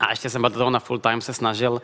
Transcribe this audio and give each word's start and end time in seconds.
A 0.00 0.10
ještě 0.10 0.30
jsem 0.30 0.42
do 0.42 0.50
toho 0.50 0.70
na 0.70 0.78
full 0.78 0.98
time 0.98 1.20
se 1.20 1.34
snažil 1.34 1.72
uh, 1.72 1.78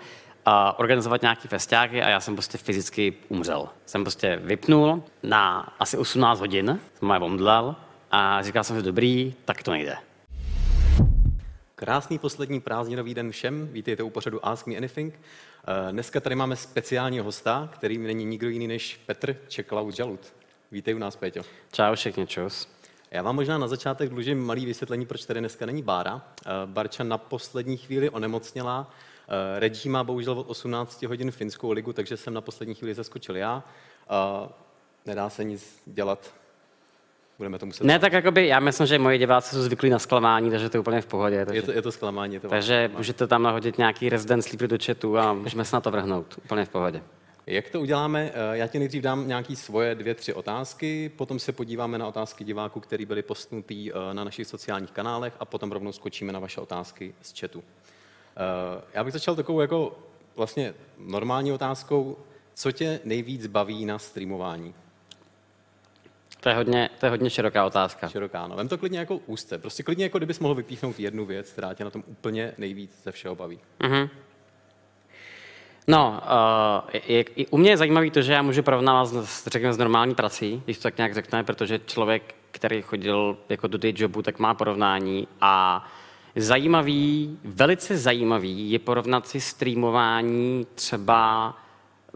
organizovat 0.77 1.23
nějaký 1.23 1.49
festiáky 1.49 2.03
a 2.03 2.09
já 2.09 2.21
jsem 2.21 2.35
prostě 2.35 2.59
fyzicky 2.59 3.15
umřel. 3.29 3.69
Jsem 3.87 4.05
prostě 4.05 4.41
vypnul 4.43 5.03
na 5.23 5.73
asi 5.79 5.97
18 5.97 6.41
hodin, 6.41 6.81
jsem 6.99 7.11
je 7.11 7.19
omdlel 7.19 7.77
a 8.11 8.43
říkal 8.43 8.65
jsem 8.65 8.77
si, 8.77 8.83
dobrý, 8.83 9.35
tak 9.45 9.63
to 9.63 9.71
nejde. 9.71 9.97
Krásný 11.75 12.19
poslední 12.19 12.61
prázdninový 12.61 13.15
den 13.15 13.31
všem, 13.31 13.69
vítejte 13.73 14.03
u 14.03 14.11
pořadu 14.11 14.47
Ask 14.47 14.67
Me 14.67 14.77
Anything. 14.77 15.15
Eh, 15.15 15.93
dneska 15.93 16.21
tady 16.21 16.35
máme 16.35 16.57
speciálního 16.57 17.25
hosta, 17.25 17.69
kterým 17.73 18.03
není 18.03 18.25
nikdo 18.25 18.49
jiný 18.49 18.69
než 18.69 19.01
Petr 19.07 19.37
Čeklaut 19.49 19.95
Žalut. 19.95 20.21
Vítej 20.73 20.95
u 20.95 20.99
nás, 20.99 21.17
Péťo. 21.17 21.43
Čau 21.73 21.95
všichni, 21.95 22.27
čus. 22.27 22.69
Já 23.15 23.23
vám 23.23 23.37
možná 23.37 23.59
na 23.59 23.69
začátek 23.69 24.09
dlužím 24.09 24.47
malý 24.47 24.67
vysvětlení, 24.67 25.07
proč 25.07 25.25
tady 25.25 25.41
dneska 25.41 25.67
není 25.67 25.83
Bára. 25.83 26.23
Eh, 26.47 26.51
Barča 26.67 27.05
na 27.05 27.19
poslední 27.19 27.77
chvíli 27.77 28.11
onemocněla. 28.11 28.91
Eh, 29.29 29.61
Reggie 29.61 29.93
má 29.93 30.05
bohužel 30.05 30.39
od 30.39 30.51
18 30.51 31.03
hodin 31.03 31.31
finskou 31.31 31.71
ligu, 31.71 31.93
takže 31.93 32.17
jsem 32.17 32.35
na 32.35 32.41
poslední 32.41 32.75
chvíli 32.75 32.95
zaskočil 32.95 33.37
já. 33.37 33.63
Nedá 35.07 35.31
se 35.31 35.45
nic 35.45 35.83
dělat, 35.87 36.35
budeme 37.39 37.59
to 37.59 37.67
muset... 37.67 37.85
Ne, 37.85 37.99
tak 37.99 38.13
jakoby, 38.13 38.47
já 38.47 38.61
myslím, 38.61 38.87
že 38.87 38.99
moji 38.99 39.19
diváci 39.19 39.55
jsou 39.55 39.63
zvyklí 39.63 39.91
na 39.91 39.99
zklamání, 39.99 40.51
takže 40.51 40.69
to 40.69 40.77
je 40.77 40.81
úplně 40.81 41.01
v 41.01 41.07
pohodě. 41.07 41.47
Takže, 41.47 41.59
je, 41.59 41.63
to, 41.63 41.73
je 41.73 41.83
to 41.83 41.93
zklamání. 41.93 42.35
Je 42.35 42.41
to 42.41 42.49
takže 42.49 42.91
můžete 42.97 43.27
tam 43.27 43.43
nahodit 43.43 43.79
nějaký 43.79 44.09
resident 44.09 44.43
sleeper 44.43 44.69
do 44.69 44.79
chatu 44.87 45.19
a 45.19 45.33
můžeme 45.33 45.65
se 45.65 45.77
na 45.77 45.81
to 45.81 45.91
vrhnout. 45.91 46.39
Úplně 46.45 46.65
v 46.65 46.69
pohodě. 46.69 47.03
Jak 47.47 47.71
to 47.71 47.81
uděláme? 47.81 48.31
Eh, 48.35 48.57
já 48.57 48.67
ti 48.67 48.79
nejdřív 48.79 49.03
dám 49.03 49.29
nějaké 49.29 49.57
svoje 49.57 49.95
dvě, 49.95 50.15
tři 50.15 50.35
otázky, 50.35 51.09
potom 51.17 51.39
se 51.39 51.53
podíváme 51.53 51.99
na 51.99 52.09
otázky 52.09 52.45
diváků, 52.45 52.81
které 52.81 53.07
byly 53.07 53.23
postnutý 53.23 53.93
eh, 53.93 54.15
na 54.15 54.25
našich 54.25 54.47
sociálních 54.47 54.91
kanálech 54.91 55.35
a 55.41 55.45
potom 55.45 55.73
rovnou 55.73 55.93
skočíme 55.93 56.33
na 56.33 56.39
vaše 56.41 56.61
otázky 56.61 57.15
z 57.23 57.41
chatu. 57.41 57.65
Eh, 58.37 58.83
já 58.95 59.05
bych 59.05 59.13
začal 59.13 59.37
takovou 59.37 59.61
jako 59.61 59.99
vlastně 60.37 60.75
normální 60.99 61.53
otázkou. 61.53 62.17
Co 62.55 62.73
tě 62.73 63.01
nejvíc 63.05 63.47
baví 63.47 63.85
na 63.85 63.99
streamování? 63.99 64.75
To 66.41 66.49
je 66.49 66.55
hodně, 66.55 66.91
to 67.01 67.07
je 67.07 67.11
hodně 67.11 67.31
široká 67.31 67.67
otázka. 67.67 68.09
Široká, 68.09 68.47
no. 68.47 68.57
Vem 68.57 68.69
to 68.69 68.79
klidně 68.79 68.99
jako 68.99 69.17
úzce. 69.27 69.59
Prostě 69.59 69.83
klidně 69.83 70.05
jako 70.05 70.19
kdybys 70.19 70.39
mohl 70.39 70.55
vypíchnout 70.55 71.01
jednu 71.01 71.27
věc, 71.27 71.51
která 71.51 71.75
tě 71.75 71.85
na 71.85 71.91
tom 71.91 72.05
úplně 72.07 72.53
nejvíc 72.59 73.03
ze 73.05 73.13
všeho 73.13 73.35
baví. 73.35 73.61
Mm-hmm. 73.81 74.09
No, 75.87 76.21
uh, 76.23 76.91
je, 77.09 77.25
je, 77.37 77.47
u 77.51 77.59
mě 77.59 77.71
je 77.71 77.77
zajímavé 77.77 78.11
to, 78.11 78.23
že 78.23 78.33
já 78.33 78.43
můžu 78.43 78.63
porovnávat 78.63 79.09
s, 79.09 79.47
řekněme, 79.47 79.73
s 79.73 79.79
normální 79.79 80.15
prací, 80.15 80.63
když 80.65 80.77
to 80.77 80.83
tak 80.83 80.97
nějak 80.97 81.15
řekne, 81.15 81.45
protože 81.45 81.81
člověk, 81.87 82.35
který 82.51 82.83
chodil 82.83 83.37
jako 83.49 83.67
do 83.67 83.79
day 83.79 83.93
jobu, 83.97 84.23
tak 84.23 84.39
má 84.39 84.55
porovnání 84.55 85.29
a 85.41 85.85
zajímavý, 86.37 87.39
velice 87.45 87.99
zajímavý 87.99 88.71
je 88.71 88.79
porovnat 88.79 89.29
si 89.29 89.41
streamování 89.41 90.67
třeba 90.75 91.55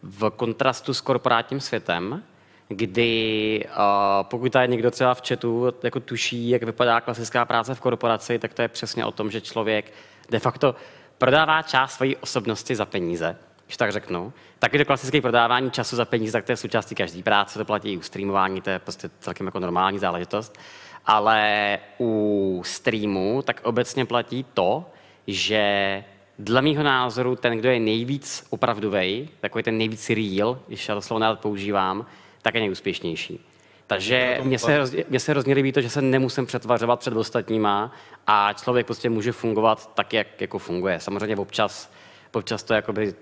v 0.03 0.31
kontrastu 0.31 0.95
s 0.95 1.01
korporátním 1.01 1.61
světem, 1.61 2.23
kdy 2.69 3.65
uh, 3.67 3.75
pokud 4.23 4.53
tady 4.53 4.69
někdo 4.69 4.91
třeba 4.91 5.15
v 5.15 5.29
chatu 5.29 5.73
jako 5.83 6.01
tuší, 6.01 6.49
jak 6.49 6.63
vypadá 6.63 7.01
klasická 7.01 7.45
práce 7.45 7.75
v 7.75 7.81
korporaci, 7.81 8.39
tak 8.39 8.55
to 8.55 8.63
je 8.63 8.69
přesně 8.69 9.05
o 9.05 9.13
tom, 9.13 9.31
že 9.31 9.41
člověk 9.41 9.93
de 10.31 10.39
facto 10.39 10.75
prodává 11.19 11.63
část 11.63 11.93
své 11.93 12.17
osobnosti 12.17 12.77
za 12.77 12.85
peníze, 12.87 13.37
když 13.69 13.77
tak 13.77 13.93
řeknu. 13.93 14.33
Taky 14.59 14.79
to 14.79 14.85
klasické 14.85 15.21
prodávání 15.21 15.71
času 15.71 15.97
za 15.97 16.05
peníze, 16.05 16.33
tak 16.33 16.45
to 16.45 16.53
je 16.53 16.57
součástí 16.57 16.95
každé 16.95 17.23
práce, 17.23 17.59
to 17.59 17.65
platí 17.65 17.93
i 17.93 17.97
u 17.97 18.03
streamování, 18.03 18.61
to 18.61 18.71
je 18.71 18.79
prostě 18.79 19.11
celkem 19.21 19.47
jako 19.47 19.61
normální 19.61 19.99
záležitost. 19.99 20.59
Ale 21.07 21.79
u 22.01 22.63
streamu 22.65 23.43
tak 23.43 23.61
obecně 23.65 24.05
platí 24.05 24.47
to, 24.55 24.91
že 25.27 26.05
dle 26.39 26.63
mého 26.63 26.83
názoru 26.83 27.37
ten, 27.37 27.59
kdo 27.59 27.71
je 27.71 27.81
nejvíc 27.81 28.47
opravdový, 28.51 29.29
takový 29.41 29.65
ten 29.65 29.79
nejvíc 29.79 30.11
real, 30.11 30.59
když 30.67 30.89
já 30.89 30.95
to 30.95 31.03
slovo 31.03 31.37
používám, 31.37 32.07
tak 32.43 32.55
je 32.55 32.61
nejúspěšnější. 32.61 33.47
Takže 33.87 34.39
mně 34.43 34.59
se, 34.59 34.81
mně 35.09 35.21
se 35.21 35.33
hrozně 35.33 35.55
líbí 35.55 35.73
to, 35.73 35.81
že 35.81 35.91
se 35.91 36.03
nemusím 36.03 36.47
přetvařovat 36.47 37.01
před 37.01 37.17
ostatníma 37.17 37.93
a 38.27 38.53
člověk 38.53 38.87
prostě 38.87 39.11
může 39.11 39.33
fungovat 39.33 39.95
tak, 39.95 40.13
jak 40.13 40.41
jako 40.41 40.59
funguje. 40.59 41.01
Samozřejmě 41.01 41.37
občas, 41.37 41.93
občas 42.33 42.63
to 42.63 42.75
jakoby 42.75 43.15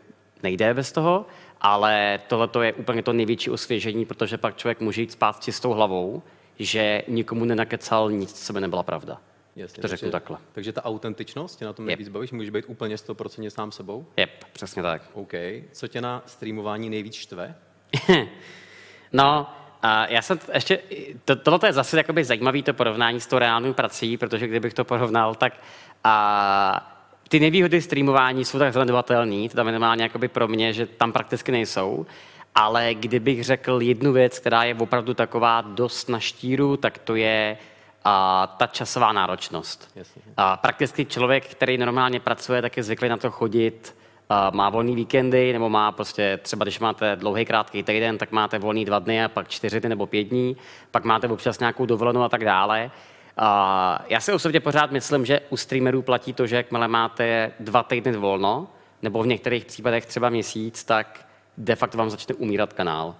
nejde 0.46 0.74
bez 0.74 0.92
toho, 0.92 1.26
ale 1.60 2.20
tohle 2.28 2.66
je 2.66 2.72
úplně 2.72 3.02
to 3.02 3.12
největší 3.12 3.50
osvěžení, 3.50 4.04
protože 4.06 4.38
pak 4.38 4.56
člověk 4.56 4.80
může 4.80 5.00
jít 5.00 5.12
spát 5.12 5.36
s 5.36 5.40
čistou 5.40 5.70
hlavou, 5.70 6.22
že 6.58 7.02
nikomu 7.08 7.44
nenakecal 7.44 8.10
nic, 8.10 8.46
co 8.46 8.52
by 8.52 8.60
nebyla 8.60 8.82
pravda. 8.82 9.20
Jasně, 9.56 9.82
to 9.82 9.88
řeknu 9.88 10.06
takže, 10.06 10.12
takhle. 10.12 10.38
Takže 10.52 10.72
ta 10.72 10.84
autentičnost 10.84 11.58
tě 11.58 11.64
na 11.64 11.72
tom 11.72 11.86
nejvíc 11.86 12.06
yep. 12.06 12.12
bavíš? 12.12 12.32
Můžeš 12.32 12.50
být 12.50 12.64
úplně 12.68 12.96
100% 12.96 13.48
sám 13.48 13.72
sebou? 13.72 14.06
Jep, 14.16 14.30
přesně 14.52 14.82
tak. 14.82 15.02
OK. 15.12 15.32
Co 15.72 15.88
tě 15.88 16.00
na 16.00 16.22
streamování 16.26 16.90
nejvíc 16.90 17.14
štve? 17.14 17.54
No, 19.12 19.46
a 19.82 20.06
já 20.06 20.22
jsem 20.22 20.38
ještě, 20.54 20.78
to, 21.24 21.36
tohle 21.36 21.68
je 21.68 21.72
zase 21.72 21.96
jakoby 21.96 22.24
zajímavý 22.24 22.62
to 22.62 22.74
porovnání 22.74 23.20
s 23.20 23.26
tou 23.26 23.38
reálnou 23.38 23.72
prací, 23.72 24.16
protože 24.16 24.46
kdybych 24.46 24.74
to 24.74 24.84
porovnal, 24.84 25.34
tak 25.34 25.52
a, 26.04 26.95
ty 27.28 27.40
nevýhody 27.40 27.80
streamování 27.80 28.44
jsou 28.44 28.58
tak 28.58 28.72
zanedbatelné, 28.72 29.48
to 29.48 29.56
tam 29.56 29.66
minimálně 29.66 30.02
jakoby 30.02 30.28
pro 30.28 30.48
mě, 30.48 30.72
že 30.72 30.86
tam 30.86 31.12
prakticky 31.12 31.52
nejsou, 31.52 32.06
ale 32.54 32.94
kdybych 32.94 33.44
řekl 33.44 33.82
jednu 33.82 34.12
věc, 34.12 34.38
která 34.38 34.64
je 34.64 34.74
opravdu 34.74 35.14
taková 35.14 35.60
dost 35.60 36.08
na 36.08 36.20
štíru, 36.20 36.76
tak 36.76 36.98
to 36.98 37.14
je 37.14 37.58
a, 38.04 38.46
ta 38.58 38.66
časová 38.66 39.12
náročnost. 39.12 39.98
A, 40.36 40.56
prakticky 40.56 41.04
člověk, 41.04 41.46
který 41.46 41.78
normálně 41.78 42.20
pracuje, 42.20 42.62
tak 42.62 42.76
je 42.76 42.82
zvyklý 42.82 43.08
na 43.08 43.16
to 43.16 43.30
chodit 43.30 43.94
má 44.50 44.70
volný 44.70 44.94
víkendy, 44.94 45.52
nebo 45.52 45.68
má 45.68 45.92
prostě 45.92 46.38
třeba, 46.42 46.64
když 46.64 46.78
máte 46.78 47.16
dlouhý, 47.16 47.44
krátký 47.44 47.82
týden, 47.82 48.18
tak 48.18 48.32
máte 48.32 48.58
volný 48.58 48.84
dva 48.84 48.98
dny 48.98 49.24
a 49.24 49.28
pak 49.28 49.48
čtyři 49.48 49.80
dny 49.80 49.88
nebo 49.88 50.06
pět 50.06 50.24
dní, 50.24 50.56
pak 50.90 51.04
máte 51.04 51.28
občas 51.28 51.58
nějakou 51.58 51.86
dovolenou 51.86 52.22
a 52.22 52.28
tak 52.28 52.44
dále. 52.44 52.90
Já 54.06 54.20
si 54.20 54.32
osobně 54.32 54.60
pořád 54.60 54.90
myslím, 54.90 55.26
že 55.26 55.40
u 55.50 55.56
streamerů 55.56 56.02
platí 56.02 56.32
to, 56.32 56.46
že 56.46 56.56
jakmile 56.56 56.88
máte 56.88 57.52
dva 57.60 57.82
týdny 57.82 58.12
volno, 58.12 58.68
nebo 59.02 59.22
v 59.22 59.26
některých 59.26 59.64
případech 59.64 60.06
třeba 60.06 60.28
měsíc, 60.28 60.84
tak 60.84 61.26
de 61.56 61.76
facto 61.76 61.98
vám 61.98 62.10
začne 62.10 62.34
umírat 62.34 62.72
kanál. 62.72 63.14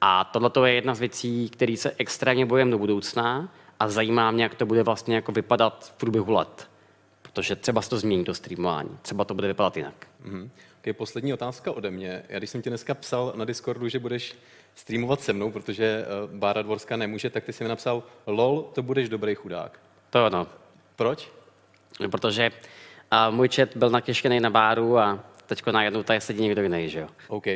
A 0.00 0.24
tohle 0.24 0.70
je 0.70 0.74
jedna 0.74 0.94
z 0.94 1.00
věcí, 1.00 1.48
který 1.48 1.76
se 1.76 1.92
extrémně 1.98 2.46
bojem 2.46 2.70
do 2.70 2.78
budoucna 2.78 3.48
a 3.80 3.88
zajímá 3.88 4.30
mě, 4.30 4.42
jak 4.42 4.54
to 4.54 4.66
bude 4.66 4.82
vlastně 4.82 5.14
jako 5.14 5.32
vypadat 5.32 5.84
v 5.84 5.92
průběhu 5.92 6.32
let 6.32 6.68
protože 7.32 7.56
třeba 7.56 7.82
se 7.82 7.90
to 7.90 7.98
změní 7.98 8.24
to 8.24 8.34
streamování, 8.34 8.98
třeba 9.02 9.24
to 9.24 9.34
bude 9.34 9.48
vypadat 9.48 9.76
jinak. 9.76 10.06
Mm-hmm. 10.24 10.48
Okay, 10.80 10.92
poslední 10.92 11.34
otázka 11.34 11.72
ode 11.72 11.90
mě. 11.90 12.22
Já 12.28 12.38
když 12.38 12.50
jsem 12.50 12.62
ti 12.62 12.70
dneska 12.70 12.94
psal 12.94 13.32
na 13.36 13.44
Discordu, 13.44 13.88
že 13.88 13.98
budeš 13.98 14.34
streamovat 14.74 15.20
se 15.20 15.32
mnou, 15.32 15.50
protože 15.50 16.04
uh, 16.24 16.38
Bára 16.38 16.62
Dvorská 16.62 16.96
nemůže, 16.96 17.30
tak 17.30 17.44
ty 17.44 17.52
jsi 17.52 17.64
mi 17.64 17.68
napsal, 17.68 18.02
lol, 18.26 18.70
to 18.74 18.82
budeš 18.82 19.08
dobrý 19.08 19.34
chudák. 19.34 19.80
To 20.10 20.24
ano. 20.24 20.46
Proč? 20.96 21.32
Protože 22.10 22.50
uh, 22.50 23.34
můj 23.34 23.48
chat 23.48 23.76
byl 23.76 23.90
natěškený 23.90 24.40
na 24.40 24.50
Báru 24.50 24.98
a 24.98 25.24
teď 25.46 25.66
najednou 25.66 26.02
tady 26.02 26.20
sedí 26.20 26.42
někdo 26.42 26.62
jiný, 26.62 26.88
že 26.88 27.00
jo? 27.00 27.08
OK, 27.28 27.46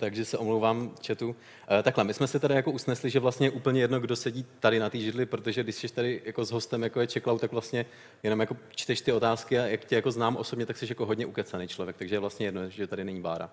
takže 0.00 0.24
se 0.24 0.38
omlouvám 0.38 0.94
chatu. 1.06 1.28
Uh, 1.28 1.34
takhle, 1.82 2.04
my 2.04 2.14
jsme 2.14 2.26
se 2.26 2.38
tady 2.38 2.54
jako 2.54 2.70
usnesli, 2.70 3.10
že 3.10 3.20
vlastně 3.20 3.46
je 3.46 3.50
úplně 3.50 3.80
jedno, 3.80 4.00
kdo 4.00 4.16
sedí 4.16 4.46
tady 4.60 4.78
na 4.78 4.90
té 4.90 4.98
židli, 4.98 5.26
protože 5.26 5.62
když 5.62 5.74
jsi 5.74 5.88
tady 5.88 6.22
jako 6.24 6.44
s 6.44 6.50
hostem, 6.50 6.82
jako 6.82 7.00
je 7.00 7.06
Čeklau, 7.06 7.38
tak 7.38 7.52
vlastně 7.52 7.86
jenom 8.22 8.40
jako 8.40 8.56
čteš 8.74 9.00
ty 9.00 9.12
otázky 9.12 9.58
a 9.58 9.66
jak 9.66 9.84
tě 9.84 9.94
jako 9.94 10.10
znám 10.10 10.36
osobně, 10.36 10.66
tak 10.66 10.76
jsi 10.76 10.86
jako 10.88 11.06
hodně 11.06 11.26
ukecaný 11.26 11.68
člověk, 11.68 11.96
takže 11.96 12.14
je 12.14 12.20
vlastně 12.20 12.46
jedno, 12.46 12.70
že 12.70 12.86
tady 12.86 13.04
není 13.04 13.20
Bára. 13.20 13.50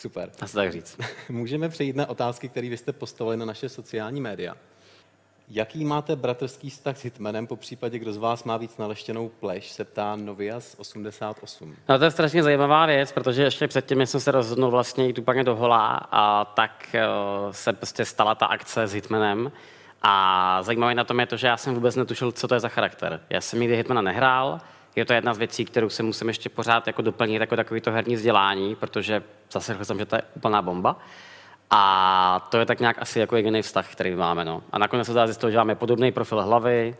Super. 0.00 0.30
A 0.40 0.48
tak 0.48 0.72
říct. 0.72 0.98
Můžeme 1.28 1.68
přejít 1.68 1.96
na 1.96 2.08
otázky, 2.08 2.48
které 2.48 2.68
vy 2.68 2.76
jste 2.76 2.92
postavili 2.92 3.36
na 3.36 3.44
naše 3.44 3.68
sociální 3.68 4.20
média. 4.20 4.54
Jaký 5.48 5.84
máte 5.84 6.16
bratrský 6.16 6.70
vztah 6.70 6.96
s 6.96 7.04
Hitmanem, 7.04 7.46
po 7.46 7.56
případě, 7.56 7.98
kdo 7.98 8.12
z 8.12 8.16
vás 8.16 8.44
má 8.44 8.56
víc 8.56 8.76
naleštěnou 8.78 9.28
pleš, 9.28 9.70
se 9.70 9.84
ptá 9.84 10.16
Novias 10.16 10.76
88. 10.78 11.76
No 11.88 11.98
to 11.98 12.04
je 12.04 12.10
strašně 12.10 12.42
zajímavá 12.42 12.86
věc, 12.86 13.12
protože 13.12 13.42
ještě 13.42 13.68
předtím, 13.68 14.00
jsem 14.00 14.20
se 14.20 14.30
rozhodnul 14.30 14.70
vlastně 14.70 15.06
jít 15.06 15.18
úplně 15.18 15.44
do 15.44 15.56
hola, 15.56 16.08
a 16.12 16.44
tak 16.44 16.94
uh, 16.94 17.52
se 17.52 17.72
prostě 17.72 18.04
stala 18.04 18.34
ta 18.34 18.46
akce 18.46 18.86
s 18.86 18.92
Hitmanem. 18.92 19.52
A 20.02 20.62
zajímavé 20.62 20.94
na 20.94 21.04
tom 21.04 21.20
je 21.20 21.26
to, 21.26 21.36
že 21.36 21.46
já 21.46 21.56
jsem 21.56 21.74
vůbec 21.74 21.96
netušil, 21.96 22.32
co 22.32 22.48
to 22.48 22.54
je 22.54 22.60
za 22.60 22.68
charakter. 22.68 23.20
Já 23.30 23.40
jsem 23.40 23.60
nikdy 23.60 23.76
Hitmana 23.76 24.02
nehrál, 24.02 24.60
je 24.96 25.04
to 25.04 25.12
jedna 25.12 25.34
z 25.34 25.38
věcí, 25.38 25.64
kterou 25.64 25.88
se 25.88 26.02
musím 26.02 26.28
ještě 26.28 26.48
pořád 26.48 26.86
jako 26.86 27.02
doplnit 27.02 27.40
jako 27.40 27.56
takový 27.56 27.80
to 27.80 27.90
herní 27.90 28.14
vzdělání, 28.14 28.76
protože 28.76 29.22
zase 29.52 29.84
jsem, 29.84 29.98
že 29.98 30.06
to 30.06 30.16
je 30.16 30.22
úplná 30.34 30.62
bomba. 30.62 30.96
A 31.70 32.48
to 32.50 32.58
je 32.58 32.66
tak 32.66 32.80
nějak 32.80 33.02
asi 33.02 33.20
jako 33.20 33.36
jediný 33.36 33.62
vztah, 33.62 33.92
který 33.92 34.14
máme. 34.14 34.44
No. 34.44 34.62
A 34.72 34.78
nakonec 34.78 35.06
se 35.06 35.12
dá 35.12 35.26
zjistit, 35.26 35.50
že 35.50 35.56
máme 35.56 35.74
podobný 35.74 36.12
profil 36.12 36.42
hlavy 36.42 36.96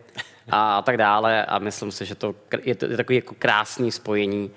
a 0.50 0.82
tak 0.82 0.96
dále. 0.96 1.44
A 1.44 1.58
myslím 1.58 1.90
si, 1.92 2.06
že 2.06 2.14
to 2.14 2.34
je, 2.62 2.74
to, 2.74 2.86
je 2.86 2.96
takový 2.96 3.16
jako 3.16 3.34
krásný 3.38 3.92
spojení 3.92 4.50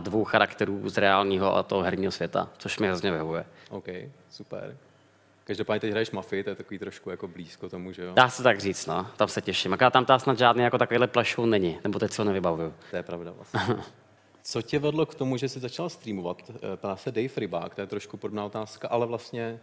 dvou 0.00 0.24
charakterů 0.24 0.88
z 0.88 0.98
reálního 0.98 1.56
a 1.56 1.62
toho 1.62 1.82
herního 1.82 2.12
světa, 2.12 2.48
což 2.58 2.78
mi 2.78 2.86
hrozně 2.86 3.10
vyhovuje. 3.10 3.44
OK, 3.70 3.86
super. 4.30 4.76
Každopádně 5.44 5.80
teď 5.80 5.90
hraješ 5.90 6.10
mafii, 6.10 6.44
to 6.44 6.50
je 6.50 6.56
takový 6.56 6.78
trošku 6.78 7.10
jako 7.10 7.28
blízko 7.28 7.68
tomu, 7.68 7.92
že 7.92 8.02
jo? 8.02 8.12
Dá 8.14 8.28
se 8.28 8.42
tak 8.42 8.60
říct, 8.60 8.86
no. 8.86 9.06
Tam 9.16 9.28
se 9.28 9.40
těším. 9.40 9.72
Akorát 9.72 9.92
tam 9.92 10.04
ta 10.04 10.18
snad 10.18 10.38
žádný 10.38 10.62
jako 10.62 10.78
takovýhle 10.78 11.06
plašou 11.06 11.46
není, 11.46 11.78
nebo 11.84 11.98
teď 11.98 12.12
se 12.12 12.22
ho 12.22 12.26
nevybavuju. 12.26 12.74
To 12.90 12.96
je 12.96 13.02
pravda 13.02 13.32
vlastně. 13.32 13.60
Co 14.42 14.62
tě 14.62 14.78
vedlo 14.78 15.06
k 15.06 15.14
tomu, 15.14 15.36
že 15.36 15.48
jsi 15.48 15.60
začal 15.60 15.88
streamovat? 15.88 16.50
Eh, 16.50 16.76
Ptá 16.76 16.96
se 16.96 17.12
Dave 17.12 17.28
Rybák, 17.36 17.74
to 17.74 17.80
je 17.80 17.86
trošku 17.86 18.16
podobná 18.16 18.44
otázka, 18.44 18.88
ale 18.88 19.06
vlastně... 19.06 19.60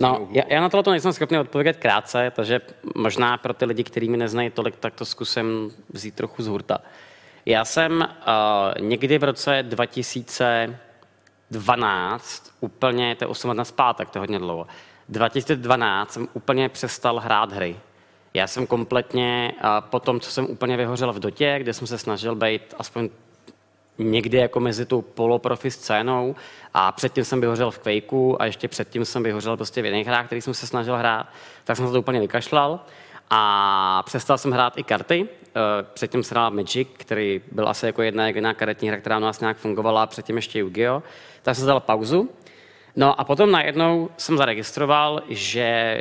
No, 0.00 0.28
já, 0.30 0.42
já 0.48 0.60
na 0.60 0.68
tohle 0.68 0.90
nejsem 0.90 1.12
schopný 1.12 1.38
odpovědět 1.38 1.76
krátce, 1.76 2.32
takže 2.36 2.60
možná 2.94 3.36
pro 3.36 3.54
ty 3.54 3.64
lidi, 3.64 3.84
kteří 3.84 4.08
mi 4.08 4.16
neznají 4.16 4.50
tolik, 4.50 4.76
tak 4.76 4.94
to 4.94 5.04
zkusím 5.04 5.70
vzít 5.92 6.14
trochu 6.14 6.42
z 6.42 6.46
hurta. 6.46 6.78
Já 7.46 7.64
jsem 7.64 8.00
uh, 8.00 8.86
někdy 8.86 9.18
v 9.18 9.24
roce 9.24 9.62
2012, 11.52 12.50
úplně, 12.60 13.14
to 13.14 13.24
je 13.24 13.28
8 13.28 13.48
let 13.48 13.64
zpátek, 13.64 14.10
to 14.10 14.18
je 14.18 14.20
hodně 14.20 14.38
dlouho, 14.38 14.66
2012 15.08 16.12
jsem 16.12 16.28
úplně 16.32 16.68
přestal 16.68 17.18
hrát 17.18 17.52
hry. 17.52 17.76
Já 18.34 18.46
jsem 18.46 18.66
kompletně, 18.66 19.54
po 19.80 20.00
tom, 20.00 20.20
co 20.20 20.30
jsem 20.30 20.46
úplně 20.50 20.76
vyhořel 20.76 21.12
v 21.12 21.18
dotě, 21.18 21.56
kde 21.58 21.72
jsem 21.72 21.86
se 21.86 21.98
snažil 21.98 22.34
být 22.34 22.74
aspoň 22.78 23.08
někdy 23.98 24.36
jako 24.36 24.60
mezi 24.60 24.86
tou 24.86 25.02
poloprofi 25.02 25.70
scénou 25.70 26.34
a 26.74 26.92
předtím 26.92 27.24
jsem 27.24 27.40
vyhořel 27.40 27.70
v 27.70 27.78
Quakeu 27.78 28.36
a 28.38 28.44
ještě 28.44 28.68
předtím 28.68 29.04
jsem 29.04 29.22
vyhořel 29.22 29.56
prostě 29.56 29.82
v 29.82 29.84
jiných 29.84 30.06
hrách, 30.06 30.26
který 30.26 30.40
jsem 30.40 30.54
se 30.54 30.66
snažil 30.66 30.96
hrát, 30.96 31.26
tak 31.64 31.76
jsem 31.76 31.86
se 31.86 31.92
to 31.92 31.98
úplně 31.98 32.20
vykašlal 32.20 32.80
a 33.30 34.02
přestal 34.06 34.38
jsem 34.38 34.52
hrát 34.52 34.78
i 34.78 34.82
karty. 34.82 35.28
Eh, 35.54 35.86
Předtím 35.94 36.22
hrál 36.30 36.50
Magic, 36.50 36.88
který 36.96 37.40
byl 37.52 37.68
asi 37.68 37.86
jako 37.86 38.02
jedna 38.02 38.26
jediná 38.26 38.54
karetní 38.54 38.88
hra, 38.88 38.96
která 38.96 39.18
u 39.18 39.20
nás 39.20 39.40
nějak 39.40 39.56
fungovala, 39.56 40.06
předtím 40.06 40.36
ještě 40.36 40.58
Yu-Gi-Oh! 40.58 41.02
Tak 41.42 41.56
jsem 41.56 41.66
dal 41.66 41.80
pauzu. 41.80 42.30
No 42.96 43.20
a 43.20 43.24
potom 43.24 43.50
najednou 43.50 44.10
jsem 44.16 44.36
zaregistroval, 44.36 45.22
že 45.28 46.00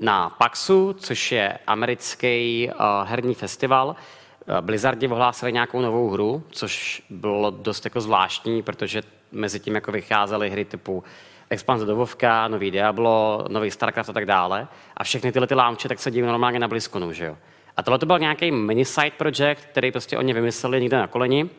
na 0.00 0.30
PAXu, 0.30 0.92
což 0.92 1.32
je 1.32 1.58
americký 1.66 2.68
uh, 2.68 3.08
herní 3.08 3.34
festival, 3.34 3.96
eh, 3.96 4.60
Blizzardi 4.60 5.08
ohlásili 5.08 5.52
nějakou 5.52 5.80
novou 5.80 6.10
hru, 6.10 6.42
což 6.50 7.02
bylo 7.10 7.50
dost 7.50 7.84
jako 7.84 8.00
zvláštní, 8.00 8.62
protože 8.62 9.02
mezi 9.32 9.60
tím 9.60 9.74
jako 9.74 9.92
vycházely 9.92 10.50
hry 10.50 10.64
typu 10.64 11.04
expanze 11.50 11.86
do 11.86 11.96
Vovka, 11.96 12.48
nový 12.48 12.70
Diablo, 12.70 13.44
nový 13.48 13.70
Starcraft 13.70 14.10
a 14.10 14.12
tak 14.12 14.26
dále. 14.26 14.68
A 14.96 15.04
všechny 15.04 15.32
tyhle 15.32 15.46
ty 15.46 15.54
launche 15.54 15.88
tak 15.88 15.98
se 15.98 16.10
dějí 16.10 16.26
normálně 16.26 16.58
na 16.58 16.68
BlizzConu, 16.68 17.12
že 17.12 17.24
jo. 17.24 17.36
A 17.76 17.82
tohle 17.82 17.98
to 17.98 18.06
byl 18.06 18.18
nějaký 18.18 18.50
mini 18.50 18.84
side 18.84 19.10
project, 19.10 19.64
který 19.70 19.92
prostě 19.92 20.18
oni 20.18 20.32
vymysleli 20.32 20.80
někde 20.80 20.96
na 20.96 21.06
koleni. 21.06 21.50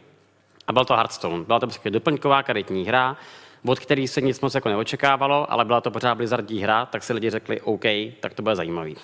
A 0.68 0.74
byl 0.74 0.86
to 0.86 0.94
Hearthstone. 0.94 1.44
Byla 1.44 1.60
to 1.60 1.68
prostě 1.68 1.90
doplňková 1.90 2.44
karetní 2.44 2.86
hra, 2.86 3.18
od 3.66 3.80
který 3.80 4.08
se 4.08 4.22
nic 4.22 4.42
moc 4.42 4.56
jako 4.56 4.70
neočekávalo, 4.70 5.52
ale 5.52 5.66
byla 5.66 5.82
to 5.82 5.92
pořád 5.92 6.16
Blizzardí 6.16 6.60
hra, 6.60 6.86
tak 6.86 7.04
si 7.04 7.14
lidi 7.14 7.30
řekli, 7.30 7.62
OK, 7.62 7.84
tak 8.20 8.34
to 8.34 8.42
bude 8.42 8.56
zajímavý. 8.56 8.96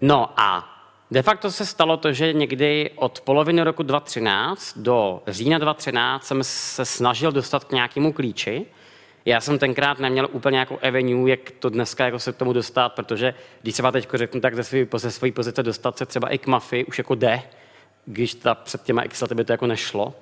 No 0.00 0.30
a 0.36 0.74
de 1.10 1.22
facto 1.22 1.50
se 1.50 1.66
stalo 1.66 1.96
to, 1.96 2.12
že 2.12 2.32
někdy 2.32 2.90
od 2.96 3.20
poloviny 3.20 3.62
roku 3.62 3.82
2013 3.82 4.78
do 4.78 5.22
října 5.26 5.58
2013 5.58 6.24
jsem 6.24 6.44
se 6.44 6.84
snažil 6.84 7.32
dostat 7.32 7.64
k 7.64 7.72
nějakému 7.72 8.12
klíči, 8.12 8.66
já 9.24 9.40
jsem 9.40 9.58
tenkrát 9.58 9.98
neměl 9.98 10.28
úplně 10.32 10.58
jako 10.58 10.78
avenue, 10.82 11.30
jak 11.30 11.50
to 11.58 11.68
dneska 11.68 12.04
jako 12.04 12.18
se 12.18 12.32
k 12.32 12.36
tomu 12.36 12.52
dostat, 12.52 12.88
protože 12.92 13.34
když 13.62 13.74
třeba 13.74 13.92
teď 13.92 14.08
řeknu, 14.14 14.40
tak 14.40 14.54
ze 14.54 14.64
své 14.64 15.10
svojí 15.10 15.32
pozice 15.32 15.62
dostat 15.62 15.98
se 15.98 16.06
třeba 16.06 16.28
i 16.28 16.38
k 16.38 16.46
mafii 16.46 16.84
už 16.84 16.98
jako 16.98 17.14
jde, 17.14 17.42
když 18.06 18.34
ta 18.34 18.54
před 18.54 18.82
těma 18.82 19.02
x 19.02 19.20
lety 19.20 19.34
by 19.34 19.44
to 19.44 19.52
jako 19.52 19.66
nešlo, 19.66 20.14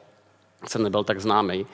jsem 0.67 0.83
nebyl 0.83 1.05
tak 1.05 1.21
známý. 1.21 1.67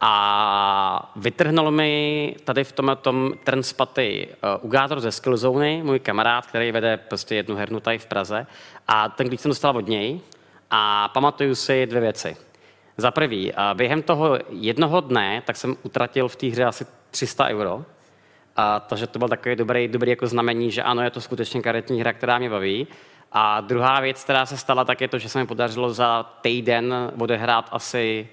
A 0.00 1.12
vytrhnul 1.16 1.70
mi 1.70 2.36
tady 2.44 2.64
v 2.64 2.72
tom, 2.72 2.98
tom 3.02 3.32
Transpaty 3.44 4.28
uh, 4.58 4.64
Ugátor 4.64 5.00
ze 5.00 5.12
Skillzone, 5.12 5.82
můj 5.82 5.98
kamarád, 5.98 6.46
který 6.46 6.72
vede 6.72 6.96
prostě 6.96 7.34
jednu 7.34 7.56
hernu 7.56 7.80
tady 7.80 7.98
v 7.98 8.06
Praze. 8.06 8.46
A 8.88 9.08
ten 9.08 9.28
klíč 9.28 9.40
jsem 9.40 9.50
dostal 9.50 9.76
od 9.76 9.88
něj 9.88 10.20
a 10.70 11.08
pamatuju 11.08 11.54
si 11.54 11.86
dvě 11.86 12.00
věci. 12.00 12.36
Za 12.96 13.10
prvý, 13.10 13.54
a 13.54 13.74
během 13.74 14.02
toho 14.02 14.38
jednoho 14.50 15.00
dne, 15.00 15.42
tak 15.46 15.56
jsem 15.56 15.76
utratil 15.82 16.28
v 16.28 16.36
té 16.36 16.46
hře 16.46 16.64
asi 16.64 16.86
300 17.10 17.46
euro. 17.46 17.84
A, 18.56 18.80
takže 18.80 19.06
to 19.06 19.18
byl 19.18 19.28
takový 19.28 19.56
dobrý, 19.56 19.88
dobrý 19.88 20.10
jako 20.10 20.26
znamení, 20.26 20.70
že 20.70 20.82
ano, 20.82 21.02
je 21.02 21.10
to 21.10 21.20
skutečně 21.20 21.62
karetní 21.62 22.00
hra, 22.00 22.12
která 22.12 22.38
mě 22.38 22.50
baví. 22.50 22.86
A 23.32 23.60
druhá 23.60 24.00
věc, 24.00 24.24
která 24.24 24.46
se 24.46 24.56
stala, 24.56 24.84
tak 24.84 25.00
je 25.00 25.08
to, 25.08 25.18
že 25.18 25.28
se 25.28 25.38
mi 25.38 25.46
podařilo 25.46 25.92
za 25.92 26.22
týden 26.22 27.12
odehrát 27.18 27.68
asi, 27.72 28.28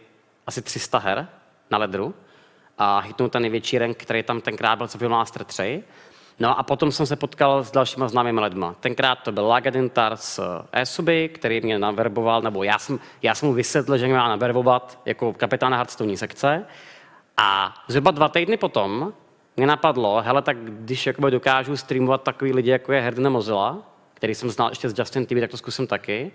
asi 0.48 0.62
300 0.62 0.98
her 0.98 1.28
na 1.72 1.78
ledru 1.78 2.14
a 2.78 3.00
hitnout 3.00 3.32
ten 3.32 3.42
největší 3.42 3.78
rank, 3.78 3.98
který 3.98 4.24
tam 4.24 4.42
tenkrát 4.42 4.76
byl, 4.76 4.88
co 4.88 4.98
byl 4.98 5.10
Master 5.10 5.44
3. 5.44 5.84
No 6.40 6.60
a 6.60 6.64
potom 6.64 6.92
jsem 6.92 7.06
se 7.06 7.16
potkal 7.16 7.64
s 7.64 7.72
dalšíma 7.72 8.08
známými 8.08 8.42
lidma. 8.42 8.76
Tenkrát 8.80 9.16
to 9.16 9.32
byl 9.32 9.48
Lagadintar 9.48 10.18
z 10.18 10.40
Esuby, 10.72 11.30
který 11.30 11.62
mě 11.62 11.80
naverboval, 11.80 12.42
nebo 12.42 12.64
já 12.64 12.80
jsem, 12.80 13.00
já 13.22 13.36
jsem 13.36 13.50
mu 13.50 13.54
vysvětlil, 13.54 13.98
že 13.98 14.06
mě 14.06 14.16
má 14.16 14.30
naverbovat 14.30 15.00
jako 15.06 15.34
kapitána 15.34 15.78
Hearthstone 15.78 16.18
sekce. 16.18 16.66
A 17.38 17.74
zhruba 17.88 18.12
dva 18.12 18.30
týdny 18.30 18.58
potom 18.58 19.14
mě 19.58 19.68
napadlo, 19.68 20.22
hele, 20.22 20.42
tak 20.42 20.58
když 20.58 21.08
jakoby 21.08 21.32
dokážu 21.32 21.78
streamovat 21.78 22.24
takový 22.24 22.54
lidi, 22.54 22.70
jako 22.70 22.94
je 22.94 23.02
Herdina 23.02 23.30
Mozilla, 23.30 23.78
který 24.14 24.36
jsem 24.36 24.50
znal 24.50 24.70
ještě 24.70 24.90
z 24.90 25.00
Justin 25.00 25.26
TV, 25.26 25.40
tak 25.40 25.52
to 25.52 25.58
zkusím 25.58 25.88
taky. 25.88 26.32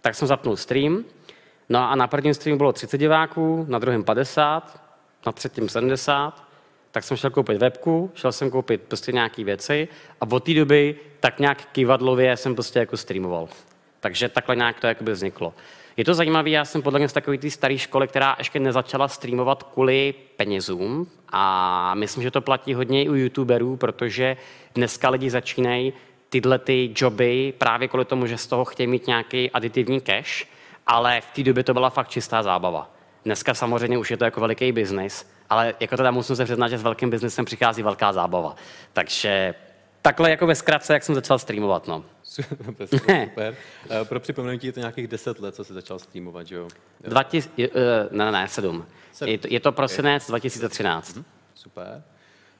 Tak 0.00 0.14
jsem 0.14 0.28
zapnul 0.28 0.56
stream. 0.56 1.04
No 1.68 1.90
a 1.90 1.94
na 1.94 2.06
prvním 2.06 2.34
streamu 2.34 2.58
bylo 2.58 2.72
30 2.72 2.98
diváků, 2.98 3.66
na 3.68 3.78
druhém 3.78 4.04
50, 4.04 4.82
na 5.26 5.32
třetím 5.32 5.68
70, 5.68 6.49
tak 6.92 7.04
jsem 7.04 7.16
šel 7.16 7.30
koupit 7.30 7.58
webku, 7.58 8.10
šel 8.14 8.32
jsem 8.32 8.50
koupit 8.50 8.82
prostě 8.82 9.12
nějaké 9.12 9.44
věci 9.44 9.88
a 10.20 10.26
od 10.30 10.44
té 10.44 10.54
doby 10.54 10.96
tak 11.20 11.38
nějak 11.38 11.64
kývadlově 11.72 12.36
jsem 12.36 12.54
prostě 12.54 12.78
jako 12.78 12.96
streamoval. 12.96 13.48
Takže 14.00 14.28
takhle 14.28 14.56
nějak 14.56 14.80
to 14.80 14.86
jakoby 14.86 15.12
vzniklo. 15.12 15.54
Je 15.96 16.04
to 16.04 16.14
zajímavé, 16.14 16.50
já 16.50 16.64
jsem 16.64 16.82
podle 16.82 16.98
mě 16.98 17.08
z 17.08 17.12
takové 17.12 17.38
té 17.38 17.50
staré 17.50 17.78
školy, 17.78 18.08
která 18.08 18.36
ještě 18.38 18.60
nezačala 18.60 19.08
streamovat 19.08 19.62
kvůli 19.62 20.14
penězům 20.36 21.06
a 21.32 21.94
myslím, 21.94 22.22
že 22.22 22.30
to 22.30 22.40
platí 22.40 22.74
hodně 22.74 23.04
i 23.04 23.08
u 23.08 23.14
youtuberů, 23.14 23.76
protože 23.76 24.36
dneska 24.74 25.10
lidi 25.10 25.30
začínají 25.30 25.92
tyhle 26.28 26.58
ty 26.58 26.94
joby 26.96 27.54
právě 27.58 27.88
kvůli 27.88 28.04
tomu, 28.04 28.26
že 28.26 28.38
z 28.38 28.46
toho 28.46 28.64
chtějí 28.64 28.86
mít 28.86 29.06
nějaký 29.06 29.50
aditivní 29.50 30.00
cash, 30.00 30.46
ale 30.86 31.20
v 31.20 31.30
té 31.30 31.42
době 31.42 31.64
to 31.64 31.74
byla 31.74 31.90
fakt 31.90 32.08
čistá 32.08 32.42
zábava. 32.42 32.90
Dneska 33.24 33.54
samozřejmě 33.54 33.98
už 33.98 34.10
je 34.10 34.16
to 34.16 34.24
jako 34.24 34.40
veliký 34.40 34.72
biznis, 34.72 35.26
ale 35.50 35.74
jako 35.80 35.96
teda 35.96 36.10
musím 36.10 36.36
se 36.36 36.44
přiznat, 36.44 36.68
že 36.68 36.78
s 36.78 36.82
velkým 36.82 37.10
biznesem 37.10 37.44
přichází 37.44 37.82
velká 37.82 38.12
zábava. 38.12 38.54
Takže 38.92 39.54
takhle 40.02 40.30
jako 40.30 40.46
ve 40.46 40.54
zkratce, 40.54 40.92
jak 40.92 41.02
jsem 41.02 41.14
začal 41.14 41.38
streamovat, 41.38 41.86
no. 41.88 42.04
super, 42.22 42.86
super. 42.98 43.54
Eh, 43.90 44.04
Pro 44.04 44.20
připomenutí 44.20 44.66
je 44.66 44.72
to 44.72 44.80
nějakých 44.80 45.08
10 45.08 45.38
let, 45.40 45.54
co 45.54 45.64
jsi 45.64 45.74
začal 45.74 45.98
streamovat, 45.98 46.46
že 46.46 46.54
jo? 46.54 46.68
20, 47.00 47.50
uh, 47.58 47.64
ne, 48.10 48.32
ne, 48.32 48.48
sedm. 48.48 48.86
Sedm. 49.12 49.32
Je 49.32 49.38
to, 49.38 49.48
je 49.50 49.60
to 49.60 49.72
prosinec 49.72 50.26
2013. 50.26 51.18
Super. 51.54 52.02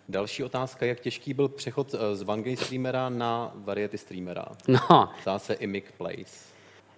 Další 0.08 0.44
otázka, 0.44 0.86
jak 0.86 1.00
těžký 1.00 1.34
byl 1.34 1.48
přechod 1.48 1.94
eh, 1.94 2.16
z 2.16 2.24
Game 2.24 2.56
streamera 2.56 3.08
na 3.08 3.50
variety 3.54 3.98
streamera? 3.98 4.44
No, 4.68 5.08
Zdá 5.22 5.38
se 5.38 5.54
i 5.54 5.66
Mick 5.66 5.92
Plays. 5.92 6.48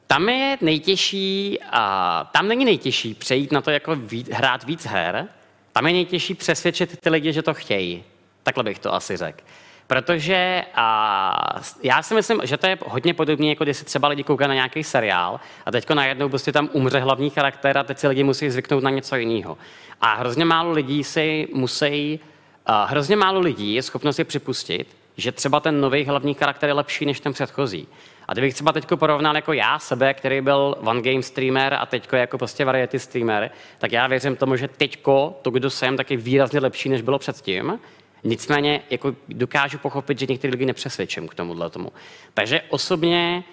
tam 0.06 0.28
je 0.28 0.58
nejtěžší, 0.60 1.58
a 1.70 2.24
tam 2.32 2.48
není 2.48 2.64
nejtěžší 2.64 3.14
přejít 3.14 3.52
na 3.52 3.60
to 3.60 3.70
jako 3.70 3.96
víc, 3.96 4.28
hrát 4.28 4.64
víc 4.64 4.86
her, 4.86 5.28
tam 5.72 5.86
je 5.86 5.92
nejtěžší 5.92 6.34
přesvědčit 6.34 7.00
ty 7.00 7.10
lidi, 7.10 7.32
že 7.32 7.42
to 7.42 7.54
chtějí. 7.54 8.04
Takhle 8.42 8.64
bych 8.64 8.78
to 8.78 8.94
asi 8.94 9.16
řekl. 9.16 9.44
Protože 9.86 10.64
a, 10.74 11.60
já 11.82 12.02
si 12.02 12.14
myslím, 12.14 12.40
že 12.44 12.56
to 12.56 12.66
je 12.66 12.78
hodně 12.86 13.14
podobné, 13.14 13.46
jako 13.46 13.64
když 13.64 13.76
si 13.76 13.84
třeba 13.84 14.08
lidi 14.08 14.22
koukají 14.24 14.48
na 14.48 14.54
nějaký 14.54 14.84
seriál 14.84 15.40
a 15.66 15.70
teďko 15.70 15.94
najednou 15.94 16.28
prostě 16.28 16.52
tam 16.52 16.68
umře 16.72 16.98
hlavní 17.00 17.30
charakter 17.30 17.78
a 17.78 17.82
teď 17.82 17.98
si 17.98 18.08
lidi 18.08 18.24
musí 18.24 18.50
zvyknout 18.50 18.82
na 18.82 18.90
něco 18.90 19.16
jiného. 19.16 19.58
A 20.00 20.14
hrozně 20.14 20.44
málo 20.44 20.72
lidí 20.72 21.04
si 21.04 21.48
musí, 21.54 22.20
a, 22.66 22.84
hrozně 22.84 23.16
málo 23.16 23.40
lidí 23.40 23.74
je 23.74 23.82
schopno 23.82 24.12
si 24.12 24.24
připustit, 24.24 24.96
že 25.16 25.32
třeba 25.32 25.60
ten 25.60 25.80
nový 25.80 26.04
hlavní 26.04 26.34
charakter 26.34 26.68
je 26.68 26.72
lepší 26.74 27.06
než 27.06 27.20
ten 27.20 27.32
předchozí. 27.32 27.88
A 28.32 28.34
kdybych 28.34 28.54
třeba 28.54 28.72
teď 28.72 28.86
porovnal 28.96 29.36
jako 29.36 29.52
já 29.52 29.78
sebe, 29.78 30.14
který 30.14 30.40
byl 30.40 30.76
one 30.80 31.02
game 31.02 31.22
streamer 31.22 31.74
a 31.74 31.86
teďko 31.86 32.16
jako 32.16 32.38
prostě 32.38 32.64
variety 32.64 32.98
streamer, 32.98 33.50
tak 33.78 33.92
já 33.92 34.06
věřím 34.06 34.36
tomu, 34.36 34.56
že 34.56 34.68
teďko 34.68 35.38
to, 35.42 35.50
kdo 35.50 35.70
jsem, 35.70 35.96
tak 35.96 36.10
je 36.10 36.16
výrazně 36.16 36.60
lepší, 36.60 36.88
než 36.88 37.02
bylo 37.02 37.18
předtím. 37.18 37.78
Nicméně 38.24 38.82
jako 38.90 39.14
dokážu 39.28 39.78
pochopit, 39.78 40.18
že 40.18 40.26
některý 40.28 40.50
lidi 40.50 40.66
nepřesvědčím 40.66 41.28
k 41.28 41.34
tomuhle 41.34 41.70
tomu. 41.70 41.92
Takže 42.34 42.62
osobně 42.68 43.44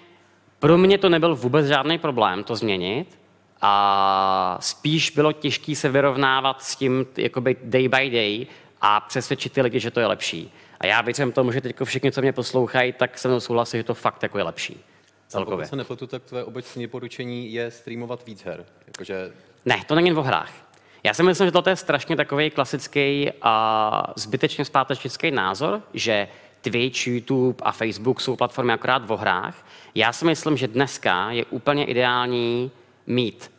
pro 0.58 0.78
mě 0.78 0.98
to 0.98 1.08
nebyl 1.08 1.36
vůbec 1.36 1.66
žádný 1.66 1.98
problém 1.98 2.44
to 2.44 2.56
změnit. 2.56 3.18
A 3.60 4.56
spíš 4.60 5.10
bylo 5.10 5.32
těžké 5.32 5.74
se 5.74 5.88
vyrovnávat 5.88 6.62
s 6.62 6.76
tím 6.76 7.06
jakoby 7.16 7.56
day 7.64 7.88
by 7.88 8.10
day 8.10 8.46
a 8.80 9.00
přesvědčit 9.00 9.52
ty 9.52 9.62
lidi, 9.62 9.80
že 9.80 9.90
to 9.90 10.00
je 10.00 10.06
lepší. 10.06 10.52
A 10.80 10.86
já 10.86 11.00
věřím 11.00 11.32
tomu, 11.32 11.52
že 11.52 11.60
teď 11.60 11.76
všichni, 11.84 12.12
co 12.12 12.22
mě 12.22 12.32
poslouchají, 12.32 12.92
tak 12.92 13.18
se 13.18 13.28
mnou 13.28 13.40
souhlasí, 13.40 13.76
že 13.76 13.84
to 13.84 13.94
fakt 13.94 14.22
jako 14.22 14.38
je 14.38 14.44
lepší. 14.44 14.84
Celkově. 15.28 15.56
Pokud 15.56 15.68
se 15.70 15.76
nepletu, 15.76 16.06
tak 16.06 16.22
tvoje 16.22 16.44
obecné 16.44 16.82
doporučení 16.82 17.52
je 17.52 17.70
streamovat 17.70 18.26
víc 18.26 18.44
her. 18.44 18.64
Jakože 18.86 19.32
Ne, 19.64 19.82
to 19.86 19.94
není 19.94 20.12
o 20.12 20.22
hrách. 20.22 20.52
Já 21.04 21.14
si 21.14 21.22
myslím, 21.22 21.46
že 21.46 21.52
to 21.52 21.70
je 21.70 21.76
strašně 21.76 22.16
takový 22.16 22.50
klasický 22.50 23.30
a 23.42 24.12
zbytečně 24.16 24.64
zpátečnický 24.64 25.30
názor, 25.30 25.82
že 25.94 26.28
Twitch, 26.60 27.06
YouTube 27.06 27.62
a 27.62 27.72
Facebook 27.72 28.20
jsou 28.20 28.36
platformy 28.36 28.72
akorát 28.72 29.06
v 29.06 29.16
hrách. 29.16 29.66
Já 29.94 30.12
si 30.12 30.24
myslím, 30.24 30.56
že 30.56 30.68
dneska 30.68 31.30
je 31.30 31.44
úplně 31.44 31.84
ideální 31.84 32.70
mít 33.06 33.50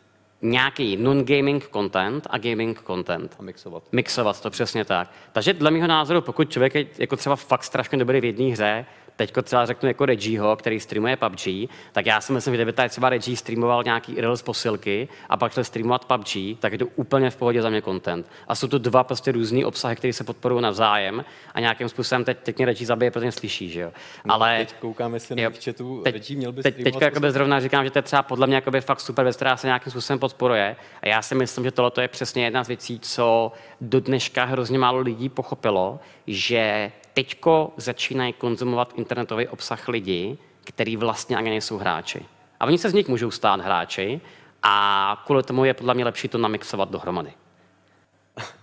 nějaký 0.42 0.96
non-gaming 0.96 1.68
content 1.72 2.26
a 2.30 2.38
gaming 2.38 2.82
content. 2.86 3.36
A 3.38 3.42
mixovat. 3.42 3.82
Mixovat 3.92 4.40
to 4.40 4.50
přesně 4.50 4.84
tak. 4.84 5.10
Takže 5.32 5.52
dle 5.52 5.70
mého 5.70 5.86
názoru, 5.86 6.20
pokud 6.20 6.50
člověk 6.50 6.74
je 6.74 6.86
jako 6.98 7.16
třeba 7.16 7.36
fakt 7.36 7.64
strašně 7.64 7.98
dobrý 7.98 8.20
v 8.20 8.24
jedné 8.24 8.52
hře, 8.52 8.86
teďko 9.16 9.42
třeba 9.42 9.66
řeknu 9.66 9.88
jako 9.88 10.06
Reggieho, 10.06 10.56
který 10.56 10.80
streamuje 10.80 11.16
PUBG, 11.16 11.70
tak 11.92 12.06
já 12.06 12.20
si 12.20 12.32
myslím, 12.32 12.54
že 12.54 12.56
kdyby 12.56 12.72
tady 12.72 12.88
třeba 12.88 13.08
Reggie 13.08 13.36
streamoval 13.36 13.84
nějaký 13.84 14.20
Reels 14.20 14.42
posilky 14.42 15.08
a 15.28 15.36
pak 15.36 15.52
chtěl 15.52 15.64
streamovat 15.64 16.04
PUBG, 16.04 16.60
tak 16.60 16.72
je 16.72 16.78
to 16.78 16.86
úplně 16.86 17.30
v 17.30 17.36
pohodě 17.36 17.62
za 17.62 17.70
mě 17.70 17.82
content. 17.82 18.26
A 18.48 18.54
jsou 18.54 18.68
to 18.68 18.78
dva 18.78 19.04
prostě 19.04 19.32
různý 19.32 19.64
obsahy, 19.64 19.96
které 19.96 20.12
se 20.12 20.24
podporují 20.24 20.62
navzájem 20.62 21.24
a 21.54 21.60
nějakým 21.60 21.88
způsobem 21.88 22.24
teď, 22.24 22.38
teď 22.42 22.56
mě 22.56 22.66
Reggie 22.66 22.86
zabije, 22.86 23.10
protože 23.10 23.24
mě 23.24 23.32
slyší, 23.32 23.70
že 23.70 23.80
jo. 23.80 23.92
No, 24.24 24.34
Ale 24.34 24.58
teď 24.58 24.74
koukáme 24.80 25.20
si 25.20 25.34
na 25.34 25.50
chatu, 25.64 26.00
teď, 26.04 26.14
Reggie 26.14 26.36
měl 26.36 26.52
by 26.52 26.62
teď, 26.62 26.74
streamovat 26.74 26.92
teďka 26.92 27.04
jakoby 27.04 27.30
zrovna 27.30 27.60
říkám, 27.60 27.84
že 27.84 27.90
to 27.90 27.98
je 27.98 28.02
třeba 28.02 28.22
podle 28.22 28.46
mě 28.46 28.56
jakoby 28.56 28.80
fakt 28.80 29.00
super 29.00 29.24
věc, 29.24 29.36
která 29.36 29.56
se 29.56 29.66
nějakým 29.66 29.90
způsobem 29.90 30.18
podporuje. 30.18 30.76
A 31.02 31.08
já 31.08 31.22
si 31.22 31.34
myslím, 31.34 31.64
že 31.64 31.70
tohle 31.70 31.92
je 32.00 32.08
přesně 32.08 32.44
jedna 32.44 32.64
z 32.64 32.68
věcí, 32.68 33.00
co 33.00 33.52
do 33.80 34.00
dneška 34.00 34.44
hrozně 34.44 34.78
málo 34.78 34.98
lidí 34.98 35.28
pochopilo, 35.28 36.00
že 36.26 36.92
teďko 37.14 37.72
začínají 37.76 38.32
konzumovat 38.32 38.92
internetový 38.96 39.48
obsah 39.48 39.88
lidi, 39.88 40.38
který 40.64 40.96
vlastně 40.96 41.36
ani 41.36 41.50
nejsou 41.50 41.78
hráči. 41.78 42.26
A 42.60 42.66
oni 42.66 42.78
se 42.78 42.90
z 42.90 42.94
nich 42.94 43.08
můžou 43.08 43.30
stát 43.30 43.60
hráči 43.60 44.20
a 44.62 45.22
kvůli 45.26 45.42
tomu 45.42 45.64
je 45.64 45.74
podle 45.74 45.94
mě 45.94 46.04
lepší 46.04 46.28
to 46.28 46.38
namixovat 46.38 46.90
dohromady. 46.90 47.32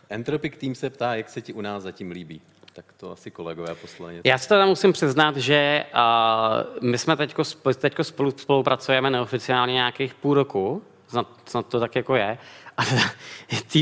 Entropic 0.09 0.53
Team 0.57 0.75
se 0.75 0.89
ptá, 0.89 1.15
jak 1.15 1.29
se 1.29 1.41
ti 1.41 1.53
u 1.53 1.61
nás 1.61 1.83
zatím 1.83 2.11
líbí. 2.11 2.41
Tak 2.73 2.85
to 2.97 3.11
asi 3.11 3.31
kolegové 3.31 3.75
poslali. 3.75 4.21
Já 4.23 4.37
si 4.37 4.49
teda 4.49 4.65
musím 4.65 4.93
přiznat, 4.93 5.37
že 5.37 5.85
uh, 5.93 6.89
my 6.89 6.97
jsme 6.97 7.17
teďko, 7.17 7.43
teďko 7.75 8.03
spolu, 8.03 8.31
spolupracujeme 8.31 9.09
neoficiálně 9.09 9.73
nějakých 9.73 10.13
půl 10.13 10.33
roku, 10.33 10.83
snad, 11.07 11.27
snad 11.45 11.67
to 11.67 11.79
tak 11.79 11.95
jako 11.95 12.15
je, 12.15 12.37
a 12.77 12.81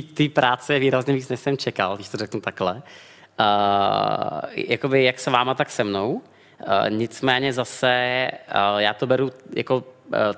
té 0.13 0.29
práce 0.29 0.73
je 0.73 0.79
výrazně 0.79 1.13
víc, 1.13 1.29
než 1.29 1.39
jsem 1.39 1.57
čekal, 1.57 1.95
když 1.95 2.09
to 2.09 2.17
řeknu 2.17 2.41
takhle. 2.41 2.83
Uh, 3.39 4.49
jakoby 4.53 5.03
jak 5.03 5.19
se 5.19 5.31
váma, 5.31 5.53
tak 5.53 5.69
se 5.69 5.83
mnou. 5.83 6.11
Uh, 6.11 6.21
nicméně 6.89 7.53
zase 7.53 8.27
uh, 8.47 8.79
já 8.79 8.93
to 8.93 9.07
beru 9.07 9.31
jako 9.55 9.75
uh, 9.77 9.83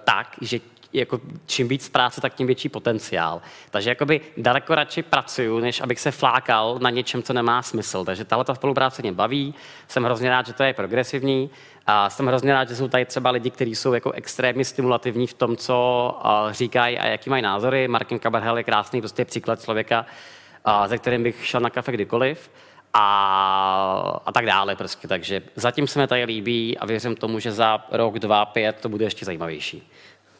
tak, 0.03 0.35
že 0.41 0.59
jako 0.93 1.19
čím 1.45 1.67
víc 1.67 1.89
práce, 1.89 2.21
tak 2.21 2.33
tím 2.33 2.47
větší 2.47 2.69
potenciál. 2.69 3.41
Takže 3.71 3.89
jakoby 3.89 4.21
daleko 4.37 4.75
radši 4.75 5.03
pracuju, 5.03 5.59
než 5.59 5.81
abych 5.81 5.99
se 5.99 6.11
flákal 6.11 6.79
na 6.81 6.89
něčem, 6.89 7.23
co 7.23 7.33
nemá 7.33 7.61
smysl. 7.61 8.05
Takže 8.05 8.25
tahle 8.25 8.45
ta 8.45 8.55
spolupráce 8.55 9.01
mě 9.01 9.11
baví, 9.11 9.55
jsem 9.87 10.03
hrozně 10.03 10.29
rád, 10.29 10.47
že 10.47 10.53
to 10.53 10.63
je 10.63 10.73
progresivní 10.73 11.49
a 11.85 12.09
jsem 12.09 12.27
hrozně 12.27 12.53
rád, 12.53 12.69
že 12.69 12.75
jsou 12.75 12.87
tady 12.87 13.05
třeba 13.05 13.31
lidi, 13.31 13.49
kteří 13.49 13.75
jsou 13.75 13.93
jako 13.93 14.11
extrémně 14.11 14.65
stimulativní 14.65 15.27
v 15.27 15.33
tom, 15.33 15.57
co 15.57 16.19
říkají 16.51 16.99
a 16.99 17.07
jaký 17.07 17.29
mají 17.29 17.43
názory. 17.43 17.87
Martin 17.87 18.19
Kaberhel 18.19 18.57
je 18.57 18.63
krásný 18.63 19.01
prostě 19.01 19.25
příklad 19.25 19.63
člověka, 19.63 20.05
ze 20.85 20.97
kterým 20.97 21.23
bych 21.23 21.45
šel 21.45 21.61
na 21.61 21.69
kafe 21.69 21.91
kdykoliv 21.91 22.51
a, 22.93 24.21
a 24.25 24.31
tak 24.31 24.45
dále 24.45 24.75
prostě. 24.75 25.07
Takže 25.07 25.41
zatím 25.55 25.87
se 25.87 25.99
mi 25.99 26.07
tady 26.07 26.23
líbí 26.23 26.77
a 26.77 26.85
věřím 26.85 27.15
tomu, 27.15 27.39
že 27.39 27.51
za 27.51 27.85
rok, 27.91 28.19
dva, 28.19 28.45
pět 28.45 28.79
to 28.81 28.89
bude 28.89 29.05
ještě 29.05 29.25
zajímavější. 29.25 29.91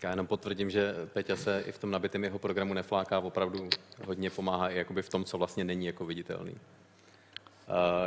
Já 0.03 0.10
jenom 0.10 0.27
potvrdím, 0.27 0.70
že 0.70 0.94
Peťa 1.13 1.36
se 1.36 1.63
i 1.65 1.72
v 1.72 1.79
tom 1.79 1.91
nabitém 1.91 2.24
jeho 2.24 2.39
programu 2.39 2.74
nefláká, 2.74 3.20
opravdu 3.20 3.70
hodně 4.06 4.29
pomáhá 4.29 4.70
i 4.70 4.77
jakoby 4.77 5.01
v 5.01 5.10
tom, 5.10 5.24
co 5.24 5.38
vlastně 5.38 5.63
není 5.63 5.86
jako 5.86 6.06
viditelný. 6.06 6.51
Uh, 6.51 6.58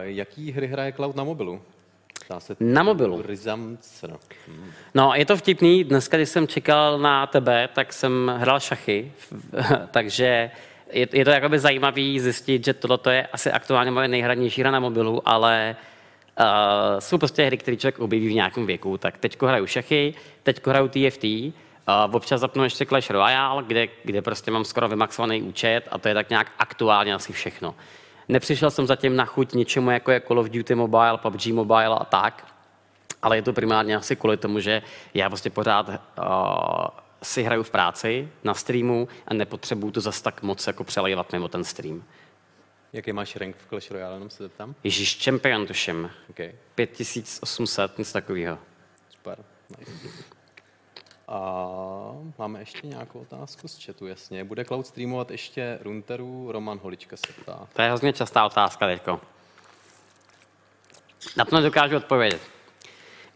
jaký 0.01 0.53
hry 0.53 0.67
hraje 0.67 0.93
Cloud 0.93 1.17
na 1.17 1.25
mobilu? 1.25 1.63
se 2.41 2.57
na 2.61 2.83
mobilu. 2.83 3.23
Hmm. 4.47 4.71
No, 4.95 5.15
je 5.15 5.27
to 5.27 5.37
vtipný. 5.37 5.85
Dneska, 5.85 6.17
když 6.17 6.29
jsem 6.29 6.49
čekal 6.49 6.99
na 6.99 7.27
tebe, 7.27 7.69
tak 7.75 7.93
jsem 7.93 8.33
hrál 8.37 8.61
šachy, 8.61 9.13
takže 9.91 10.51
je, 10.93 11.09
je 11.13 11.25
to 11.25 11.31
jakoby 11.31 11.59
zajímavý 11.59 12.21
zjistit, 12.21 12.65
že 12.65 12.75
tohle 12.75 12.99
je 13.11 13.27
asi 13.27 13.53
aktuálně 13.53 13.91
moje 13.91 14.09
nejhranější 14.09 14.61
hra 14.61 14.71
na 14.71 14.81
mobilu, 14.81 15.29
ale 15.29 15.77
uh, 16.41 16.47
jsou 16.99 17.19
prostě 17.19 17.45
hry, 17.45 17.57
které 17.57 17.77
člověk 17.77 17.99
objeví 17.99 18.29
v 18.29 18.35
nějakém 18.35 18.67
věku. 18.67 18.99
Tak 18.99 19.19
teď 19.19 19.43
hraju 19.43 19.67
šachy, 19.67 20.15
teď 20.43 20.67
hraju 20.67 20.89
TFT, 20.89 21.25
Uh, 21.89 22.15
občas 22.15 22.41
zapnu 22.41 22.65
ještě 22.65 22.87
Clash 22.87 23.11
Royale, 23.11 23.63
kde, 23.63 23.89
kde 24.05 24.23
prostě 24.23 24.51
mám 24.51 24.65
skoro 24.65 24.89
vymaxovaný 24.89 25.43
účet 25.43 25.89
a 25.91 25.99
to 25.99 26.09
je 26.09 26.15
tak 26.15 26.31
nějak 26.31 26.53
aktuálně 26.59 27.15
asi 27.15 27.33
všechno. 27.33 27.75
Nepřišel 28.29 28.71
jsem 28.71 28.87
zatím 28.87 29.17
na 29.17 29.25
chuť 29.25 29.53
něčemu, 29.53 29.91
jako 29.91 30.11
je 30.11 30.21
Call 30.21 30.39
of 30.39 30.49
Duty 30.49 30.75
Mobile, 30.75 31.19
PUBG 31.19 31.47
Mobile 31.47 31.97
a 32.01 32.05
tak, 32.05 32.47
ale 33.23 33.37
je 33.37 33.43
to 33.43 33.53
primárně 33.53 33.97
asi 33.97 34.17
kvůli 34.17 34.37
tomu, 34.37 34.61
že 34.61 34.83
já 35.15 35.29
prostě 35.29 35.51
pořád 35.51 35.89
uh, 35.89 35.95
si 37.23 37.43
hraju 37.43 37.63
v 37.63 37.71
práci, 37.71 38.29
na 38.45 38.55
streamu 38.55 39.09
a 39.27 39.35
nepotřebuju 39.35 39.93
to 39.93 40.01
zas 40.01 40.23
tak 40.23 40.43
moc 40.43 40.67
jako 40.67 40.85
přelejvat 40.85 41.33
mimo 41.33 41.49
ten 41.49 41.65
stream. 41.65 42.05
Jaký 42.93 43.13
máš 43.13 43.37
rank 43.37 43.57
v 43.57 43.69
Clash 43.69 43.91
Royale, 43.91 44.15
jenom 44.15 44.31
se 44.31 44.43
zeptám? 44.43 44.75
Ježíš, 44.85 45.25
champion 45.25 45.67
tuším. 45.67 46.11
Okay. 46.31 46.53
5800, 46.75 47.99
nic 47.99 48.13
takového. 48.13 48.59
Super. 49.11 49.45
Nice. 49.79 49.93
A 51.29 51.39
máme 52.39 52.59
ještě 52.61 52.87
nějakou 52.87 53.21
otázku 53.21 53.69
z 53.69 53.85
chatu, 53.85 54.07
jasně. 54.07 54.45
Bude 54.45 54.65
cloud 54.65 54.87
streamovat 54.87 55.31
ještě 55.31 55.79
Runteru? 55.83 56.53
Roman 56.53 56.79
Holička 56.83 57.17
se 57.17 57.33
ptá. 57.43 57.69
To 57.73 57.83
je 57.83 57.89
hrozně 57.89 58.13
častá 58.13 58.47
otázka 58.47 58.87
teďko. 58.87 59.21
Na 61.37 61.45
to 61.45 61.57
nedokážu 61.57 61.97
odpovědět. 61.97 62.41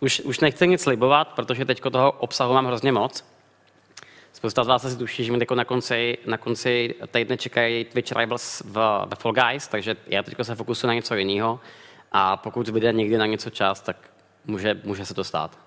Už, 0.01 0.21
už 0.21 0.41
nechci 0.41 0.69
nic 0.69 0.83
slibovat, 0.83 1.29
protože 1.29 1.65
teď 1.65 1.81
toho 1.81 2.13
obsahu 2.13 2.55
mám 2.55 2.67
hrozně 2.67 2.93
moc. 2.93 3.25
Spousta 4.37 4.65
z 4.65 4.67
vás 4.67 4.85
asi 4.85 4.99
tuší, 4.99 5.25
že 5.25 5.33
mi 5.33 5.39
na 5.55 5.65
konci, 5.65 6.19
na 6.27 6.37
konci 6.37 6.95
týdne 7.11 7.37
čekají 7.37 7.85
Twitch 7.85 8.13
Rivals 8.13 8.63
v, 8.67 9.05
ve 9.07 9.17
Fall 9.17 9.33
Guys, 9.33 9.69
takže 9.69 9.97
já 10.07 10.23
teď 10.23 10.35
se 10.43 10.55
fokusuju 10.55 10.89
na 10.89 10.95
něco 10.95 11.15
jiného 11.15 11.61
a 12.13 12.37
pokud 12.37 12.71
bude 12.71 12.93
někdy 12.93 13.19
na 13.19 13.27
něco 13.27 13.51
čas, 13.51 13.81
tak 13.81 13.97
může, 14.45 14.81
může 14.85 15.07
se 15.07 15.15
to 15.15 15.25
stát. 15.25 15.59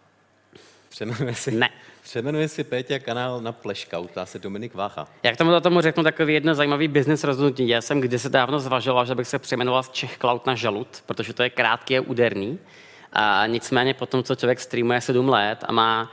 Přemenuje 0.90 1.36
si, 1.36 1.52
ne. 1.52 1.70
Přemenuje 2.04 2.48
si 2.48 2.64
Péťa 2.64 3.00
kanál 3.00 3.42
na 3.42 3.52
Pleškout, 3.52 4.12
ptá 4.12 4.26
se 4.26 4.40
Dominik 4.40 4.74
Vácha. 4.74 5.08
Jak 5.24 5.38
tomu, 5.38 5.62
tomu 5.62 5.82
řeknu 5.82 6.04
takový 6.04 6.34
jedno 6.34 6.56
zajímavý 6.56 6.88
business 6.88 7.24
rozhodnutí. 7.24 7.68
Já 7.68 7.82
jsem 7.82 8.02
kdysi 8.02 8.30
dávno 8.30 8.60
zvažoval, 8.60 9.06
že 9.06 9.16
bych 9.16 9.28
se 9.28 9.40
přejmenoval 9.40 9.84
z 9.84 9.90
Čech 9.90 10.18
Cloud 10.18 10.46
na 10.46 10.56
Žalud, 10.56 11.04
protože 11.06 11.34
to 11.34 11.44
je 11.44 11.50
krátký 11.50 11.98
a 11.98 12.02
úderný. 12.02 12.60
A 13.14 13.48
nicméně 13.48 13.94
potom, 13.94 14.24
co 14.24 14.36
člověk 14.36 14.60
streamuje 14.60 15.02
7 15.02 15.30
let 15.30 15.64
a 15.68 15.72
má 15.72 16.12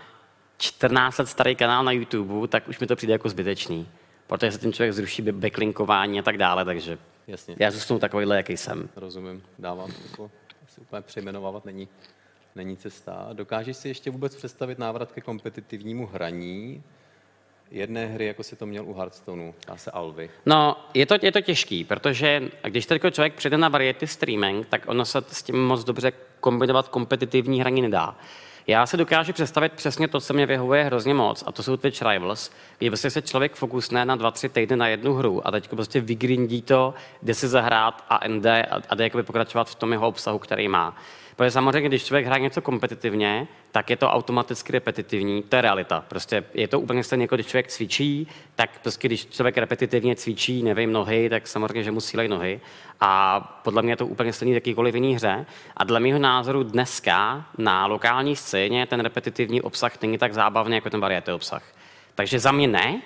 14 0.59 1.19
let 1.19 1.29
starý 1.29 1.57
kanál 1.57 1.85
na 1.85 1.93
YouTube, 1.93 2.49
tak 2.49 2.69
už 2.69 2.79
mi 2.79 2.87
to 2.87 2.97
přijde 2.97 3.13
jako 3.13 3.29
zbytečný. 3.29 3.89
Protože 4.27 4.53
se 4.53 4.59
ten 4.59 4.73
člověk 4.73 4.93
zruší 4.93 5.23
backlinkování 5.23 6.19
a 6.19 6.23
tak 6.23 6.39
dále, 6.39 6.65
takže 6.65 6.99
Jasně. 7.27 7.57
já 7.59 7.71
zůstanu 7.71 8.01
takovýhle, 8.01 8.37
jaký 8.37 8.57
jsem. 8.57 8.89
Rozumím, 8.97 9.43
dávám 9.59 9.91
to. 10.17 10.31
Asi 10.67 10.81
úplně 10.81 11.03
přejmenovávat 11.03 11.65
není 11.65 11.89
není 12.57 12.77
cesta. 12.77 13.29
Dokážeš 13.33 13.77
si 13.77 13.89
ještě 13.89 14.11
vůbec 14.11 14.37
představit 14.37 14.79
návrat 14.79 15.13
ke 15.13 15.21
kompetitivnímu 15.21 16.07
hraní 16.07 16.83
jedné 17.71 18.07
hry, 18.07 18.27
jako 18.27 18.43
si 18.43 18.57
to 18.57 18.67
měl 18.67 18.85
u 18.87 18.95
Hearthstoneu, 18.95 19.55
dá 19.67 19.77
se 19.77 19.91
Alvy? 19.91 20.31
No, 20.47 20.77
je 20.95 21.07
to, 21.07 21.15
je 21.23 21.33
to 21.33 21.41
těžký, 21.41 21.85
protože 21.85 22.43
když 22.63 22.87
teď 22.87 23.03
člověk 23.11 23.35
přijde 23.35 23.59
na 23.59 23.69
variety 23.69 24.07
streaming, 24.07 24.67
tak 24.67 24.83
ono 24.87 25.05
se 25.05 25.19
s 25.29 25.43
tím 25.43 25.65
moc 25.67 25.85
dobře 25.85 26.13
kombinovat 26.41 26.89
kompetitivní 26.89 27.61
hraní 27.61 27.83
nedá. 27.83 28.17
Já 28.69 28.87
se 28.87 28.97
dokážu 28.97 29.33
představit 29.33 29.73
přesně 29.73 30.09
to, 30.09 30.21
co 30.21 30.35
mě 30.35 30.47
vyhovuje 30.47 30.85
hrozně 30.85 31.15
moc, 31.15 31.45
a 31.47 31.53
to 31.53 31.63
jsou 31.63 31.77
Twitch 31.77 32.03
Rivals, 32.03 32.51
kdy 32.79 32.91
prostě 32.91 33.11
se 33.11 33.23
člověk 33.23 33.55
fokusne 33.55 34.05
na 34.05 34.17
dva, 34.17 34.31
tři 34.31 34.49
týdny 34.49 34.77
na 34.77 34.89
jednu 34.89 35.15
hru 35.15 35.47
a 35.47 35.51
teď 35.51 35.69
prostě 35.69 36.01
vygrindí 36.01 36.63
to, 36.63 36.95
jde 37.23 37.35
si 37.35 37.49
zahrát 37.49 38.05
a 38.09 38.29
ND 38.29 38.47
a, 38.47 38.81
a 38.89 38.95
jde 38.95 39.05
jakoby 39.05 39.23
pokračovat 39.23 39.71
v 39.71 39.75
tom 39.75 39.93
jeho 39.93 40.09
obsahu, 40.09 40.39
který 40.39 40.69
má. 40.69 40.97
Protože 41.37 41.51
samozřejmě, 41.51 41.89
když 41.89 42.05
člověk 42.05 42.27
hraje 42.27 42.43
něco 42.43 42.63
kompetitivně, 42.63 43.47
tak 43.73 43.91
je 43.91 43.97
to 43.97 44.11
automaticky 44.11 44.73
repetitivní, 44.73 45.43
to 45.43 45.57
je 45.57 45.63
realita. 45.63 46.05
Prostě 46.09 46.45
je 46.55 46.69
to 46.69 46.81
úplně 46.81 47.05
stejné, 47.05 47.25
jako 47.25 47.35
když 47.35 47.47
člověk 47.47 47.69
cvičí, 47.69 48.29
tak 48.55 48.71
prostě 48.83 49.09
když 49.09 49.27
člověk 49.27 49.59
repetitivně 49.59 50.17
cvičí, 50.17 50.63
nevím, 50.63 50.93
nohy, 50.93 51.31
tak 51.31 51.47
samozřejmě, 51.47 51.83
že 51.83 51.91
mu 51.91 52.01
sílejí 52.01 52.29
nohy. 52.29 52.61
A 53.01 53.41
podle 53.65 53.83
mě 53.83 53.93
je 53.93 53.97
to 53.97 54.07
úplně 54.07 54.33
stejný 54.33 54.55
jakýkoliv 54.55 54.95
jiný 54.95 55.15
hře. 55.15 55.47
A 55.77 55.85
dle 55.85 56.01
mého 56.01 56.19
názoru 56.19 56.63
dneska 56.63 57.47
na 57.59 57.87
lokální 57.87 58.37
scéně 58.37 58.87
ten 58.87 59.01
repetitivní 59.01 59.63
obsah 59.63 60.03
není 60.03 60.19
tak 60.19 60.35
zábavný 60.35 60.75
jako 60.75 60.91
ten 60.91 61.01
variety 61.01 61.33
obsah. 61.33 61.63
Takže 62.15 62.39
za 62.39 62.53
mě 62.53 62.69
ne, 62.69 63.01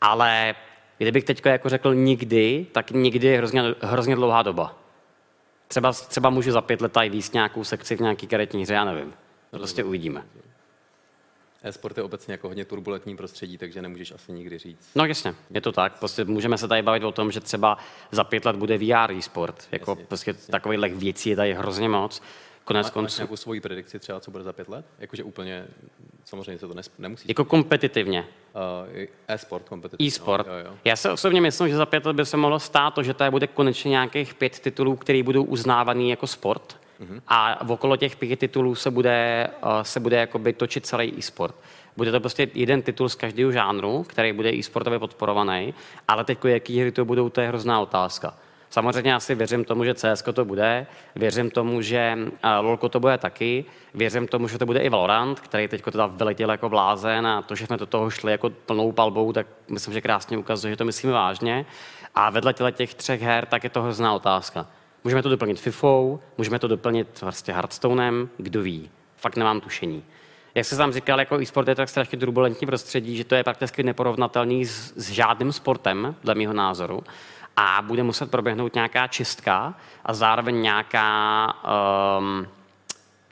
ale 0.00 0.54
kdybych 0.98 1.24
teď 1.24 1.46
jako 1.46 1.68
řekl 1.68 1.94
nikdy, 1.94 2.66
tak 2.72 2.90
nikdy 2.90 3.26
je 3.26 3.38
hrozně, 3.38 3.62
hrozně 3.80 4.14
dlouhá 4.14 4.42
doba. 4.42 4.81
Třeba, 5.72 5.92
třeba 5.92 6.30
můžu 6.30 6.52
za 6.52 6.60
pět 6.60 6.80
let 6.80 6.92
tady 6.92 7.08
víc 7.08 7.32
nějakou 7.32 7.64
sekci 7.64 7.96
v 7.96 8.00
nějaký 8.00 8.26
karetní 8.26 8.62
hře, 8.62 8.74
já 8.74 8.84
nevím. 8.84 9.14
Prostě 9.50 9.84
uvidíme. 9.84 10.26
E-sport 11.62 11.96
je 11.96 12.02
obecně 12.02 12.34
jako 12.34 12.48
hodně 12.48 12.64
turbulentní 12.64 13.16
prostředí, 13.16 13.58
takže 13.58 13.82
nemůžeš 13.82 14.12
asi 14.12 14.32
nikdy 14.32 14.58
říct. 14.58 14.90
No 14.94 15.04
jasně, 15.04 15.34
je 15.50 15.60
to 15.60 15.72
tak. 15.72 15.98
Prostě 15.98 16.24
můžeme 16.24 16.58
se 16.58 16.68
tady 16.68 16.82
bavit 16.82 17.04
o 17.04 17.12
tom, 17.12 17.32
že 17.32 17.40
třeba 17.40 17.78
za 18.10 18.24
pět 18.24 18.44
let 18.44 18.56
bude 18.56 18.78
VR 18.78 19.12
e-sport. 19.12 19.68
Jako 19.72 19.90
Jasně, 19.90 20.04
prostě 20.06 20.32
takových 20.34 20.94
věcí 20.94 21.30
je 21.30 21.36
tady 21.36 21.54
hrozně 21.54 21.88
moc. 21.88 22.22
Konec 22.64 22.84
Má, 22.84 22.88
máš 22.88 22.92
konců. 22.92 23.20
nějakou 23.20 23.36
svoji 23.36 23.60
predikci 23.60 23.98
třeba, 23.98 24.20
co 24.20 24.30
bude 24.30 24.44
za 24.44 24.52
pět 24.52 24.68
let? 24.68 24.86
Jakože 24.98 25.24
úplně, 25.24 25.66
samozřejmě 26.24 26.58
se 26.58 26.68
to 26.68 26.74
nes, 26.74 26.90
nemusí. 26.98 27.24
Jako 27.28 27.44
kompetitivně. 27.44 28.26
Uh, 28.54 29.06
e-sport 29.28 29.68
kompetitivní. 29.68 30.08
E-sport. 30.08 30.46
No, 30.46 30.52
jo, 30.52 30.64
jo. 30.64 30.72
Já 30.84 30.96
se 30.96 31.10
osobně 31.10 31.40
myslím, 31.40 31.68
že 31.68 31.76
za 31.76 31.86
pět 31.86 32.06
let 32.06 32.16
by 32.16 32.26
se 32.26 32.36
mohlo 32.36 32.60
stát 32.60 32.94
to, 32.94 33.02
že 33.02 33.14
tady 33.14 33.30
bude 33.30 33.46
konečně 33.46 33.88
nějakých 33.88 34.34
pět 34.34 34.58
titulů, 34.60 34.96
které 34.96 35.22
budou 35.22 35.44
uznávaný 35.44 36.10
jako 36.10 36.26
sport. 36.26 36.76
Mm-hmm. 37.00 37.20
A 37.28 37.68
okolo 37.68 37.96
těch 37.96 38.16
pěti 38.16 38.36
titulů 38.36 38.74
se 38.74 38.90
bude, 38.90 39.48
uh, 39.62 39.82
se 39.82 40.00
bude 40.00 40.16
jakoby 40.16 40.52
točit 40.52 40.86
celý 40.86 41.14
e-sport. 41.18 41.54
Bude 41.96 42.12
to 42.12 42.20
prostě 42.20 42.48
jeden 42.54 42.82
titul 42.82 43.08
z 43.08 43.14
každého 43.14 43.52
žánru, 43.52 44.02
který 44.02 44.32
bude 44.32 44.50
e-sportově 44.54 44.98
podporovaný, 44.98 45.74
ale 46.08 46.24
teď 46.24 46.38
jaký 46.44 46.80
hry 46.80 46.92
to 46.92 47.04
budou, 47.04 47.28
to 47.28 47.40
je 47.40 47.48
hrozná 47.48 47.80
otázka. 47.80 48.34
Samozřejmě 48.72 49.10
já 49.10 49.20
si 49.20 49.34
věřím 49.34 49.64
tomu, 49.64 49.84
že 49.84 49.94
CS 49.94 50.22
to 50.34 50.44
bude, 50.44 50.86
věřím 51.16 51.50
tomu, 51.50 51.82
že 51.82 52.18
uh, 52.18 52.30
LoLko 52.60 52.88
to 52.88 53.00
bude 53.00 53.18
taky, 53.18 53.64
věřím 53.94 54.28
tomu, 54.28 54.48
že 54.48 54.58
to 54.58 54.66
bude 54.66 54.80
i 54.80 54.88
Valorant, 54.88 55.40
který 55.40 55.68
teď 55.68 55.82
teda 55.84 56.06
vyletěl 56.06 56.50
jako 56.50 56.68
blázen 56.68 57.26
a 57.26 57.42
to, 57.42 57.54
že 57.54 57.66
jsme 57.66 57.76
do 57.76 57.86
toho 57.86 58.10
šli 58.10 58.32
jako 58.32 58.50
plnou 58.50 58.92
palbou, 58.92 59.32
tak 59.32 59.46
myslím, 59.68 59.94
že 59.94 60.00
krásně 60.00 60.38
ukazuje, 60.38 60.72
že 60.72 60.76
to 60.76 60.84
myslíme 60.84 61.12
vážně. 61.12 61.66
A 62.14 62.30
vedle 62.30 62.54
těch 62.72 62.94
třech 62.94 63.22
her, 63.22 63.46
tak 63.46 63.64
je 63.64 63.70
to 63.70 63.82
hrozná 63.82 64.14
otázka. 64.14 64.66
Můžeme 65.04 65.22
to 65.22 65.28
doplnit 65.28 65.60
FIFou, 65.60 66.20
můžeme 66.38 66.58
to 66.58 66.68
doplnit 66.68 67.20
vlastně 67.22 67.54
Hearthstonem, 67.54 68.28
kdo 68.36 68.62
ví. 68.62 68.90
Fakt 69.16 69.36
nemám 69.36 69.60
tušení. 69.60 70.04
Jak 70.54 70.66
se 70.66 70.76
sám 70.76 70.92
říkal, 70.92 71.18
jako 71.18 71.40
e-sport 71.40 71.68
je 71.68 71.74
tak 71.74 71.88
strašně 71.88 72.18
turbulentní 72.18 72.66
prostředí, 72.66 73.16
že 73.16 73.24
to 73.24 73.34
je 73.34 73.44
prakticky 73.44 73.82
neporovnatelný 73.82 74.64
s, 74.64 74.92
s 74.96 75.10
žádným 75.10 75.52
sportem, 75.52 76.14
dle 76.24 76.34
mého 76.34 76.52
názoru. 76.52 77.04
A 77.56 77.82
bude 77.82 78.02
muset 78.02 78.30
proběhnout 78.30 78.74
nějaká 78.74 79.06
čistka 79.06 79.74
a 80.04 80.14
zároveň 80.14 80.62
nějaká, 80.62 81.46
um, 82.18 82.46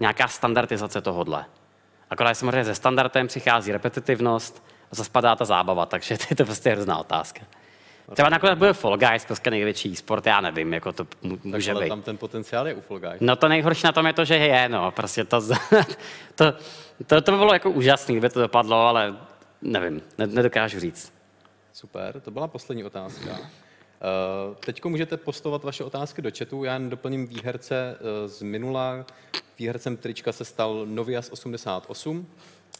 nějaká 0.01 0.29
standardizace 0.29 1.01
tohodle. 1.01 1.45
Akorát 2.11 2.35
samozřejmě 2.35 2.65
ze 2.65 2.75
standardem 2.75 3.27
přichází 3.27 3.73
repetitivnost 3.73 4.63
a 4.93 4.95
zaspadá 4.95 5.37
ta 5.37 5.45
zábava, 5.45 5.87
takže 5.87 6.19
to 6.19 6.25
je 6.31 6.37
to 6.37 6.45
prostě 6.45 6.71
hrozná 6.71 6.99
otázka. 6.99 7.41
Třeba 8.15 8.29
nakonec 8.29 8.59
bude 8.59 8.73
Fall 8.73 8.97
Guys, 8.99 9.25
prostě 9.25 9.51
největší 9.51 9.97
sport, 9.97 10.27
já 10.27 10.41
nevím, 10.41 10.75
jako 10.75 10.93
to 10.93 11.05
Tak 11.05 11.45
může 11.45 11.73
ale 11.73 11.83
být. 11.85 11.89
tam 11.89 12.03
ten 12.03 12.17
potenciál 12.19 12.69
je 12.69 12.75
u 12.75 12.81
Fall 12.81 12.99
Guys. 13.01 13.17
No 13.21 13.37
to 13.37 13.49
nejhorší 13.49 13.83
na 13.87 13.93
tom 13.93 14.07
je 14.07 14.13
to, 14.13 14.25
že 14.25 14.37
je, 14.37 14.69
no, 14.69 14.91
prostě 14.91 15.25
to, 15.25 15.41
to, 16.35 16.53
to, 17.07 17.21
to 17.21 17.33
by 17.33 17.39
bylo 17.39 17.53
jako 17.53 17.71
úžasný, 17.71 18.15
kdyby 18.15 18.29
to 18.31 18.41
dopadlo, 18.41 18.87
ale 18.87 19.17
nevím, 19.63 20.03
ne- 20.19 20.27
nedokážu 20.27 20.81
říct. 20.81 21.13
Super, 21.73 22.21
to 22.21 22.31
byla 22.31 22.49
poslední 22.49 22.85
otázka. 22.85 23.31
Uh, 24.01 24.55
Teď 24.55 24.85
můžete 24.85 25.17
postovat 25.17 25.65
vaše 25.65 25.85
otázky 25.85 26.23
do 26.23 26.31
chatu. 26.39 26.65
Já 26.65 26.73
jen 26.73 26.91
doplním 26.91 27.27
výherce 27.27 27.97
eh, 28.01 28.29
z 28.29 28.43
minula. 28.43 29.07
Výhercem 29.59 29.97
trička 29.97 30.33
se 30.33 30.45
stal 30.45 30.87
Novias 30.87 31.31
88. 31.31 32.27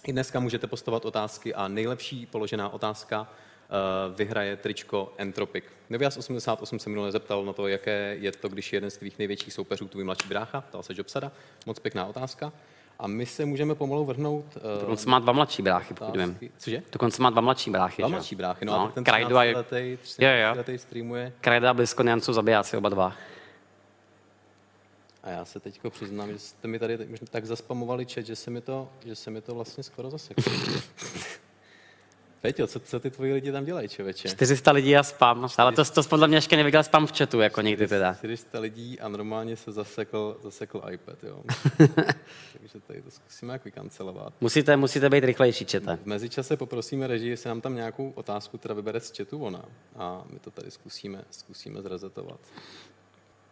I 0.07 0.13
dneska 0.13 0.41
můžete 0.41 0.67
postovat 0.67 1.05
otázky 1.05 1.55
a 1.55 1.69
nejlepší 1.69 2.27
položená 2.27 2.69
otázka 2.69 3.29
eh, 3.31 4.15
vyhraje 4.17 4.57
tričko 4.57 5.13
Entropic. 5.17 5.65
Novias 5.91 6.17
88 6.17 6.79
se 6.79 6.91
minule 6.91 7.13
zeptal 7.13 7.45
na 7.45 7.53
to, 7.53 7.69
jaké 7.69 8.17
je 8.21 8.33
to, 8.33 8.49
když 8.49 8.73
je 8.73 8.77
jeden 8.77 8.91
z 8.91 8.97
tvých 8.97 9.19
největších 9.19 9.53
soupeřů 9.53 9.89
tvůj 9.89 10.05
mladší 10.05 10.29
brácha, 10.29 10.61
ptal 10.61 10.83
se 10.83 10.93
Jobsada. 10.97 11.33
Moc 11.67 11.79
pěkná 11.79 12.07
otázka. 12.07 12.53
A 13.01 13.07
my 13.07 13.27
se 13.27 13.45
můžeme 13.45 13.75
pomalu 13.75 14.05
vrhnout... 14.05 14.45
eh, 14.57 14.81
Dokonce 14.81 15.11
má 15.11 15.19
dva 15.19 15.33
mladší 15.33 15.63
bráchy, 15.63 15.95
pokud 15.95 16.17
vím. 16.17 16.39
Cože? 16.59 16.83
Dokonce 16.93 17.23
má 17.23 17.31
dva 17.31 17.41
mladší 17.41 17.71
bráchy, 17.71 18.03
Dva 18.03 18.09
že 18.09 18.13
mladší 18.13 18.35
bráchy, 18.37 18.65
no, 18.65 18.73
no 18.73 18.81
a 18.81 18.91
ten 18.91 19.05
Krajdu 19.05 19.37
a 19.39 19.45
13-letý, 19.45 19.99
Jo, 20.19 20.29
jo. 20.31 20.53
13-letý 20.53 20.79
streamuje. 20.79 21.33
Krajda 21.41 21.71
a 21.71 21.75
Bliskonian 21.75 22.21
jsou 22.21 22.33
zabijáci 22.33 22.77
oba 22.77 22.89
dva. 22.89 23.13
A 25.23 25.31
já 25.31 25.45
se 25.45 25.61
teď 25.61 25.81
přiznám, 25.91 26.33
že 26.33 26.39
jste 26.39 26.69
mi 26.69 26.79
tady 26.79 26.99
tak 27.31 27.47
zaspamovali 27.47 28.05
chat, 28.07 28.27
že 28.27 28.37
se 28.37 28.51
mi 28.51 28.61
to, 28.61 28.89
že 29.05 29.15
se 29.15 29.31
mi 29.31 29.41
to 29.41 29.55
vlastně 29.55 29.83
skoro 29.83 30.11
zaseklo. 30.11 30.53
Peťo, 32.41 32.67
co, 32.67 32.81
co 32.81 33.01
ty 33.01 33.11
tvoji 33.11 33.33
lidi 33.33 33.53
tam 33.53 33.65
dělají, 33.65 33.89
člověče? 33.89 34.29
400 34.29 34.73
lidí 34.73 34.97
a 34.97 35.03
spam, 35.03 35.49
ale 35.59 35.73
to, 35.73 35.85
to 35.85 36.03
podle 36.03 36.29
mě 36.29 36.37
ještě 36.37 36.57
neviděl 36.57 36.83
spam 36.83 37.07
v 37.07 37.19
chatu, 37.19 37.41
jako 37.41 37.61
někdy 37.61 37.89
teda. 37.89 38.15
400 38.15 38.61
lidí 38.61 39.01
a 39.01 39.09
normálně 39.09 39.57
se 39.57 39.73
zasekl, 39.73 40.37
zasekl 40.43 40.83
iPad, 40.91 41.25
jo. 41.25 41.43
Takže 42.59 42.81
tady 42.87 43.03
to 43.03 43.11
zkusíme 43.11 43.53
jak 43.53 43.65
vykancelovat. 43.65 44.33
Musíte, 44.41 44.77
musíte 44.77 45.11
být 45.11 45.25
rychlejší, 45.25 45.65
čete. 45.65 45.97
V 45.97 46.07
mezičase 46.07 46.57
poprosíme 46.57 47.07
režii, 47.07 47.31
jestli 47.31 47.49
nám 47.49 47.61
tam 47.61 47.75
nějakou 47.75 48.11
otázku 48.11 48.59
teda 48.59 48.75
vybere 48.75 49.01
z 49.01 49.17
chatu 49.17 49.45
ona. 49.45 49.65
A 49.97 50.25
my 50.31 50.39
to 50.39 50.51
tady 50.51 50.71
zkusíme, 50.71 51.25
zkusíme 51.31 51.83
zrezetovat. 51.83 52.41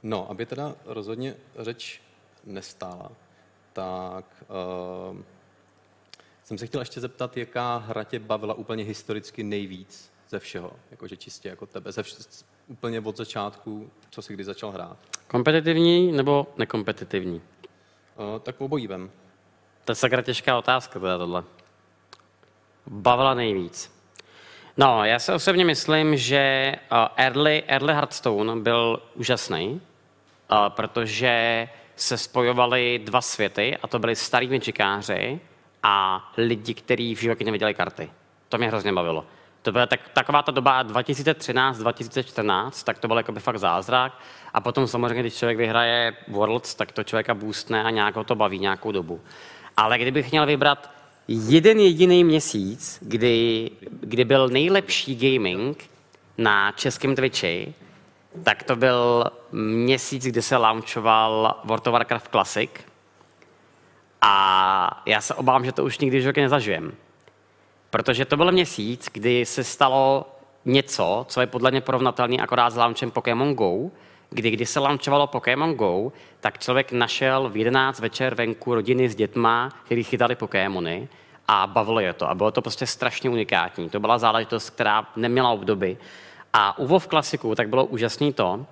No, 0.03 0.31
aby 0.31 0.47
teda 0.47 0.75
rozhodně 0.85 1.35
řeč 1.59 2.03
nestála, 2.45 3.13
tak 3.73 4.45
uh, 5.11 5.19
jsem 6.49 6.59
se 6.59 6.67
chtěl 6.67 6.81
ještě 6.81 7.01
zeptat, 7.01 7.37
jaká 7.37 7.77
hra 7.77 8.05
tě 8.05 8.19
bavila 8.19 8.55
úplně 8.55 8.85
historicky 8.85 9.43
nejvíc 9.43 10.13
ze 10.29 10.39
všeho, 10.39 10.73
jakože 10.91 11.17
čistě 11.17 11.49
jako 11.49 11.67
tebe, 11.67 11.93
ze 11.93 12.03
vš- 12.03 12.45
úplně 12.67 13.01
od 13.01 13.17
začátku, 13.17 13.91
co 14.11 14.23
jsi 14.23 14.33
kdy 14.35 14.45
začal 14.45 14.71
hrát. 14.71 14.97
Kompetitivní 15.27 16.13
nebo 16.13 16.47
nekompetitivní? 16.57 17.35
Uh, 17.35 18.41
tak 18.43 18.61
obojí 18.61 18.87
vem. 18.87 19.11
To 19.85 19.93
je 19.93 19.97
sakra 19.97 20.23
těžká 20.23 20.59
otázka, 20.59 21.01
teda 21.01 21.19
tohle. 21.19 21.45
Bavila 22.87 23.35
nejvíc. 23.35 23.93
No, 24.77 25.05
já 25.05 25.19
si 25.19 25.33
osobně 25.33 25.65
myslím, 25.65 26.17
že 26.17 26.75
early, 27.17 27.65
early 27.67 27.93
Hearthstone 27.93 28.57
byl 28.57 29.03
úžasný, 29.15 29.81
protože 30.69 31.69
se 31.97 32.19
spojovaly 32.19 33.01
dva 33.05 33.21
světy, 33.21 33.77
a 33.83 33.87
to 33.87 33.99
byli 33.99 34.17
starý 34.17 34.49
Magikáři 34.49 35.41
a 35.83 36.31
lidi, 36.37 36.75
kteří 36.75 37.15
v 37.15 37.21
životě 37.21 37.45
neviděli 37.45 37.75
karty. 37.75 38.11
To 38.49 38.59
mě 38.59 38.69
hrozně 38.69 38.93
bavilo. 38.93 39.27
To 39.63 39.73
byla 39.73 39.87
tak, 39.87 40.01
taková 40.13 40.43
ta 40.43 40.53
doba 40.53 40.85
2013-2014, 40.85 42.85
tak 42.85 42.99
to 42.99 43.09
byl 43.09 43.17
jako 43.17 43.33
by 43.33 43.41
fakt 43.41 43.59
zázrak. 43.59 44.19
A 44.55 44.61
potom 44.61 44.87
samozřejmě, 44.87 45.21
když 45.21 45.35
člověk 45.35 45.59
vyhraje 45.59 46.17
Worlds, 46.29 46.75
tak 46.75 46.93
to 46.93 47.05
člověka 47.05 47.35
boostne 47.35 47.85
a 47.85 47.91
nějak 47.91 48.17
ho 48.17 48.25
to 48.25 48.35
baví 48.35 48.59
nějakou 48.59 48.93
dobu. 48.93 49.21
Ale 49.77 49.99
kdybych 49.99 50.31
měl 50.31 50.47
vybrat 50.47 50.91
jeden 51.29 51.81
jediný 51.81 52.25
měsíc, 52.25 52.99
kdy, 53.03 53.71
kdy 54.01 54.25
byl 54.25 54.49
nejlepší 54.49 55.17
gaming 55.17 55.91
na 56.39 56.73
českém 56.73 57.17
Twitchi, 57.17 57.75
tak 58.45 58.63
to 58.63 58.77
byl 58.77 59.25
měsíc, 59.53 60.27
kdy 60.27 60.43
se 60.43 60.57
launchoval 60.57 61.61
World 61.65 61.87
of 61.87 61.93
Warcraft 61.93 62.31
Classic. 62.31 62.71
A 64.23 65.03
já 65.07 65.21
se 65.21 65.35
obávám, 65.35 65.65
že 65.65 65.73
to 65.73 65.85
už 65.85 65.99
nikdy 65.99 66.19
v 66.19 66.23
životě 66.23 66.41
nezažijem. 66.41 66.93
Protože 67.91 68.25
to 68.25 68.37
byl 68.37 68.53
měsíc, 68.53 69.09
kdy 69.13 69.47
se 69.47 69.65
stalo 69.65 70.27
něco, 70.65 71.27
co 71.29 71.41
je 71.41 71.47
podle 71.47 71.71
mě 71.71 71.81
porovnatelné 71.81 72.37
akorát 72.37 72.71
s 72.71 72.77
launchem 72.77 73.11
Pokémon 73.11 73.55
Go, 73.55 73.91
kdy 74.31 74.51
když 74.51 74.69
se 74.69 74.81
launchovalo 74.81 75.27
Pokémon 75.27 75.75
Go, 75.75 76.13
tak 76.41 76.59
člověk 76.59 76.93
našel 76.93 77.49
v 77.49 77.57
11 77.57 78.01
večer 78.01 78.35
venku 78.35 78.75
rodiny 78.75 79.09
s 79.09 79.15
dětma, 79.15 79.69
kteří 79.85 80.05
chytali 80.05 80.35
Pokémony 80.35 81.09
a 81.49 81.67
bavilo 81.67 82.01
je 82.01 82.13
to. 82.13 82.31
A 82.31 82.35
bylo 82.35 82.51
to 82.51 82.63
prostě 82.63 82.87
strašně 82.87 83.31
unikátní. 83.31 83.91
To 83.91 84.01
byla 84.01 84.19
záležitost, 84.19 84.71
která 84.71 85.09
neměla 85.17 85.51
obdoby. 85.51 85.99
A 86.53 86.79
u 86.79 86.87
WoW 86.87 87.07
klasiku 87.07 87.55
tak 87.55 87.69
bylo 87.69 87.85
úžasné 87.85 88.33
to, 88.33 88.67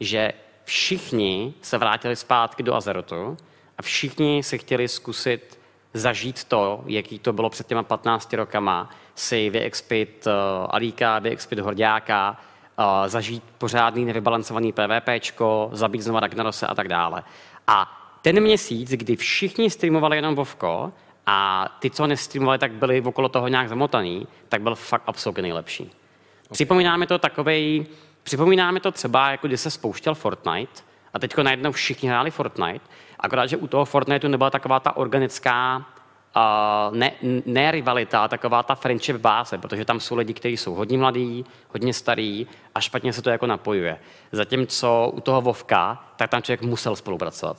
že 0.00 0.32
všichni 0.64 1.54
se 1.62 1.78
vrátili 1.78 2.16
zpátky 2.16 2.62
do 2.62 2.74
Azerotu 2.74 3.36
a 3.78 3.82
všichni 3.82 4.42
si 4.42 4.58
chtěli 4.58 4.88
zkusit 4.88 5.58
zažít 5.94 6.44
to, 6.44 6.84
jaký 6.86 7.18
to 7.18 7.32
bylo 7.32 7.50
před 7.50 7.66
těma 7.66 7.82
15 7.82 8.32
rokama, 8.32 8.90
si 9.14 9.50
vyexpit 9.50 10.26
uh, 10.26 10.32
Alíka, 10.70 11.18
vyexpit 11.18 11.58
Horďáka, 11.58 12.40
uh, 12.78 12.84
zažít 13.08 13.42
pořádný 13.58 14.04
nevybalancovaný 14.04 14.72
PvPčko, 14.72 15.70
zabít 15.72 16.02
znova 16.02 16.20
Ragnarose 16.20 16.66
a 16.66 16.74
tak 16.74 16.88
dále. 16.88 17.22
A 17.66 18.00
ten 18.22 18.40
měsíc, 18.40 18.90
kdy 18.90 19.16
všichni 19.16 19.70
streamovali 19.70 20.16
jenom 20.16 20.34
Vovko 20.34 20.92
a 21.26 21.68
ty, 21.78 21.90
co 21.90 22.06
nestreamovali, 22.06 22.58
tak 22.58 22.72
byli 22.72 23.00
okolo 23.00 23.28
toho 23.28 23.48
nějak 23.48 23.68
zamotaný, 23.68 24.26
tak 24.48 24.62
byl 24.62 24.74
fakt 24.74 25.02
absolutně 25.06 25.42
nejlepší. 25.42 25.82
Okay. 25.82 25.94
Připomíná 26.52 26.96
mi 26.96 27.06
to 27.06 27.18
takovej, 27.18 27.86
připomíná 28.22 28.70
mi 28.70 28.80
to 28.80 28.92
třeba, 28.92 29.30
jako 29.30 29.46
když 29.46 29.60
se 29.60 29.70
spouštěl 29.70 30.14
Fortnite 30.14 30.82
a 31.14 31.18
teďko 31.18 31.42
najednou 31.42 31.72
všichni 31.72 32.08
hráli 32.08 32.30
Fortnite, 32.30 32.84
akorát, 33.20 33.46
že 33.46 33.56
u 33.56 33.66
toho 33.66 33.84
Fortniteu 33.84 34.28
nebyla 34.28 34.50
taková 34.50 34.80
ta 34.80 34.96
organická 34.96 35.76
uh, 36.36 36.96
ne, 36.96 37.12
ne 37.46 37.70
rivalita, 37.70 38.28
taková 38.28 38.62
ta 38.62 38.74
friendship 38.74 39.16
báze, 39.16 39.58
protože 39.58 39.84
tam 39.84 40.00
jsou 40.00 40.16
lidi, 40.16 40.34
kteří 40.34 40.56
jsou 40.56 40.74
hodně 40.74 40.98
mladí, 40.98 41.44
hodně 41.72 41.94
starý 41.94 42.46
a 42.74 42.80
špatně 42.80 43.12
se 43.12 43.22
to 43.22 43.30
jako 43.30 43.46
napojuje. 43.46 43.98
Zatímco 44.32 45.10
u 45.14 45.20
toho 45.20 45.40
Vovka, 45.40 46.04
tak 46.16 46.30
tam 46.30 46.42
člověk 46.42 46.62
musel 46.62 46.96
spolupracovat. 46.96 47.56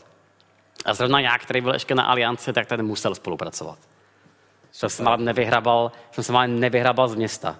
A 0.85 0.93
zrovna 0.93 1.19
já, 1.19 1.37
který 1.37 1.61
byl 1.61 1.73
ještě 1.73 1.95
na 1.95 2.03
alianci, 2.03 2.53
tak 2.53 2.67
ten 2.67 2.85
musel 2.85 3.15
spolupracovat. 3.15 3.79
Jsem 4.71 4.89
se 4.89 5.03
ale 5.03 5.17
nevyhrabal, 5.17 5.91
jsem 6.11 6.23
se 6.23 6.33
ale 6.33 6.47
nevyhrabal 6.47 7.07
z 7.07 7.15
města. 7.15 7.55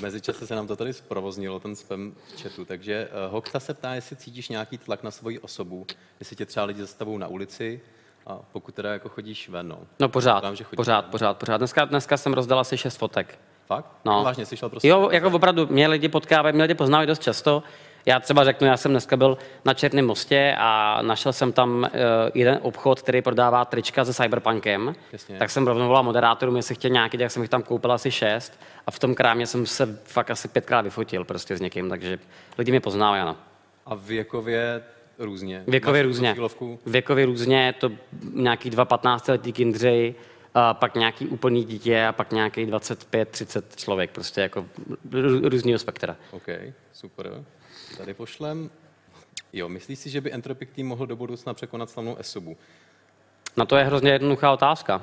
Mezičase 0.00 0.46
se 0.46 0.54
nám 0.54 0.66
to 0.66 0.76
tady 0.76 0.92
zprovoznilo, 0.92 1.60
ten 1.60 1.76
spam 1.76 2.12
v 2.36 2.42
chatu, 2.42 2.64
takže 2.64 3.08
uh, 3.26 3.32
Hokta 3.32 3.60
se 3.60 3.74
ptá, 3.74 3.94
jestli 3.94 4.16
cítíš 4.16 4.48
nějaký 4.48 4.78
tlak 4.78 5.02
na 5.02 5.10
svoji 5.10 5.38
osobu, 5.38 5.86
jestli 6.20 6.36
tě 6.36 6.46
třeba 6.46 6.66
lidi 6.66 6.80
zastavují 6.80 7.18
na 7.18 7.26
ulici, 7.26 7.80
a 8.26 8.38
pokud 8.52 8.74
teda 8.74 8.92
jako 8.92 9.08
chodíš 9.08 9.48
ven, 9.48 9.68
no. 9.68 9.78
No 10.00 10.08
pořád, 10.08 10.34
Doufám, 10.40 10.56
že 10.56 10.64
chodíš 10.64 10.76
pořád, 10.76 11.00
ven. 11.00 11.10
pořád, 11.10 11.34
pořád. 11.38 11.56
Dneska, 11.56 11.84
dneska 11.84 12.16
jsem 12.16 12.32
rozdal 12.34 12.60
asi 12.60 12.78
šest 12.78 12.96
fotek. 12.96 13.38
Fakt? 13.66 13.86
No. 14.04 14.24
Vážně, 14.24 14.46
jsi 14.46 14.56
šel 14.56 14.68
prostě... 14.68 14.88
Jo, 14.88 15.10
jako 15.12 15.30
opravdu, 15.30 15.66
mě 15.66 15.88
lidi 15.88 16.08
potkávají, 16.08 16.54
mě 16.54 16.62
lidi 16.62 16.74
poznávají 16.74 17.06
dost 17.06 17.22
často. 17.22 17.62
Já 18.06 18.20
třeba 18.20 18.44
řeknu, 18.44 18.66
já 18.66 18.76
jsem 18.76 18.90
dneska 18.90 19.16
byl 19.16 19.38
na 19.64 19.74
Černém 19.74 20.06
mostě 20.06 20.54
a 20.58 21.02
našel 21.02 21.32
jsem 21.32 21.52
tam 21.52 21.78
uh, 21.78 21.88
jeden 22.34 22.58
obchod, 22.62 23.02
který 23.02 23.22
prodává 23.22 23.64
trička 23.64 24.04
se 24.04 24.14
Cyberpunkem. 24.14 24.94
Jasně. 25.12 25.38
Tak 25.38 25.50
jsem 25.50 25.66
rovnou 25.66 25.86
volal 25.86 26.02
moderátorům, 26.02 26.56
jestli 26.56 26.74
chtěl 26.74 26.90
nějaký, 26.90 27.18
tak 27.18 27.30
jsem 27.30 27.42
jich 27.42 27.50
tam 27.50 27.62
koupil 27.62 27.92
asi 27.92 28.10
šest. 28.10 28.60
A 28.86 28.90
v 28.90 28.98
tom 28.98 29.14
krámě 29.14 29.46
jsem 29.46 29.66
se 29.66 29.98
fakt 30.04 30.30
asi 30.30 30.48
pětkrát 30.48 30.84
vyfotil 30.84 31.24
prostě 31.24 31.56
s 31.56 31.60
někým, 31.60 31.88
takže 31.88 32.18
lidi 32.58 32.70
mě 32.70 32.80
poznávají, 32.80 33.22
ano. 33.22 33.36
A 33.86 33.94
věkově 33.94 34.82
různě. 35.18 35.62
Věkově 35.66 36.02
Máš 36.02 36.06
různě. 36.06 36.36
Věkově 36.86 37.26
různě, 37.26 37.74
to 37.80 37.90
nějaký 38.32 38.70
dva 38.70 38.84
15 38.84 39.28
letý 39.28 39.52
kindřej, 39.52 40.14
a 40.54 40.74
pak 40.74 40.94
nějaký 40.94 41.26
úplný 41.26 41.64
dítě 41.64 42.06
a 42.06 42.12
pak 42.12 42.32
nějaký 42.32 42.66
25-30 42.66 43.62
člověk, 43.76 44.10
prostě 44.10 44.40
jako 44.40 44.66
rů- 45.10 45.48
různýho 45.48 45.78
spektra. 45.78 46.16
OK, 46.30 46.46
super. 46.92 47.44
Tady 47.96 48.14
pošlem. 48.14 48.70
Jo, 49.52 49.68
myslíš 49.68 49.98
si, 49.98 50.10
že 50.10 50.20
by 50.20 50.32
Entropic 50.32 50.68
Team 50.74 50.88
mohl 50.88 51.06
do 51.06 51.16
budoucna 51.16 51.54
překonat 51.54 51.90
slavnou 51.90 52.16
Esobu? 52.16 52.56
Na 53.56 53.64
to 53.64 53.76
je 53.76 53.84
hrozně 53.84 54.10
jednoduchá 54.12 54.52
otázka, 54.52 55.02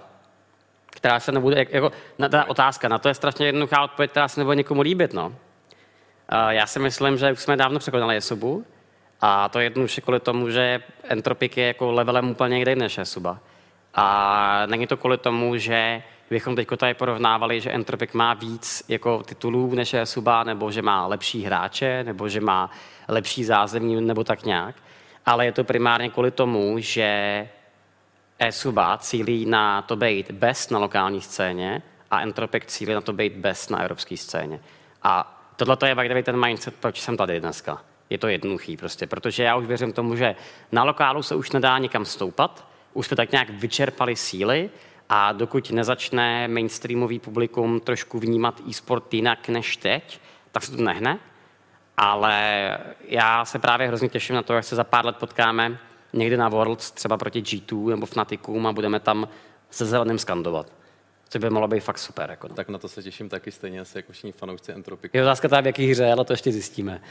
která 0.85 1.19
se 1.19 1.31
nebude, 1.31 1.57
jak- 1.57 1.73
jako, 1.73 1.91
na, 2.19 2.29
ta 2.29 2.45
otázka, 2.49 2.87
na 2.87 2.97
to 2.99 3.07
je 3.07 3.13
strašně 3.13 3.45
jednoduchá 3.45 3.83
odpověď, 3.83 4.11
která 4.11 4.27
se 4.27 4.39
nebude 4.39 4.55
někomu 4.55 4.81
líbit, 4.81 5.13
no. 5.13 5.35
Já 6.49 6.67
si 6.67 6.79
myslím, 6.79 7.17
že 7.17 7.31
už 7.31 7.39
jsme 7.39 7.57
dávno 7.57 7.79
překonali 7.79 8.17
Esubu 8.17 8.65
a 9.21 9.49
to 9.49 9.59
je 9.59 9.65
jednoduše 9.65 10.01
kvůli 10.01 10.19
tomu, 10.19 10.49
že 10.49 10.83
Entropic 11.03 11.57
je 11.57 11.67
jako 11.67 11.91
levelem 11.91 12.29
úplně 12.29 12.55
někde 12.55 12.75
než 12.75 12.97
Esuba. 12.97 13.39
A 13.93 14.65
není 14.65 14.87
to 14.87 14.97
kvůli 14.97 15.17
tomu, 15.17 15.57
že 15.57 16.03
bychom 16.29 16.55
teď 16.55 16.67
tady 16.77 16.93
porovnávali, 16.93 17.61
že 17.61 17.71
Entropic 17.71 18.13
má 18.13 18.33
víc 18.33 18.83
jako 18.87 19.23
titulů 19.23 19.75
než 19.75 19.93
Esuba, 19.93 20.43
nebo 20.43 20.71
že 20.71 20.81
má 20.81 21.07
lepší 21.07 21.43
hráče, 21.43 22.03
nebo 22.03 22.29
že 22.29 22.41
má 22.41 22.71
lepší 23.07 23.43
zázemí, 23.43 24.01
nebo 24.01 24.23
tak 24.23 24.43
nějak. 24.43 24.75
Ale 25.25 25.45
je 25.45 25.51
to 25.51 25.63
primárně 25.63 26.09
kvůli 26.09 26.31
tomu, 26.31 26.75
že 26.77 27.47
e-suba 28.39 28.97
cílí 28.97 29.45
na 29.45 29.81
to 29.81 29.95
být 29.95 30.31
best 30.31 30.71
na 30.71 30.79
lokální 30.79 31.21
scéně 31.21 31.81
a 32.11 32.21
Entropic 32.21 32.63
cílí 32.67 32.93
na 32.93 33.01
to 33.01 33.13
být 33.13 33.33
best 33.33 33.71
na 33.71 33.81
evropské 33.81 34.17
scéně. 34.17 34.59
A 35.03 35.41
tohle 35.55 35.77
je 35.85 35.95
by 35.95 36.23
ten 36.23 36.45
mindset, 36.45 36.75
proč 36.75 37.01
jsem 37.01 37.17
tady 37.17 37.39
dneska. 37.39 37.81
Je 38.09 38.17
to 38.17 38.27
jednoduchý 38.27 38.77
prostě, 38.77 39.07
protože 39.07 39.43
já 39.43 39.55
už 39.55 39.65
věřím 39.65 39.93
tomu, 39.93 40.15
že 40.15 40.35
na 40.71 40.83
lokálu 40.83 41.23
se 41.23 41.35
už 41.35 41.51
nedá 41.51 41.77
nikam 41.77 42.05
stoupat, 42.05 42.67
už 42.93 43.07
jsme 43.07 43.17
tak 43.17 43.31
nějak 43.31 43.49
vyčerpali 43.49 44.15
síly 44.15 44.69
a 45.09 45.31
dokud 45.31 45.71
nezačne 45.71 46.47
mainstreamový 46.47 47.19
publikum 47.19 47.79
trošku 47.79 48.19
vnímat 48.19 48.61
e-sport 48.69 49.13
jinak 49.13 49.49
než 49.49 49.77
teď, 49.77 50.19
tak 50.51 50.63
se 50.63 50.71
to 50.71 50.83
nehne. 50.83 51.19
Ale 51.97 52.77
já 53.07 53.45
se 53.45 53.59
právě 53.59 53.87
hrozně 53.87 54.09
těším 54.09 54.35
na 54.35 54.43
to, 54.43 54.53
jak 54.53 54.63
se 54.63 54.75
za 54.75 54.83
pár 54.83 55.05
let 55.05 55.17
potkáme 55.17 55.77
někde 56.13 56.37
na 56.37 56.49
Worlds, 56.49 56.91
třeba 56.91 57.17
proti 57.17 57.41
G2 57.41 57.89
nebo 57.89 58.05
Fnaticům 58.05 58.67
a 58.67 58.73
budeme 58.73 58.99
tam 58.99 59.27
se 59.69 59.85
zeleným 59.85 60.19
skandovat. 60.19 60.71
To 61.33 61.39
by 61.39 61.49
mohlo 61.49 61.67
být 61.67 61.79
fakt 61.79 61.99
super. 61.99 62.29
Jako 62.29 62.47
no. 62.47 62.55
Tak 62.55 62.69
na 62.69 62.77
to 62.77 62.87
se 62.87 63.03
těším 63.03 63.29
taky 63.29 63.51
stejně 63.51 63.79
asi 63.79 63.97
jako 63.97 64.11
všichni 64.11 64.31
fanoušci 64.31 64.71
Entropic. 64.71 65.11
Je 65.13 65.21
otázka 65.21 65.47
teda 65.47 65.61
v 65.61 65.65
jaký 65.65 65.91
hře, 65.91 66.11
ale 66.11 66.25
to 66.25 66.33
ještě 66.33 66.51
zjistíme. 66.51 67.01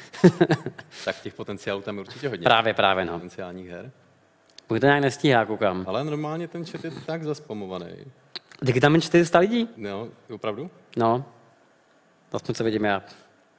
Tak 1.05 1.21
těch 1.23 1.35
potenciálů 1.35 1.83
tam 1.83 1.97
je 1.97 2.01
určitě 2.01 2.29
hodně. 2.29 2.45
právě, 2.45 2.75
právě, 2.75 3.05
no. 3.05 3.13
Potenciálních 3.13 3.69
her. 3.69 3.91
Už 4.73 4.81
to 4.81 4.87
nějak 4.87 5.03
nestíhá, 5.03 5.45
koukám. 5.45 5.85
Ale 5.87 6.05
normálně 6.05 6.49
ten 6.49 6.65
chat 6.65 6.85
je 6.85 6.91
tak 7.07 7.25
zaspamovaný. 7.25 7.87
Teď 8.67 8.81
tam 8.81 8.95
je 8.95 9.01
400 9.01 9.39
lidí? 9.39 9.69
No, 9.77 10.09
opravdu? 10.35 10.71
No. 10.97 11.25
Vlastně 12.33 12.55
co 12.55 12.65
vidím 12.65 12.85
já. 12.85 13.03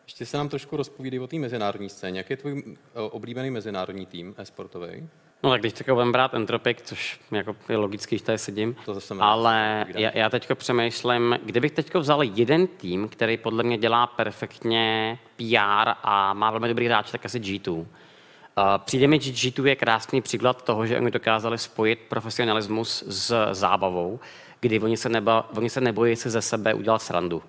Ještě 0.06 0.26
se 0.26 0.38
nám 0.38 0.50
trošku 0.50 0.78
rozpovídej 0.78 1.20
o 1.20 1.28
té 1.28 1.36
mezinárodní 1.36 1.90
scéně. 1.90 2.20
Jak 2.20 2.30
je 2.30 2.38
tvůj 2.38 2.64
eh, 2.68 3.00
oblíbený 3.00 3.52
mezinárodní 3.52 4.06
tým 4.06 4.36
e-sportový? 4.38 5.10
No 5.44 5.50
tak 5.50 5.60
když 5.62 5.74
teďka 5.74 5.94
budeme 5.94 6.12
brát 6.12 6.34
Entropic, 6.34 6.78
což 6.84 7.20
jako 7.32 7.56
je 7.70 7.78
logický, 7.78 8.18
že 8.18 8.24
tady 8.24 8.38
sedím, 8.38 8.76
To 8.86 8.94
zase 8.94 9.16
ale 9.20 9.86
já, 9.88 10.12
já 10.18 10.30
teďka 10.30 10.56
přemýšlím, 10.56 11.40
kdybych 11.46 11.72
teďka 11.72 12.00
vzal 12.00 12.24
jeden 12.24 12.68
tým, 12.68 13.10
který 13.10 13.38
podle 13.38 13.64
mě 13.64 13.78
dělá 13.78 14.08
perfektně 14.08 15.18
PR 15.36 15.90
a 16.04 16.34
má 16.34 16.52
velmi 16.52 16.68
dobrý 16.68 16.86
hráč, 16.86 17.12
tak 17.12 17.26
asi 17.26 17.40
G2. 17.40 17.86
Přijde 18.78 19.08
mi, 19.08 19.20
že 19.22 19.32
G2 19.32 19.66
je 19.66 19.76
krásný 19.76 20.22
příklad 20.22 20.62
toho, 20.62 20.86
že 20.86 20.98
oni 20.98 21.12
dokázali 21.12 21.58
spojit 21.58 22.00
profesionalismus 22.10 23.04
s 23.08 23.52
zábavou, 23.52 24.20
kdy 24.60 24.80
oni 24.80 24.98
se, 24.98 25.10
neba, 25.10 25.50
oni 25.58 25.70
se 25.70 25.82
nebojí 25.82 26.16
si 26.16 26.30
ze 26.30 26.42
sebe 26.42 26.74
udělat 26.74 27.02
srandu. 27.02 27.44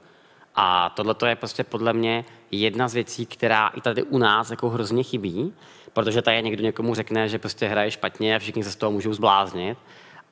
A 0.54 0.88
tohle 0.88 1.14
je 1.26 1.36
prostě 1.36 1.64
podle 1.64 1.92
mě 1.92 2.24
jedna 2.50 2.88
z 2.88 2.94
věcí, 2.94 3.26
která 3.26 3.68
i 3.68 3.80
tady 3.80 4.02
u 4.02 4.18
nás 4.18 4.50
jako 4.50 4.70
hrozně 4.70 5.02
chybí, 5.02 5.54
protože 5.92 6.22
tady 6.22 6.42
někdo 6.42 6.62
někomu 6.62 6.94
řekne, 6.94 7.28
že 7.28 7.38
prostě 7.38 7.68
hraje 7.68 7.90
špatně 7.90 8.36
a 8.36 8.38
všichni 8.38 8.64
se 8.64 8.70
z 8.70 8.76
toho 8.76 8.92
můžou 8.92 9.12
zbláznit. 9.12 9.78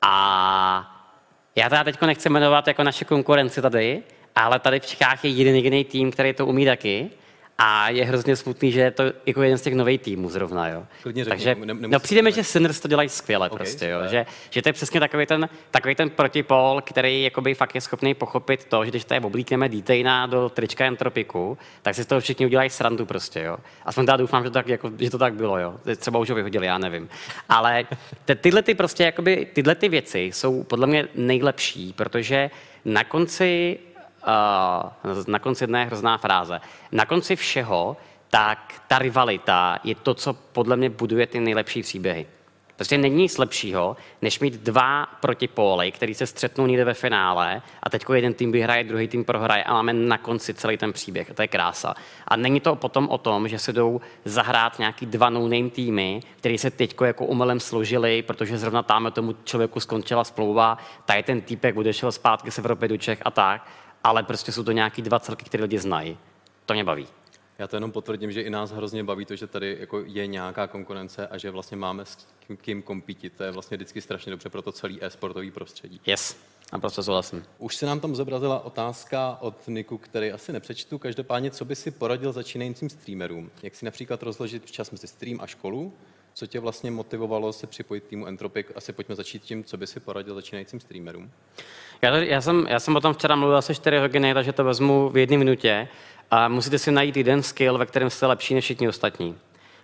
A 0.03 0.99
já 1.57 1.69
teda 1.69 1.85
teď 1.85 2.01
nechci 2.01 2.29
jmenovat 2.29 2.69
jako 2.69 2.83
naše 2.83 3.05
konkurenci 3.05 3.63
tady, 3.63 4.03
ale 4.37 4.59
tady 4.59 4.81
v 4.81 4.87
Čechách 4.87 5.25
je 5.25 5.31
jeden 5.31 5.55
jediný 5.55 5.85
tým, 5.85 6.11
který 6.11 6.35
to 6.35 6.47
umí 6.47 6.65
taky. 6.65 7.11
A 7.59 7.89
je 7.89 8.05
hrozně 8.05 8.37
smutný, 8.37 8.73
že 8.73 8.81
je 8.81 8.91
to 8.91 9.03
jako 9.27 9.43
jeden 9.43 9.59
z 9.59 9.63
těch 9.63 9.75
nových 9.75 10.01
týmů 10.01 10.31
zrovna, 10.31 10.69
jo. 10.69 10.87
Klidně 11.03 11.25
řekni, 11.25 11.45
Takže 11.45 11.65
ne- 11.65 11.89
no, 11.89 12.01
přijde 12.01 12.23
mi, 12.23 12.33
že 12.33 12.45
Sinners 12.45 12.81
to 12.81 12.89
dělají 12.89 13.09
skvěle 13.09 13.51
Ok, 13.51 13.59
prostě, 13.59 13.89
jo. 13.89 13.99
Že, 14.11 14.27
že 14.51 14.63
to 14.63 14.69
je 14.69 14.73
přesně 14.73 15.01
takový 15.01 15.27
ten, 15.27 15.49
takový 15.71 15.95
ten 15.95 16.11
protipol, 16.11 16.81
který 16.85 17.23
jakoby 17.23 17.55
fakt 17.55 17.75
je 17.75 17.81
schopný 17.81 18.15
pochopit 18.15 18.65
to, 18.65 18.85
že 18.85 18.91
když 18.91 19.05
tady 19.05 19.21
oblíkneme 19.21 19.69
Detaina 19.69 20.27
do 20.27 20.49
trička 20.49 20.85
Entropiku, 20.87 21.59
tak 21.83 21.95
si 21.95 22.03
z 22.05 22.07
toho 22.07 22.21
všichni 22.21 22.47
udělají 22.47 22.71
srandu 22.71 23.07
prostě, 23.07 23.41
jo. 23.41 23.57
Aspoň 23.85 24.05
já 24.09 24.17
doufám, 24.17 24.43
že 24.45 24.51
to 24.51 24.55
tak, 24.55 24.69
jako, 24.69 24.91
že 24.99 25.11
to 25.11 25.19
tak 25.19 25.35
bylo, 25.35 25.59
jo. 25.59 25.75
Třeba 25.97 26.19
už 26.19 26.31
ho 26.31 26.37
vyhodili, 26.37 26.67
já 26.67 26.79
nevím. 26.79 27.09
Ale 27.49 27.85
te, 28.25 28.35
tyhle 28.35 28.63
ty 28.63 28.75
prostě, 28.75 29.05
jakoby, 29.05 29.47
tyhle 29.53 29.75
ty 29.75 29.89
věci 29.89 30.21
jsou 30.21 30.65
podle 30.65 30.87
mě 30.87 31.09
nejlepší, 31.15 31.93
protože 31.93 32.51
na 32.85 33.05
konci 33.05 33.79
na 35.27 35.39
konci 35.39 35.65
jedné 35.65 35.85
hrozná 35.85 36.19
fráze. 36.19 36.61
Na 36.93 37.07
konci 37.07 37.37
všeho, 37.37 37.97
tak 38.31 38.75
ta 38.89 38.99
rivalita 38.99 39.79
je 39.85 39.95
to, 39.95 40.15
co 40.15 40.33
podle 40.33 40.77
mě 40.77 40.91
buduje 40.91 41.27
ty 41.27 41.41
nejlepší 41.41 41.83
příběhy. 41.83 42.27
Prostě 42.77 42.99
není 42.99 43.17
nic 43.17 43.39
lepšího, 43.39 43.97
než 44.23 44.41
mít 44.41 44.55
dva 44.55 45.07
protipóly, 45.07 45.93
který 45.93 46.15
se 46.15 46.27
střetnou 46.27 46.67
někde 46.67 46.85
ve 46.85 46.95
finále 46.95 47.63
a 47.83 47.91
teď 47.91 48.05
jeden 48.15 48.35
tým 48.35 48.53
vyhraje, 48.53 48.85
druhý 48.85 49.09
tým 49.09 49.25
prohraje 49.25 49.65
a 49.65 49.73
máme 49.73 49.93
na 49.93 50.19
konci 50.19 50.55
celý 50.55 50.77
ten 50.77 50.93
příběh. 50.93 51.31
A 51.31 51.35
to 51.35 51.43
je 51.43 51.49
krása. 51.49 51.95
A 52.29 52.37
není 52.37 52.61
to 52.61 52.77
potom 52.77 53.09
o 53.09 53.19
tom, 53.19 53.49
že 53.49 53.59
se 53.59 53.73
jdou 53.73 54.01
zahrát 54.25 54.79
nějaký 54.79 55.07
dva 55.07 55.31
no-name 55.31 55.71
týmy, 55.71 56.21
který 56.37 56.59
se 56.59 56.71
teď 56.71 56.97
jako 57.05 57.27
umelem 57.27 57.61
složili, 57.61 58.23
protože 58.23 58.59
zrovna 58.59 58.83
tam 58.83 59.13
tomu 59.13 59.35
člověku 59.45 59.81
skončila 59.81 60.25
splouva, 60.25 60.79
tady 61.05 61.23
ten 61.23 61.41
týpek 61.41 61.77
odešel 61.77 62.13
zpátky 62.13 62.51
z 62.51 62.59
Evropy 62.59 62.89
do 62.89 62.97
Čech 62.97 63.19
a 63.25 63.31
tak, 63.31 63.69
ale 64.05 64.23
prostě 64.23 64.53
jsou 64.53 64.65
to 64.65 64.73
nějaký 64.73 65.03
dva 65.03 65.19
celky, 65.19 65.45
které 65.45 65.63
lidi 65.63 65.79
znají. 65.79 66.19
To 66.67 66.75
mě 66.75 66.85
baví. 66.85 67.07
Já 67.59 67.69
to 67.69 67.77
jenom 67.77 67.93
potvrdím, 67.93 68.33
že 68.33 68.43
i 68.43 68.51
nás 68.51 68.71
hrozně 68.71 69.05
baví 69.05 69.25
to, 69.25 69.37
že 69.37 69.47
tady 69.47 69.77
jako 69.81 70.03
je 70.07 70.27
nějaká 70.27 70.67
konkurence 70.67 71.29
a 71.29 71.39
že 71.39 71.51
vlastně 71.51 71.77
máme 71.77 72.05
s 72.05 72.27
kým, 72.47 72.57
kým 72.57 72.83
kompitit. 72.83 73.33
To 73.37 73.45
je 73.45 73.51
vlastně 73.51 73.77
vždycky 73.77 74.01
strašně 74.01 74.31
dobře 74.31 74.49
pro 74.49 74.63
to 74.63 74.73
celý 74.73 75.05
e-sportový 75.05 75.51
prostředí. 75.51 76.01
Yes, 76.07 76.37
naprosto 76.73 77.03
souhlasím. 77.03 77.45
Už 77.59 77.77
se 77.77 77.87
nám 77.87 78.01
tam 78.01 78.15
zobrazila 78.15 78.65
otázka 78.65 79.39
od 79.41 79.69
Niku, 79.69 79.99
který 79.99 80.33
asi 80.33 80.53
nepřečtu. 80.53 80.99
Každopádně, 80.99 81.51
co 81.51 81.65
by 81.65 81.77
si 81.77 81.91
poradil 81.91 82.33
začínajícím 82.33 82.91
streamerům? 82.91 83.51
Jak 83.63 83.75
si 83.75 83.85
například 83.85 84.23
rozložit 84.23 84.65
včas 84.65 84.91
mezi 84.91 85.07
stream 85.07 85.39
a 85.41 85.47
školu? 85.47 85.93
Co 86.35 86.47
tě 86.47 86.61
vlastně 86.61 86.91
motivovalo 86.91 87.53
se 87.53 87.67
připojit 87.67 88.05
k 88.05 88.09
týmu 88.09 88.27
Entropic? 88.27 88.67
Asi 88.75 88.93
pojďme 88.93 89.15
začít 89.15 89.43
tím, 89.43 89.65
co 89.65 89.77
by 89.77 89.87
si 89.87 90.01
poradil 90.01 90.35
začínajícím 90.35 90.81
streamerům. 90.81 91.31
Já, 92.05 92.11
to, 92.11 92.17
já, 92.17 92.41
jsem, 92.41 92.67
já 92.69 92.81
jsem 92.81 92.97
o 92.97 93.01
tom 93.01 93.15
včera 93.15 93.37
mluvil 93.37 93.57
asi 93.57 93.75
4 93.75 93.99
hodiny, 93.99 94.35
takže 94.35 94.53
to 94.53 94.65
vezmu 94.65 95.09
v 95.09 95.17
jedné 95.17 95.37
minutě. 95.37 95.89
A 96.31 96.49
musíte 96.49 96.79
si 96.79 96.93
najít 96.93 97.17
jeden 97.17 97.43
skill, 97.43 97.79
ve 97.79 97.87
kterém 97.87 98.11
jste 98.11 98.27
lepší 98.27 98.55
než 98.55 98.65
všichni 98.65 98.89
ostatní. 98.89 99.37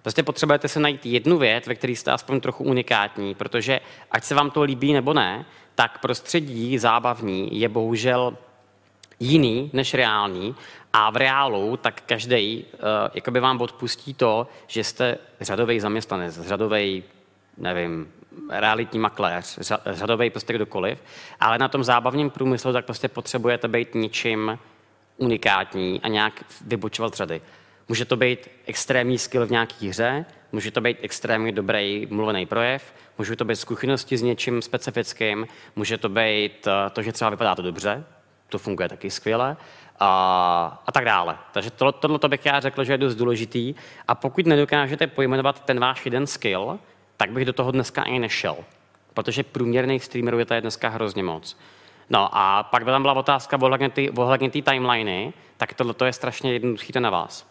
Prostě 0.02 0.22
potřebujete 0.22 0.68
si 0.68 0.80
najít 0.80 1.06
jednu 1.06 1.38
věc, 1.38 1.66
ve 1.66 1.74
které 1.74 1.92
jste 1.92 2.12
aspoň 2.12 2.40
trochu 2.40 2.64
unikátní, 2.64 3.34
protože 3.34 3.80
ať 4.10 4.24
se 4.24 4.34
vám 4.34 4.50
to 4.50 4.62
líbí 4.62 4.92
nebo 4.92 5.12
ne, 5.12 5.46
tak 5.74 5.98
prostředí 5.98 6.78
zábavní 6.78 7.60
je 7.60 7.68
bohužel 7.68 8.36
jiný 9.20 9.70
než 9.72 9.94
reálný 9.94 10.54
a 10.92 11.10
v 11.10 11.16
reálu 11.16 11.76
tak 11.76 12.02
každý 12.06 12.64
uh, 12.64 12.80
jakoby 13.14 13.40
vám 13.40 13.60
odpustí 13.60 14.14
to, 14.14 14.46
že 14.66 14.84
jste 14.84 15.18
řadový 15.40 15.80
zaměstnanec, 15.80 16.40
řadový 16.40 17.04
nevím, 17.58 18.12
realitní 18.50 18.98
makléř, 18.98 19.58
řadový 19.86 20.30
prostě 20.30 20.52
kdokoliv, 20.52 21.02
ale 21.40 21.58
na 21.58 21.68
tom 21.68 21.84
zábavním 21.84 22.30
průmyslu 22.30 22.72
tak 22.72 22.84
prostě 22.84 23.08
potřebujete 23.08 23.68
být 23.68 23.94
ničím 23.94 24.58
unikátní 25.16 26.00
a 26.02 26.08
nějak 26.08 26.44
vybočovat 26.66 27.14
řady. 27.14 27.40
Může 27.88 28.04
to 28.04 28.16
být 28.16 28.48
extrémní 28.66 29.18
skill 29.18 29.46
v 29.46 29.50
nějaké 29.50 29.88
hře, 29.88 30.24
může 30.52 30.70
to 30.70 30.80
být 30.80 30.98
extrémně 31.00 31.52
dobrý 31.52 32.06
mluvený 32.10 32.46
projev, 32.46 32.94
může 33.18 33.36
to 33.36 33.44
být 33.44 33.56
zkušenosti 33.56 34.16
s 34.16 34.22
něčím 34.22 34.62
specifickým, 34.62 35.46
může 35.76 35.98
to 35.98 36.08
být 36.08 36.66
eh, 36.66 36.90
to, 36.90 37.02
že 37.02 37.12
třeba 37.12 37.30
vypadá 37.30 37.54
to 37.54 37.62
dobře, 37.62 38.04
to 38.48 38.58
funguje 38.58 38.88
taky 38.88 39.10
skvěle, 39.10 39.56
a, 40.00 40.82
a 40.86 40.92
tak 40.92 41.04
dále. 41.04 41.38
Takže 41.52 41.70
to, 41.70 41.92
tohle 41.92 42.18
to 42.18 42.28
bych 42.28 42.46
já 42.46 42.60
řekl, 42.60 42.84
že 42.84 42.92
je 42.92 42.98
dost 42.98 43.14
důležitý. 43.14 43.74
A 44.08 44.14
pokud 44.14 44.46
nedokážete 44.46 45.06
pojmenovat 45.06 45.64
ten 45.64 45.80
váš 45.80 46.04
jeden 46.04 46.26
skill, 46.26 46.78
tak 47.18 47.30
bych 47.30 47.44
do 47.44 47.52
toho 47.52 47.70
dneska 47.70 48.02
ani 48.02 48.18
nešel. 48.18 48.56
Protože 49.14 49.42
průměrných 49.42 50.04
streamerů 50.04 50.38
je 50.38 50.44
tady 50.44 50.60
dneska 50.60 50.88
hrozně 50.88 51.22
moc. 51.22 51.58
No 52.10 52.28
a 52.32 52.62
pak 52.62 52.84
by 52.84 52.90
tam 52.90 53.02
byla 53.02 53.14
otázka 53.14 53.58
ohledně 54.16 54.50
té 54.50 54.60
timeliny, 54.62 55.32
tak 55.56 55.74
tohle 55.74 55.94
je 56.04 56.12
strašně 56.12 56.52
jednoduché 56.52 56.92
to 56.92 57.00
na 57.00 57.10
vás. 57.10 57.46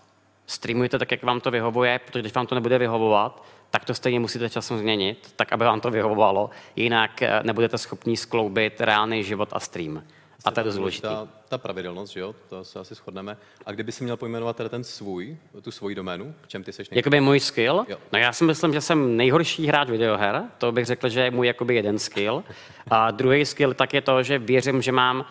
Streamujte 0.45 0.99
tak, 0.99 1.11
jak 1.11 1.23
vám 1.23 1.41
to 1.41 1.51
vyhovuje, 1.51 1.99
protože 1.99 2.19
když 2.19 2.33
vám 2.33 2.47
to 2.47 2.55
nebude 2.55 2.77
vyhovovat, 2.77 3.43
tak 3.71 3.85
to 3.85 3.93
stejně 3.93 4.19
musíte 4.19 4.49
časem 4.49 4.77
změnit, 4.77 5.33
tak 5.35 5.53
aby 5.53 5.65
vám 5.65 5.81
to 5.81 5.91
vyhovovalo, 5.91 6.49
jinak 6.75 7.21
eh, 7.21 7.39
nebudete 7.43 7.77
schopni 7.77 8.17
skloubit 8.17 8.81
reálný 8.81 9.23
život 9.23 9.49
a 9.51 9.59
stream. 9.59 10.03
A 10.45 10.51
to 10.51 10.59
je 10.59 10.63
dost 10.63 10.75
důležité. 10.75 11.07
Ta, 11.07 11.27
ta 11.49 11.57
pravidelnost, 11.57 12.13
že 12.13 12.19
jo, 12.19 12.35
to 12.49 12.63
se 12.63 12.79
asi 12.79 12.95
shodneme. 12.95 13.37
A 13.65 13.71
kdyby 13.71 13.91
si 13.91 14.03
měl 14.03 14.17
pojmenovat 14.17 14.55
teda 14.55 14.69
ten 14.69 14.83
svůj, 14.83 15.37
tu 15.61 15.71
svoji 15.71 15.95
doménu, 15.95 16.35
v 16.41 16.47
čem 16.47 16.63
ty 16.63 16.73
seš 16.73 16.89
nejlepší? 16.89 16.99
Jakoby 16.99 17.21
můj 17.21 17.39
skill? 17.39 17.85
Jo. 17.87 17.97
No 18.13 18.19
já 18.19 18.33
si 18.33 18.43
myslím, 18.43 18.73
že 18.73 18.81
jsem 18.81 19.17
nejhorší 19.17 19.67
hráč 19.67 19.89
videoher, 19.89 20.43
to 20.57 20.71
bych 20.71 20.85
řekl, 20.85 21.09
že 21.09 21.19
je 21.21 21.31
můj 21.31 21.47
jakoby 21.47 21.75
jeden 21.75 21.99
skill. 21.99 22.43
A 22.91 23.11
druhý 23.11 23.45
skill 23.45 23.73
tak 23.73 23.93
je 23.93 24.01
to, 24.01 24.23
že 24.23 24.39
věřím, 24.39 24.81
že 24.81 24.91
mám 24.91 25.25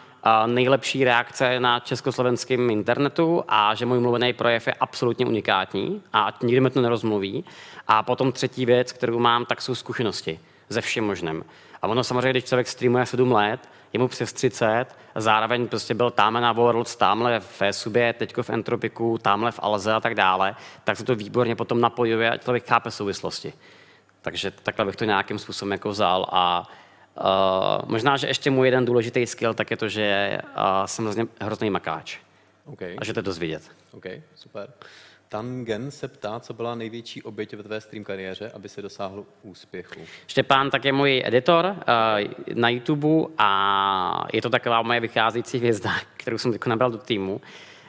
nejlepší 0.46 1.04
reakce 1.04 1.60
na 1.60 1.80
československém 1.80 2.70
internetu 2.70 3.44
a 3.48 3.74
že 3.74 3.86
můj 3.86 4.00
mluvený 4.00 4.32
projev 4.32 4.66
je 4.66 4.74
absolutně 4.74 5.26
unikátní 5.26 6.02
a 6.12 6.38
nikdy 6.42 6.60
mi 6.60 6.70
to 6.70 6.80
nerozmluví. 6.80 7.44
A 7.88 8.02
potom 8.02 8.32
třetí 8.32 8.66
věc, 8.66 8.92
kterou 8.92 9.18
mám, 9.18 9.44
tak 9.44 9.62
jsou 9.62 9.74
zkušenosti 9.74 10.40
ze 10.68 10.80
všem 10.80 11.04
možným. 11.04 11.44
A 11.82 11.88
ono 11.88 12.04
samozřejmě, 12.04 12.30
když 12.30 12.44
člověk 12.44 12.68
streamuje 12.68 13.06
7 13.06 13.32
let, 13.32 13.60
je 13.96 14.00
mu 14.00 14.08
přes 14.08 14.32
30, 14.32 14.86
zároveň 15.14 15.68
prostě 15.68 15.94
byl 15.94 16.10
tamhle 16.10 16.40
na 16.40 16.52
Worlds, 16.52 16.96
tamhle 16.96 17.40
v 17.40 17.62
Subě, 17.70 18.12
teďko 18.12 18.42
v 18.42 18.50
Entropiku, 18.50 19.18
tamhle 19.18 19.52
v 19.52 19.60
Alze 19.62 19.92
a 19.92 20.00
tak 20.00 20.14
dále, 20.14 20.56
tak 20.84 20.96
se 20.96 21.04
to 21.04 21.14
výborně 21.14 21.56
potom 21.56 21.80
napojuje 21.80 22.30
a 22.30 22.36
člověk 22.36 22.68
chápe 22.68 22.90
souvislosti. 22.90 23.52
Takže 24.22 24.50
takhle 24.50 24.84
bych 24.84 24.96
to 24.96 25.04
nějakým 25.04 25.38
způsobem 25.38 25.72
jako 25.72 25.88
vzal 25.88 26.26
a 26.32 26.68
Uh, 27.20 27.88
možná, 27.88 28.16
že 28.16 28.26
ještě 28.26 28.50
můj 28.50 28.66
jeden 28.66 28.84
důležitý 28.84 29.26
skill, 29.26 29.54
tak 29.54 29.70
je 29.70 29.76
to, 29.76 29.88
že 29.88 30.38
uh, 30.44 30.86
jsem 30.86 31.04
hrozně, 31.04 31.26
hrozný 31.40 31.70
makáč. 31.70 32.18
Okay. 32.64 32.96
A 32.98 33.04
že 33.04 33.12
to 33.12 33.18
je 33.18 33.22
dost 33.22 33.38
vidět. 33.38 33.62
OK, 33.92 34.04
super. 34.34 34.68
Tangen 35.28 35.90
se 35.90 36.08
ptá, 36.08 36.40
co 36.40 36.54
byla 36.54 36.74
největší 36.74 37.22
oběť 37.22 37.54
ve 37.54 37.62
tvé 37.62 37.80
stream 37.80 38.04
kariéře, 38.04 38.50
aby 38.54 38.68
se 38.68 38.82
dosáhl 38.82 39.24
úspěchu. 39.42 40.00
Štěpán 40.26 40.70
tak 40.70 40.84
je 40.84 40.92
můj 40.92 41.22
editor 41.26 41.64
uh, 41.66 41.74
na 42.54 42.68
YouTube 42.68 43.08
a 43.38 44.26
je 44.32 44.42
to 44.42 44.50
taková 44.50 44.82
moje 44.82 45.00
vycházející 45.00 45.58
hvězda, 45.58 45.90
kterou 46.16 46.38
jsem 46.38 46.52
teď 46.52 46.66
nabral 46.66 46.90
do 46.90 46.98
týmu. 46.98 47.40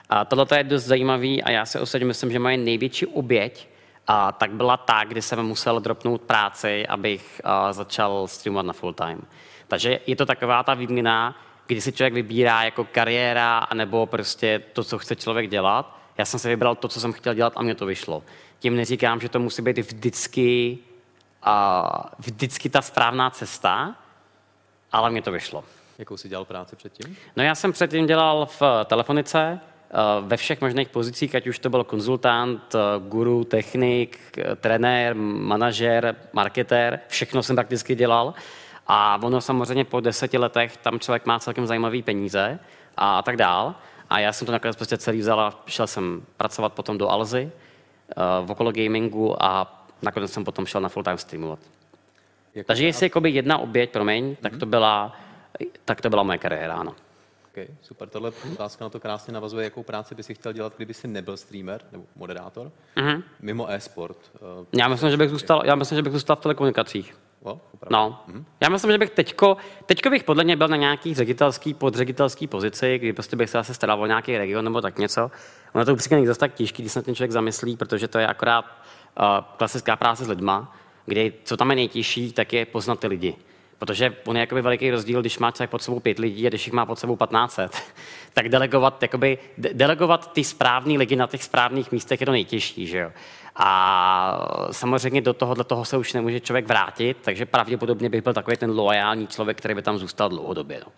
A 0.09 0.25
tohle 0.25 0.45
je 0.57 0.63
dost 0.63 0.83
zajímavý 0.83 1.43
a 1.43 1.51
já 1.51 1.65
si 1.65 1.79
osobně 1.79 2.05
myslím, 2.05 2.31
že 2.31 2.39
moje 2.39 2.57
největší 2.57 3.05
oběť 3.05 3.69
a 4.07 4.31
tak 4.31 4.51
byla 4.51 4.77
ta, 4.77 5.03
kdy 5.03 5.21
jsem 5.21 5.43
musel 5.43 5.79
dropnout 5.79 6.21
práci, 6.21 6.87
abych 6.87 7.41
uh, 7.45 7.71
začal 7.71 8.27
streamovat 8.27 8.65
na 8.65 8.73
full 8.73 8.93
time. 8.93 9.21
Takže 9.67 9.99
je 10.07 10.15
to 10.15 10.25
taková 10.25 10.63
ta 10.63 10.73
výměna, 10.73 11.35
kdy 11.67 11.81
si 11.81 11.91
člověk 11.91 12.13
vybírá 12.13 12.63
jako 12.63 12.83
kariéra, 12.83 13.67
nebo 13.73 14.05
prostě 14.05 14.63
to, 14.73 14.83
co 14.83 14.97
chce 14.97 15.15
člověk 15.15 15.49
dělat. 15.49 15.96
Já 16.17 16.25
jsem 16.25 16.39
si 16.39 16.47
vybral 16.47 16.75
to, 16.75 16.87
co 16.87 16.99
jsem 16.99 17.13
chtěl 17.13 17.33
dělat 17.33 17.53
a 17.55 17.63
mě 17.63 17.75
to 17.75 17.85
vyšlo. 17.85 18.23
Tím 18.59 18.75
neříkám, 18.75 19.19
že 19.19 19.29
to 19.29 19.39
musí 19.39 19.61
být 19.61 19.77
vždycky, 19.77 20.77
uh, 21.47 22.03
vždycky 22.19 22.69
ta 22.69 22.81
správná 22.81 23.29
cesta, 23.29 23.95
ale 24.91 25.09
mě 25.09 25.21
to 25.21 25.31
vyšlo. 25.31 25.63
Jakou 25.97 26.17
jsi 26.17 26.29
dělal 26.29 26.45
práci 26.45 26.75
předtím? 26.75 27.17
No 27.35 27.43
já 27.43 27.55
jsem 27.55 27.71
předtím 27.71 28.05
dělal 28.05 28.45
v 28.45 28.61
telefonice, 28.85 29.59
Eh, 29.89 30.21
ve 30.21 30.37
všech 30.37 30.61
možných 30.61 30.89
pozicích, 30.89 31.35
ať 31.35 31.47
už 31.47 31.59
to 31.59 31.69
byl 31.69 31.83
konzultant, 31.83 32.75
eh, 32.75 32.79
guru, 32.99 33.43
technik, 33.43 34.19
eh, 34.37 34.55
trenér, 34.55 35.15
manažer, 35.15 36.15
marketér, 36.33 36.99
všechno 37.07 37.43
jsem 37.43 37.55
prakticky 37.55 37.95
dělal. 37.95 38.33
A 38.87 39.19
ono 39.23 39.41
samozřejmě 39.41 39.85
po 39.85 39.99
deseti 39.99 40.37
letech 40.37 40.77
tam 40.77 40.99
člověk 40.99 41.25
má 41.25 41.39
celkem 41.39 41.67
zajímavé 41.67 42.01
peníze 42.01 42.59
a 42.97 43.21
tak 43.21 43.37
dál. 43.37 43.75
A 44.09 44.19
já 44.19 44.33
jsem 44.33 44.45
to 44.45 44.51
nakonec 44.51 44.75
prostě 44.75 44.97
celý 44.97 45.19
vzal 45.19 45.39
a 45.39 45.63
šel 45.65 45.87
jsem 45.87 46.25
pracovat 46.37 46.73
potom 46.73 46.97
do 46.97 47.09
Alzy 47.09 47.51
v 48.45 48.51
okolo 48.51 48.71
gamingu 48.71 49.43
a 49.43 49.83
nakonec 50.01 50.31
jsem 50.31 50.45
potom 50.45 50.65
šel 50.65 50.81
na 50.81 50.89
full 50.89 51.03
time 51.03 51.17
streamovat. 51.17 51.59
Jak 52.55 52.67
Takže 52.67 52.85
jestli 52.85 53.05
jakoby 53.05 53.29
jedna 53.29 53.57
oběť, 53.57 53.91
promiň, 53.91 54.25
mm-hmm. 54.25 54.37
tak 54.41 54.57
to 54.57 54.65
byla, 54.65 55.15
tak 55.85 56.01
to 56.01 56.09
byla 56.09 56.23
moje 56.23 56.37
kariéra, 56.37 56.75
ano. 56.75 56.95
Okay, 57.51 57.67
super. 57.81 58.09
Tohle 58.09 58.31
otázka 58.53 58.85
na 58.85 58.89
to 58.89 58.99
krásně 58.99 59.33
navazuje, 59.33 59.63
jakou 59.63 59.83
práci 59.83 60.15
by 60.15 60.23
si 60.23 60.33
chtěl 60.33 60.53
dělat, 60.53 60.73
kdyby 60.75 60.93
si 60.93 61.07
nebyl 61.07 61.37
streamer 61.37 61.81
nebo 61.91 62.03
moderátor, 62.15 62.71
uh-huh. 62.97 63.23
mimo 63.39 63.71
e-sport. 63.71 64.17
Uh, 64.59 64.65
já 64.79 64.87
myslím, 64.87 65.09
že 65.11 65.17
bych 65.17 65.29
zůstal, 65.29 65.61
já 65.65 65.75
myslím, 65.75 65.95
že 65.95 66.01
bych 66.01 66.13
zůstal 66.13 66.35
v 66.35 66.39
telekomunikacích. 66.39 67.17
Oh, 67.43 67.57
no, 67.89 68.23
uh-huh. 68.27 68.43
já 68.61 68.69
myslím, 68.69 68.91
že 68.91 68.97
bych 68.97 69.09
teďko, 69.09 69.57
teďko 69.85 70.09
bych 70.09 70.23
podle 70.23 70.43
mě 70.43 70.55
byl 70.55 70.67
na 70.67 70.75
nějaký 70.75 71.13
ředitelský, 71.13 71.73
podředitelský 71.73 72.47
pozici, 72.47 72.97
kdy 72.97 73.13
prostě 73.13 73.35
bych 73.35 73.49
se 73.49 73.57
zase 73.57 73.73
staral 73.73 74.01
o 74.01 74.05
nějaký 74.05 74.37
region 74.37 74.65
nebo 74.65 74.81
tak 74.81 74.99
něco. 74.99 75.31
Ono 75.73 75.85
to 75.85 75.93
upřímně 75.93 76.15
není 76.15 76.27
zase 76.27 76.39
tak 76.39 76.53
těžký, 76.53 76.83
když 76.83 76.91
se 76.91 77.01
ten 77.01 77.15
člověk 77.15 77.31
zamyslí, 77.31 77.77
protože 77.77 78.07
to 78.07 78.19
je 78.19 78.27
akorát 78.27 78.65
uh, 78.65 79.25
klasická 79.57 79.95
práce 79.95 80.25
s 80.25 80.27
lidma, 80.27 80.75
kde 81.05 81.31
co 81.43 81.57
tam 81.57 81.69
je 81.69 81.75
nejtěžší, 81.75 82.33
tak 82.33 82.53
je 82.53 82.65
poznat 82.65 82.99
ty 82.99 83.07
lidi. 83.07 83.35
Protože 83.79 84.15
on 84.25 84.35
je 84.35 84.39
jakoby 84.39 84.61
veliký 84.61 84.91
rozdíl, 84.91 85.21
když 85.21 85.39
má 85.39 85.51
člověk 85.51 85.69
pod 85.69 85.81
sebou 85.81 85.99
pět 85.99 86.19
lidí 86.19 86.45
a 86.45 86.49
když 86.49 86.67
jich 86.67 86.73
má 86.73 86.85
pod 86.85 86.99
sebou 86.99 87.15
1500, 87.15 87.83
tak 88.33 88.49
delegovat, 88.49 89.01
jakoby, 89.01 89.37
de- 89.57 89.73
delegovat 89.73 90.33
ty 90.33 90.43
správné 90.43 90.97
lidi 90.97 91.15
na 91.15 91.27
těch 91.27 91.43
správných 91.43 91.91
místech 91.91 92.19
je 92.19 92.25
to 92.25 92.31
nejtěžší. 92.31 92.87
Že 92.87 92.97
jo? 92.97 93.11
A 93.59 94.67
samozřejmě 94.71 95.21
do 95.21 95.33
tohohle 95.33 95.63
toho 95.63 95.85
se 95.85 95.97
už 95.97 96.13
nemůže 96.13 96.39
člověk 96.39 96.67
vrátit, 96.67 97.17
takže 97.21 97.45
pravděpodobně 97.45 98.09
bych 98.09 98.21
byl 98.21 98.33
takový 98.33 98.57
ten 98.57 98.71
loajální 98.71 99.27
člověk, 99.27 99.57
který 99.57 99.75
by 99.75 99.81
tam 99.81 99.97
zůstal 99.97 100.29
dlouhodobě. 100.29 100.81
No. 100.85 100.91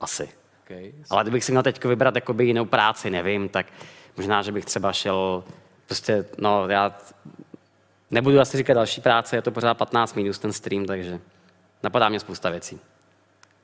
Asi. 0.00 0.28
Okay. 0.64 0.92
Ale 1.10 1.24
kdybych 1.24 1.44
si 1.44 1.52
měl 1.52 1.62
teď 1.62 1.84
vybrat 1.84 2.14
jakoby 2.14 2.46
jinou 2.46 2.64
práci, 2.64 3.10
nevím, 3.10 3.48
tak 3.48 3.66
možná, 4.16 4.42
že 4.42 4.52
bych 4.52 4.64
třeba 4.64 4.92
šel, 4.92 5.44
prostě, 5.86 6.24
no 6.38 6.68
já 6.68 6.96
nebudu 8.10 8.40
asi 8.40 8.56
říkat 8.56 8.74
další 8.74 9.00
práce, 9.00 9.36
je 9.36 9.42
to 9.42 9.50
pořád 9.50 9.74
15 9.74 10.14
minus 10.14 10.38
ten 10.38 10.52
stream, 10.52 10.84
takže... 10.84 11.20
Napadá 11.82 12.08
mě 12.08 12.20
spousta 12.20 12.50
věcí. 12.50 12.80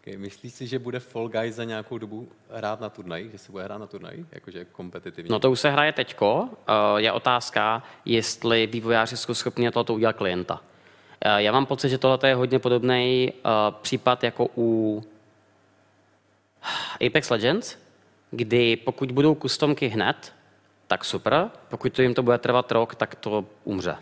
Okay, 0.03 0.17
myslíš 0.17 0.53
si, 0.53 0.67
že 0.67 0.79
bude 0.79 1.01
Fall 1.01 1.29
Guys 1.29 1.55
za 1.55 1.65
nějakou 1.65 1.99
dobu 1.99 2.29
hrát 2.51 2.81
na 2.81 2.89
turnaji, 2.89 3.31
že 3.31 3.39
se 3.39 3.53
bude 3.53 3.65
hrát 3.65 3.79
na 3.79 3.87
turnaji, 3.87 4.27
jakože 4.33 4.65
kompetitivně? 4.65 5.29
No 5.31 5.39
to 5.39 5.51
už 5.51 5.61
se 5.61 5.71
hraje 5.71 5.93
teďko. 5.93 6.49
Eh, 6.69 6.73
je 7.01 7.13
otázka, 7.13 7.83
jestli 8.05 8.67
vývojáři 8.67 9.17
jsou 9.17 9.35
schopni 9.35 9.71
to 9.71 9.95
udělat 9.95 10.17
klienta. 10.17 10.61
Eh, 11.21 11.43
já 11.43 11.53
mám 11.53 11.67
pocit, 11.67 11.89
že 11.89 11.99
tohle 11.99 12.19
je 12.29 12.35
hodně 12.35 12.59
podobný 12.59 13.33
eh, 13.33 13.49
případ 13.83 14.25
jako 14.25 14.49
u 14.57 15.03
Apex 17.07 17.31
Legends, 17.31 17.77
kdy 18.31 18.77
pokud 18.77 19.13
budou 19.13 19.35
customky 19.35 19.89
hned, 19.89 20.35
tak 20.87 21.05
super. 21.05 21.51
Pokud 21.69 21.93
to 21.93 22.03
jim 22.03 22.15
to 22.15 22.23
bude 22.23 22.39
trvat 22.39 22.73
rok, 22.73 22.95
tak 22.95 23.15
to 23.15 23.45
umře. 23.65 23.97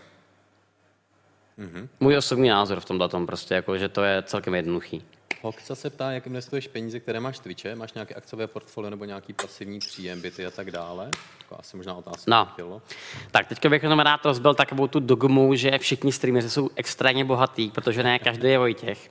Mm-hmm. 1.58 1.88
Můj 2.00 2.16
osobní 2.16 2.48
názor 2.48 2.80
v 2.80 2.84
tomhle 2.84 3.08
tom 3.08 3.26
prostě, 3.26 3.54
jako, 3.54 3.78
že 3.78 3.88
to 3.88 4.02
je 4.02 4.22
celkem 4.22 4.54
jednoduchý. 4.54 5.04
Hokca 5.42 5.74
se 5.74 5.90
ptá, 5.90 6.10
jak 6.10 6.26
investuješ 6.26 6.68
peníze, 6.68 7.00
které 7.00 7.20
máš 7.20 7.38
Twitche, 7.38 7.74
máš 7.74 7.92
nějaké 7.92 8.14
akciové 8.14 8.46
portfolio 8.46 8.90
nebo 8.90 9.04
nějaký 9.04 9.32
pasivní 9.32 9.78
příjem, 9.78 10.20
byty 10.20 10.46
a 10.46 10.50
tak 10.50 10.70
dále? 10.70 11.10
Jako 11.40 11.56
asi 11.58 11.76
možná 11.76 11.94
otázka. 11.94 12.22
No. 12.26 12.48
Chtělo. 12.52 12.82
Tak 13.30 13.48
teďka 13.48 13.68
bych 13.68 13.82
jenom 13.82 14.00
rád 14.00 14.26
rozbil 14.26 14.54
takovou 14.54 14.86
tu 14.86 15.00
dogmu, 15.00 15.54
že 15.54 15.78
všichni 15.78 16.12
streameři 16.12 16.50
jsou 16.50 16.70
extrémně 16.76 17.24
bohatý, 17.24 17.70
protože 17.70 18.02
ne 18.02 18.18
každý 18.18 18.48
je 18.48 18.58
Vojtěch. 18.58 19.10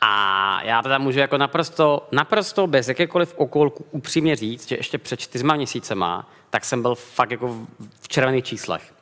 A 0.00 0.62
já 0.62 0.82
teda 0.82 0.98
můžu 0.98 1.18
jako 1.18 1.38
naprosto, 1.38 2.08
naprosto 2.12 2.66
bez 2.66 2.88
jakékoliv 2.88 3.34
okolku 3.36 3.86
upřímně 3.90 4.36
říct, 4.36 4.68
že 4.68 4.76
ještě 4.76 4.98
před 4.98 5.20
čtyřma 5.20 5.56
měsícema, 5.56 6.30
tak 6.50 6.64
jsem 6.64 6.82
byl 6.82 6.94
fakt 6.94 7.30
jako 7.30 7.66
v 8.00 8.08
červených 8.08 8.44
číslech. 8.44 8.94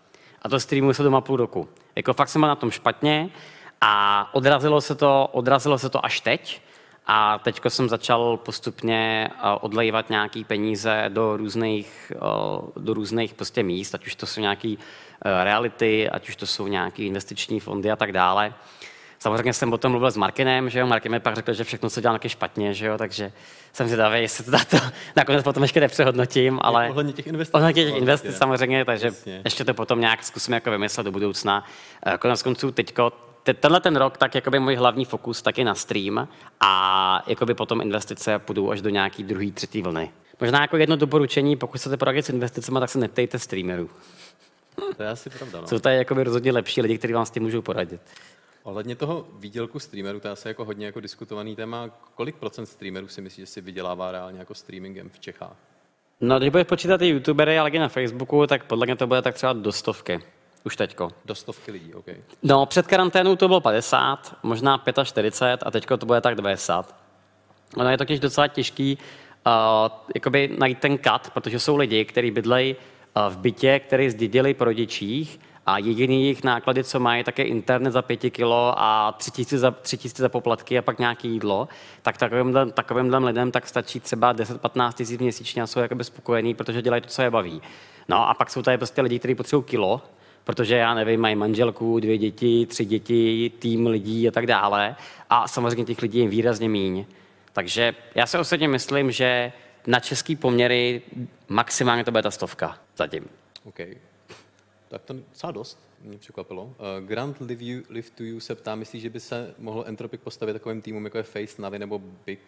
A 0.43 0.49
to 0.49 0.61
streamuji 0.61 0.95
se 0.95 1.03
doma 1.03 1.21
půl 1.21 1.37
roku. 1.37 1.69
Jako 1.97 2.13
fakt 2.13 2.29
jsem 2.29 2.41
byl 2.41 2.49
na 2.49 2.57
tom 2.57 2.71
špatně 2.71 3.31
a 3.81 4.29
odrazilo 4.33 4.81
se 4.81 4.95
to, 4.95 5.29
odrazilo 5.33 5.79
se 5.79 5.89
to 5.89 6.05
až 6.05 6.21
teď. 6.21 6.62
a 7.09 7.39
teď 7.39 7.61
jsem 7.69 7.89
začal 7.89 8.37
postupně 8.37 9.31
uh, 9.35 9.59
odlejvat 9.61 10.11
nějaký 10.11 10.45
peníze 10.45 11.05
do 11.09 11.37
různých, 11.37 12.12
uh, 12.23 12.83
do 12.85 12.95
různých 12.95 13.35
prostě 13.35 13.62
míst, 13.62 13.95
ať 13.95 14.07
už 14.07 14.15
to 14.15 14.27
jsou 14.27 14.41
nějaký 14.41 14.77
uh, 14.77 14.83
reality, 15.45 16.11
ať 16.11 16.29
už 16.29 16.37
to 16.37 16.47
jsou 16.47 16.67
nějaký 16.67 17.07
investiční 17.07 17.61
fondy 17.61 17.91
a 17.91 17.97
tak 17.97 18.12
dále. 18.12 18.55
Samozřejmě 19.19 19.53
jsem 19.53 19.73
o 19.73 19.79
tom 19.79 19.91
mluvil 19.93 20.11
s 20.11 20.17
Markinem, 20.17 20.71
že 20.71 20.79
jo, 20.79 20.87
Markin 20.87 21.12
mi 21.12 21.21
pak 21.21 21.35
řekl, 21.35 21.53
že 21.53 21.65
všechno 21.65 21.91
se 21.91 22.01
dělá 22.01 22.12
nějaké 22.12 22.29
špatně, 22.29 22.75
že 22.75 22.87
jo, 22.87 22.99
takže 22.99 23.33
jsem 23.73 23.87
zvědavý, 23.87 24.21
jestli 24.21 24.45
to, 24.45 24.51
to 24.71 24.77
nakonec 25.17 25.45
potom 25.45 25.62
ještě 25.62 25.81
nepřehodnotím, 25.81 26.59
ale... 26.62 26.91
Ohledně 26.91 27.12
těch 27.12 27.27
investic. 27.27 27.55
Ohledně 27.55 27.85
těch 27.85 27.97
investic 27.97 28.37
samozřejmě, 28.37 28.85
takže 28.85 29.07
Jasně. 29.07 29.41
ještě 29.45 29.65
to 29.65 29.75
potom 29.75 30.01
nějak 30.01 30.25
zkusím 30.25 30.55
jako 30.55 30.71
vymyslet 30.71 31.05
do 31.05 31.12
budoucna. 31.12 31.65
Konec 32.19 32.43
konců 32.43 32.71
teďko, 32.71 33.12
tenhle 33.55 33.81
ten 33.81 33.97
rok, 33.97 34.19
tak 34.19 34.35
jakoby 34.35 34.59
můj 34.59 34.75
hlavní 34.75 35.05
fokus 35.05 35.43
taky 35.43 35.65
na 35.65 35.75
stream 35.75 36.29
a 36.61 37.23
jakoby 37.27 37.55
potom 37.55 37.81
investice 37.81 38.39
půjdou 38.39 38.71
až 38.71 38.81
do 38.81 38.89
nějaký 38.89 39.23
druhý, 39.23 39.53
třetí 39.53 39.83
vlny. 39.83 40.11
Možná 40.41 40.61
jako 40.61 40.77
jedno 40.77 40.97
doporučení, 40.97 41.57
pokud 41.57 41.79
chcete 41.79 41.97
poradit 41.97 42.23
s 42.23 42.29
investicemi, 42.29 42.81
tak 42.81 42.91
se 42.91 42.99
neptejte 42.99 43.39
streamerů. 43.39 43.91
To 44.97 45.03
je 45.03 45.09
asi 45.09 45.31
pravda. 45.31 45.61
No. 45.61 45.67
Jsou 45.67 45.79
tady 45.79 45.97
jakoby 45.97 46.25
rozhodně 46.25 46.53
lepší 46.53 46.83
lidi, 46.83 46.99
kteří 46.99 47.13
vám 47.13 47.27
s 47.27 47.31
tím 47.31 47.43
můžou 47.43 47.63
poradit. 47.63 48.01
Ohledně 48.63 48.97
toho 48.97 49.27
výdělku 49.39 49.79
streamerů, 49.79 50.21
to 50.21 50.29
je 50.29 50.33
asi 50.33 50.49
jako 50.49 50.65
hodně 50.65 50.87
jako 50.87 51.01
diskutovaný 51.01 51.57
téma. 51.57 51.91
Kolik 52.15 52.37
procent 52.37 52.67
streamerů 52.67 53.09
si 53.09 53.21
myslíš, 53.21 53.43
že 53.43 53.53
si 53.53 53.61
vydělává 53.61 54.13
reálně 54.13 54.39
jako 54.39 54.55
streamingem 54.55 55.11
v 55.11 55.21
Čechách? 55.21 55.57
No, 56.21 56.39
když 56.39 56.51
budeš 56.51 56.67
počítat 56.67 57.03
i 57.03 57.07
youtubery, 57.07 57.59
ale 57.59 57.71
i 57.71 57.79
na 57.79 57.89
Facebooku, 57.89 58.47
tak 58.47 58.65
podle 58.65 58.87
mě 58.87 58.97
to 58.97 59.07
bude 59.07 59.23
tak 59.23 59.35
třeba 59.35 59.53
do 59.53 59.73
stovky. 59.73 60.21
Už 60.67 60.77
teďko. 60.77 61.11
Do 61.25 61.35
stovky 61.35 61.71
lidí, 61.71 61.95
OK. 61.95 62.05
No, 62.43 62.67
před 62.67 62.87
karanténou 62.87 63.37
to 63.37 63.49
bylo 63.49 63.61
50, 63.61 64.37
možná 64.43 64.83
45 65.05 65.63
a 65.67 65.71
teďko 65.71 65.97
to 65.97 66.07
bude 66.07 66.21
tak 66.21 66.35
90. 66.35 66.95
Ono 67.77 67.91
je 67.91 67.99
totiž 67.99 68.21
docela 68.21 68.49
těžký 68.49 68.99
uh, 69.47 69.53
jakoby 70.15 70.51
najít 70.59 70.79
ten 70.79 70.99
kat, 70.99 71.31
protože 71.35 71.59
jsou 71.59 71.77
lidi, 71.77 72.05
kteří 72.05 72.31
bydlejí 72.31 72.75
uh, 72.77 73.33
v 73.33 73.39
bytě, 73.39 73.79
který 73.79 74.11
zdědili 74.11 74.55
po 74.55 74.65
rodičích 74.65 75.41
a 75.67 75.79
jediný 75.79 76.23
jejich 76.23 76.45
náklady, 76.45 76.85
co 76.85 77.01
mají, 77.01 77.25
tak 77.25 77.39
je 77.39 77.45
internet 77.45 77.91
za 77.91 78.03
pěti 78.03 78.31
kilo 78.31 78.75
a 78.77 79.13
tři 79.13 79.31
tisíce 79.31 79.59
za, 79.59 79.71
tři 79.71 79.97
tisíce 79.97 80.23
za 80.23 80.29
poplatky 80.29 80.79
a 80.79 80.83
pak 80.83 80.99
nějaké 80.99 81.29
jídlo, 81.29 81.69
tak 82.03 82.19
takovým, 82.19 82.73
takovým 82.73 83.15
lidem 83.15 83.51
tak 83.51 83.69
stačí 83.69 84.01
třeba 84.01 84.35
10-15 84.35 84.93
tisíc 84.93 85.21
měsíčně 85.21 85.63
a 85.63 85.67
jsou 85.67 85.81
jakoby 85.81 86.05
spokojení, 86.05 86.55
protože 86.55 86.83
dělají 86.83 87.03
to, 87.03 87.09
co 87.09 87.23
je 87.23 87.31
baví. 87.31 87.63
No 88.09 88.29
a 88.29 88.35
pak 88.35 88.51
jsou 88.51 88.63
tady 88.63 88.79
prostě 88.79 89.03
lidi, 89.03 89.19
kteří 89.19 89.35
potřebují 89.35 89.65
kilo, 89.65 90.03
protože 90.47 90.77
já 90.77 90.95
nevím, 90.95 91.21
mají 91.21 91.37
manželku, 91.37 92.01
dvě 92.01 92.19
děti, 92.19 92.67
tři 92.67 92.85
děti, 92.85 93.53
tým 93.59 93.87
lidí 93.87 94.29
a 94.29 94.31
tak 94.31 94.47
dále. 94.47 94.97
A 95.31 95.49
samozřejmě 95.49 95.85
těch 95.85 96.03
lidí 96.03 96.19
je 96.19 96.29
výrazně 96.29 96.69
míň. 96.69 97.05
Takže 97.53 97.95
já 98.15 98.27
si 98.27 98.39
osobně 98.39 98.69
myslím, 98.69 99.11
že 99.11 99.53
na 99.87 100.01
český 100.01 100.37
poměry 100.37 101.03
maximálně 101.49 102.05
to 102.05 102.11
bude 102.11 102.23
ta 102.23 102.31
stovka 102.31 102.79
zatím. 102.97 103.25
Okay. 103.65 103.97
Tak 104.89 105.03
to 105.03 105.13
docela 105.13 105.53
dost, 105.53 105.79
mě 106.01 106.19
překvapilo. 106.19 106.65
Uh, 106.65 106.75
Grant 107.07 107.41
Live, 107.41 107.65
you, 107.65 107.83
Live 107.91 108.09
to 108.11 108.23
You 108.23 108.41
se 108.41 108.55
ptá, 108.55 108.75
myslí, 108.75 109.01
že 109.01 109.11
by 109.11 109.21
se 109.21 109.55
mohl 109.59 109.85
Entropic 109.87 110.21
postavit 110.25 110.53
takovým 110.53 110.83
týmům, 110.83 111.05
jako 111.05 111.19
je 111.19 111.23
Face, 111.23 111.63
Navi 111.63 111.79
nebo 111.79 112.01
Big 112.27 112.41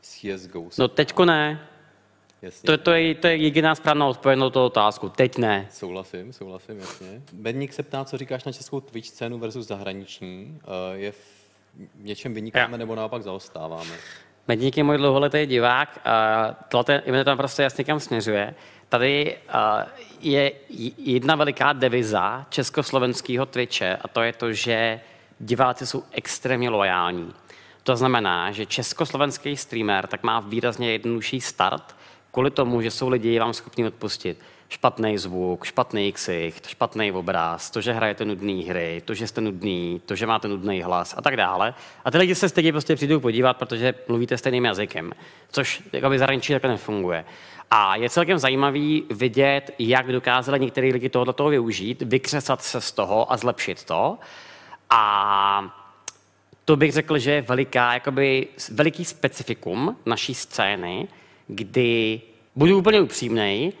CSGO? 0.00 0.68
No 0.78 0.88
teďko 0.88 1.24
ne. 1.24 1.68
Jasně. 2.44 2.66
To, 2.66 2.78
to, 2.78 2.92
je, 2.92 3.14
to 3.14 3.26
je 3.26 3.36
jediná 3.36 3.74
správná 3.74 4.06
odpověď 4.06 4.38
na 4.38 4.50
tu 4.50 4.60
otázku. 4.60 5.08
Teď 5.08 5.38
ne. 5.38 5.66
Souhlasím, 5.70 6.32
souhlasím, 6.32 6.78
jasně. 6.78 7.22
Benník 7.32 7.72
se 7.72 7.82
ptá, 7.82 8.04
co 8.04 8.18
říkáš 8.18 8.44
na 8.44 8.52
českou 8.52 8.80
Twitch 8.80 9.08
scénu 9.08 9.38
versus 9.38 9.66
zahraniční. 9.66 10.60
Uh, 10.66 11.00
je 11.00 11.12
v 11.12 11.18
něčem 11.96 12.34
vynikáme 12.34 12.72
ja. 12.72 12.76
nebo 12.76 12.94
naopak 12.94 13.22
zaostáváme? 13.22 13.94
Medník 14.48 14.76
je 14.76 14.84
můj 14.84 14.96
dlouholetý 14.96 15.46
divák 15.46 16.00
tohle 16.68 17.02
mě 17.10 17.24
tam 17.24 17.36
prostě 17.36 17.62
jasně 17.62 17.84
kam 17.84 18.00
směřuje. 18.00 18.54
Tady 18.88 19.36
uh, 19.48 19.82
je 20.20 20.52
jedna 20.98 21.36
veliká 21.36 21.72
deviza 21.72 22.46
československého 22.48 23.46
Twitche 23.46 23.96
a 23.96 24.08
to 24.08 24.22
je 24.22 24.32
to, 24.32 24.52
že 24.52 25.00
diváci 25.38 25.86
jsou 25.86 26.02
extrémně 26.12 26.70
loajální. 26.70 27.34
To 27.82 27.96
znamená, 27.96 28.50
že 28.50 28.66
československý 28.66 29.56
streamer 29.56 30.06
tak 30.06 30.22
má 30.22 30.40
výrazně 30.40 30.92
jednodušší 30.92 31.40
start, 31.40 31.96
kvůli 32.34 32.50
tomu, 32.50 32.82
že 32.82 32.90
jsou 32.90 33.08
lidi 33.08 33.38
vám 33.38 33.54
schopni 33.54 33.86
odpustit 33.86 34.38
špatný 34.68 35.18
zvuk, 35.18 35.64
špatný 35.64 36.12
ksicht, 36.12 36.66
špatný 36.66 37.12
obraz, 37.12 37.70
to, 37.70 37.80
že 37.80 37.92
hrajete 37.92 38.24
nudné 38.24 38.64
hry, 38.64 39.02
to, 39.04 39.14
že 39.14 39.26
jste 39.26 39.40
nudný, 39.40 40.00
to, 40.06 40.14
že 40.14 40.26
máte 40.26 40.48
nudný 40.48 40.82
hlas 40.82 41.14
a 41.18 41.22
tak 41.22 41.36
dále. 41.36 41.74
A 42.04 42.10
ty 42.10 42.18
lidi 42.18 42.34
se 42.34 42.48
stejně 42.48 42.72
prostě 42.72 42.96
přijdou 42.96 43.20
podívat, 43.20 43.56
protože 43.56 43.94
mluvíte 44.08 44.38
stejným 44.38 44.64
jazykem, 44.64 45.12
což 45.50 45.82
jakoby 45.92 46.18
zahraničí 46.18 46.52
takhle 46.52 46.70
nefunguje. 46.70 47.24
A 47.70 47.96
je 47.96 48.10
celkem 48.10 48.38
zajímavý 48.38 49.04
vidět, 49.10 49.70
jak 49.78 50.12
dokázali 50.12 50.60
některé 50.60 50.86
lidi 50.86 51.08
tohoto 51.08 51.48
využít, 51.48 52.02
vykřesat 52.02 52.62
se 52.62 52.80
z 52.80 52.92
toho 52.92 53.32
a 53.32 53.36
zlepšit 53.36 53.84
to. 53.84 54.18
A 54.90 55.76
to 56.64 56.76
bych 56.76 56.92
řekl, 56.92 57.18
že 57.18 57.30
je 57.30 57.42
veliká, 57.42 57.94
jakoby, 57.94 58.48
veliký 58.72 59.04
specifikum 59.04 59.96
naší 60.06 60.34
scény, 60.34 61.08
kdy, 61.46 62.20
budu 62.56 62.78
úplně 62.78 63.00
upřímnej, 63.00 63.72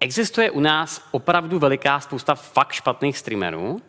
existuje 0.00 0.50
u 0.50 0.60
nás 0.60 1.08
opravdu 1.10 1.58
veliká 1.58 2.00
spousta 2.00 2.34
fakt 2.34 2.72
špatných 2.72 3.18
streamerů, 3.18 3.80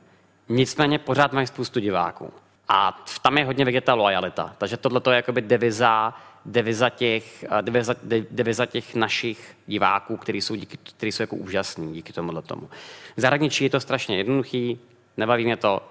nicméně 0.50 1.00
pořád 1.00 1.34
mají 1.34 1.48
spoustu 1.48 1.80
diváků. 1.80 2.34
A 2.68 3.06
tam 3.22 3.38
je 3.38 3.46
hodně 3.46 3.66
vidět 3.66 3.84
ta 3.84 3.94
lojalita. 3.94 4.56
Takže 4.58 4.78
tohle 4.78 5.02
je 5.10 5.16
jakoby 5.16 5.42
deviza, 5.42 6.14
deviza, 6.46 6.90
těch, 6.90 7.46
deviza, 7.62 7.96
deviza 8.32 8.66
těch 8.66 8.96
našich 8.96 9.58
diváků, 9.68 10.18
kteří 10.18 10.42
jsou, 10.42 10.56
díky, 10.56 10.78
který 10.78 11.12
jsou 11.12 11.24
jako 11.24 11.36
úžasní 11.36 11.94
díky 11.94 12.14
tomuhle 12.14 12.42
tomu. 12.42 12.70
V 13.18 13.22
zahraničí 13.22 13.64
je 13.64 13.70
to 13.70 13.80
strašně 13.80 14.18
jednoduchý, 14.18 14.80
nebaví 15.18 15.46
mě 15.46 15.58
to, 15.58 15.82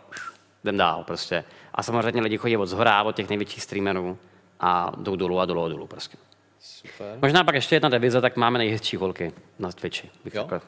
jdem 0.64 0.76
dál 0.76 1.04
prostě. 1.04 1.44
A 1.74 1.82
samozřejmě 1.82 2.20
lidi 2.20 2.38
chodí 2.38 2.56
od 2.56 2.66
zhora, 2.66 3.02
od 3.02 3.16
těch 3.16 3.28
největších 3.28 3.62
streamerů 3.62 4.18
a 4.60 4.92
jdou 4.96 5.16
dolů 5.16 5.40
a 5.40 5.44
dolů 5.44 5.64
a 5.64 5.68
dolů 5.68 5.86
prostě. 5.86 6.18
Super. 6.60 7.18
Možná 7.22 7.44
pak 7.44 7.54
ještě 7.54 7.76
jedna 7.76 7.88
devize, 7.88 8.20
tak 8.20 8.36
máme 8.36 8.58
nejhezčí 8.58 8.96
holky 8.96 9.32
na 9.58 9.72
Twitchi. 9.72 10.10
Bych 10.24 10.34
jo? 10.34 10.44
Okay. 10.44 10.60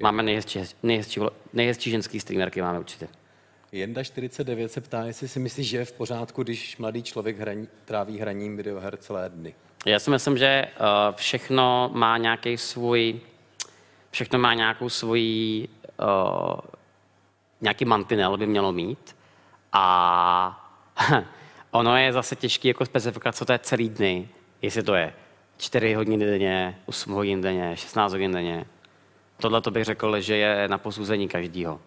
Máme 0.00 0.22
nejhezčí, 0.22 0.60
nejhezčí, 0.82 1.20
nejhezčí 1.52 1.90
ženský 1.90 2.20
streamerky, 2.20 2.62
máme 2.62 2.78
určitě. 2.78 3.08
Jenda 3.72 4.02
49 4.02 4.72
se 4.72 4.80
ptá, 4.80 5.04
jestli 5.04 5.28
si 5.28 5.40
myslíš, 5.40 5.68
že 5.68 5.76
je 5.76 5.84
v 5.84 5.92
pořádku, 5.92 6.42
když 6.42 6.76
mladý 6.76 7.02
člověk 7.02 7.38
hraní, 7.38 7.68
tráví 7.84 8.18
hraním 8.18 8.56
videoher 8.56 8.96
celé 8.96 9.28
dny. 9.28 9.54
Já 9.86 9.98
si 9.98 10.10
myslím, 10.10 10.38
že 10.38 10.66
uh, 10.80 10.86
všechno 11.16 11.90
má 11.94 12.18
nějaký 12.18 12.56
svůj, 12.56 13.20
všechno 14.10 14.38
má 14.38 14.54
nějakou 14.54 14.88
svoji, 14.88 15.68
uh, 16.02 16.60
nějaký 17.60 17.84
mantinel 17.84 18.36
by 18.36 18.46
mělo 18.46 18.72
mít. 18.72 19.16
A 19.72 20.74
ono 21.70 21.96
je 21.96 22.12
zase 22.12 22.36
těžké 22.36 22.68
jako 22.68 22.86
specifikovat, 22.86 23.36
co 23.36 23.44
to 23.44 23.52
je 23.52 23.58
celý 23.58 23.88
dny 23.88 24.28
jestli 24.62 24.82
to 24.82 24.94
je 24.94 25.12
4 25.58 25.94
hodiny 25.94 26.26
denně, 26.26 26.78
8 26.86 27.12
hodin 27.12 27.40
denně, 27.40 27.76
16 27.76 28.12
hodin 28.12 28.32
denně. 28.32 28.64
Tohle 29.36 29.60
to 29.60 29.70
bych 29.70 29.84
řekl, 29.84 30.20
že 30.20 30.36
je 30.36 30.68
na 30.68 30.78
posouzení 30.78 31.28
každého. 31.28 31.80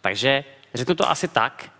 Takže 0.00 0.44
řeknu 0.74 0.94
to 0.94 1.10
asi 1.10 1.28
tak, 1.28 1.70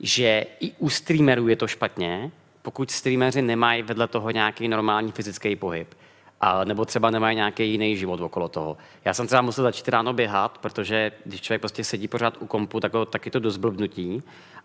že 0.00 0.46
i 0.60 0.72
u 0.78 0.90
streamerů 0.90 1.48
je 1.48 1.56
to 1.56 1.66
špatně, 1.66 2.30
pokud 2.62 2.90
streameři 2.90 3.42
nemají 3.42 3.82
vedle 3.82 4.08
toho 4.08 4.30
nějaký 4.30 4.68
normální 4.68 5.12
fyzický 5.12 5.56
pohyb. 5.56 5.94
A, 6.40 6.64
nebo 6.64 6.84
třeba 6.84 7.10
nemají 7.10 7.36
nějaký 7.36 7.70
jiný 7.70 7.96
život 7.96 8.20
okolo 8.20 8.48
toho. 8.48 8.76
Já 9.04 9.14
jsem 9.14 9.26
třeba 9.26 9.42
musel 9.42 9.64
začít 9.64 9.88
ráno 9.88 10.12
běhat, 10.12 10.58
protože 10.58 11.12
když 11.24 11.40
člověk 11.40 11.60
prostě 11.60 11.84
sedí 11.84 12.08
pořád 12.08 12.36
u 12.40 12.46
kompu, 12.46 12.80
tak, 12.80 12.92
tak 13.10 13.26
je 13.26 13.32
to 13.32 13.40
dost 13.40 13.56
blbnutí 13.56 14.22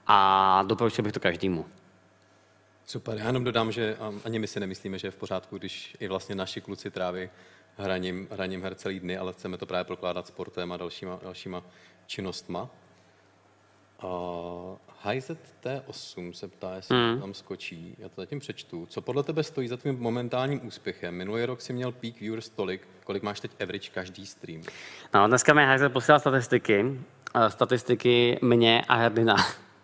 a 0.07 0.63
doporučil 0.67 1.03
bych 1.03 1.13
to 1.13 1.19
každému. 1.19 1.65
Super, 2.91 3.17
já 3.17 3.27
jenom 3.27 3.43
dodám, 3.43 3.71
že 3.71 3.97
ani 4.25 4.39
my 4.39 4.47
si 4.47 4.59
nemyslíme, 4.59 4.99
že 4.99 5.07
je 5.07 5.11
v 5.11 5.15
pořádku, 5.15 5.57
když 5.57 5.95
i 5.99 6.07
vlastně 6.07 6.35
naši 6.35 6.61
kluci 6.61 6.91
tráví 6.91 7.29
hraním, 7.77 8.27
hraním 8.31 8.63
her 8.63 8.75
celý 8.75 8.99
dny, 8.99 9.17
ale 9.17 9.33
chceme 9.33 9.57
to 9.57 9.65
právě 9.65 9.83
prokládat 9.83 10.27
sportem 10.27 10.71
a 10.71 10.77
dalšíma, 10.77 11.19
dalšíma 11.23 11.63
činnostma. 12.05 12.69
Uh, 14.03 14.09
HZT8 15.05 16.31
se 16.31 16.47
ptá, 16.47 16.75
jestli 16.75 16.95
hmm. 16.95 17.21
tam 17.21 17.33
skočí. 17.33 17.95
Já 17.99 18.09
to 18.09 18.21
zatím 18.21 18.39
přečtu. 18.39 18.85
Co 18.85 19.01
podle 19.01 19.23
tebe 19.23 19.43
stojí 19.43 19.67
za 19.67 19.77
tvým 19.77 19.99
momentálním 19.99 20.67
úspěchem? 20.67 21.15
Minulý 21.15 21.45
rok 21.45 21.61
si 21.61 21.73
měl 21.73 21.91
peak 21.91 22.19
viewers 22.19 22.49
tolik, 22.49 22.87
kolik 23.03 23.23
máš 23.23 23.39
teď 23.39 23.51
average 23.61 23.89
každý 23.89 24.25
stream? 24.25 24.61
No, 25.13 25.27
dneska 25.27 25.53
mi 25.53 25.65
HZ 25.65 25.81
posílal 25.93 26.19
statistiky. 26.19 26.99
Statistiky 27.47 28.39
mě 28.41 28.81
a 28.87 28.95
Herdina 28.95 29.35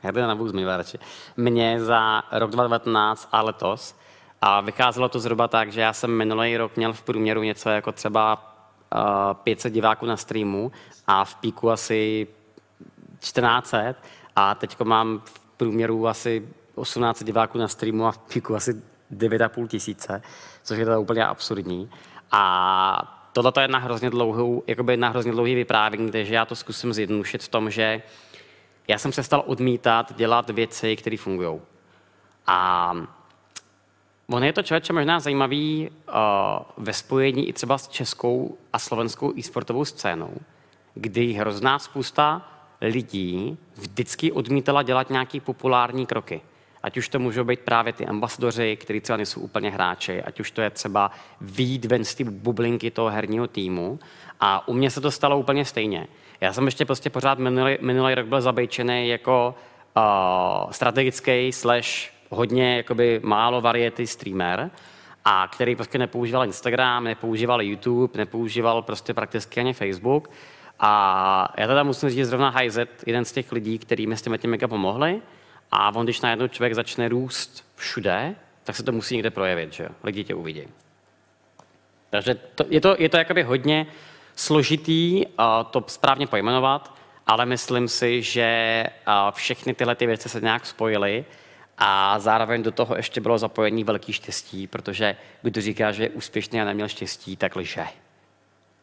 Herdina 0.02 0.28
na 0.28 0.36
mi 0.36 0.66
radši, 0.66 1.00
mě 1.38 1.84
za 1.84 2.24
rok 2.32 2.52
2019 2.52 3.30
a 3.32 3.42
letos. 3.42 3.96
A 4.42 4.62
vycházelo 4.62 5.10
to 5.10 5.20
zhruba 5.20 5.48
tak, 5.48 5.72
že 5.72 5.82
já 5.82 5.94
jsem 5.94 6.12
minulý 6.12 6.58
rok 6.58 6.78
měl 6.78 6.94
v 6.94 7.02
průměru 7.02 7.44
něco 7.44 7.70
jako 7.70 7.92
třeba 7.92 8.34
uh, 8.34 9.02
eh, 9.32 9.36
500 9.44 9.74
diváků 9.74 10.06
na 10.06 10.18
streamu 10.18 10.72
a 11.08 11.26
v 11.26 11.36
píku 11.36 11.72
asi 11.72 12.28
1400 13.20 13.96
a 14.36 14.56
teď 14.56 14.80
mám 14.82 15.22
v 15.26 15.40
průměru 15.40 16.08
asi 16.08 16.48
18 16.76 17.24
diváků 17.24 17.58
na 17.58 17.68
streamu 17.68 18.06
a 18.06 18.12
v 18.12 18.18
píku 18.18 18.56
asi 18.56 18.74
9,5 19.12 19.68
tisíce, 19.68 20.22
což 20.64 20.78
je 20.78 20.86
teda 20.86 21.00
úplně 21.00 21.26
absurdní. 21.26 21.90
A 22.32 23.30
tohle 23.34 23.52
je 23.60 23.68
na 23.68 23.80
hrozně 23.80 24.10
dlouhou, 24.10 24.64
jakoby 24.68 24.98
na 24.98 25.10
hrozně 25.10 25.32
dlouhý 25.32 25.56
vyprávění, 25.56 26.12
takže 26.12 26.36
já 26.36 26.46
to 26.46 26.56
zkusím 26.56 26.94
zjednodušit 26.94 27.44
v 27.44 27.48
tom, 27.48 27.70
že 27.70 28.02
já 28.88 28.98
jsem 28.98 29.12
se 29.12 29.24
stal 29.24 29.44
odmítat 29.46 30.16
dělat 30.16 30.50
věci, 30.50 30.96
které 30.96 31.18
fungují. 31.18 31.60
A 32.48 32.94
On 34.30 34.44
je 34.44 34.54
to 34.54 34.64
člověče 34.64 34.94
možná 34.94 35.20
zajímavý 35.20 35.90
uh, 35.90 36.16
ve 36.78 36.94
spojení 36.94 37.50
i 37.50 37.54
třeba 37.54 37.78
s 37.78 37.88
českou 37.88 38.58
a 38.74 38.80
slovenskou 38.80 39.34
e-sportovou 39.38 39.86
scénou, 39.86 40.34
kdy 40.94 41.34
hrozná 41.34 41.80
spousta 41.80 42.50
lidí 42.82 43.58
vždycky 43.76 44.32
odmítala 44.32 44.84
dělat 44.84 45.10
nějaký 45.10 45.40
populární 45.40 46.06
kroky. 46.06 46.42
Ať 46.84 46.98
už 46.98 47.10
to 47.10 47.20
můžou 47.20 47.44
být 47.44 47.60
právě 47.60 47.94
ty 47.94 48.06
ambasadoři, 48.06 48.76
kteří 48.76 49.02
třeba 49.02 49.18
nejsou 49.18 49.42
úplně 49.42 49.72
hráči, 49.72 50.24
ať 50.24 50.40
už 50.40 50.52
to 50.52 50.62
je 50.62 50.70
třeba 50.70 51.12
výjít 51.42 51.86
ven 51.86 52.06
z 52.06 52.16
té 52.16 52.24
bublinky 52.24 52.92
toho 52.92 53.10
herního 53.10 53.48
týmu. 53.48 54.00
A 54.40 54.68
u 54.68 54.74
mě 54.74 54.92
se 54.92 55.02
to 55.02 55.12
stalo 55.12 55.40
úplně 55.40 55.66
stejně. 55.66 56.08
Já 56.42 56.54
jsem 56.54 56.66
ještě 56.66 56.86
prostě 56.86 57.10
pořád 57.10 57.40
minulý, 57.40 57.78
minulý 57.82 58.16
rok 58.16 58.26
byl 58.26 58.42
zabejčený 58.42 59.10
jako 59.10 59.56
uh, 59.98 60.72
strategický 60.72 61.52
slash 61.52 61.90
hodně 62.30 62.78
jakoby 62.78 63.20
málo 63.24 63.62
variety 63.62 64.08
streamer, 64.08 64.72
a 65.26 65.48
který 65.48 65.76
prostě 65.76 65.98
nepoužíval 65.98 66.46
Instagram, 66.46 67.04
nepoužíval 67.04 67.62
YouTube, 67.62 68.18
nepoužíval 68.18 68.82
prostě 68.82 69.14
prakticky 69.14 69.60
ani 69.60 69.74
Facebook. 69.74 70.30
A 70.80 71.54
já 71.58 71.68
teda 71.68 71.84
musím 71.84 72.10
říct, 72.10 72.18
že 72.18 72.26
zrovna 72.26 72.50
Hyzet, 72.50 73.04
jeden 73.06 73.26
z 73.26 73.32
těch 73.32 73.52
lidí, 73.52 73.80
který 73.80 74.08
mi 74.08 74.18
s 74.18 74.22
těmi 74.22 74.38
mega 74.48 74.68
pomohli, 74.68 75.22
a 75.72 75.96
on, 75.96 76.06
když 76.06 76.22
najednou 76.22 76.48
člověk 76.48 76.76
začne 76.76 77.10
růst 77.10 77.66
všude, 77.76 78.36
tak 78.64 78.76
se 78.76 78.84
to 78.84 78.92
musí 78.92 79.16
někde 79.16 79.30
projevit, 79.30 79.74
že 79.74 79.88
Lidi 80.04 80.24
tě 80.24 80.36
uvidí. 80.36 80.64
Takže 82.10 82.36
to, 82.36 82.66
je 82.70 82.82
to, 82.82 82.96
je 83.00 83.10
to 83.10 83.18
jakoby 83.18 83.44
hodně 83.44 83.88
složitý 84.38 85.26
to 85.72 85.84
správně 85.88 86.28
pojmenovat, 86.28 86.94
ale 87.28 87.46
myslím 87.46 87.88
si, 87.88 88.22
že 88.22 88.84
všechny 89.32 89.74
tyhle 89.74 89.96
ty 89.96 90.06
věci 90.06 90.30
se 90.30 90.42
nějak 90.42 90.66
spojily 90.66 91.26
a 91.78 92.20
zároveň 92.20 92.64
do 92.64 92.72
toho 92.72 92.96
ještě 92.96 93.22
bylo 93.22 93.38
zapojení 93.38 93.84
velký 93.84 94.14
štěstí, 94.14 94.68
protože 94.68 95.16
kdo 95.42 95.62
říká, 95.62 95.92
že 95.92 96.04
je 96.04 96.10
úspěšný 96.10 96.62
a 96.62 96.66
neměl 96.66 96.88
štěstí, 96.88 97.36
tak 97.36 97.56
lže. 97.56 97.86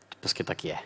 To 0.08 0.16
prostě 0.20 0.44
tak 0.44 0.64
je. 0.64 0.76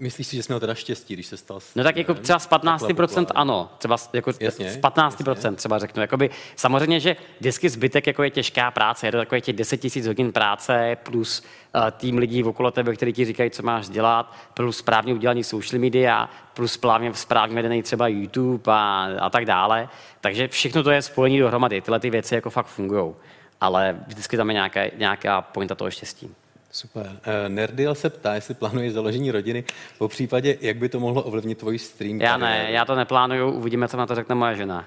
Myslíš 0.00 0.26
si, 0.26 0.36
že 0.36 0.42
jsme 0.42 0.52
měl 0.52 0.60
teda 0.60 0.74
štěstí, 0.74 1.14
když 1.14 1.26
se 1.26 1.36
stal... 1.36 1.58
No 1.76 1.84
tak 1.84 1.96
jako 1.96 2.14
třeba 2.14 2.38
z 2.38 2.48
15% 2.48 3.26
ano, 3.34 3.70
třeba 3.78 3.96
jako 4.12 4.32
jasně, 4.40 4.70
z 4.70 4.78
15% 4.78 5.28
jasně. 5.28 5.52
třeba 5.52 5.78
řeknu. 5.78 6.02
Jakoby, 6.02 6.30
samozřejmě, 6.56 7.00
že 7.00 7.16
vždycky 7.40 7.68
zbytek 7.68 8.06
jako 8.06 8.22
je 8.22 8.30
těžká 8.30 8.70
práce, 8.70 9.06
je 9.06 9.12
to 9.12 9.18
takové 9.18 9.40
těch 9.40 9.56
10 9.56 9.96
000 9.96 10.08
hodin 10.08 10.32
práce 10.32 10.96
plus 11.02 11.42
uh, 11.74 11.90
tým 11.90 12.18
lidí 12.18 12.44
okolo 12.44 12.70
tebe, 12.70 12.96
kteří 12.96 13.12
ti 13.12 13.24
říkají, 13.24 13.50
co 13.50 13.62
máš 13.62 13.88
dělat, 13.88 14.34
plus 14.54 14.76
správně 14.76 15.14
udělaný 15.14 15.44
social 15.44 15.80
media, 15.80 16.30
plus 16.54 16.72
správně, 16.72 17.14
správně 17.14 17.54
vedený 17.54 17.82
třeba 17.82 18.08
YouTube 18.08 18.72
a, 18.72 19.08
a 19.20 19.30
tak 19.30 19.44
dále. 19.44 19.88
Takže 20.20 20.48
všechno 20.48 20.82
to 20.82 20.90
je 20.90 21.02
spojení 21.02 21.38
dohromady. 21.38 21.80
Tyhle 21.80 22.00
ty 22.00 22.10
věci 22.10 22.34
jako 22.34 22.50
fakt 22.50 22.66
fungují. 22.66 23.14
Ale 23.60 23.96
vždycky 24.06 24.36
tam 24.36 24.50
je 24.50 24.54
nějaká, 24.54 24.80
nějaká 24.96 25.42
pointa 25.42 25.74
toho 25.74 25.90
štěstí. 25.90 26.34
Super. 26.72 27.06
Uh, 27.06 27.48
Nerdiel 27.48 27.94
se 27.94 28.10
ptá, 28.10 28.34
jestli 28.34 28.54
plánuješ 28.54 28.92
založení 28.92 29.30
rodiny, 29.30 29.64
po 29.98 30.08
případě, 30.08 30.58
jak 30.60 30.76
by 30.76 30.88
to 30.88 31.00
mohlo 31.00 31.22
ovlivnit 31.22 31.58
tvůj 31.58 31.78
stream. 31.78 32.20
Já 32.20 32.36
ne, 32.36 32.66
já 32.70 32.84
to 32.84 32.94
neplánuju, 32.94 33.50
uvidíme, 33.50 33.88
co 33.88 33.96
na 33.96 34.06
to 34.06 34.14
řekne 34.14 34.34
moje 34.34 34.56
žena. 34.56 34.84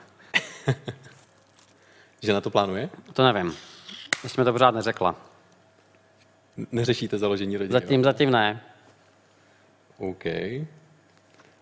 žena 2.21 2.41
to 2.41 2.49
plánuje? 2.49 2.89
To 3.13 3.23
nevím. 3.23 3.53
Ještě 4.23 4.41
mi 4.41 4.45
to 4.45 4.51
pořád 4.51 4.75
neřekla. 4.75 5.15
Neřešíte 6.71 7.17
založení 7.17 7.57
rodiny? 7.57 7.73
Zatím, 7.73 7.99
jo? 7.99 8.03
zatím 8.03 8.31
ne. 8.31 8.61
OK. 9.97 10.25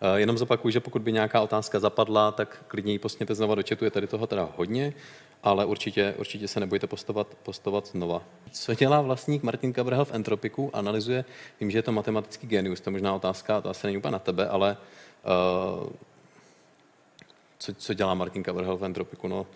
Uh, 0.02 0.16
jenom 0.16 0.38
zopakuju, 0.38 0.72
že 0.72 0.80
pokud 0.80 1.02
by 1.02 1.12
nějaká 1.12 1.41
otázka 1.41 1.80
zapadla, 1.80 2.32
tak 2.32 2.64
klidně 2.68 2.91
ji 2.91 2.99
postněte 2.99 3.36
znova 3.36 3.56
do 3.56 3.64
chatu, 3.70 3.86
je 3.86 3.91
tady 3.91 4.08
toho 4.08 4.28
teda 4.28 4.49
hodně 4.58 4.93
ale 5.43 5.66
určitě, 5.66 6.14
určitě 6.18 6.47
se 6.47 6.60
nebojte 6.60 6.88
postovat, 6.88 7.28
postovat 7.43 7.88
znova. 7.88 8.24
Co 8.52 8.76
dělá 8.76 9.02
vlastník 9.02 9.43
Martin 9.43 9.74
Kabrhel 9.74 10.06
v 10.06 10.12
Entropiku? 10.12 10.70
Analyzuje, 10.74 11.26
vím, 11.60 11.72
že 11.72 11.78
je 11.78 11.82
to 11.82 11.91
matematický 11.91 12.47
genius, 12.47 12.82
to 12.82 12.89
je 12.89 12.91
možná 12.91 13.16
otázka, 13.16 13.62
to 13.62 13.70
asi 13.70 13.88
není 13.88 13.97
úplně 13.97 14.12
na 14.12 14.20
tebe, 14.20 14.49
ale 14.49 14.78
uh, 15.82 15.89
co, 17.58 17.74
co 17.74 17.93
dělá 17.93 18.14
Martin 18.14 18.43
Kabrhel 18.43 18.78
v 18.78 18.86
Entropiku? 18.86 19.28
No, 19.28 19.47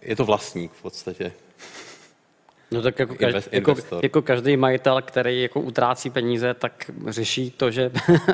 je 0.00 0.16
to 0.16 0.24
vlastník 0.24 0.72
v 0.72 0.82
podstatě. 0.82 1.32
No 2.72 2.82
tak 2.82 2.98
jako, 2.98 3.14
každý, 3.14 3.40
jako, 3.52 3.74
jako 4.02 4.22
každý 4.22 4.56
majitel, 4.56 5.02
který 5.02 5.42
jako 5.42 5.60
utrácí 5.60 6.10
peníze, 6.10 6.54
tak 6.54 6.90
řeší 7.06 7.50
to, 7.50 7.70
že 7.70 7.90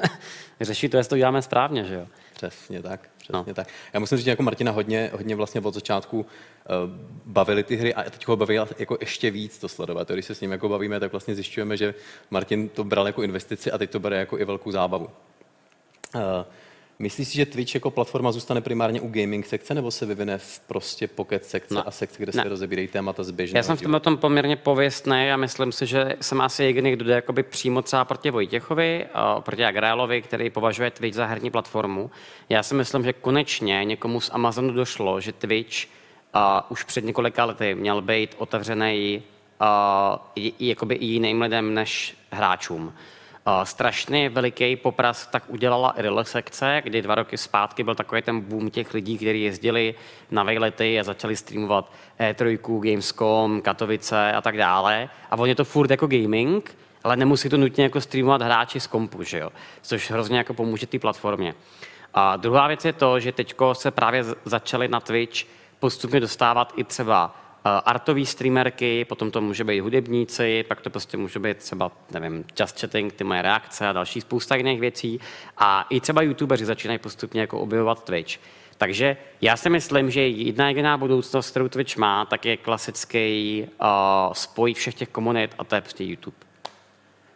řeší 0.60 0.88
to, 0.88 0.96
jestli 0.96 1.10
to 1.10 1.16
děláme 1.16 1.42
správně, 1.42 1.84
že 1.84 1.94
jo? 1.94 2.06
Přesně 2.34 2.82
tak, 2.82 3.00
přesně 3.18 3.32
no. 3.32 3.54
tak. 3.54 3.68
Já 3.92 4.00
musím 4.00 4.18
říct, 4.18 4.24
že 4.24 4.30
jako 4.30 4.42
Martina 4.42 4.72
hodně, 4.72 5.10
hodně 5.12 5.36
vlastně 5.36 5.60
od 5.60 5.74
začátku 5.74 6.20
uh, 6.20 6.26
bavili 7.26 7.62
ty 7.62 7.76
hry 7.76 7.94
a 7.94 8.02
teď 8.02 8.26
ho 8.26 8.36
baví 8.36 8.54
jako 8.78 8.96
ještě 9.00 9.30
víc 9.30 9.58
to 9.58 9.68
sledovat. 9.68 10.10
Když 10.10 10.24
se 10.24 10.34
s 10.34 10.40
ním 10.40 10.52
jako 10.52 10.68
bavíme, 10.68 11.00
tak 11.00 11.12
vlastně 11.12 11.34
zjišťujeme, 11.34 11.76
že 11.76 11.94
Martin 12.30 12.68
to 12.68 12.84
bral 12.84 13.06
jako 13.06 13.22
investici 13.22 13.72
a 13.72 13.78
teď 13.78 13.90
to 13.90 14.00
bere 14.00 14.16
jako 14.16 14.38
i 14.38 14.44
velkou 14.44 14.70
zábavu. 14.70 15.08
Uh, 16.14 16.20
Myslíš 17.00 17.28
si, 17.28 17.36
že 17.36 17.46
Twitch 17.46 17.74
jako 17.74 17.90
platforma 17.90 18.32
zůstane 18.32 18.60
primárně 18.60 19.00
u 19.00 19.08
gaming 19.08 19.46
sekce, 19.46 19.74
nebo 19.74 19.90
se 19.90 20.06
vyvine 20.06 20.38
v 20.38 20.60
prostě 20.60 21.08
pocket 21.08 21.44
sekce 21.44 21.74
no. 21.74 21.88
a 21.88 21.90
sekce, 21.90 22.22
kde 22.22 22.32
ne. 22.34 22.42
se 22.42 22.48
rozebírají 22.48 22.88
témata 22.88 23.24
z 23.24 23.30
běžného 23.30 23.58
Já 23.58 23.62
jsem 23.62 23.76
v 23.76 23.82
tom, 23.82 24.00
tom 24.00 24.16
poměrně 24.16 24.56
pověstný 24.56 25.30
a 25.32 25.36
myslím 25.36 25.72
si, 25.72 25.86
že 25.86 26.16
jsem 26.20 26.40
asi 26.40 26.64
jediný, 26.64 26.92
kdo 26.92 27.04
jde 27.04 27.14
jakoby 27.14 27.42
přímo 27.42 27.82
třeba 27.82 28.04
proti 28.04 28.30
Vojtěchovi, 28.30 29.06
proti 29.40 29.64
Agrálovi, 29.64 30.22
který 30.22 30.50
považuje 30.50 30.90
Twitch 30.90 31.16
za 31.16 31.26
herní 31.26 31.50
platformu. 31.50 32.10
Já 32.48 32.62
si 32.62 32.74
myslím, 32.74 33.04
že 33.04 33.12
konečně 33.12 33.84
někomu 33.84 34.20
z 34.20 34.30
Amazonu 34.32 34.72
došlo, 34.72 35.20
že 35.20 35.32
Twitch 35.32 35.76
uh, 36.34 36.40
už 36.68 36.84
před 36.84 37.04
několika 37.04 37.44
lety 37.44 37.74
měl 37.74 38.02
být 38.02 38.34
otevřený 38.38 39.22
uh, 39.60 40.44
jakoby 40.60 40.94
i 40.94 41.04
jiným 41.04 41.42
lidem 41.42 41.74
než 41.74 42.16
hráčům 42.30 42.92
strašně 43.64 44.28
veliký 44.28 44.76
popras 44.76 45.26
tak 45.26 45.42
udělala 45.48 45.94
i 45.96 46.24
sekce, 46.24 46.80
kdy 46.84 47.02
dva 47.02 47.14
roky 47.14 47.38
zpátky 47.38 47.84
byl 47.84 47.94
takový 47.94 48.22
ten 48.22 48.40
boom 48.40 48.70
těch 48.70 48.94
lidí, 48.94 49.16
kteří 49.16 49.42
jezdili 49.42 49.94
na 50.30 50.42
vejlety 50.42 51.00
a 51.00 51.04
začali 51.04 51.36
streamovat 51.36 51.92
E3, 52.20 52.58
Gamescom, 52.80 53.60
Katovice 53.60 54.32
a 54.32 54.40
tak 54.40 54.56
dále. 54.56 55.08
A 55.30 55.38
on 55.38 55.48
je 55.48 55.54
to 55.54 55.64
furt 55.64 55.90
jako 55.90 56.06
gaming, 56.06 56.76
ale 57.04 57.16
nemusí 57.16 57.48
to 57.48 57.56
nutně 57.56 57.84
jako 57.84 58.00
streamovat 58.00 58.42
hráči 58.42 58.80
z 58.80 58.86
kompu, 58.86 59.22
že 59.22 59.38
jo? 59.38 59.50
což 59.82 60.10
hrozně 60.10 60.38
jako 60.38 60.54
pomůže 60.54 60.86
té 60.86 60.98
platformě. 60.98 61.54
A 62.14 62.36
druhá 62.36 62.66
věc 62.66 62.84
je 62.84 62.92
to, 62.92 63.20
že 63.20 63.32
teď 63.32 63.54
se 63.72 63.90
právě 63.90 64.24
začaly 64.44 64.88
na 64.88 65.00
Twitch 65.00 65.44
postupně 65.78 66.20
dostávat 66.20 66.72
i 66.76 66.84
třeba 66.84 67.34
artový 67.64 68.26
streamerky, 68.26 69.04
potom 69.04 69.30
to 69.30 69.40
může 69.40 69.64
být 69.64 69.80
hudebníci, 69.80 70.64
pak 70.68 70.80
to 70.80 70.90
prostě 70.90 71.16
může 71.16 71.38
být 71.38 71.56
třeba, 71.56 71.92
nevím, 72.10 72.44
just 72.60 72.80
chatting, 72.80 73.12
ty 73.12 73.24
moje 73.24 73.42
reakce 73.42 73.88
a 73.88 73.92
další 73.92 74.20
spousta 74.20 74.56
jiných 74.56 74.80
věcí. 74.80 75.20
A 75.58 75.86
i 75.90 76.00
třeba 76.00 76.22
youtubeři 76.22 76.64
začínají 76.64 76.98
postupně 76.98 77.40
jako 77.40 77.60
objevovat 77.60 78.04
Twitch. 78.04 78.38
Takže 78.78 79.16
já 79.40 79.56
si 79.56 79.70
myslím, 79.70 80.10
že 80.10 80.28
jedna 80.28 80.68
jediná 80.68 80.96
budoucnost, 80.96 81.50
kterou 81.50 81.68
Twitch 81.68 81.96
má, 81.96 82.24
tak 82.24 82.44
je 82.44 82.56
klasický 82.56 83.66
uh, 83.80 83.88
spoj 84.32 84.74
všech 84.74 84.94
těch 84.94 85.08
komunit 85.08 85.54
a 85.58 85.64
to 85.64 85.74
je 85.74 85.80
prostě 85.80 86.04
YouTube. 86.04 86.36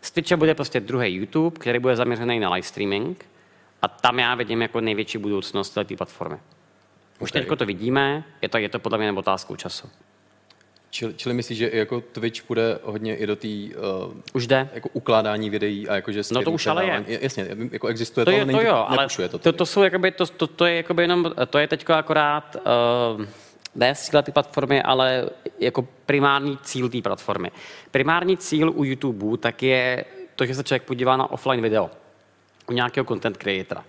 Z 0.00 0.10
Twitche 0.10 0.36
bude 0.36 0.54
prostě 0.54 0.80
druhý 0.80 1.14
YouTube, 1.14 1.58
který 1.58 1.78
bude 1.78 1.96
zaměřený 1.96 2.40
na 2.40 2.50
live 2.50 2.66
streaming 2.66 3.24
a 3.82 3.88
tam 3.88 4.18
já 4.18 4.34
vidím 4.34 4.62
jako 4.62 4.80
největší 4.80 5.18
budoucnost 5.18 5.78
té 5.84 5.96
platformy. 5.96 6.36
Už 7.20 7.30
okay. 7.30 7.42
teď 7.42 7.58
to 7.58 7.66
vidíme, 7.66 8.24
je 8.42 8.48
to, 8.48 8.58
je 8.58 8.68
to 8.68 8.78
podle 8.78 8.98
mě 8.98 9.12
otázkou 9.12 9.56
času. 9.56 9.90
Čili, 10.94 11.14
čili 11.14 11.34
myslíš, 11.34 11.58
že 11.58 11.70
jako 11.72 12.00
Twitch 12.00 12.42
půjde 12.42 12.78
hodně 12.82 13.16
i 13.16 13.26
do 13.26 13.36
té 13.36 13.48
uh, 13.48 14.14
už 14.32 14.46
jde 14.46 14.68
jako 14.74 14.88
ukládání 14.92 15.50
videí 15.50 15.88
a 15.88 15.94
jakože 15.94 16.22
No 16.32 16.42
to 16.42 16.50
už 16.50 16.66
ale 16.66 16.84
je. 16.84 17.04
Jasně, 17.06 17.46
jako 17.70 17.86
existuje 17.86 18.24
to, 18.24 18.30
to, 18.30 18.36
je, 18.36 18.46
to 18.46 18.60
jo, 18.60 18.84
ale 18.88 19.06
to, 19.30 19.38
to, 19.38 19.52
to, 19.52 19.66
jsou 19.66 19.82
jakoby, 19.82 20.10
to, 20.10 20.26
to, 20.26 20.46
to, 20.46 20.66
je 20.66 20.76
jakoby 20.76 21.02
jenom, 21.02 21.32
to 21.50 21.58
je 21.58 21.68
teď 21.68 21.90
akorát 21.90 22.56
uh, 22.56 23.24
ne 23.74 23.94
síla 23.94 24.22
ty 24.22 24.32
platformy, 24.32 24.82
ale 24.82 25.30
jako 25.60 25.88
primární 26.06 26.58
cíl 26.62 26.88
té 26.88 27.02
platformy. 27.02 27.50
Primární 27.90 28.36
cíl 28.36 28.72
u 28.74 28.84
YouTube 28.84 29.38
tak 29.38 29.62
je 29.62 30.04
to, 30.36 30.46
že 30.46 30.54
se 30.54 30.64
člověk 30.64 30.82
podívá 30.82 31.16
na 31.16 31.30
offline 31.30 31.62
video 31.62 31.90
u 32.68 32.72
nějakého 32.72 33.04
content 33.04 33.36
creatora. 33.36 33.84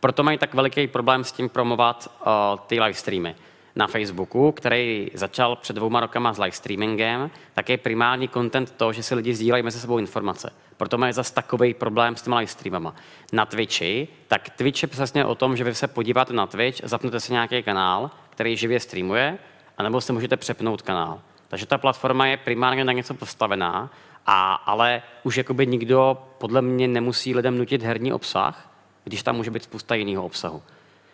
Proto 0.00 0.22
mají 0.22 0.38
tak 0.38 0.54
veliký 0.54 0.86
problém 0.86 1.24
s 1.24 1.32
tím 1.32 1.48
promovat 1.48 2.10
uh, 2.20 2.58
ty 2.66 2.80
live 2.80 2.94
streamy 2.94 3.34
na 3.78 3.86
Facebooku, 3.86 4.52
který 4.52 5.10
začal 5.14 5.56
před 5.56 5.76
dvouma 5.76 6.00
rokama 6.00 6.32
s 6.32 6.38
live 6.38 6.52
streamingem, 6.52 7.30
tak 7.54 7.68
je 7.68 7.78
primární 7.78 8.28
content 8.28 8.70
to, 8.70 8.92
že 8.92 9.02
si 9.02 9.14
lidi 9.14 9.34
sdílejí 9.34 9.62
mezi 9.62 9.80
sebou 9.80 9.98
informace. 9.98 10.52
Proto 10.76 10.98
mají 10.98 11.12
zase 11.12 11.34
takový 11.34 11.74
problém 11.74 12.16
s 12.16 12.22
těma 12.22 12.36
live 12.38 12.50
streamama. 12.50 12.94
Na 13.32 13.46
Twitchi, 13.46 14.08
tak 14.28 14.50
Twitch 14.50 14.82
je 14.82 14.88
přesně 14.88 15.24
o 15.24 15.34
tom, 15.34 15.56
že 15.56 15.64
vy 15.64 15.74
se 15.74 15.88
podíváte 15.88 16.32
na 16.32 16.46
Twitch, 16.46 16.80
zapnete 16.82 17.20
si 17.20 17.32
nějaký 17.32 17.62
kanál, 17.62 18.10
který 18.30 18.56
živě 18.56 18.80
streamuje, 18.80 19.38
anebo 19.78 20.00
si 20.00 20.12
můžete 20.12 20.36
přepnout 20.36 20.82
kanál. 20.82 21.20
Takže 21.48 21.66
ta 21.66 21.78
platforma 21.78 22.26
je 22.26 22.36
primárně 22.36 22.84
na 22.84 22.92
něco 22.92 23.14
postavená, 23.14 23.90
a, 24.26 24.54
ale 24.54 25.02
už 25.22 25.36
jakoby 25.36 25.66
nikdo 25.66 26.18
podle 26.38 26.62
mě 26.62 26.88
nemusí 26.88 27.34
lidem 27.34 27.58
nutit 27.58 27.82
herní 27.82 28.12
obsah, 28.12 28.70
když 29.04 29.22
tam 29.22 29.36
může 29.36 29.50
být 29.50 29.62
spousta 29.62 29.94
jiného 29.94 30.24
obsahu. 30.24 30.62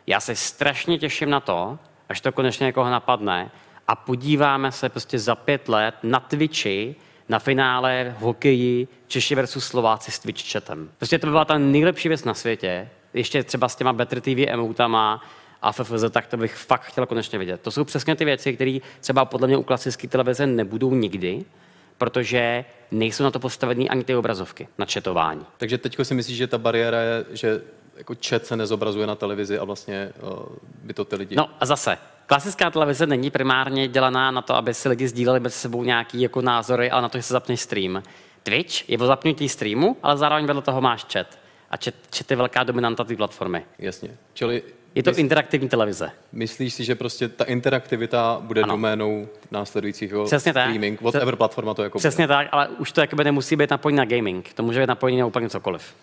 Já 0.07 0.21
se 0.21 0.37
strašně 0.37 0.99
těším 0.99 1.31
na 1.31 1.41
to, 1.41 1.79
až 2.09 2.21
to 2.21 2.33
konečně 2.33 2.65
někoho 2.65 2.91
napadne 2.91 3.51
a 3.89 3.97
podíváme 3.97 4.73
se 4.73 4.89
prostě 4.89 5.19
za 5.19 5.35
pět 5.35 5.69
let 5.69 5.95
na 6.03 6.21
Twitchi, 6.21 6.97
na 7.29 7.39
finále 7.39 8.15
v 8.19 8.23
hokeji 8.23 8.89
Češi 9.07 9.35
versus 9.35 9.67
Slováci 9.67 10.11
s 10.11 10.19
Twitch 10.19 10.53
chatem. 10.53 10.91
Prostě 10.99 11.19
to 11.19 11.27
by 11.27 11.31
byla 11.31 11.45
ta 11.45 11.59
nejlepší 11.59 12.09
věc 12.09 12.25
na 12.25 12.35
světě, 12.35 12.89
ještě 13.15 13.43
třeba 13.43 13.69
s 13.69 13.77
těma 13.77 13.93
Better 13.93 14.21
TV 14.21 14.39
emotama 14.47 15.23
a 15.63 15.73
FFZ, 15.73 16.05
tak 16.11 16.27
to 16.27 16.37
bych 16.37 16.55
fakt 16.55 16.83
chtěl 16.83 17.07
konečně 17.07 17.39
vidět. 17.39 17.61
To 17.61 17.71
jsou 17.71 17.85
přesně 17.85 18.17
ty 18.17 18.25
věci, 18.25 18.55
které 18.55 18.79
třeba 19.01 19.25
podle 19.25 19.47
mě 19.47 19.57
u 19.57 19.63
klasické 19.63 20.09
televize 20.09 20.47
nebudou 20.47 20.95
nikdy, 20.95 21.45
protože 21.99 22.65
nejsou 22.91 23.25
na 23.25 23.31
to 23.31 23.41
postavený 23.41 23.91
ani 23.91 24.05
ty 24.05 24.15
obrazovky 24.15 24.69
na 24.79 24.87
četování. 24.87 25.47
Takže 25.59 25.79
teď 25.79 25.97
si 26.03 26.15
myslíš, 26.15 26.37
že 26.37 26.47
ta 26.47 26.59
bariéra 26.59 27.01
je, 27.01 27.25
že 27.31 27.61
jako 27.97 28.15
chat 28.29 28.47
se 28.47 28.57
nezobrazuje 28.57 29.07
na 29.07 29.15
televizi 29.15 29.59
a 29.59 29.65
vlastně 29.65 30.13
uh, 30.23 30.31
by 30.83 30.95
to 30.95 31.05
ty 31.05 31.17
lidi... 31.17 31.37
No 31.37 31.51
a 31.61 31.67
zase, 31.67 31.99
klasická 32.27 32.71
televize 32.71 33.07
není 33.07 33.31
primárně 33.31 33.89
dělaná 33.89 34.31
na 34.31 34.43
to, 34.43 34.55
aby 34.55 34.75
si 34.75 34.89
lidi 34.89 35.09
sdíleli 35.09 35.41
mezi 35.41 35.59
sebou 35.59 35.85
nějaký 35.85 36.21
jako 36.21 36.41
názory, 36.41 36.91
ale 36.91 37.03
na 37.03 37.09
to, 37.09 37.19
že 37.19 37.23
se 37.23 37.33
zapne 37.33 37.57
stream. 37.57 38.03
Twitch 38.43 38.89
je 38.89 38.99
o 38.99 39.07
zapnutí 39.07 39.49
streamu, 39.49 39.97
ale 40.03 40.17
zároveň 40.17 40.47
vedle 40.47 40.63
toho 40.63 40.81
máš 40.81 41.07
chat. 41.13 41.27
A 41.71 41.77
chat, 41.77 41.95
chat 42.17 42.31
je 42.31 42.37
velká 42.37 42.65
dominanta 42.65 43.05
té 43.05 43.17
platformy. 43.17 43.65
Jasně. 43.79 44.17
Čili 44.35 44.63
je 44.95 45.03
to 45.03 45.15
interaktivní 45.15 45.69
televize. 45.69 46.11
Myslíš 46.33 46.75
si, 46.75 46.85
že 46.85 46.95
prostě 46.95 47.29
ta 47.29 47.45
interaktivita 47.45 48.39
bude 48.41 48.63
ano. 48.63 48.73
doménou 48.73 49.29
následujícího 49.51 50.25
Přesně 50.25 50.53
streaming? 50.53 50.99
Tak. 50.99 51.05
Whatever 51.05 51.37
platforma 51.37 51.75
to 51.75 51.83
jako 51.83 51.99
Přesně 51.99 52.27
bude. 52.27 52.35
tak, 52.35 52.49
ale 52.53 52.69
už 52.69 52.93
to 52.93 53.01
jakoby 53.01 53.25
nemusí 53.25 53.57
být 53.57 53.71
napojené 53.71 53.99
na 53.99 54.05
gaming. 54.05 54.53
To 54.55 54.63
může 54.63 54.81
být 54.81 54.87
napojené 54.87 55.21
na 55.21 55.27
úplně 55.27 55.49
cokoliv. 55.49 55.95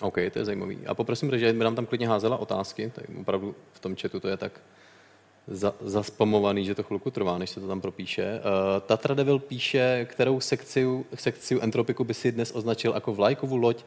OK, 0.00 0.14
to 0.32 0.38
je 0.38 0.44
zajímavý. 0.44 0.78
A 0.86 0.94
poprosím, 0.94 1.38
že 1.38 1.52
mi 1.52 1.64
nám 1.64 1.74
tam 1.74 1.86
klidně 1.86 2.08
házela 2.08 2.36
otázky, 2.36 2.92
tak 2.94 3.04
opravdu 3.20 3.54
v 3.72 3.80
tom 3.80 3.96
chatu 3.96 4.20
to 4.20 4.28
je 4.28 4.36
tak 4.36 4.52
za, 5.46 5.74
zaspamovaný, 5.80 6.64
že 6.64 6.74
to 6.74 6.82
chvilku 6.82 7.10
trvá, 7.10 7.38
než 7.38 7.50
se 7.50 7.60
to 7.60 7.68
tam 7.68 7.80
propíše. 7.80 8.24
Uh, 8.24 8.80
Tatra 8.86 9.14
Devil 9.14 9.38
píše, 9.38 10.06
kterou 10.10 10.40
sekci, 10.40 10.86
sekci 11.14 11.58
Entropiku 11.60 12.04
by 12.04 12.14
si 12.14 12.32
dnes 12.32 12.52
označil 12.54 12.92
jako 12.94 13.14
vlajkovou 13.14 13.56
loď 13.56 13.84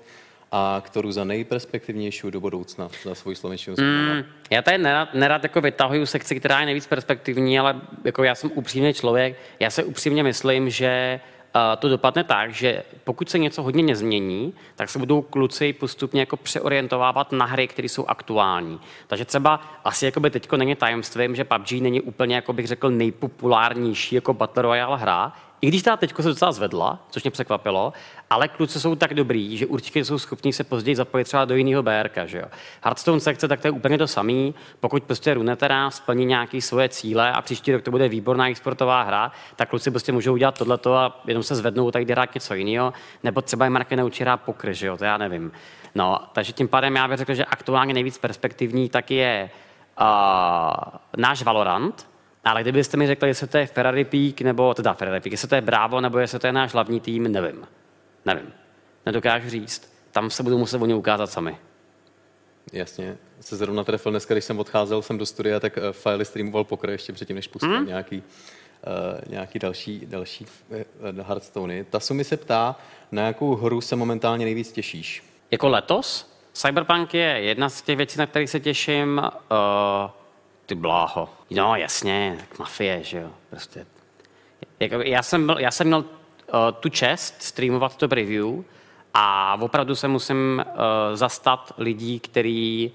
a 0.51 0.81
kterou 0.85 1.11
za 1.11 1.23
nejperspektivnější 1.23 2.31
do 2.31 2.39
budoucna 2.39 2.89
za 3.03 3.15
svůj 3.15 3.35
slovenštinu 3.35 3.75
mm, 3.79 4.23
Já 4.49 4.61
tady 4.61 4.77
nerad, 4.77 5.13
nerad 5.13 5.43
jako 5.43 5.61
vytahuju 5.61 6.05
sekci, 6.05 6.39
která 6.39 6.59
je 6.59 6.65
nejvíc 6.65 6.87
perspektivní, 6.87 7.59
ale 7.59 7.81
jako 8.05 8.23
já 8.23 8.35
jsem 8.35 8.51
upřímný 8.55 8.93
člověk. 8.93 9.39
Já 9.59 9.69
se 9.69 9.83
upřímně 9.83 10.23
myslím, 10.23 10.69
že 10.69 11.19
to 11.79 11.89
dopadne 11.89 12.23
tak, 12.23 12.53
že 12.53 12.83
pokud 13.03 13.29
se 13.29 13.39
něco 13.39 13.63
hodně 13.63 13.83
nezmění, 13.83 14.53
tak 14.75 14.89
se 14.89 14.99
budou 14.99 15.21
kluci 15.21 15.73
postupně 15.73 16.19
jako 16.19 16.37
přeorientovávat 16.37 17.31
na 17.31 17.45
hry, 17.45 17.67
které 17.67 17.89
jsou 17.89 18.05
aktuální. 18.05 18.79
Takže 19.07 19.25
třeba 19.25 19.61
asi 19.83 20.05
jako 20.05 20.19
by 20.19 20.29
teďko 20.29 20.57
není 20.57 20.75
tajemstvím, 20.75 21.35
že 21.35 21.43
PUBG 21.43 21.71
není 21.71 22.01
úplně, 22.01 22.35
jako 22.35 22.53
bych 22.53 22.67
řekl, 22.67 22.89
nejpopulárnější 22.89 24.15
jako 24.15 24.33
Battle 24.33 24.63
Royale 24.63 24.97
hra, 24.97 25.33
i 25.61 25.67
když 25.67 25.83
ta 25.83 25.97
teďko 25.97 26.23
se 26.23 26.29
docela 26.29 26.51
zvedla, 26.51 26.99
což 27.09 27.23
mě 27.23 27.31
překvapilo, 27.31 27.93
ale 28.29 28.47
kluci 28.47 28.79
jsou 28.79 28.95
tak 28.95 29.13
dobrý, 29.13 29.57
že 29.57 29.65
určitě 29.65 30.05
jsou 30.05 30.19
schopni 30.19 30.53
se 30.53 30.63
později 30.63 30.95
zapojit 30.95 31.23
třeba 31.23 31.45
do 31.45 31.55
jiného 31.55 31.83
BRK. 31.83 32.17
Že 32.25 32.37
jo? 32.37 32.45
Hearthstone 32.83 33.19
sekce, 33.19 33.47
tak 33.47 33.61
to 33.61 33.67
je 33.67 33.71
úplně 33.71 33.97
to 33.97 34.07
samý. 34.07 34.55
Pokud 34.79 35.03
prostě 35.03 35.33
Runetera 35.33 35.91
splní 35.91 36.25
nějaké 36.25 36.61
svoje 36.61 36.89
cíle 36.89 37.31
a 37.31 37.41
příští 37.41 37.71
rok 37.71 37.81
to 37.81 37.91
bude 37.91 38.09
výborná 38.09 38.49
exportová 38.49 39.03
hra, 39.03 39.31
tak 39.55 39.69
kluci 39.69 39.91
prostě 39.91 40.11
můžou 40.11 40.33
udělat 40.33 40.57
tohleto 40.57 40.95
a 40.95 41.21
jenom 41.27 41.43
se 41.43 41.55
zvednou 41.55 41.91
tady 41.91 42.05
hrát 42.05 42.35
něco 42.35 42.53
jiného, 42.53 42.93
nebo 43.23 43.41
třeba 43.41 43.65
jim 43.65 43.73
Marky 43.73 43.95
naučí 43.95 44.23
hrát 44.23 44.37
pokry, 44.37 44.73
že 44.73 44.87
jo? 44.87 44.97
to 44.97 45.03
já 45.03 45.17
nevím. 45.17 45.51
No, 45.95 46.19
takže 46.33 46.53
tím 46.53 46.67
pádem 46.67 46.95
já 46.95 47.07
bych 47.07 47.17
řekl, 47.17 47.33
že 47.33 47.45
aktuálně 47.45 47.93
nejvíc 47.93 48.17
perspektivní 48.17 48.89
tak 48.89 49.11
je 49.11 49.49
uh, 50.01 50.05
náš 51.17 51.43
Valorant, 51.43 52.10
ale 52.43 52.61
kdybyste 52.61 52.97
mi 52.97 53.07
řekli, 53.07 53.27
jestli 53.27 53.47
to 53.47 53.57
je 53.57 53.67
Ferrari 53.67 54.05
Peak, 54.05 54.41
nebo 54.41 54.73
teda 54.73 54.93
Ferrari 54.93 55.19
Peak, 55.19 55.31
jestli 55.31 55.47
to 55.47 55.55
je 55.55 55.61
Bravo, 55.61 56.01
nebo 56.01 56.19
jestli 56.19 56.39
to 56.39 56.47
je 56.47 56.53
náš 56.53 56.73
hlavní 56.73 56.99
tým, 56.99 57.31
nevím. 57.31 57.67
Nevím. 58.25 58.53
Nedokážu 59.05 59.49
říct. 59.49 59.93
Tam 60.11 60.29
se 60.29 60.43
budou 60.43 60.57
muset 60.57 60.81
oni 60.81 60.93
ukázat 60.93 61.31
sami. 61.31 61.57
Jasně. 62.73 63.17
Se 63.39 63.55
zrovna 63.55 63.83
trefil 63.83 64.11
dneska, 64.11 64.33
když 64.33 64.45
jsem 64.45 64.59
odcházel 64.59 65.01
jsem 65.01 65.17
do 65.17 65.25
studia, 65.25 65.59
tak 65.59 65.77
uh, 65.77 65.83
Filey 65.91 66.25
streamoval 66.25 66.63
pokr 66.63 66.89
ještě 66.89 67.13
předtím, 67.13 67.35
než 67.35 67.47
pustil 67.47 67.77
hmm? 67.77 67.87
nějaký, 67.87 68.17
uh, 68.17 69.31
nějaký 69.31 69.59
další, 69.59 70.05
další 70.05 70.45
uh, 70.69 71.25
Hearthstone. 71.27 71.83
Ta 71.83 71.99
mi 72.13 72.23
se 72.23 72.37
ptá, 72.37 72.75
na 73.11 73.25
jakou 73.25 73.55
hru 73.55 73.81
se 73.81 73.95
momentálně 73.95 74.45
nejvíc 74.45 74.71
těšíš? 74.71 75.23
Jako 75.51 75.69
letos? 75.69 76.31
Cyberpunk 76.53 77.13
je 77.13 77.21
jedna 77.21 77.69
z 77.69 77.81
těch 77.81 77.97
věcí, 77.97 78.19
na 78.19 78.25
kterých 78.25 78.49
se 78.49 78.59
těším. 78.59 79.21
Uh, 79.23 80.11
ty 80.71 80.75
bláho. 80.75 81.29
No 81.49 81.75
jasně, 81.75 82.37
tak 82.39 82.59
mafie, 82.59 83.03
že 83.03 83.17
jo. 83.19 83.29
Prostě. 83.49 83.85
Jako, 84.79 84.95
já, 84.95 85.23
jsem 85.23 85.45
byl, 85.45 85.59
já 85.59 85.71
jsem 85.71 85.87
měl 85.87 85.99
uh, 85.99 86.05
tu 86.79 86.89
čest 86.89 87.41
streamovat 87.41 87.95
to 87.95 88.07
review 88.07 88.63
a 89.13 89.57
opravdu 89.61 89.95
se 89.95 90.07
musím 90.07 90.63
uh, 90.65 90.73
zastat 91.13 91.73
lidí, 91.77 92.19
kteří 92.19 92.91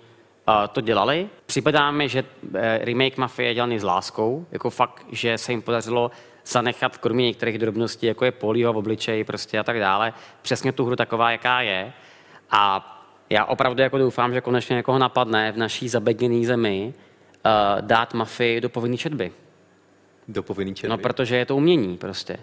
uh, 0.49 0.55
to 0.73 0.81
dělali. 0.81 1.29
Připadá 1.47 1.91
mi, 1.91 2.09
že 2.09 2.23
uh, 2.23 2.61
remake 2.81 3.17
Mafie 3.17 3.49
je 3.49 3.55
dělaný 3.55 3.79
s 3.79 3.85
láskou, 3.85 4.47
jako 4.51 4.71
fakt, 4.71 5.07
že 5.13 5.39
se 5.39 5.53
jim 5.53 5.63
podařilo 5.63 6.11
zanechat 6.47 6.97
kromě 6.97 7.27
některých 7.27 7.59
drobností, 7.59 8.07
jako 8.07 8.25
je 8.25 8.33
polio 8.33 8.73
v 8.73 8.77
obličeji 8.77 9.25
prostě 9.25 9.59
a 9.59 9.63
tak 9.63 9.79
dále, 9.79 10.13
přesně 10.43 10.73
tu 10.73 10.85
hru 10.85 10.97
taková, 10.97 11.31
jaká 11.31 11.61
je. 11.61 11.93
A 12.51 12.93
já 13.31 13.45
opravdu 13.45 13.83
jako 13.83 13.99
doufám, 13.99 14.33
že 14.33 14.41
konečně 14.41 14.75
někoho 14.77 14.99
napadne 14.99 15.53
v 15.53 15.57
naší 15.57 15.89
zabedněné 15.89 16.47
zemi, 16.47 16.95
dát 17.81 18.15
mafii 18.15 18.61
do 18.61 18.69
povinné 18.69 18.97
četby. 18.97 19.33
Do 20.29 20.43
povinné 20.43 20.75
četby? 20.75 20.91
No, 20.91 20.99
protože 20.99 21.37
je 21.37 21.47
to 21.47 21.57
umění 21.57 21.97
prostě. 21.97 22.39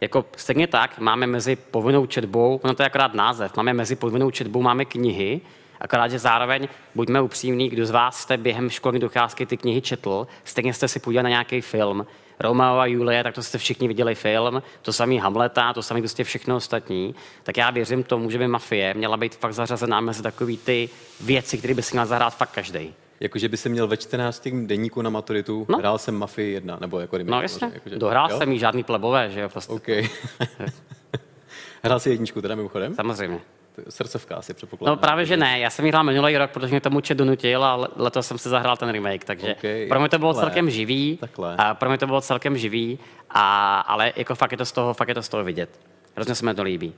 Jako 0.00 0.24
stejně 0.36 0.66
tak 0.66 0.98
máme 0.98 1.26
mezi 1.26 1.56
povinnou 1.56 2.06
četbou, 2.06 2.60
ono 2.62 2.74
to 2.74 2.82
je 2.82 2.86
akorát 2.86 3.14
název, 3.14 3.56
máme 3.56 3.72
mezi 3.72 3.96
povinnou 3.96 4.30
četbou, 4.30 4.62
máme 4.62 4.84
knihy, 4.84 5.40
akorát, 5.80 6.08
že 6.08 6.18
zároveň, 6.18 6.68
buďme 6.94 7.20
upřímní, 7.20 7.68
kdo 7.68 7.86
z 7.86 7.90
vás 7.90 8.20
jste 8.20 8.36
během 8.36 8.70
školní 8.70 9.00
docházky 9.00 9.46
ty 9.46 9.56
knihy 9.56 9.80
četl, 9.80 10.26
stejně 10.44 10.74
jste 10.74 10.88
si 10.88 11.00
podívali 11.00 11.22
na 11.22 11.30
nějaký 11.30 11.60
film, 11.60 12.06
Romeo 12.40 12.78
a 12.78 12.86
Julie, 12.86 13.22
tak 13.22 13.34
to 13.34 13.42
jste 13.42 13.58
všichni 13.58 13.88
viděli 13.88 14.14
film, 14.14 14.62
to 14.82 14.92
samý 14.92 15.18
Hamleta, 15.18 15.72
to 15.72 15.82
samý 15.82 16.00
prostě 16.00 16.24
všechno 16.24 16.56
ostatní, 16.56 17.14
tak 17.42 17.56
já 17.56 17.70
věřím 17.70 18.04
tomu, 18.04 18.30
že 18.30 18.38
by 18.38 18.48
mafie 18.48 18.94
měla 18.94 19.16
být 19.16 19.34
fakt 19.34 19.54
zařazená 19.54 20.00
mezi 20.00 20.22
takový 20.22 20.56
ty 20.56 20.88
věci, 21.20 21.58
které 21.58 21.74
by 21.74 21.82
si 21.82 21.94
měl 21.94 22.06
zahrát 22.06 22.36
fakt 22.36 22.50
každý. 22.50 22.94
Jakože 23.20 23.48
by 23.48 23.56
se 23.56 23.68
měl 23.68 23.86
ve 23.86 23.96
14. 23.96 24.48
denníku 24.48 25.02
na 25.02 25.10
maturitu, 25.10 25.66
no. 25.68 25.78
hrál 25.78 25.98
jsem 25.98 26.14
Mafii 26.14 26.52
1, 26.52 26.78
nebo 26.80 27.00
jako 27.00 27.18
No 27.24 27.42
jasně, 27.42 27.70
jakože, 27.74 27.98
dohrál 27.98 28.30
jo? 28.30 28.38
jsem 28.38 28.52
jí 28.52 28.58
žádný 28.58 28.84
plebové, 28.84 29.30
že 29.30 29.40
jo, 29.40 29.48
prostě. 29.48 29.72
OK. 29.72 29.88
hrál 31.82 32.00
si 32.00 32.10
jedničku 32.10 32.42
teda 32.42 32.54
mimochodem? 32.54 32.94
Samozřejmě. 32.94 33.40
Srdcovka 33.88 34.36
asi 34.36 34.54
předpokládám. 34.54 34.96
No 34.96 35.00
právě, 35.00 35.26
že 35.26 35.36
ne. 35.36 35.58
Já 35.58 35.70
jsem 35.70 35.84
ji 35.84 35.90
hrál 35.90 36.04
minulý 36.04 36.36
rok, 36.36 36.50
protože 36.50 36.70
mě 36.70 36.80
tomu 36.80 37.00
čet 37.00 37.14
donutil 37.14 37.64
a 37.64 37.88
letos 37.96 38.26
jsem 38.26 38.38
si 38.38 38.48
zahrál 38.48 38.76
ten 38.76 38.88
remake, 38.88 39.24
takže 39.24 39.54
okay, 39.58 39.86
pro 39.88 40.00
mě 40.00 40.08
to 40.08 40.18
bylo 40.18 40.32
takhle. 40.32 40.50
celkem 40.50 40.70
živý. 40.70 41.16
Takhle. 41.16 41.56
A 41.56 41.74
pro 41.74 41.88
mě 41.88 41.98
to 41.98 42.06
bylo 42.06 42.20
celkem 42.20 42.56
živý, 42.56 42.98
a, 43.30 43.80
ale 43.80 44.12
jako 44.16 44.34
fakt 44.34 44.52
je 44.52 44.58
to 44.58 44.64
z 44.64 44.72
toho, 44.72 44.94
fakt 44.94 45.08
je 45.08 45.14
to 45.14 45.22
z 45.22 45.28
toho 45.28 45.44
vidět. 45.44 45.80
Hrozně 46.14 46.34
se 46.34 46.44
mi 46.44 46.54
to 46.54 46.62
líbí. 46.62 46.94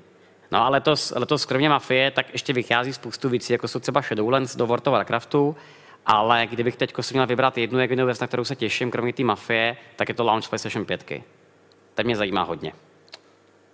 No 0.51 0.65
a 0.65 0.69
letos, 0.69 1.13
letos 1.17 1.45
kromě 1.45 1.69
Mafie, 1.69 2.11
tak 2.11 2.27
ještě 2.33 2.53
vychází 2.53 2.93
spoustu 2.93 3.29
věcí, 3.29 3.53
jako 3.53 3.69
jsou 3.69 3.79
třeba 3.79 4.01
Shadowlands 4.01 4.57
do 4.57 4.67
World 4.67 4.87
of 4.87 4.93
Warcraftu, 4.93 5.57
ale 6.09 6.47
kdybych 6.47 6.77
teď 6.77 6.95
si 7.01 7.15
měl 7.15 7.27
vybrat 7.27 7.59
jednu 7.59 7.79
jedinou 7.79 8.07
věc, 8.07 8.21
na 8.21 8.27
kterou 8.27 8.45
se 8.45 8.57
těším, 8.57 8.91
kromě 8.91 9.13
té 9.13 9.25
mafie, 9.25 9.77
tak 9.97 10.09
je 10.09 10.15
to 10.15 10.25
launch 10.25 10.49
PlayStation 10.49 10.85
5. 10.85 11.13
To 11.95 12.03
mě 12.03 12.17
zajímá 12.17 12.43
hodně. 12.43 12.73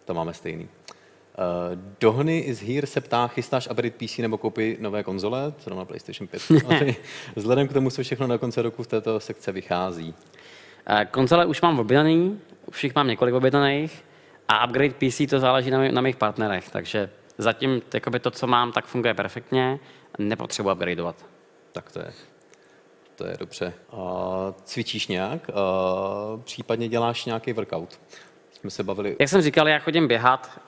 To 0.04 0.14
máme 0.14 0.34
stejný. 0.34 0.64
Uh, 0.64 1.78
Dohny 2.00 2.38
is 2.38 2.62
here 2.62 2.86
se 2.86 3.00
ptá, 3.00 3.28
chystáš 3.28 3.68
upgrade 3.70 3.90
PC 3.90 4.18
nebo 4.18 4.38
koupit 4.38 4.80
nové 4.80 5.02
konzole, 5.02 5.52
zrovna 5.60 5.84
PlayStation 5.84 6.28
5. 6.28 6.96
Vzhledem 7.36 7.68
k 7.68 7.72
tomu, 7.72 7.90
co 7.90 8.02
všechno 8.02 8.26
na 8.26 8.38
konci 8.38 8.62
roku 8.62 8.82
v 8.82 8.86
této 8.86 9.20
sekce 9.20 9.52
vychází. 9.52 10.14
Uh, 10.90 11.04
konzole 11.10 11.46
už 11.46 11.60
mám 11.60 11.78
objednaný, 11.78 12.40
už 12.66 12.84
jich 12.84 12.94
mám 12.94 13.08
několik 13.08 13.34
objednaných 13.34 14.04
a 14.48 14.66
upgrade 14.66 14.94
PC 14.94 15.30
to 15.30 15.40
záleží 15.40 15.70
na, 15.70 15.88
na 15.90 16.00
mých 16.00 16.16
partnerech, 16.16 16.70
takže 16.70 17.10
zatím 17.38 17.82
to, 18.20 18.30
co 18.30 18.46
mám, 18.46 18.72
tak 18.72 18.84
funguje 18.84 19.14
perfektně, 19.14 19.78
nepotřebuji 20.18 20.72
upgradeovat. 20.72 21.33
Tak 21.74 21.92
to 21.92 21.98
je, 21.98 22.12
to 23.16 23.26
je 23.26 23.36
dobře. 23.38 23.72
A 23.92 23.98
cvičíš 24.64 25.06
nějak? 25.08 25.50
A 25.50 25.52
případně 26.44 26.88
děláš 26.88 27.24
nějaký 27.24 27.52
workout? 27.52 28.00
Jsme 28.52 28.70
se 28.70 28.82
bavili... 28.82 29.16
Jak 29.20 29.28
jsem 29.28 29.42
říkal, 29.42 29.68
já 29.68 29.78
chodím 29.78 30.08
běhat 30.08 30.60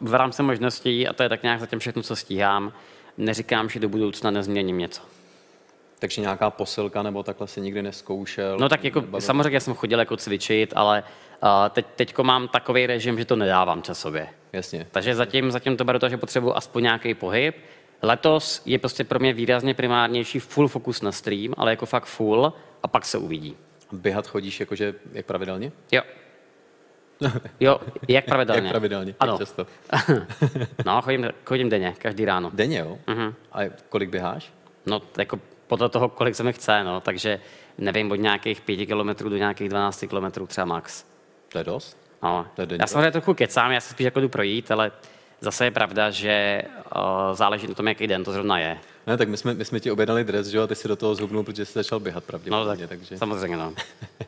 v 0.00 0.14
rámci 0.14 0.42
možností 0.42 1.08
a 1.08 1.12
to 1.12 1.22
je 1.22 1.28
tak 1.28 1.42
nějak 1.42 1.60
zatím 1.60 1.78
všechno, 1.78 2.02
co 2.02 2.16
stíhám. 2.16 2.72
Neříkám, 3.18 3.68
že 3.68 3.80
do 3.80 3.88
budoucna 3.88 4.30
nezměním 4.30 4.78
něco. 4.78 5.02
Takže 5.98 6.20
nějaká 6.20 6.50
posilka 6.50 7.02
nebo 7.02 7.22
takhle 7.22 7.46
si 7.46 7.60
nikdy 7.60 7.82
neskoušel? 7.82 8.58
No 8.58 8.68
tak 8.68 8.84
jako 8.84 9.00
Nebavil? 9.00 9.20
samozřejmě 9.20 9.60
jsem 9.60 9.74
chodil 9.74 9.98
jako 9.98 10.16
cvičit, 10.16 10.72
ale 10.76 11.02
uh, 11.42 11.48
teď, 11.70 11.86
teďko 11.96 12.24
mám 12.24 12.48
takový 12.48 12.86
režim, 12.86 13.18
že 13.18 13.24
to 13.24 13.36
nedávám 13.36 13.82
časově. 13.82 14.28
Jasně. 14.52 14.86
Takže 14.90 15.14
zatím, 15.14 15.50
zatím 15.50 15.76
to 15.76 15.84
beru 15.84 15.98
to, 15.98 16.08
že 16.08 16.16
potřebuji 16.16 16.56
aspoň 16.56 16.82
nějaký 16.82 17.14
pohyb. 17.14 17.56
Letos 18.02 18.62
je 18.66 18.78
prostě 18.78 19.04
pro 19.04 19.18
mě 19.18 19.32
výrazně 19.32 19.74
primárnější 19.74 20.38
full 20.38 20.68
fokus 20.68 21.02
na 21.02 21.12
stream, 21.12 21.54
ale 21.56 21.70
jako 21.70 21.86
fakt 21.86 22.04
full 22.04 22.52
a 22.82 22.88
pak 22.88 23.04
se 23.04 23.18
uvidí. 23.18 23.56
Běhat 23.92 24.26
chodíš 24.26 24.60
jakože 24.60 24.94
jak 25.12 25.26
pravidelně? 25.26 25.72
Jo. 25.92 26.02
Jo, 27.60 27.80
jak 28.08 28.24
pravidelně. 28.24 28.62
Jak 28.62 28.72
pravidelně? 28.72 29.14
Ano. 29.20 29.32
Jak 29.32 29.38
často? 29.38 29.66
no, 30.86 31.02
chodím, 31.02 31.28
chodím 31.44 31.68
denně, 31.68 31.94
každý 31.98 32.24
ráno. 32.24 32.50
Denně, 32.54 32.78
jo? 32.78 32.98
Mhm. 33.06 33.34
A 33.52 33.58
kolik 33.88 34.10
běháš? 34.10 34.52
No, 34.86 35.02
jako 35.18 35.40
podle 35.66 35.88
toho, 35.88 36.08
kolik 36.08 36.34
se 36.34 36.42
mi 36.42 36.52
chce, 36.52 36.84
no, 36.84 37.00
takže 37.00 37.40
nevím, 37.78 38.10
od 38.12 38.14
nějakých 38.16 38.60
pěti 38.60 38.86
kilometrů 38.86 39.28
do 39.28 39.36
nějakých 39.36 39.68
12 39.68 40.04
kilometrů 40.08 40.46
třeba 40.46 40.64
max. 40.64 41.04
To 41.48 41.58
je 41.58 41.64
dost? 41.64 41.98
No. 42.22 42.46
To 42.54 42.62
je 42.62 42.68
Já 42.80 42.86
samozřejmě 42.86 43.10
trochu 43.10 43.34
kecám, 43.34 43.72
já 43.72 43.80
se 43.80 43.90
spíš 43.90 44.04
jako 44.04 44.20
jdu 44.20 44.28
projít, 44.28 44.70
ale 44.70 44.92
zase 45.40 45.64
je 45.64 45.70
pravda, 45.70 46.10
že 46.10 46.62
uh, 46.96 47.02
záleží 47.36 47.66
na 47.66 47.74
tom, 47.74 47.88
jaký 47.88 48.06
den 48.06 48.24
to 48.24 48.32
zrovna 48.32 48.58
je. 48.58 48.78
Ne, 49.06 49.16
tak 49.16 49.28
my 49.28 49.36
jsme, 49.36 49.54
my 49.54 49.64
jsme 49.64 49.80
ti 49.80 49.90
objednali 49.90 50.24
dres, 50.24 50.46
že 50.46 50.56
jo, 50.56 50.62
a 50.62 50.66
ty 50.66 50.74
si 50.74 50.88
do 50.88 50.96
toho 50.96 51.14
zhubnul, 51.14 51.42
protože 51.44 51.66
jsi 51.66 51.72
začal 51.72 52.00
běhat 52.00 52.22
No 52.24 52.26
pravděpodobně. 52.26 52.86
tak, 52.86 52.88
takže... 52.88 53.18
samozřejmě, 53.18 53.56
no. 53.56 53.74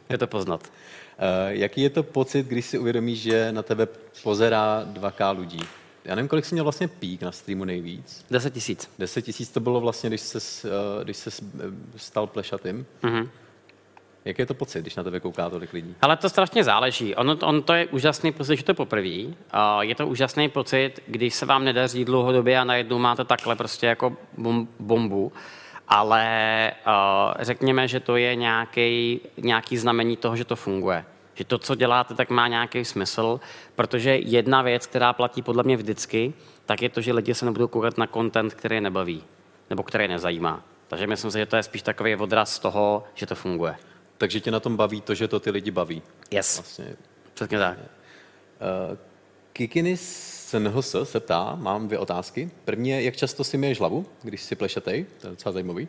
Je 0.08 0.18
to 0.18 0.26
poznat. 0.26 0.60
Uh, 0.62 1.48
jaký 1.48 1.80
je 1.80 1.90
to 1.90 2.02
pocit, 2.02 2.46
když 2.46 2.66
si 2.66 2.78
uvědomíš, 2.78 3.22
že 3.22 3.52
na 3.52 3.62
tebe 3.62 3.88
pozerá 4.22 4.84
2K 4.92 5.38
lidí? 5.38 5.60
Já 6.04 6.14
nevím, 6.14 6.28
kolik 6.28 6.44
jsi 6.44 6.54
měl 6.54 6.64
vlastně 6.64 6.88
pík 6.88 7.22
na 7.22 7.32
streamu 7.32 7.64
nejvíc. 7.64 8.24
10 8.30 8.54
tisíc. 8.54 8.90
10 8.98 9.22
tisíc 9.22 9.50
to 9.50 9.60
bylo 9.60 9.80
vlastně, 9.80 10.10
když 10.10 10.20
se 10.20 10.68
když 11.04 11.16
ses 11.16 11.40
eh, 11.42 11.48
stal 11.96 12.26
plešatým. 12.26 12.86
Mhm. 13.02 13.28
Jaký 14.24 14.42
je 14.42 14.46
to 14.46 14.54
pocit, 14.54 14.80
když 14.80 14.96
na 14.96 15.02
tebe 15.02 15.20
kouká 15.20 15.50
tolik 15.50 15.72
lidí? 15.72 15.94
Ale 16.02 16.16
to 16.16 16.28
strašně 16.28 16.64
záleží. 16.64 17.14
Ono, 17.14 17.36
on 17.42 17.62
to 17.62 17.72
je 17.72 17.86
úžasný 17.86 18.32
pocit, 18.32 18.56
že 18.56 18.64
to 18.64 18.74
poprvé. 18.74 19.34
Je 19.80 19.94
to 19.94 20.06
úžasný 20.06 20.48
pocit, 20.48 21.00
když 21.06 21.34
se 21.34 21.46
vám 21.46 21.64
nedaří 21.64 22.04
dlouhodobě 22.04 22.58
a 22.58 22.64
najednou 22.64 22.98
máte 22.98 23.24
takhle 23.24 23.56
prostě 23.56 23.86
jako 23.86 24.16
bom, 24.38 24.68
bombu. 24.80 25.32
Ale 25.88 26.72
řekněme, 27.40 27.88
že 27.88 28.00
to 28.00 28.16
je 28.16 28.36
nějaký, 28.36 29.20
nějaký 29.36 29.76
znamení 29.76 30.16
toho, 30.16 30.36
že 30.36 30.44
to 30.44 30.56
funguje. 30.56 31.04
Že 31.34 31.44
to, 31.44 31.58
co 31.58 31.74
děláte, 31.74 32.14
tak 32.14 32.30
má 32.30 32.48
nějaký 32.48 32.84
smysl, 32.84 33.40
protože 33.74 34.16
jedna 34.16 34.62
věc, 34.62 34.86
která 34.86 35.12
platí 35.12 35.42
podle 35.42 35.62
mě 35.62 35.76
vždycky, 35.76 36.32
tak 36.66 36.82
je 36.82 36.88
to, 36.88 37.00
že 37.00 37.12
lidi 37.12 37.34
se 37.34 37.44
nebudou 37.44 37.68
koukat 37.68 37.98
na 37.98 38.06
content, 38.06 38.54
který 38.54 38.80
nebaví, 38.80 39.24
nebo 39.70 39.82
který 39.82 40.08
nezajímá. 40.08 40.62
Takže 40.88 41.06
myslím 41.06 41.30
si, 41.30 41.38
že 41.38 41.46
to 41.46 41.56
je 41.56 41.62
spíš 41.62 41.82
takový 41.82 42.16
odraz 42.16 42.58
toho, 42.58 43.04
že 43.14 43.26
to 43.26 43.34
funguje. 43.34 43.76
Takže 44.22 44.40
tě 44.40 44.50
na 44.50 44.60
tom 44.60 44.76
baví 44.76 45.00
to, 45.00 45.14
že 45.14 45.28
to 45.28 45.40
ty 45.40 45.50
lidi 45.50 45.70
baví. 45.70 46.02
Yes, 46.30 46.56
Vlastně. 46.56 46.96
přesně 47.34 47.58
tak. 47.58 47.78
Uh, 47.78 48.96
Kikinis 49.52 50.54
NHS 50.58 50.96
se 51.02 51.20
ptá, 51.20 51.54
mám 51.60 51.86
dvě 51.86 51.98
otázky. 51.98 52.50
První 52.64 52.90
je, 52.90 53.02
jak 53.02 53.16
často 53.16 53.44
si 53.44 53.58
myješ 53.58 53.80
hlavu, 53.80 54.06
když 54.22 54.42
si 54.42 54.56
plešetej, 54.56 55.06
to 55.20 55.26
je 55.26 55.30
docela 55.30 55.52
zajímavý. 55.52 55.88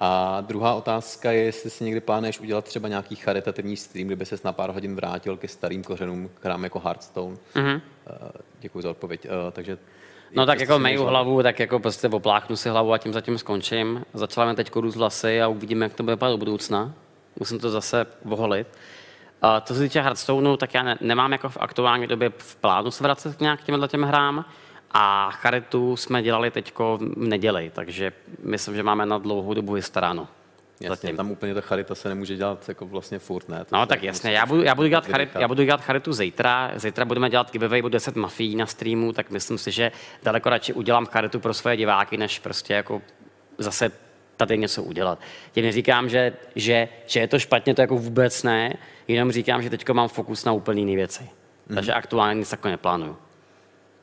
A 0.00 0.40
druhá 0.40 0.74
otázka 0.74 1.32
je, 1.32 1.42
jestli 1.42 1.70
si 1.70 1.84
někdy 1.84 2.00
plánuješ 2.00 2.40
udělat 2.40 2.64
třeba 2.64 2.88
nějaký 2.88 3.16
charitativní 3.16 3.76
stream, 3.76 4.06
kde 4.06 4.16
by 4.16 4.26
ses 4.26 4.42
na 4.42 4.52
pár 4.52 4.70
hodin 4.70 4.96
vrátil 4.96 5.36
ke 5.36 5.48
starým 5.48 5.82
kořenům, 5.82 6.30
k 6.40 6.44
hrám 6.44 6.64
jako 6.64 6.78
Hearthstone. 6.78 7.36
Mm-hmm. 7.54 7.74
Uh, 7.74 8.28
děkuji 8.60 8.82
za 8.82 8.90
odpověď. 8.90 9.24
Uh, 9.24 9.30
takže 9.52 9.78
No 10.32 10.46
tak 10.46 10.60
jako 10.60 10.78
meju 10.78 11.04
hlavu, 11.04 11.42
tak 11.42 11.58
jako 11.58 11.78
prostě 11.78 12.08
opláchnu 12.08 12.56
si 12.56 12.68
hlavu 12.68 12.92
a 12.92 12.98
tím 12.98 13.12
zatím 13.12 13.38
skončím. 13.38 14.04
Začala 14.14 14.50
mi 14.50 14.56
teď 14.56 14.76
růst 14.76 14.96
vlasy 14.96 15.42
a 15.42 15.48
uvidíme, 15.48 15.86
jak 15.86 15.94
to 15.94 16.02
bude 16.02 16.16
vypadat 16.16 16.32
do 16.32 16.38
budoucna. 16.38 16.94
Musím 17.40 17.58
to 17.58 17.70
zase 17.70 18.06
oholit. 18.28 18.66
A 19.42 19.60
co 19.60 19.74
se 19.74 19.80
týče 19.80 20.00
Hearthstoneu, 20.00 20.56
tak 20.56 20.74
já 20.74 20.82
ne, 20.82 20.98
nemám 21.00 21.32
jako 21.32 21.48
v 21.48 21.56
aktuální 21.60 22.06
době 22.06 22.32
v 22.38 22.56
plánu 22.56 22.90
se 22.90 23.04
vracet 23.04 23.36
k 23.36 23.40
nějak 23.40 23.62
těmhle 23.62 23.88
těm 23.88 24.02
hrám. 24.02 24.44
A 24.90 25.30
charitu 25.30 25.96
jsme 25.96 26.22
dělali 26.22 26.50
teď 26.50 26.72
v 26.78 26.98
neděli, 27.16 27.70
takže 27.74 28.12
myslím, 28.42 28.76
že 28.76 28.82
máme 28.82 29.06
na 29.06 29.18
dlouhou 29.18 29.54
dobu 29.54 29.72
vystaráno. 29.72 30.28
Jasně, 30.80 30.88
Zatím. 30.88 31.16
tam 31.16 31.30
úplně 31.30 31.54
ta 31.54 31.60
charita 31.60 31.94
se 31.94 32.08
nemůže 32.08 32.36
dělat 32.36 32.68
jako 32.68 32.86
vlastně 32.86 33.18
furt, 33.18 33.48
ne? 33.48 33.64
To 33.64 33.76
No 33.76 33.86
tak 33.86 34.02
jasně, 34.02 34.32
já 34.32 34.46
budu, 34.46 34.62
já 34.62 34.74
budu, 34.74 34.88
dělat, 34.88 35.06
charit, 35.06 35.28
já 35.34 35.48
budu 35.48 35.62
dělat 35.64 35.80
charitu 35.80 36.12
zítra, 36.12 36.72
zítra 36.76 37.04
budeme 37.04 37.30
dělat 37.30 37.52
giveaway 37.52 37.82
o 37.82 37.88
10 37.88 38.16
mafií 38.16 38.56
na 38.56 38.66
streamu, 38.66 39.12
tak 39.12 39.30
myslím 39.30 39.58
si, 39.58 39.70
že 39.70 39.92
daleko 40.22 40.50
radši 40.50 40.72
udělám 40.72 41.06
charitu 41.06 41.40
pro 41.40 41.54
svoje 41.54 41.76
diváky, 41.76 42.16
než 42.16 42.38
prostě 42.38 42.74
jako 42.74 43.02
zase 43.58 43.92
tady 44.36 44.58
něco 44.58 44.82
udělat. 44.82 45.18
Tím 45.52 45.64
neříkám, 45.64 46.08
že, 46.08 46.32
že, 46.56 46.88
že 47.06 47.20
je 47.20 47.28
to 47.28 47.38
špatně, 47.38 47.74
to 47.74 47.80
jako 47.80 47.96
vůbec 47.96 48.42
ne, 48.42 48.74
jenom 49.08 49.32
říkám, 49.32 49.62
že 49.62 49.70
teď 49.70 49.90
mám 49.90 50.08
fokus 50.08 50.44
na 50.44 50.52
úplně 50.52 50.80
jiné 50.82 50.96
věci. 50.96 51.28
Takže 51.74 51.92
aktuálně 51.92 52.38
nic 52.38 52.50
takového 52.50 52.72
neplánuju. 52.72 53.16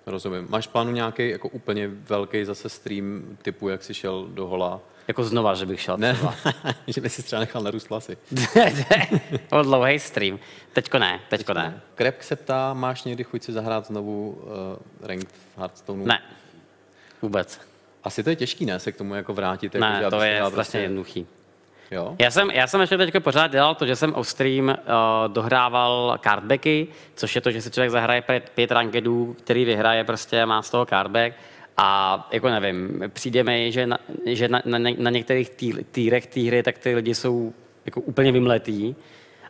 Rozumím. 0.05 0.47
Máš 0.49 0.67
plánu 0.67 0.91
nějaký 0.91 1.29
jako 1.29 1.49
úplně 1.49 1.87
velký 1.87 2.45
zase 2.45 2.69
stream 2.69 3.37
typu, 3.41 3.69
jak 3.69 3.83
jsi 3.83 3.93
šel 3.93 4.27
do 4.27 4.47
hola? 4.47 4.79
Jako 5.07 5.23
znova, 5.23 5.55
že 5.55 5.65
bych 5.65 5.81
šel 5.81 5.97
Ne, 5.97 6.13
třeba. 6.13 6.35
že 6.87 7.01
by 7.01 7.09
si 7.09 7.23
třeba 7.23 7.39
nechal 7.39 7.63
narůst 7.63 7.89
vlasy. 7.89 8.17
byl 9.49 9.63
dlouhý 9.63 9.99
stream. 9.99 10.39
Teďko 10.73 10.99
ne, 10.99 11.19
teďko 11.29 11.53
ne. 11.53 11.81
Krepk 11.95 12.23
se 12.23 12.35
ptá, 12.35 12.73
máš 12.73 13.03
někdy 13.03 13.23
chuť 13.23 13.43
si 13.43 13.53
zahrát 13.53 13.85
znovu 13.87 14.29
uh, 14.29 15.07
ranked 15.07 15.31
v 15.31 15.57
Hearthstoneu? 15.57 16.05
Ne. 16.05 16.21
Vůbec. 17.21 17.70
Asi 18.03 18.23
to 18.23 18.29
je 18.29 18.35
těžký, 18.35 18.65
ne, 18.65 18.79
se 18.79 18.91
k 18.91 18.97
tomu 18.97 19.15
jako 19.15 19.33
vrátit. 19.33 19.75
Jako, 19.75 19.85
Ne, 19.85 20.01
že 20.03 20.09
to 20.09 20.21
je 20.21 20.35
hrál 20.35 20.51
strašně 20.51 20.79
jednoduchý. 20.79 21.27
Jo? 21.91 22.15
Já 22.19 22.31
jsem, 22.31 22.51
já 22.51 22.67
jsem 22.67 22.81
ještě 22.81 22.97
teď 22.97 23.19
pořád 23.19 23.51
dělal 23.51 23.75
to, 23.75 23.85
že 23.85 23.95
jsem 23.95 24.13
off 24.13 24.27
stream 24.27 24.67
uh, 24.67 24.75
dohrával 25.27 26.19
cardbacky, 26.23 26.87
což 27.15 27.35
je 27.35 27.41
to, 27.41 27.51
že 27.51 27.61
si 27.61 27.71
člověk 27.71 27.91
zahraje 27.91 28.21
pět, 28.21 28.51
pět 28.55 28.71
rankedů, 28.71 29.35
který 29.43 29.65
vyhraje 29.65 30.03
prostě 30.03 30.45
má 30.45 30.61
z 30.61 30.69
toho 30.69 30.85
cardback. 30.85 31.35
A 31.77 32.29
jako 32.31 32.49
nevím, 32.49 33.01
přijde 33.13 33.43
mi, 33.43 33.71
že 33.71 33.87
na, 33.87 33.97
že 34.25 34.47
na, 34.47 34.61
na, 34.65 34.79
na 34.97 35.09
některých 35.09 35.49
tý, 35.49 35.73
týrech 35.91 36.27
té 36.27 36.39
hry, 36.41 36.63
tak 36.63 36.77
ty 36.77 36.95
lidi 36.95 37.15
jsou 37.15 37.53
jako 37.85 38.01
úplně 38.01 38.31
vymletý 38.31 38.95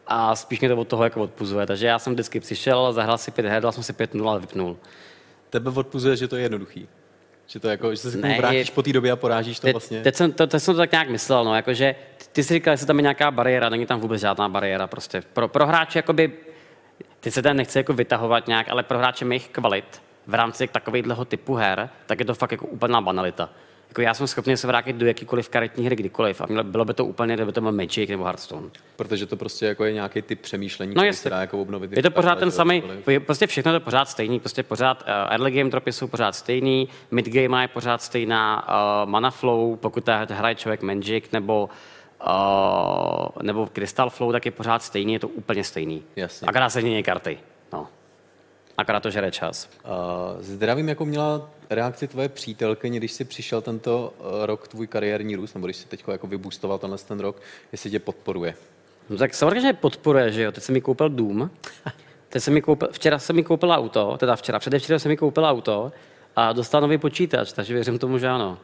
a 0.07 0.35
spíš 0.35 0.59
mě 0.59 0.69
to 0.69 0.77
od 0.77 0.87
toho 0.87 1.03
jako 1.03 1.21
odpuzuje. 1.21 1.65
Takže 1.65 1.87
já 1.87 1.99
jsem 1.99 2.13
vždycky 2.13 2.39
přišel, 2.39 2.93
zahrál 2.93 3.17
si 3.17 3.31
pět 3.31 3.45
her, 3.45 3.61
dal 3.61 3.71
jsem 3.71 3.83
si 3.83 3.93
pět 3.93 4.13
nul 4.13 4.29
a 4.29 4.37
vypnul. 4.37 4.77
Tebe 5.49 5.71
odpuzuje, 5.75 6.15
že 6.15 6.27
to 6.27 6.35
je 6.35 6.41
jednoduchý. 6.41 6.87
Že, 7.51 7.59
to 7.59 7.69
jako, 7.69 7.91
že 7.91 7.97
se 7.97 8.17
Ne, 8.17 8.37
vrátíš 8.37 8.67
je- 8.67 8.73
po 8.75 8.83
té 8.83 8.93
době 8.93 9.11
a 9.11 9.15
porážíš 9.15 9.59
to 9.59 9.67
Teď, 9.67 9.73
vlastně. 9.73 10.01
teď, 10.01 10.15
jsem, 10.15 10.31
to, 10.31 10.47
teď 10.47 10.61
jsem 10.63 10.73
to 10.73 10.77
tak 10.77 10.91
nějak 10.91 11.09
myslel, 11.09 11.43
no, 11.45 11.55
jakože 11.55 11.95
ty, 12.31 12.43
jsi 12.43 12.53
říkal, 12.53 12.71
jestli 12.73 12.87
tam 12.87 12.97
je 12.97 13.01
nějaká 13.01 13.31
bariéra, 13.31 13.69
není 13.69 13.85
tam 13.85 13.99
vůbec 13.99 14.21
žádná 14.21 14.49
bariéra. 14.49 14.87
Prostě 14.87 15.21
pro, 15.33 15.47
pro 15.47 15.67
hráče, 15.67 15.99
jakoby, 15.99 16.31
ty 17.19 17.31
se 17.31 17.41
tam 17.41 17.55
nechci 17.57 17.77
jako 17.77 17.93
vytahovat 17.93 18.47
nějak, 18.47 18.69
ale 18.69 18.83
pro 18.83 18.97
hráče 18.97 19.25
mých 19.25 19.49
kvalit 19.49 20.01
v 20.27 20.33
rámci 20.33 20.67
takového 20.67 21.25
typu 21.25 21.55
her, 21.55 21.89
tak 22.05 22.19
je 22.19 22.25
to 22.25 22.33
fakt 22.35 22.51
jako 22.51 22.65
úplná 22.67 23.01
banalita. 23.01 23.49
Jako 23.91 24.01
já 24.01 24.13
jsem 24.13 24.27
schopný 24.27 24.57
se 24.57 24.67
vrátit 24.67 24.95
do 24.95 25.05
jakýkoliv 25.05 25.49
karetní 25.49 25.85
hry 25.85 25.95
kdykoliv 25.95 26.41
a 26.41 26.45
mělo- 26.45 26.63
bylo 26.63 26.85
by 26.85 26.93
to 26.93 27.05
úplně, 27.05 27.33
kdyby 27.35 27.51
to 27.51 27.61
byl 27.61 27.71
Magic 27.71 28.09
nebo 28.09 28.23
Hearthstone. 28.23 28.67
Protože 28.95 29.25
to 29.25 29.35
prostě 29.37 29.65
jako 29.65 29.85
je 29.85 29.93
nějaký 29.93 30.21
typ 30.21 30.41
přemýšlení, 30.41 30.93
No 30.95 31.01
který 31.01 31.13
se 31.13 31.29
dá 31.29 31.41
jako 31.41 31.61
obnovit. 31.61 31.97
Je 31.97 32.03
to 32.03 32.11
pořád 32.11 32.39
ten 32.39 32.51
samý, 32.51 32.83
prostě 33.25 33.47
všechno 33.47 33.73
je 33.73 33.79
to 33.79 33.83
pořád 33.83 34.09
stejný, 34.09 34.39
prostě 34.39 34.63
pořád 34.63 35.01
uh, 35.01 35.07
early 35.09 35.51
game 35.51 35.69
dropy 35.69 35.91
jsou 35.91 36.07
pořád 36.07 36.35
stejný, 36.35 36.89
mid 37.11 37.29
game 37.29 37.61
je 37.61 37.67
pořád 37.67 38.01
stejná, 38.01 38.67
uh, 39.03 39.09
mana 39.09 39.31
flow, 39.31 39.75
pokud 39.75 40.03
ta 40.03 40.27
hraje 40.29 40.55
člověk 40.55 40.81
Magic 40.81 41.31
nebo 41.33 41.69
uh, 42.25 43.43
nebo 43.43 43.67
Crystal 43.73 44.09
Flow, 44.09 44.31
tak 44.31 44.45
je 44.45 44.51
pořád 44.51 44.83
stejný, 44.83 45.13
je 45.13 45.19
to 45.19 45.27
úplně 45.27 45.63
stejný. 45.63 46.03
Jasně. 46.15 46.47
Akorát 46.47 46.69
se 46.69 46.81
mění 46.81 47.03
karty. 47.03 47.39
No. 47.73 47.87
Akorát 48.77 48.99
to 49.03 49.09
žere 49.09 49.31
čas. 49.31 49.69
Uh, 49.83 49.89
zdravím, 50.41 50.89
jako 50.89 51.05
měla 51.05 51.49
reakci 51.71 52.07
tvoje 52.07 52.29
přítelkyně, 52.29 52.99
když 52.99 53.11
jsi 53.11 53.25
přišel 53.25 53.61
tento 53.61 54.13
uh, 54.19 54.45
rok 54.45 54.67
tvůj 54.67 54.87
kariérní 54.87 55.35
růst, 55.35 55.53
nebo 55.53 55.67
když 55.67 55.77
jsi 55.77 55.87
teď 55.87 56.03
jako 56.11 56.27
vyboostoval 56.27 56.77
tenhle 56.77 56.97
ten 56.97 57.19
rok, 57.19 57.41
jestli 57.71 57.89
tě 57.89 57.99
podporuje. 57.99 58.53
No 59.09 59.17
tak 59.17 59.33
samozřejmě 59.33 59.73
podporuje, 59.73 60.31
že 60.31 60.41
jo. 60.41 60.51
Teď 60.51 60.63
jsem 60.63 60.73
mi 60.73 60.81
koupil 60.81 61.09
dům. 61.09 61.51
Teď 62.29 62.43
jsem 62.43 62.53
mi 62.53 62.61
koupil, 62.61 62.89
včera 62.91 63.19
jsem 63.19 63.35
mi 63.35 63.43
koupil 63.43 63.71
auto, 63.71 64.17
teda 64.17 64.35
včera, 64.35 64.59
předevčera 64.59 64.99
jsem 64.99 65.09
mi 65.09 65.17
koupil 65.17 65.45
auto 65.45 65.91
a 66.35 66.53
dostal 66.53 66.81
nový 66.81 66.97
počítač, 66.97 67.51
takže 67.51 67.73
věřím 67.73 67.99
tomu, 67.99 68.17
že 68.17 68.27
ano. 68.27 68.57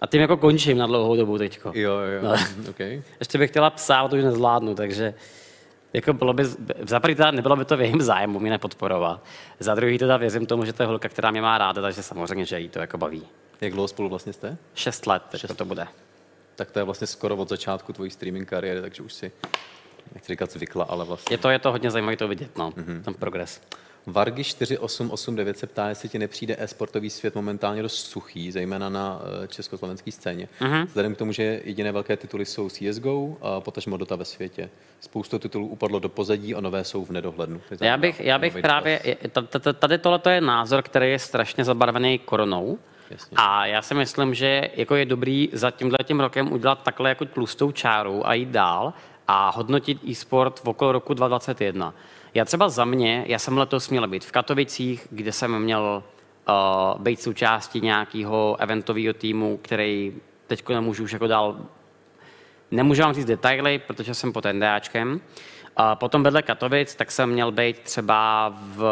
A 0.00 0.06
tím 0.06 0.20
jako 0.20 0.36
končím 0.36 0.78
na 0.78 0.86
dlouhou 0.86 1.16
dobu 1.16 1.38
teďko. 1.38 1.72
Jo, 1.74 1.92
jo, 1.98 2.22
No. 2.22 2.34
okay. 2.70 3.02
Ještě 3.20 3.38
bych 3.38 3.50
chtěla 3.50 3.72
ale 3.88 4.08
to 4.08 4.16
už 4.16 4.24
nezvládnu, 4.24 4.74
takže 4.74 5.14
jako 5.92 6.12
bylo 6.12 6.32
by, 6.32 6.44
za 6.82 7.00
prvý 7.00 7.14
teda 7.14 7.30
nebylo 7.30 7.56
by 7.56 7.64
to 7.64 7.76
v 7.76 7.80
jejím 7.80 8.02
zájmu 8.02 8.38
mě 8.38 8.50
nepodporovat. 8.50 9.24
Za 9.60 9.74
druhý 9.74 9.98
teda 9.98 10.16
věřím 10.16 10.46
tomu, 10.46 10.64
že 10.64 10.72
to 10.72 10.82
je 10.82 10.86
holka, 10.86 11.08
která 11.08 11.30
mě 11.30 11.42
má 11.42 11.58
ráda, 11.58 11.82
takže 11.82 12.02
samozřejmě, 12.02 12.44
že 12.44 12.60
jí 12.60 12.68
to 12.68 12.78
jako 12.78 12.98
baví. 12.98 13.22
Jak 13.60 13.72
dlouho 13.72 13.88
spolu 13.88 14.08
vlastně 14.08 14.32
jste? 14.32 14.56
Šest 14.74 15.06
let 15.06 15.22
teď 15.30 15.56
to 15.56 15.64
bude. 15.64 15.86
Tak 16.56 16.70
to 16.70 16.78
je 16.78 16.84
vlastně 16.84 17.06
skoro 17.06 17.36
od 17.36 17.48
začátku 17.48 17.92
tvojí 17.92 18.10
streaming 18.10 18.48
kariéry, 18.48 18.80
takže 18.80 19.02
už 19.02 19.12
si, 19.12 19.32
nechci 20.14 20.32
říkat 20.32 20.50
zvykla, 20.50 20.84
ale 20.84 21.04
vlastně. 21.04 21.34
Je 21.34 21.38
to, 21.38 21.50
je 21.50 21.58
to 21.58 21.72
hodně 21.72 21.90
zajímavé 21.90 22.16
to 22.16 22.28
vidět, 22.28 22.58
no, 22.58 22.70
mm-hmm. 22.70 23.02
ten 23.02 23.14
progres. 23.14 23.60
Vargy 24.06 24.44
4889 24.44 25.58
se 25.58 25.66
ptá, 25.66 25.88
jestli 25.88 26.08
ti 26.08 26.18
nepřijde 26.18 26.56
e-sportový 26.58 27.10
svět 27.10 27.34
momentálně 27.34 27.82
dost 27.82 28.06
suchý, 28.06 28.52
zejména 28.52 28.88
na 28.88 29.20
eh, 29.44 29.48
československé 29.48 30.12
scéně. 30.12 30.48
Uh-huh. 30.60 30.86
Vzhledem 30.86 31.14
k 31.14 31.18
tomu, 31.18 31.32
že 31.32 31.60
jediné 31.64 31.92
velké 31.92 32.16
tituly 32.16 32.44
jsou 32.44 32.68
CSGO 32.68 33.36
a 33.40 33.60
potažmo 33.60 33.96
Dota 33.96 34.16
ve 34.16 34.24
světě. 34.24 34.70
Spoustu 35.00 35.38
titulů 35.38 35.66
upadlo 35.66 35.98
do 35.98 36.08
pozadí 36.08 36.54
a 36.54 36.60
nové 36.60 36.84
jsou 36.84 37.04
v 37.04 37.10
nedohlednu. 37.10 37.60
Já 37.80 37.96
bych, 37.96 38.20
já 38.20 38.38
bych 38.38 38.58
právě, 38.58 39.16
tady 39.78 39.98
tohle 39.98 40.20
je 40.30 40.40
názor, 40.40 40.82
který 40.82 41.10
je 41.10 41.18
strašně 41.18 41.64
zabarvený 41.64 42.18
koronou. 42.18 42.78
Jasně. 43.10 43.36
A 43.36 43.66
já 43.66 43.82
si 43.82 43.94
myslím, 43.94 44.34
že 44.34 44.70
jako 44.76 44.94
je 44.96 45.04
dobrý 45.04 45.48
za 45.52 45.70
tímhle 45.70 45.98
tím 46.04 46.20
rokem 46.20 46.52
udělat 46.52 46.82
takhle 46.82 47.08
jako 47.08 47.24
tlustou 47.24 47.72
čáru 47.72 48.26
a 48.28 48.34
jít 48.34 48.48
dál 48.48 48.92
a 49.28 49.50
hodnotit 49.50 49.98
e-sport 50.08 50.60
v 50.60 50.68
okolo 50.68 50.92
roku 50.92 51.14
2021. 51.14 51.94
Já 52.34 52.44
třeba 52.44 52.68
za 52.68 52.84
mě, 52.84 53.24
já 53.26 53.38
jsem 53.38 53.58
letos 53.58 53.88
měl 53.88 54.08
být 54.08 54.24
v 54.24 54.32
Katovicích, 54.32 55.06
kde 55.10 55.32
jsem 55.32 55.62
měl 55.62 56.02
uh, 56.48 57.02
být 57.02 57.20
součástí 57.20 57.80
nějakého 57.80 58.56
eventového 58.58 59.14
týmu, 59.14 59.58
který 59.62 60.14
teď 60.46 60.68
nemůžu 60.68 61.04
už 61.04 61.12
jako 61.12 61.26
dál, 61.26 61.56
nemůžu 62.70 63.02
vám 63.02 63.14
říct 63.14 63.24
detaily, 63.24 63.78
protože 63.78 64.14
jsem 64.14 64.32
pod 64.32 64.46
NDAčkem. 64.52 65.20
A 65.76 65.96
potom 65.96 66.22
vedle 66.22 66.42
Katovic, 66.42 66.94
tak 66.94 67.10
jsem 67.10 67.30
měl 67.30 67.52
být 67.52 67.78
třeba 67.78 68.52
v, 68.56 68.84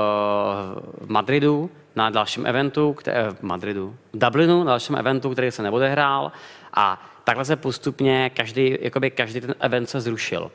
Madridu 1.06 1.70
na 1.96 2.10
dalším 2.10 2.46
eventu, 2.46 2.92
které, 2.92 3.30
v 3.30 3.42
Madridu, 3.42 3.96
v 4.12 4.18
Dublinu, 4.18 4.64
na 4.64 4.70
dalším 4.70 4.96
eventu, 4.96 5.30
který 5.30 5.50
se 5.50 5.62
neodehrál. 5.62 6.32
A 6.74 7.02
takhle 7.24 7.44
se 7.44 7.56
postupně 7.56 8.30
každý, 8.30 8.78
jakoby 8.80 9.10
každý 9.10 9.40
ten 9.40 9.54
event 9.60 9.88
se 9.88 10.00
zrušil. 10.00 10.50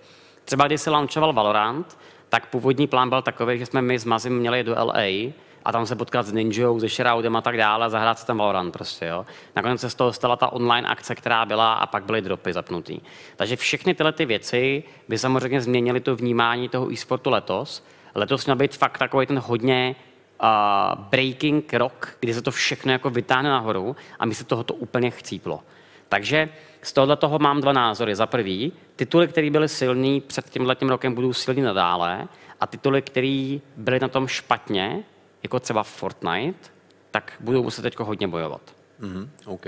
Třeba 0.46 0.68
když 0.68 0.82
se 0.82 0.90
launchoval 0.90 1.34
Valorant, 1.34 1.98
tak 2.36 2.46
původní 2.46 2.88
plán 2.88 3.10
byl 3.10 3.22
takový, 3.22 3.60
že 3.60 3.66
jsme 3.66 3.82
my 3.82 4.00
s 4.00 4.06
Mazim 4.06 4.38
měli 4.38 4.64
do 4.64 4.76
LA 4.76 5.32
a 5.66 5.72
tam 5.72 5.86
se 5.86 5.96
potkat 5.96 6.26
s 6.26 6.34
Ninjou, 6.34 6.80
se 6.80 6.88
Shroudem 6.88 7.36
a 7.36 7.42
tak 7.42 7.58
dále 7.58 7.86
a 7.86 7.90
zahrát 7.90 8.20
se 8.20 8.26
tam 8.26 8.38
Valorant 8.38 8.74
prostě, 8.74 9.06
jo. 9.06 9.26
Nakonec 9.56 9.82
se 9.82 9.90
z 9.90 9.96
toho 9.96 10.14
stala 10.14 10.36
ta 10.36 10.54
online 10.54 10.88
akce, 10.88 11.16
která 11.16 11.46
byla 11.46 11.74
a 11.74 11.88
pak 11.88 12.06
byly 12.06 12.22
dropy 12.22 12.54
zapnutý. 12.54 13.00
Takže 13.36 13.56
všechny 13.56 13.94
tyhle 13.94 14.12
ty 14.12 14.26
věci 14.26 14.84
by 15.08 15.18
samozřejmě 15.18 15.62
změnily 15.62 16.00
to 16.00 16.16
vnímání 16.16 16.70
toho 16.70 16.92
e-sportu 16.92 17.30
letos. 17.30 17.86
Letos 18.16 18.46
měl 18.46 18.56
být 18.56 18.76
fakt 18.76 18.98
takový 18.98 19.26
ten 19.26 19.40
hodně 19.40 19.96
uh, 20.44 20.48
breaking 21.04 21.74
rok, 21.74 22.18
kdy 22.20 22.34
se 22.34 22.42
to 22.42 22.52
všechno 22.52 22.92
jako 22.92 23.10
vytáhne 23.10 23.50
nahoru 23.50 23.96
a 24.20 24.26
mi 24.26 24.36
se 24.36 24.44
tohoto 24.44 24.74
úplně 24.74 25.12
chcíplo. 25.12 25.64
Takže 26.10 26.50
z 26.86 26.94
tohohle 26.94 27.16
toho 27.16 27.40
mám 27.40 27.62
dva 27.62 27.74
názory. 27.74 28.16
Za 28.16 28.26
prvý, 28.26 28.72
tituly, 28.96 29.28
které 29.28 29.50
byly 29.50 29.70
silný 29.70 30.22
před 30.22 30.50
tím 30.50 30.66
letním 30.66 30.90
rokem, 30.90 31.14
budou 31.16 31.34
silný 31.34 31.62
nadále 31.62 32.28
a 32.60 32.68
tituly, 32.68 33.02
které 33.02 33.58
byly 33.78 34.00
na 34.00 34.08
tom 34.08 34.28
špatně, 34.28 35.04
jako 35.44 35.60
třeba 35.60 35.84
Fortnite, 35.84 36.70
tak 37.12 37.34
budou 37.40 37.64
muset 37.64 37.82
teď 37.82 38.00
hodně 38.00 38.28
bojovat. 38.28 38.62
Mm-hmm, 39.02 39.30
OK. 39.46 39.66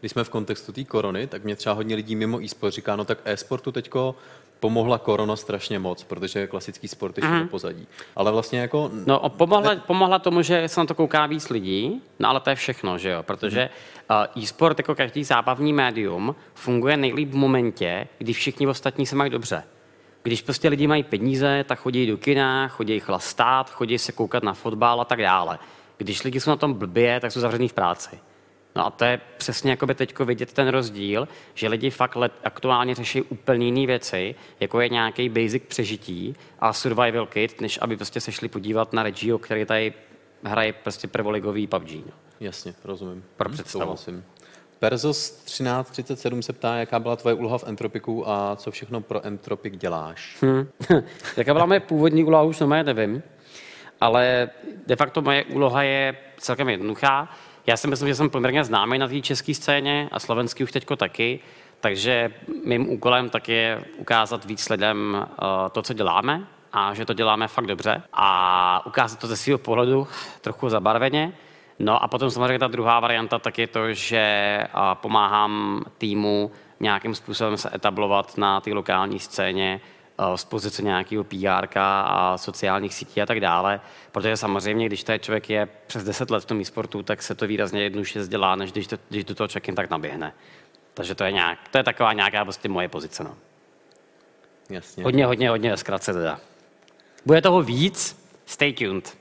Když 0.00 0.12
jsme 0.12 0.24
v 0.24 0.28
kontextu 0.28 0.72
té 0.72 0.84
korony, 0.84 1.26
tak 1.26 1.44
mě 1.44 1.56
třeba 1.56 1.74
hodně 1.74 1.96
lidí 1.96 2.16
mimo 2.16 2.42
e-sport 2.42 2.74
říká, 2.74 2.96
no 2.96 3.04
tak 3.04 3.18
e-sportu 3.24 3.72
teďko 3.72 4.14
pomohla 4.60 4.98
korona 4.98 5.36
strašně 5.36 5.78
moc, 5.78 6.04
protože 6.04 6.46
klasický 6.46 6.88
sport 6.88 7.18
je 7.18 7.24
mm. 7.24 7.40
do 7.40 7.46
pozadí. 7.46 7.86
Ale 8.16 8.32
vlastně 8.32 8.60
jako... 8.60 8.90
No, 9.06 9.28
pomohla, 9.28 9.74
ne... 9.74 9.82
pomohla 9.86 10.18
tomu, 10.18 10.42
že 10.42 10.68
se 10.68 10.80
na 10.80 10.86
to 10.86 10.94
kouká 10.94 11.26
víc 11.26 11.48
lidí, 11.48 12.02
no 12.18 12.28
ale 12.28 12.40
to 12.40 12.50
je 12.50 12.56
všechno, 12.56 12.98
že 12.98 13.10
jo, 13.10 13.22
protože 13.22 13.70
mm. 14.10 14.42
e-sport 14.42 14.78
jako 14.78 14.94
každý 14.94 15.24
zábavní 15.24 15.72
médium 15.72 16.36
funguje 16.54 16.96
nejlíp 16.96 17.30
v 17.30 17.36
momentě, 17.36 18.08
kdy 18.18 18.32
všichni 18.32 18.66
ostatní 18.66 19.06
se 19.06 19.16
mají 19.16 19.30
dobře. 19.30 19.64
Když 20.22 20.42
prostě 20.42 20.68
lidi 20.68 20.86
mají 20.86 21.02
peníze, 21.02 21.64
tak 21.68 21.78
chodí 21.78 22.06
do 22.06 22.16
kina, 22.16 22.68
chodí 22.68 23.00
chlastat, 23.00 23.70
chodí 23.70 23.98
se 23.98 24.12
koukat 24.12 24.42
na 24.42 24.54
fotbal 24.54 25.00
a 25.00 25.04
tak 25.04 25.22
dále. 25.22 25.58
Když 25.96 26.24
lidi 26.24 26.40
jsou 26.40 26.50
na 26.50 26.56
tom 26.56 26.74
blbě, 26.74 27.20
tak 27.20 27.32
jsou 27.32 27.40
zavřený 27.40 27.68
v 27.68 27.72
práci. 27.72 28.18
No 28.76 28.86
a 28.86 28.90
to 28.90 29.04
je 29.04 29.20
přesně 29.38 29.70
jako 29.70 29.86
by 29.86 29.94
teď 29.94 30.18
vidět 30.18 30.52
ten 30.52 30.68
rozdíl, 30.68 31.28
že 31.54 31.68
lidi 31.68 31.90
fakt 31.90 32.16
let, 32.16 32.32
aktuálně 32.44 32.94
řeší 32.94 33.22
úplně 33.22 33.66
jiné 33.66 33.86
věci, 33.86 34.34
jako 34.60 34.80
je 34.80 34.88
nějaký 34.88 35.28
basic 35.28 35.62
přežití 35.68 36.36
a 36.58 36.72
survival 36.72 37.26
kit, 37.26 37.60
než 37.60 37.78
aby 37.82 37.96
prostě 37.96 38.20
se 38.20 38.32
šli 38.32 38.48
podívat 38.48 38.92
na 38.92 39.02
Regio, 39.02 39.38
který 39.38 39.64
tady 39.64 39.92
hraje 40.44 40.72
prostě 40.72 41.08
prvoligový 41.08 41.66
PUBG. 41.66 41.92
No. 41.92 42.12
Jasně, 42.40 42.74
rozumím. 42.84 43.24
Pro 43.36 43.48
představu. 43.48 43.96
Perzos 44.78 45.30
1337 45.30 46.42
se 46.42 46.52
ptá, 46.52 46.76
jaká 46.76 46.98
byla 46.98 47.16
tvoje 47.16 47.34
úloha 47.34 47.58
v 47.58 47.64
Entropiku 47.64 48.28
a 48.28 48.56
co 48.56 48.70
všechno 48.70 49.00
pro 49.00 49.26
Entropik 49.26 49.76
děláš. 49.76 50.38
Hmm. 50.42 50.68
jaká 51.36 51.52
byla 51.52 51.66
moje 51.66 51.80
původní 51.80 52.24
úloha, 52.24 52.42
už 52.42 52.60
nevím, 52.82 53.22
ale 54.00 54.50
de 54.86 54.96
facto 54.96 55.22
moje 55.22 55.44
úloha 55.44 55.82
je 55.82 56.16
celkem 56.36 56.68
jednoduchá. 56.68 57.28
Já 57.68 57.76
si 57.76 57.88
myslím, 57.88 58.08
že 58.08 58.14
jsem 58.14 58.30
poměrně 58.30 58.64
známý 58.64 58.98
na 58.98 59.08
té 59.08 59.20
české 59.20 59.54
scéně 59.54 60.08
a 60.12 60.20
slovenský 60.20 60.64
už 60.64 60.72
teďko 60.72 60.96
taky, 60.96 61.40
takže 61.80 62.32
mým 62.64 62.90
úkolem 62.90 63.30
tak 63.30 63.48
je 63.48 63.84
ukázat 63.96 64.44
víc 64.44 64.68
lidem 64.68 65.16
uh, 65.16 65.24
to, 65.72 65.82
co 65.82 65.92
děláme 65.92 66.46
a 66.72 66.94
že 66.94 67.04
to 67.04 67.14
děláme 67.14 67.48
fakt 67.48 67.66
dobře 67.66 68.02
a 68.12 68.86
ukázat 68.86 69.18
to 69.18 69.26
ze 69.26 69.36
svého 69.36 69.58
pohledu 69.58 70.08
trochu 70.40 70.68
zabarveně. 70.68 71.32
No 71.78 72.02
a 72.02 72.08
potom 72.08 72.30
samozřejmě 72.30 72.58
ta 72.58 72.66
druhá 72.66 73.00
varianta 73.00 73.38
tak 73.38 73.58
je 73.58 73.66
to, 73.66 73.92
že 73.92 74.58
uh, 74.74 74.80
pomáhám 74.94 75.84
týmu 75.98 76.50
nějakým 76.80 77.14
způsobem 77.14 77.56
se 77.56 77.70
etablovat 77.74 78.38
na 78.38 78.60
té 78.60 78.72
lokální 78.72 79.18
scéně, 79.18 79.80
z 80.36 80.44
pozice 80.44 80.82
nějakého 80.82 81.24
PR 81.24 81.78
a 81.78 82.38
sociálních 82.38 82.94
sítí 82.94 83.22
a 83.22 83.26
tak 83.26 83.40
dále, 83.40 83.80
protože 84.12 84.36
samozřejmě, 84.36 84.86
když 84.86 85.04
ten 85.04 85.20
člověk 85.20 85.50
je 85.50 85.68
přes 85.86 86.04
10 86.04 86.30
let 86.30 86.40
v 86.40 86.46
tom 86.46 86.60
e-sportu, 86.60 87.02
tak 87.02 87.22
se 87.22 87.34
to 87.34 87.46
výrazně 87.46 87.82
jednoduše 87.82 88.24
zdělá, 88.24 88.56
než 88.56 88.72
když, 88.72 88.86
to, 88.86 88.96
když 89.08 89.24
do 89.24 89.34
toho 89.34 89.48
člověk 89.48 89.68
jen 89.68 89.74
tak 89.74 89.90
naběhne. 89.90 90.34
Takže 90.94 91.14
to 91.14 91.24
je, 91.24 91.32
nějak, 91.32 91.58
to 91.70 91.78
je 91.78 91.84
taková 91.84 92.12
nějaká 92.12 92.44
prostě 92.44 92.68
moje 92.68 92.88
pozice. 92.88 93.24
No. 93.24 93.36
Jasně. 94.70 95.04
Hodně, 95.04 95.26
hodně, 95.26 95.50
hodně 95.50 95.76
zkratce 95.76 96.12
teda. 96.12 96.40
Bude 97.26 97.42
toho 97.42 97.62
víc, 97.62 98.24
stay 98.46 98.72
tuned. 98.72 99.18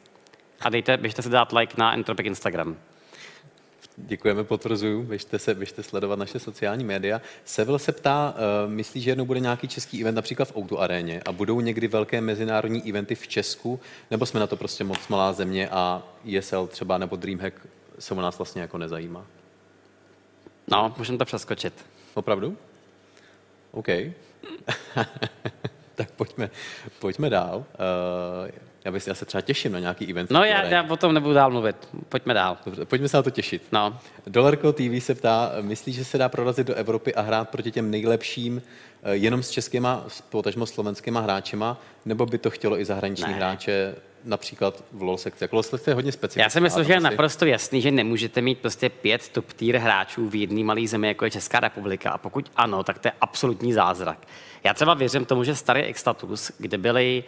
A 0.62 0.70
dejte, 0.70 0.98
běžte 0.98 1.22
se 1.22 1.30
dát 1.30 1.52
like 1.54 1.74
na 1.78 1.94
Entropic 1.94 2.26
Instagram. 2.26 2.78
Děkujeme, 4.00 4.44
potvrzuju. 4.44 5.04
Běžte, 5.04 5.40
se, 5.40 5.56
běžte 5.56 5.84
sledovat 5.84 6.20
naše 6.20 6.40
sociální 6.40 6.84
média. 6.84 7.22
Sevil 7.46 7.80
se 7.80 7.92
ptá, 7.92 8.36
uh, 8.66 8.72
myslíš, 8.72 9.04
že 9.04 9.12
jednou 9.12 9.26
bude 9.26 9.40
nějaký 9.40 9.68
český 9.68 10.02
event 10.02 10.16
například 10.16 10.46
v 10.46 10.58
Outu 10.58 10.80
aréně 10.80 11.22
a 11.26 11.32
budou 11.32 11.62
někdy 11.62 11.88
velké 11.88 12.22
mezinárodní 12.22 12.90
eventy 12.90 13.16
v 13.16 13.28
Česku, 13.28 13.80
nebo 14.12 14.26
jsme 14.26 14.40
na 14.40 14.48
to 14.48 14.58
prostě 14.58 14.84
moc 14.84 15.08
malá 15.08 15.34
země 15.34 15.70
a 15.70 16.04
ESL 16.38 16.68
třeba 16.68 16.98
nebo 16.98 17.16
Dreamhack 17.16 17.54
se 18.00 18.14
u 18.14 18.22
nás 18.22 18.38
vlastně 18.38 18.62
jako 18.62 18.78
nezajímá? 18.78 19.26
No, 20.68 20.94
můžeme 20.98 21.18
to 21.18 21.26
přeskočit. 21.26 21.86
Opravdu? 22.14 22.58
OK. 23.72 23.88
tak 25.98 26.12
pojďme, 26.12 26.50
pojďme 27.00 27.30
dál. 27.30 27.58
Uh, 27.58 28.50
já, 28.86 28.92
bych, 28.92 29.08
já 29.08 29.14
se 29.14 29.26
třeba 29.26 29.42
těším 29.42 29.72
na 29.72 29.80
nějaký 29.80 30.10
event. 30.10 30.32
No 30.32 30.44
já, 30.44 30.64
já 30.64 30.84
o 30.90 30.98
tom 30.98 31.14
nebudu 31.14 31.34
dál 31.34 31.52
mluvit. 31.52 31.76
Pojďme 32.10 32.34
dál. 32.34 32.58
Dobře, 32.66 32.86
pojďme 32.86 33.08
se 33.08 33.18
na 33.18 33.24
to 33.24 33.30
těšit. 33.30 33.64
No. 33.72 34.00
Dolarko 34.28 34.74
TV 34.74 35.00
se 35.00 35.16
ptá, 35.16 35.52
myslíš, 35.62 35.96
že 35.96 36.06
se 36.06 36.18
dá 36.18 36.30
prorazit 36.30 36.68
do 36.68 36.76
Evropy 36.76 37.16
a 37.16 37.22
hrát 37.22 37.50
proti 37.50 37.72
těm 37.72 37.92
nejlepším 37.92 38.62
eh, 39.04 39.16
jenom 39.16 39.44
s 39.44 39.50
českýma, 39.50 40.06
potažmo 40.30 40.66
slovenskýma 40.66 41.20
hráčema, 41.20 41.82
nebo 42.06 42.26
by 42.26 42.38
to 42.38 42.50
chtělo 42.50 42.80
i 42.80 42.86
zahraniční 42.86 43.32
ne. 43.32 43.38
hráče 43.38 43.96
například 44.28 44.84
v 44.92 45.02
LoL 45.02 45.18
sekci. 45.18 45.44
Jako 45.44 45.56
LoL 45.56 45.64
sekce 45.64 45.92
je 45.92 45.96
hodně 45.96 46.12
specifická. 46.12 46.44
Já 46.44 46.50
si 46.50 46.62
myslím, 46.62 46.84
že 46.84 46.94
je 46.94 47.00
naprosto 47.00 47.46
jasný, 47.46 47.82
že 47.82 47.92
nemůžete 47.92 48.42
mít 48.42 48.60
prostě 48.60 48.90
pět 48.90 49.30
top 49.30 49.54
tier 49.54 49.78
hráčů 49.78 50.30
v 50.30 50.36
jedné 50.36 50.64
malé 50.64 50.88
zemi, 50.88 51.08
jako 51.08 51.26
je 51.26 51.32
Česká 51.32 51.60
republika. 51.60 52.12
A 52.12 52.18
pokud 52.18 52.52
ano, 52.56 52.84
tak 52.84 53.00
to 53.00 53.08
je 53.08 53.12
absolutní 53.22 53.74
zázrak. 53.74 54.28
Já 54.64 54.74
třeba 54.74 54.94
věřím 54.94 55.26
tomu, 55.26 55.44
že 55.44 55.56
starý 55.56 55.82
Extatus, 55.82 56.52
kde 56.58 56.78
byli 56.78 57.24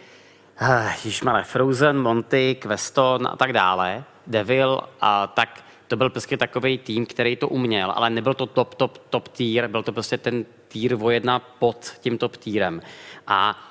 Ah, 0.62 0.92
Ježmale, 1.04 1.44
Frozen, 1.44 2.02
Monty, 2.02 2.56
Queston 2.60 3.26
a 3.26 3.36
tak 3.36 3.52
dále, 3.52 4.04
Devil, 4.26 4.80
a 5.00 5.26
tak 5.26 5.64
to 5.88 5.96
byl 5.96 6.10
prostě 6.10 6.36
takový 6.36 6.78
tým, 6.78 7.06
který 7.06 7.36
to 7.36 7.48
uměl, 7.48 7.92
ale 7.96 8.10
nebyl 8.10 8.34
to 8.34 8.46
top, 8.46 8.74
top, 8.74 8.98
top 8.98 9.28
tier, 9.28 9.68
byl 9.68 9.82
to 9.82 9.92
prostě 9.92 10.18
ten 10.18 10.44
tier 10.68 10.96
o 11.00 11.10
jedna 11.10 11.38
pod 11.38 11.92
tím 12.00 12.18
top 12.18 12.36
tírem. 12.36 12.82
A 13.26 13.69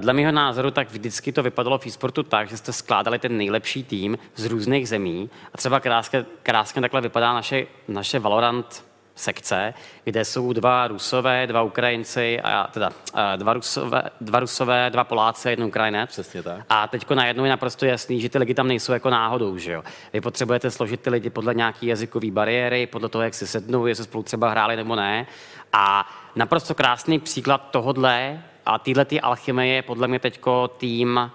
dle 0.00 0.12
mého 0.12 0.32
názoru 0.32 0.70
tak 0.70 0.90
vždycky 0.90 1.32
to 1.32 1.42
vypadalo 1.42 1.78
v 1.78 1.86
e-sportu 1.86 2.22
tak, 2.22 2.48
že 2.48 2.56
jste 2.56 2.72
skládali 2.72 3.18
ten 3.18 3.36
nejlepší 3.36 3.84
tým 3.84 4.18
z 4.36 4.44
různých 4.44 4.88
zemí 4.88 5.30
a 5.54 5.58
třeba 5.58 5.80
krásně, 5.80 6.24
krásně 6.42 6.80
takhle 6.80 7.00
vypadá 7.00 7.32
naše, 7.32 7.66
naše 7.88 8.18
Valorant 8.18 8.84
sekce, 9.14 9.74
kde 10.04 10.24
jsou 10.24 10.52
dva 10.52 10.88
Rusové, 10.88 11.46
dva 11.46 11.62
Ukrajinci, 11.62 12.40
a 12.40 12.68
teda 12.72 12.90
dva 13.36 13.52
Rusové, 13.52 14.02
dva, 14.20 14.40
Rusové, 14.40 14.90
dva 14.90 15.04
Poláci, 15.04 15.48
jeden 15.48 15.64
Ukrajinec. 15.64 16.10
Přesně 16.10 16.42
tak. 16.42 16.64
A 16.68 16.88
teď 16.88 17.10
najednou 17.10 17.44
je 17.44 17.50
naprosto 17.50 17.86
jasný, 17.86 18.20
že 18.20 18.28
ty 18.28 18.38
lidi 18.38 18.54
tam 18.54 18.68
nejsou 18.68 18.92
jako 18.92 19.10
náhodou, 19.10 19.58
že 19.58 19.72
jo. 19.72 19.82
Vy 20.12 20.20
potřebujete 20.20 20.70
složit 20.70 21.00
ty 21.00 21.10
lidi 21.10 21.30
podle 21.30 21.54
nějaké 21.54 21.86
jazykové 21.86 22.30
bariéry, 22.30 22.86
podle 22.86 23.08
toho, 23.08 23.22
jak 23.22 23.34
si 23.34 23.46
sednou, 23.46 23.86
jestli 23.86 24.04
spolu 24.04 24.22
třeba 24.22 24.50
hráli 24.50 24.76
nebo 24.76 24.96
ne. 24.96 25.26
A 25.72 26.08
naprosto 26.36 26.74
krásný 26.74 27.18
příklad 27.18 27.68
tohodle 27.70 28.42
a 28.66 28.78
téhle 28.78 29.06
alchymie 29.22 29.74
je 29.74 29.82
podle 29.82 30.08
mě 30.08 30.18
teďko 30.18 30.68
tým 30.68 31.30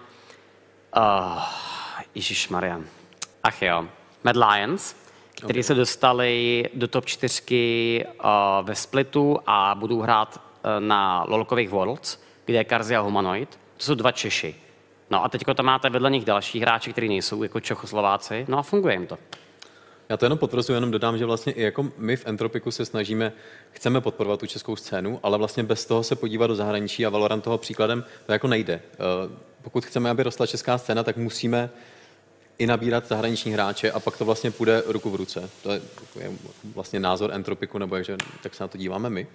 uh, 0.98 1.44
Ježíš 2.16 2.50
Maria. 2.50 2.80
Ach 3.44 3.62
jo. 3.62 3.86
Mad 4.24 4.36
Lions, 4.36 4.96
kteří 5.44 5.64
se 5.64 5.74
dostali 5.76 6.64
do 6.74 6.88
top 6.88 7.06
čtyřky 7.06 8.06
uh, 8.06 8.68
ve 8.68 8.76
splitu 8.76 9.40
a 9.48 9.76
budou 9.76 10.02
hrát 10.02 10.38
uh, 10.38 10.86
na 10.86 11.26
Lolkových 11.28 11.70
Worlds, 11.70 12.24
kde 12.46 12.58
je 12.58 12.64
Karzia 12.64 13.00
Humanoid. 13.00 13.60
To 13.78 13.84
jsou 13.84 13.96
dva 13.96 14.12
Češi. 14.12 14.56
No 15.10 15.24
a 15.24 15.30
teďko 15.30 15.54
tam 15.54 15.66
máte 15.66 15.90
vedle 15.90 16.12
nich 16.12 16.26
další 16.26 16.60
hráči, 16.60 16.92
kteří 16.92 17.08
nejsou 17.08 17.44
jako 17.44 17.60
Čechoslováci, 17.60 18.46
no 18.50 18.58
a 18.58 18.62
funguje 18.62 18.94
jim 18.94 19.08
to. 19.08 19.18
Já 20.10 20.18
to 20.18 20.26
jenom 20.26 20.38
potvrzuji, 20.38 20.74
jenom 20.74 20.92
dodám, 20.92 21.18
že 21.18 21.26
vlastně 21.26 21.54
i 21.54 21.62
jako 21.62 21.88
my 21.98 22.16
v 22.16 22.28
Entropiku 22.28 22.72
se 22.72 22.86
snažíme, 22.86 23.34
chceme 23.72 24.02
podporovat 24.02 24.40
tu 24.40 24.48
českou 24.48 24.76
scénu, 24.76 25.20
ale 25.24 25.38
vlastně 25.38 25.64
bez 25.64 25.86
toho 25.86 26.04
se 26.04 26.16
podívat 26.16 26.48
do 26.48 26.56
zahraničí 26.56 27.06
a 27.06 27.10
Valorant 27.10 27.44
toho 27.44 27.58
příkladem 27.58 28.04
to 28.26 28.32
jako 28.32 28.48
nejde. 28.48 28.74
Eh, 28.94 28.98
pokud 29.62 29.86
chceme, 29.86 30.10
aby 30.10 30.24
rostla 30.24 30.48
česká 30.48 30.78
scéna, 30.78 31.04
tak 31.04 31.18
musíme 31.18 31.70
i 32.58 32.68
nabírat 32.68 33.08
zahraniční 33.08 33.54
hráče 33.54 33.92
a 33.92 34.00
pak 34.00 34.18
to 34.18 34.26
vlastně 34.26 34.52
půjde 34.52 34.84
ruku 34.88 35.10
v 35.10 35.16
ruce. 35.16 35.50
To 35.64 35.72
je, 35.72 35.82
je 36.20 36.32
vlastně 36.76 37.00
názor 37.00 37.34
Entropiku, 37.34 37.78
nebo 37.78 37.96
jak, 37.96 38.06
že, 38.06 38.18
tak 38.44 38.56
se 38.56 38.64
na 38.64 38.68
to 38.68 38.78
díváme 38.78 39.10
my. 39.10 39.28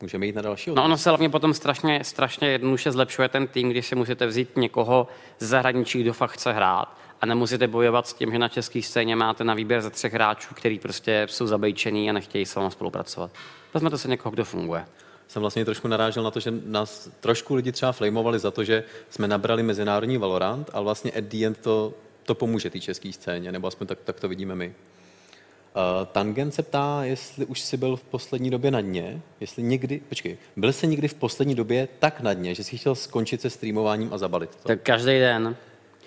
Můžeme 0.00 0.26
jít 0.26 0.34
na 0.34 0.42
další 0.42 0.70
No 0.70 0.84
ono 0.84 0.98
se 0.98 1.10
hlavně 1.10 1.28
potom 1.28 1.54
strašně, 1.54 2.04
strašně 2.04 2.48
jednoduše 2.48 2.92
zlepšuje 2.92 3.28
ten 3.28 3.46
tým, 3.46 3.70
když 3.70 3.86
si 3.86 3.94
musíte 3.94 4.26
vzít 4.26 4.56
někoho 4.56 5.08
z 5.38 5.46
zahraničí, 5.46 6.00
kdo 6.00 6.12
fakt 6.12 6.30
chce 6.30 6.52
hrát 6.52 6.98
a 7.20 7.26
nemusíte 7.26 7.68
bojovat 7.68 8.06
s 8.06 8.14
tím, 8.14 8.32
že 8.32 8.38
na 8.38 8.48
české 8.48 8.82
scéně 8.82 9.16
máte 9.16 9.44
na 9.44 9.54
výběr 9.54 9.80
ze 9.80 9.90
třech 9.90 10.12
hráčů, 10.12 10.54
který 10.54 10.78
prostě 10.78 11.26
jsou 11.30 11.46
zabejčený 11.46 12.10
a 12.10 12.12
nechtějí 12.12 12.46
s 12.46 12.54
vámi 12.54 12.70
spolupracovat. 12.70 13.30
Vezmete 13.74 13.98
se 13.98 14.08
někoho, 14.08 14.32
kdo 14.32 14.44
funguje 14.44 14.86
jsem 15.28 15.40
vlastně 15.40 15.64
trošku 15.64 15.88
narážel 15.88 16.22
na 16.22 16.30
to, 16.30 16.40
že 16.40 16.52
nás 16.64 17.10
trošku 17.20 17.54
lidi 17.54 17.72
třeba 17.72 17.92
flamovali 17.92 18.38
za 18.38 18.50
to, 18.50 18.64
že 18.64 18.84
jsme 19.10 19.28
nabrali 19.28 19.62
mezinárodní 19.62 20.18
Valorant, 20.18 20.70
ale 20.72 20.84
vlastně 20.84 21.12
at 21.12 21.24
the 21.24 21.46
end 21.46 21.58
to, 21.58 21.94
to 22.22 22.34
pomůže 22.34 22.70
té 22.70 22.80
české 22.80 23.12
scéně, 23.12 23.52
nebo 23.52 23.68
aspoň 23.68 23.86
tak, 23.86 23.98
tak 24.04 24.20
to 24.20 24.28
vidíme 24.28 24.54
my. 24.54 24.66
Uh, 24.68 26.06
Tangen 26.06 26.50
se 26.50 26.62
ptá, 26.62 27.00
jestli 27.04 27.46
už 27.46 27.60
jsi 27.60 27.76
byl 27.76 27.96
v 27.96 28.04
poslední 28.04 28.50
době 28.50 28.70
na 28.70 28.80
dně, 28.80 29.22
jestli 29.40 29.62
někdy, 29.62 30.00
počkej, 30.08 30.38
byl 30.56 30.72
jsi 30.72 30.86
někdy 30.86 31.08
v 31.08 31.14
poslední 31.14 31.54
době 31.54 31.88
tak 31.98 32.20
na 32.20 32.34
dně, 32.34 32.54
že 32.54 32.64
jsi 32.64 32.78
chtěl 32.78 32.94
skončit 32.94 33.40
se 33.40 33.50
streamováním 33.50 34.12
a 34.12 34.18
zabalit 34.18 34.50
to? 34.50 34.68
Tak 34.68 34.82
každý 34.82 35.18
den. 35.18 35.56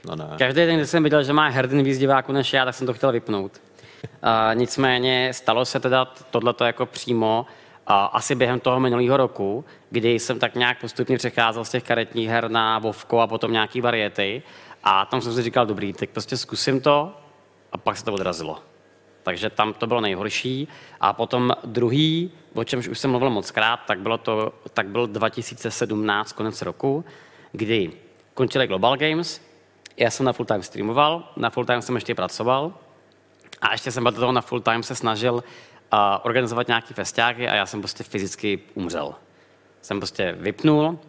No 0.07 0.15
ne. 0.15 0.27
Každý 0.37 0.65
den, 0.65 0.77
když 0.77 0.89
jsem 0.89 1.03
viděl, 1.03 1.23
že 1.23 1.33
má 1.33 1.47
hrdin 1.47 1.83
víc 1.83 1.97
diváků 1.97 2.31
než 2.31 2.53
já, 2.53 2.65
tak 2.65 2.75
jsem 2.75 2.87
to 2.87 2.93
chtěl 2.93 3.11
vypnout. 3.11 3.61
Uh, 4.03 4.29
nicméně 4.53 5.33
stalo 5.33 5.65
se 5.65 5.79
teda 5.79 6.05
tohleto 6.05 6.63
jako 6.63 6.85
přímo, 6.85 7.45
uh, 7.89 7.95
asi 7.95 8.35
během 8.35 8.59
toho 8.59 8.79
minulého 8.79 9.17
roku, 9.17 9.65
kdy 9.89 10.19
jsem 10.19 10.39
tak 10.39 10.55
nějak 10.55 10.81
postupně 10.81 11.17
přecházel 11.17 11.65
z 11.65 11.69
těch 11.69 11.83
karetních 11.83 12.29
her 12.29 12.51
na 12.51 12.79
Vovko 12.79 13.19
a 13.19 13.27
potom 13.27 13.51
nějaký 13.51 13.81
variety. 13.81 14.43
A 14.83 15.05
tam 15.05 15.21
jsem 15.21 15.33
si 15.33 15.41
říkal, 15.41 15.65
dobrý, 15.65 15.93
tak 15.93 16.09
prostě 16.09 16.37
zkusím 16.37 16.81
to 16.81 17.17
a 17.71 17.77
pak 17.77 17.97
se 17.97 18.05
to 18.05 18.13
odrazilo. 18.13 18.59
Takže 19.23 19.49
tam 19.49 19.73
to 19.73 19.87
bylo 19.87 20.01
nejhorší. 20.01 20.67
A 20.99 21.13
potom 21.13 21.51
druhý, 21.65 22.31
o 22.53 22.63
čemž 22.63 22.87
už 22.87 22.99
jsem 22.99 23.11
mluvil 23.11 23.29
moc 23.29 23.51
krát, 23.51 23.79
tak, 23.87 23.99
bylo 23.99 24.17
to, 24.17 24.53
tak 24.73 24.87
byl 24.87 25.07
2017, 25.07 26.33
konec 26.33 26.61
roku, 26.61 27.05
kdy 27.51 27.91
končily 28.33 28.67
Global 28.67 28.97
Games, 28.97 29.50
já 29.97 30.09
jsem 30.09 30.25
na 30.25 30.33
full 30.33 30.45
time 30.45 30.63
streamoval, 30.63 31.31
na 31.35 31.49
full 31.49 31.65
time 31.65 31.81
jsem 31.81 31.95
ještě 31.95 32.15
pracoval 32.15 32.73
a 33.61 33.71
ještě 33.71 33.91
jsem 33.91 34.03
do 34.03 34.11
toho 34.11 34.31
na 34.31 34.41
full 34.41 34.61
time 34.61 34.83
se 34.83 34.95
snažil 34.95 35.33
uh, 35.33 35.99
organizovat 36.23 36.67
nějaký 36.67 36.93
festiáky 36.93 37.47
a 37.47 37.55
já 37.55 37.65
jsem 37.65 37.81
prostě 37.81 38.03
fyzicky 38.03 38.59
umřel. 38.73 39.15
Jsem 39.81 39.99
prostě 39.99 40.35
vypnul 40.39 40.99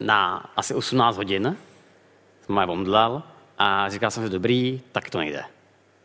na 0.00 0.50
asi 0.56 0.74
18 0.74 1.16
hodin, 1.16 1.56
jsem 2.46 2.56
je 2.56 2.66
omdlel 2.66 3.22
a 3.58 3.88
říkal 3.88 4.10
jsem 4.10 4.24
si, 4.24 4.30
dobrý, 4.30 4.80
tak 4.92 5.10
to 5.10 5.18
nejde. 5.18 5.44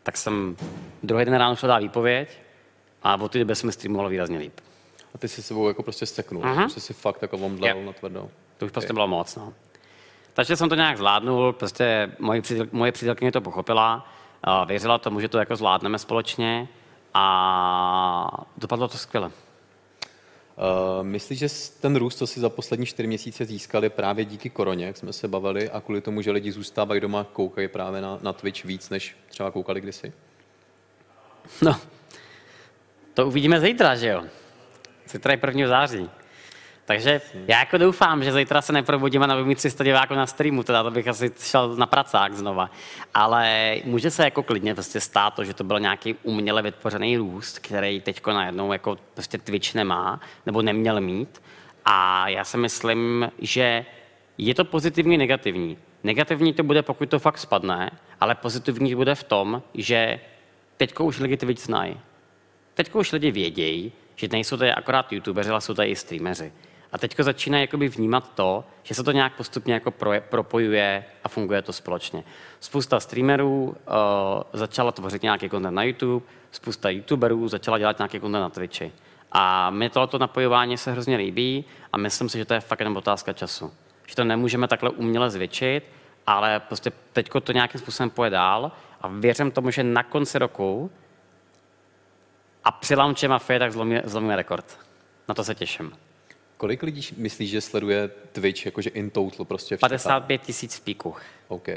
Tak 0.02 0.16
jsem 0.16 0.56
druhý 1.02 1.24
den 1.24 1.34
ráno 1.34 1.56
šel 1.56 1.68
dát 1.68 1.78
výpověď 1.78 2.28
a 3.02 3.14
od 3.20 3.32
té 3.32 3.38
doby 3.38 3.56
jsem 3.56 3.72
streamoval 3.72 4.08
výrazně 4.08 4.38
líp. 4.38 4.60
A 5.14 5.18
ty 5.18 5.28
jsi 5.28 5.42
sebou 5.42 5.68
jako 5.68 5.82
prostě 5.82 6.06
steknul, 6.06 6.42
uh-huh. 6.42 6.68
jsi 6.68 6.80
si 6.80 6.94
fakt 6.94 7.22
jako 7.22 7.36
omdlel 7.36 7.76
yep. 7.76 7.86
na 7.86 7.92
tvrdou. 7.92 8.30
To 8.58 8.66
už 8.66 8.72
prostě 8.72 8.92
bylo 8.92 9.08
moc, 9.08 9.36
no. 9.36 9.52
Takže 10.38 10.56
jsem 10.56 10.68
to 10.68 10.74
nějak 10.74 10.96
zvládnul, 10.96 11.52
prostě 11.52 12.12
moje, 12.18 12.42
přítel, 12.42 12.66
moje 12.72 12.92
přítelkyně 12.92 13.32
to 13.32 13.40
pochopila, 13.40 14.08
věřila 14.66 14.98
tomu, 14.98 15.20
že 15.20 15.28
to 15.28 15.38
jako 15.38 15.56
zvládneme 15.56 15.98
společně 15.98 16.68
a 17.14 18.44
dopadlo 18.56 18.88
to 18.88 18.98
skvěle. 18.98 19.26
Uh, 19.26 19.32
myslíš, 21.02 21.38
že 21.38 21.48
ten 21.80 21.96
růst, 21.96 22.18
co 22.18 22.26
si 22.26 22.40
za 22.40 22.48
poslední 22.48 22.86
čtyři 22.86 23.08
měsíce 23.08 23.44
získali 23.44 23.90
právě 23.90 24.24
díky 24.24 24.50
koroně, 24.50 24.86
jak 24.86 24.96
jsme 24.96 25.12
se 25.12 25.28
bavili, 25.28 25.70
a 25.70 25.80
kvůli 25.80 26.00
tomu, 26.00 26.22
že 26.22 26.30
lidi 26.30 26.52
zůstávají 26.52 27.00
doma, 27.00 27.26
koukají 27.32 27.68
právě 27.68 28.00
na, 28.00 28.18
na 28.22 28.32
Twitch 28.32 28.64
víc, 28.64 28.90
než 28.90 29.16
třeba 29.28 29.50
koukali 29.50 29.80
kdysi? 29.80 30.12
No, 31.62 31.80
to 33.14 33.26
uvidíme 33.26 33.60
zítra, 33.60 33.96
že 33.96 34.08
jo? 34.08 34.24
Zítra 35.08 35.32
je 35.32 35.40
1. 35.46 35.68
září. 35.68 36.10
Takže 36.88 37.20
já 37.48 37.58
jako 37.58 37.78
doufám, 37.78 38.24
že 38.24 38.32
zítra 38.32 38.62
se 38.62 38.72
neprobudíme 38.72 39.26
na 39.26 39.42
mít 39.42 39.58
300 39.58 39.84
diváků 39.84 40.14
na 40.14 40.26
streamu, 40.26 40.62
teda 40.62 40.82
to 40.82 40.90
bych 40.90 41.08
asi 41.08 41.30
šel 41.40 41.76
na 41.76 41.86
pracák 41.86 42.34
znova. 42.34 42.70
Ale 43.14 43.76
může 43.84 44.10
se 44.10 44.24
jako 44.24 44.42
klidně 44.42 44.74
prostě 44.74 45.00
stát 45.00 45.34
to, 45.34 45.44
že 45.44 45.54
to 45.54 45.64
byl 45.64 45.80
nějaký 45.80 46.14
uměle 46.22 46.62
vytvořený 46.62 47.16
růst, 47.16 47.58
který 47.58 48.00
teďko 48.00 48.32
najednou 48.32 48.72
jako 48.72 48.98
prostě 49.14 49.38
Twitch 49.38 49.74
nemá, 49.74 50.20
nebo 50.46 50.62
neměl 50.62 51.00
mít. 51.00 51.42
A 51.84 52.28
já 52.28 52.44
si 52.44 52.56
myslím, 52.56 53.30
že 53.38 53.84
je 54.38 54.54
to 54.54 54.64
pozitivní, 54.64 55.18
negativní. 55.18 55.78
Negativní 56.04 56.52
to 56.52 56.62
bude, 56.62 56.82
pokud 56.82 57.08
to 57.08 57.18
fakt 57.18 57.38
spadne, 57.38 57.90
ale 58.20 58.34
pozitivní 58.34 58.94
bude 58.94 59.14
v 59.14 59.24
tom, 59.24 59.62
že 59.74 60.20
teďko 60.76 61.04
už 61.04 61.20
lidi 61.20 61.36
Twitch 61.36 61.62
znají. 61.62 62.00
Teďko 62.74 62.98
už 62.98 63.12
lidi 63.12 63.30
vědějí, 63.30 63.92
že 64.16 64.28
nejsou 64.32 64.56
tady 64.56 64.72
akorát 64.72 65.12
youtubeři, 65.12 65.50
ale 65.50 65.60
jsou 65.60 65.74
tady 65.74 65.88
i 65.88 65.96
streameři. 65.96 66.52
A 66.92 66.98
teďko 66.98 67.22
začínají 67.22 67.62
jakoby 67.62 67.88
vnímat 67.88 68.34
to, 68.34 68.64
že 68.82 68.94
se 68.94 69.04
to 69.04 69.12
nějak 69.12 69.36
postupně 69.36 69.74
jako 69.74 69.90
pro, 69.90 70.10
propojuje 70.20 71.04
a 71.24 71.28
funguje 71.28 71.62
to 71.62 71.72
společně. 71.72 72.24
Spousta 72.60 73.00
streamerů 73.00 73.64
uh, 73.64 73.74
začala 74.52 74.92
tvořit 74.92 75.22
nějaký 75.22 75.50
content 75.50 75.74
na 75.74 75.82
YouTube, 75.82 76.26
spousta 76.50 76.90
YouTuberů 76.90 77.48
začala 77.48 77.78
dělat 77.78 77.98
nějaký 77.98 78.20
content 78.20 78.42
na 78.42 78.50
Twitchi. 78.50 78.92
A 79.32 79.70
mi 79.70 79.90
tohoto 79.90 80.18
napojování 80.18 80.78
se 80.78 80.92
hrozně 80.92 81.16
líbí 81.16 81.64
a 81.92 81.98
myslím 81.98 82.28
si, 82.28 82.38
že 82.38 82.44
to 82.44 82.54
je 82.54 82.60
fakt 82.60 82.80
jenom 82.80 82.96
otázka 82.96 83.32
času. 83.32 83.72
Že 84.06 84.16
to 84.16 84.24
nemůžeme 84.24 84.68
takhle 84.68 84.90
uměle 84.90 85.30
zvětšit, 85.30 85.84
ale 86.26 86.60
prostě 86.60 86.92
teďko 87.12 87.40
to 87.40 87.52
nějakým 87.52 87.80
způsobem 87.80 88.10
poje 88.10 88.30
dál 88.30 88.72
a 89.00 89.08
věřím 89.08 89.50
tomu, 89.50 89.70
že 89.70 89.82
na 89.82 90.02
konci 90.02 90.38
roku 90.38 90.90
a 92.64 92.70
při 92.70 92.94
launche 92.94 93.28
Mafie 93.28 93.58
tak 93.58 93.72
zlomíme, 93.72 94.02
zlomíme 94.04 94.36
rekord. 94.36 94.78
Na 95.28 95.34
to 95.34 95.44
se 95.44 95.54
těším. 95.54 95.92
Kolik 96.58 96.82
lidí 96.82 97.02
myslíš, 97.16 97.50
že 97.50 97.60
sleduje 97.60 98.10
Twitch, 98.32 98.66
jakože 98.66 98.90
in 98.90 99.10
total 99.10 99.46
prostě? 99.46 99.76
V 99.76 99.80
55 99.80 100.42
tisíc 100.42 100.76
v 100.76 100.80
píku. 100.80 101.14
OK. 101.48 101.68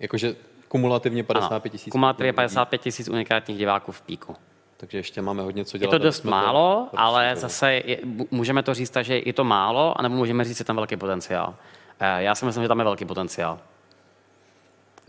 Jakože 0.00 0.36
kumulativně 0.68 1.24
55 1.24 1.70
tisíc? 1.70 1.92
Kumulativně 1.92 2.32
55 2.32 2.80
tisíc 2.80 3.08
unikátních 3.08 3.58
diváků 3.58 3.92
v 3.92 4.02
píku. 4.02 4.36
Takže 4.76 4.98
ještě 4.98 5.22
máme 5.22 5.42
hodně 5.42 5.64
co 5.64 5.78
dělat. 5.78 5.92
Je 5.92 5.98
to 5.98 6.04
dost 6.04 6.24
málo, 6.24 6.88
ale 6.96 7.36
zase 7.36 7.72
je, 7.72 7.98
můžeme 8.30 8.62
to 8.62 8.74
říct, 8.74 8.96
že 9.00 9.22
je 9.24 9.32
to 9.32 9.44
málo, 9.44 10.00
anebo 10.00 10.14
můžeme 10.16 10.44
říct, 10.44 10.58
že 10.58 10.64
tam 10.64 10.76
velký 10.76 10.96
potenciál. 10.96 11.54
Eh, 12.00 12.22
já 12.22 12.34
si 12.34 12.44
myslím, 12.44 12.64
že 12.64 12.68
tam 12.68 12.78
je 12.78 12.84
velký 12.84 13.04
potenciál. 13.04 13.58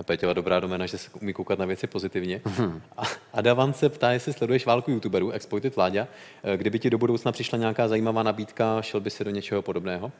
Peťova 0.03 0.33
dobrá 0.33 0.59
domena, 0.59 0.85
že 0.85 0.97
se 0.97 1.09
umí 1.21 1.33
koukat 1.33 1.59
na 1.59 1.65
věci 1.65 1.87
pozitivně. 1.87 2.41
Hmm. 2.45 2.81
A 2.97 3.01
Adavan 3.33 3.73
se 3.73 3.89
ptá, 3.89 4.11
jestli 4.11 4.33
sleduješ 4.33 4.65
válku 4.65 4.91
youtuberů, 4.91 5.31
Exploited 5.31 5.77
Láďa. 5.77 6.07
Eh, 6.43 6.57
kdyby 6.57 6.79
ti 6.79 6.89
do 6.89 6.97
budoucna 6.97 7.31
přišla 7.31 7.57
nějaká 7.57 7.87
zajímavá 7.87 8.23
nabídka, 8.23 8.81
šel 8.81 8.99
by 8.99 9.09
si 9.09 9.23
do 9.23 9.31
něčeho 9.31 9.61
podobného? 9.61 10.11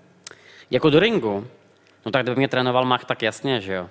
Jako 0.71 0.89
do 0.89 0.99
ringu? 0.99 1.47
No 2.05 2.11
tak 2.11 2.23
kdyby 2.23 2.37
mě 2.37 2.47
trénoval 2.47 2.85
Mach, 2.85 3.05
tak 3.05 3.21
jasně, 3.21 3.61
že 3.61 3.73
jo. 3.73 3.89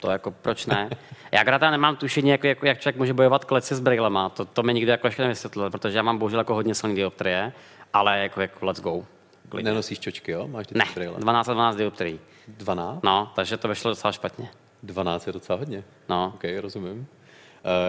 To 0.00 0.10
jako, 0.10 0.30
proč 0.30 0.66
ne? 0.66 0.90
Já 1.32 1.44
krátá 1.44 1.70
nemám 1.70 1.96
tušení, 1.96 2.30
jako, 2.30 2.46
jako, 2.46 2.66
jak 2.66 2.80
člověk 2.80 2.96
může 2.96 3.14
bojovat 3.14 3.44
kleci 3.44 3.74
s 3.74 3.80
brýlema. 3.80 4.28
To, 4.28 4.44
to 4.44 4.62
mi 4.62 4.74
nikdo 4.74 4.90
jako 4.90 5.06
ještě 5.06 5.22
nevysvětlil, 5.22 5.70
protože 5.70 5.98
já 5.98 6.02
mám 6.02 6.18
bohužel 6.18 6.40
jako 6.40 6.54
hodně 6.54 6.74
silný 6.74 6.96
dioptrie, 6.96 7.52
ale 7.92 8.18
jako, 8.18 8.40
jako 8.40 8.66
let's 8.66 8.80
go. 8.80 9.04
Klidně. 9.48 9.70
Nenosíš 9.70 10.00
čočky, 10.00 10.32
jo? 10.32 10.48
Máš 10.48 10.66
ne, 10.68 10.84
brýle? 10.94 11.14
12 11.18 11.48
a 11.48 11.52
12 11.52 11.76
dioptrií. 11.76 12.20
12? 12.48 13.02
No, 13.02 13.32
takže 13.34 13.56
to 13.56 13.68
vyšlo 13.68 13.90
docela 13.90 14.12
špatně. 14.12 14.48
12 14.86 15.26
je 15.26 15.32
docela 15.32 15.58
hodně. 15.58 15.84
No. 16.08 16.32
OK, 16.34 16.44
rozumím. 16.60 16.98
Uh, 16.98 17.06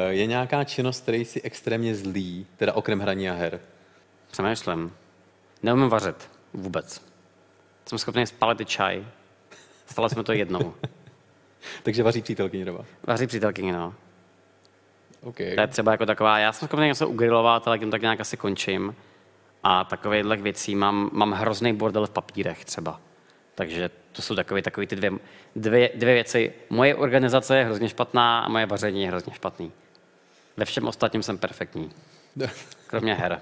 je 0.10 0.26
nějaká 0.26 0.64
činnost, 0.64 1.02
který 1.02 1.26
jsi 1.26 1.42
extrémně 1.42 1.96
zlý, 1.96 2.46
teda 2.58 2.74
okrem 2.74 3.00
hraní 3.00 3.30
a 3.30 3.34
her? 3.34 3.60
Přemýšlím. 4.32 4.94
Neumím 5.64 5.90
vařit. 5.90 6.30
Vůbec. 6.54 7.02
Jsem 7.86 7.98
schopný 7.98 8.28
spalit 8.28 8.62
i 8.62 8.66
čaj. 8.66 9.06
Stalo 9.86 10.10
jsme 10.10 10.24
to 10.24 10.32
jednou. 10.32 10.74
Takže 11.84 12.04
vaří 12.04 12.22
přítelkyně 12.22 12.66
doma? 12.66 12.86
Vaří 13.04 13.28
přítelkyně, 13.28 13.74
no. 13.74 13.94
Okay. 15.22 15.56
To 15.56 15.62
je 15.62 15.68
třeba 15.68 15.92
jako 15.92 16.06
taková, 16.06 16.40
já 16.40 16.54
jsem 16.54 16.68
schopný 16.68 16.88
něco 16.88 17.10
ugrilovat, 17.10 17.68
ale 17.68 17.80
tím 17.80 17.92
tak 17.92 18.02
nějak 18.02 18.22
asi 18.22 18.38
končím. 18.38 18.96
A 19.64 19.84
takovýchhle 19.84 20.38
věcí 20.38 20.76
mám, 20.76 21.10
mám 21.14 21.32
hrozný 21.32 21.74
bordel 21.74 22.08
v 22.08 22.10
papírech 22.10 22.66
třeba. 22.66 23.02
Takže 23.58 23.90
to 24.12 24.22
jsou 24.22 24.36
takové, 24.36 24.62
takové 24.62 24.88
ty 24.88 24.96
dvě, 24.96 25.12
dvě, 25.56 25.90
dvě 25.96 26.14
věci. 26.14 26.54
Moje 26.70 26.96
organizace 26.96 27.58
je 27.58 27.64
hrozně 27.66 27.90
špatná 27.90 28.40
a 28.40 28.50
moje 28.50 28.66
vaření 28.66 29.02
je 29.02 29.08
hrozně 29.08 29.34
špatný. 29.34 29.72
Ve 30.58 30.66
všem 30.66 30.88
ostatním 30.88 31.24
jsem 31.24 31.38
perfektní. 31.38 31.92
Kromě 32.88 33.14
her. 33.14 33.42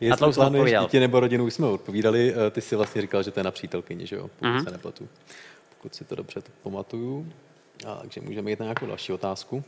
Jestli 0.00 0.32
plánuješ 0.32 0.74
dítě 0.80 1.00
nebo 1.00 1.20
rodinu, 1.20 1.44
už 1.44 1.54
jsme 1.54 1.66
odpovídali. 1.66 2.34
Eh, 2.46 2.50
Ty 2.50 2.60
si 2.60 2.76
vlastně 2.76 3.02
říkal, 3.02 3.22
že 3.22 3.30
to 3.30 3.40
je 3.40 3.44
na 3.44 3.50
přítelkyni, 3.50 4.06
že 4.06 4.16
jo? 4.16 4.22
Pokud 4.22 4.46
Mhm. 4.48 4.64
se 4.64 4.70
nepletu. 4.70 5.08
Pokud 5.78 5.94
si 5.94 6.04
to 6.04 6.14
dobře 6.14 6.40
to 6.42 6.50
pamatuju. 6.62 7.32
A, 7.86 7.94
takže 7.94 8.20
můžeme 8.20 8.50
jít 8.50 8.60
na 8.60 8.64
nějakou 8.64 8.86
další 8.86 9.12
otázku. 9.12 9.64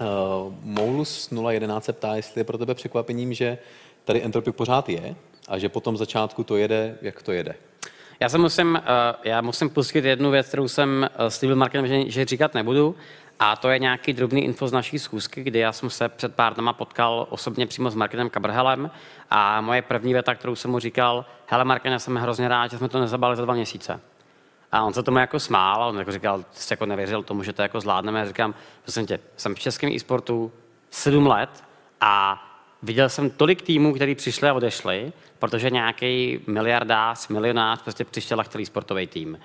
Uh, 0.00 0.06
Moulus 0.62 1.32
011 1.50 1.84
se 1.84 1.92
ptá, 1.92 2.16
jestli 2.16 2.40
je 2.40 2.44
pro 2.44 2.58
tebe 2.58 2.74
překvapením, 2.74 3.34
že 3.34 3.58
tady 4.04 4.22
Entropik 4.22 4.54
pořád 4.56 4.88
je 4.88 5.14
a 5.48 5.58
že 5.58 5.68
po 5.68 5.80
tom 5.80 5.96
začátku 5.96 6.44
to 6.44 6.56
jede, 6.56 6.98
jak 7.02 7.22
to 7.22 7.32
jede. 7.32 7.54
Já 8.20 8.28
se 8.28 8.38
musím, 8.38 8.76
eh, 8.76 9.14
já 9.24 9.40
musím 9.40 9.70
pustit 9.70 10.04
jednu 10.04 10.30
věc, 10.30 10.48
kterou 10.48 10.68
jsem 10.68 11.10
eh, 11.14 11.30
slíbil 11.30 11.56
Markem, 11.56 11.86
že, 11.86 12.10
že 12.10 12.24
říkat 12.24 12.54
nebudu. 12.54 12.96
A 13.40 13.56
to 13.56 13.68
je 13.68 13.78
nějaký 13.78 14.12
drobný 14.12 14.44
info 14.44 14.68
z 14.68 14.72
naší 14.72 14.98
schůzky, 14.98 15.42
kdy 15.42 15.58
já 15.58 15.72
jsem 15.72 15.90
se 15.90 16.08
před 16.08 16.34
pár 16.34 16.54
dnama 16.54 16.72
potkal 16.72 17.26
osobně 17.30 17.66
přímo 17.66 17.90
s 17.90 17.94
Marketem 17.94 18.30
Kabrhelem 18.30 18.90
a 19.30 19.60
moje 19.60 19.82
první 19.82 20.12
věta, 20.12 20.34
kterou 20.34 20.54
jsem 20.54 20.70
mu 20.70 20.78
říkal, 20.78 21.24
hele 21.46 21.64
Marken, 21.64 21.92
já 21.92 21.98
jsem 21.98 22.16
hrozně 22.16 22.48
rád, 22.48 22.70
že 22.70 22.78
jsme 22.78 22.88
to 22.88 23.00
nezabali 23.00 23.36
za 23.36 23.44
dva 23.44 23.54
měsíce. 23.54 24.00
A 24.72 24.82
on 24.82 24.92
se 24.92 25.02
tomu 25.02 25.18
jako 25.18 25.40
smál, 25.40 25.82
a 25.82 25.86
on 25.86 25.98
jako 25.98 26.12
říkal, 26.12 26.38
ty 26.38 26.44
jsi 26.52 26.72
jako 26.72 26.86
nevěřil 26.86 27.22
tomu, 27.22 27.42
že 27.42 27.52
to 27.52 27.62
jako 27.62 27.80
zvládneme. 27.80 28.18
Já 28.18 28.26
říkám, 28.26 28.54
prosím 28.82 29.06
tě, 29.06 29.20
jsem 29.36 29.54
v 29.54 29.58
českém 29.58 29.90
e-sportu 29.92 30.52
sedm 30.90 31.26
let 31.26 31.64
a 32.00 32.42
viděl 32.84 33.08
jsem 33.08 33.30
tolik 33.30 33.62
týmů, 33.62 33.94
kteří 33.94 34.14
přišli 34.14 34.48
a 34.48 34.54
odešli, 34.54 35.12
protože 35.38 35.70
nějaký 35.70 36.40
miliardář, 36.46 37.28
milionář 37.28 37.82
prostě 37.82 38.04
přišel 38.04 38.40
a 38.40 38.42
chtěl 38.42 38.64
sportový 38.64 39.06
tým. 39.06 39.38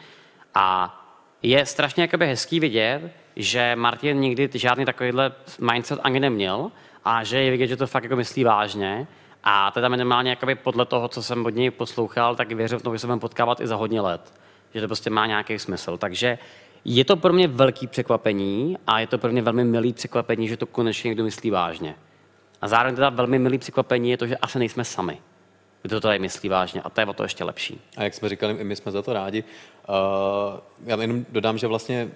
A 0.56 0.96
je 1.44 1.66
strašně 1.66 2.04
jakoby 2.04 2.28
hezký 2.28 2.60
vidět, 2.60 3.12
že 3.36 3.76
Martin 3.76 4.20
nikdy 4.20 4.50
žádný 4.54 4.86
takovýhle 4.86 5.32
mindset 5.72 6.00
ani 6.04 6.20
neměl 6.20 6.72
a 7.06 7.24
že 7.24 7.42
je 7.42 7.52
vidět, 7.52 7.68
že 7.68 7.78
to 7.78 7.88
fakt 7.88 8.04
jako 8.04 8.16
myslí 8.16 8.44
vážně. 8.44 9.08
A 9.44 9.72
teda 9.72 9.90
minimálně 9.90 10.30
jakoby 10.30 10.56
podle 10.56 10.86
toho, 10.86 11.08
co 11.08 11.24
jsem 11.24 11.46
od 11.46 11.56
něj 11.56 11.72
poslouchal, 11.72 12.36
tak 12.36 12.52
věřím 12.52 12.80
v 12.80 12.84
tom, 12.84 12.96
že 12.96 13.00
se 13.00 13.08
budeme 13.08 13.20
potkávat 13.20 13.62
i 13.62 13.68
za 13.68 13.76
hodně 13.76 14.02
let. 14.02 14.34
Že 14.74 14.82
to 14.82 14.88
prostě 14.88 15.10
má 15.10 15.26
nějaký 15.26 15.60
smysl. 15.60 15.98
Takže 15.98 16.38
je 16.86 17.06
to 17.06 17.16
pro 17.16 17.34
mě 17.34 17.48
velký 17.48 17.88
překvapení 17.88 18.78
a 18.88 19.00
je 19.00 19.08
to 19.08 19.18
pro 19.18 19.32
mě 19.32 19.42
velmi 19.42 19.64
milý 19.64 19.94
překvapení, 19.94 20.48
že 20.48 20.58
to 20.58 20.66
konečně 20.66 21.08
někdo 21.08 21.24
myslí 21.24 21.50
vážně. 21.50 21.96
A 22.62 22.68
zároveň 22.68 22.96
teda 22.96 23.10
velmi 23.10 23.40
milý 23.40 23.58
překvapení 23.58 24.12
je 24.12 24.18
to, 24.18 24.28
že 24.28 24.38
asi 24.38 24.60
nejsme 24.60 24.86
sami, 24.86 25.18
kdo 25.82 25.96
to 25.96 26.08
tady 26.08 26.20
myslí 26.20 26.50
vážně. 26.50 26.82
A 26.82 26.90
to 26.90 27.02
je 27.02 27.06
o 27.06 27.14
to 27.14 27.24
ještě 27.24 27.44
lepší. 27.44 27.82
A 27.98 28.04
jak 28.04 28.14
jsme 28.14 28.30
říkali, 28.30 28.64
my 28.64 28.76
jsme 28.76 28.92
za 28.92 29.02
to 29.02 29.14
rádi. 29.14 29.44
Uh, 29.44 30.60
já 30.86 31.02
jenom 31.02 31.26
dodám, 31.30 31.58
že 31.58 31.68
vlastně 31.68 32.12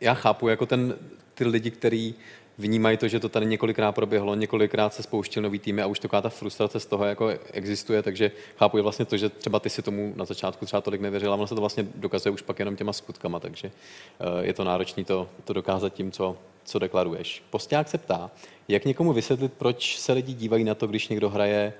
já 0.00 0.14
chápu 0.14 0.48
jako 0.48 0.66
ten, 0.66 0.94
ty 1.34 1.46
lidi, 1.46 1.70
kteří 1.70 2.14
vnímají 2.60 2.96
to, 2.96 3.08
že 3.08 3.20
to 3.20 3.28
tady 3.28 3.46
několikrát 3.46 3.92
proběhlo, 3.92 4.34
několikrát 4.34 4.94
se 4.94 5.02
spouštěl 5.02 5.42
nový 5.42 5.58
týmy 5.58 5.82
a 5.82 5.86
už 5.86 5.98
taková 5.98 6.22
ta 6.22 6.28
frustrace 6.28 6.80
z 6.80 6.86
toho 6.86 7.04
jako 7.04 7.28
existuje, 7.52 8.02
takže 8.02 8.30
chápu 8.58 8.78
i 8.78 8.82
vlastně 8.82 9.04
to, 9.04 9.16
že 9.16 9.28
třeba 9.28 9.60
ty 9.60 9.70
si 9.70 9.82
tomu 9.82 10.12
na 10.16 10.24
začátku 10.24 10.66
třeba 10.66 10.80
tolik 10.80 11.00
nevěřila, 11.00 11.34
ono 11.34 11.46
se 11.46 11.54
to 11.54 11.60
vlastně 11.60 11.86
dokazuje 11.94 12.32
už 12.32 12.42
pak 12.42 12.58
jenom 12.58 12.76
těma 12.76 12.92
skutkama, 12.92 13.40
takže 13.40 13.70
uh, 13.70 14.44
je 14.44 14.52
to 14.52 14.64
náročné 14.64 15.04
to, 15.04 15.28
to 15.44 15.52
dokázat 15.52 15.94
tím, 15.94 16.12
co, 16.12 16.36
co 16.64 16.78
deklaruješ. 16.78 17.42
Posták 17.50 17.88
se 17.88 17.98
ptá, 17.98 18.30
jak 18.68 18.84
někomu 18.84 19.12
vysvětlit, 19.12 19.52
proč 19.52 19.98
se 19.98 20.12
lidi 20.12 20.32
dívají 20.32 20.64
na 20.64 20.74
to, 20.74 20.86
když 20.86 21.08
někdo 21.08 21.30
hraje, 21.30 21.72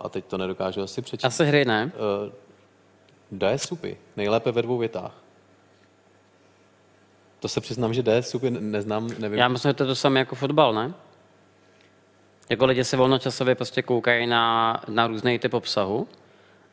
a 0.00 0.08
teď 0.08 0.24
to 0.24 0.38
nedokážu 0.38 0.82
asi 0.82 1.02
přečíst, 1.02 1.24
Asi 1.24 1.44
hry 1.44 1.64
ne. 1.64 1.92
uh, 2.22 2.32
DS 3.38 3.62
supy, 3.62 3.96
nejlépe 4.16 4.52
ve 4.52 4.62
dvou 4.62 4.78
větách. 4.78 5.27
To 7.40 7.48
se 7.48 7.60
přiznám, 7.60 7.94
že 7.94 8.02
DS 8.02 8.30
supy 8.30 8.50
neznám, 8.50 9.08
nevím. 9.18 9.38
Já 9.38 9.48
myslím, 9.48 9.70
že 9.70 9.74
to 9.74 9.82
je 9.82 9.86
to 9.86 9.94
samé 9.94 10.18
jako 10.18 10.34
fotbal, 10.34 10.74
ne? 10.74 10.92
Jako 12.48 12.66
lidi 12.66 12.84
se 12.84 12.96
volnočasově 12.96 13.54
prostě 13.54 13.82
koukají 13.82 14.26
na, 14.26 14.80
na 14.88 15.06
různý 15.06 15.38
typ 15.38 15.54
obsahu 15.54 16.08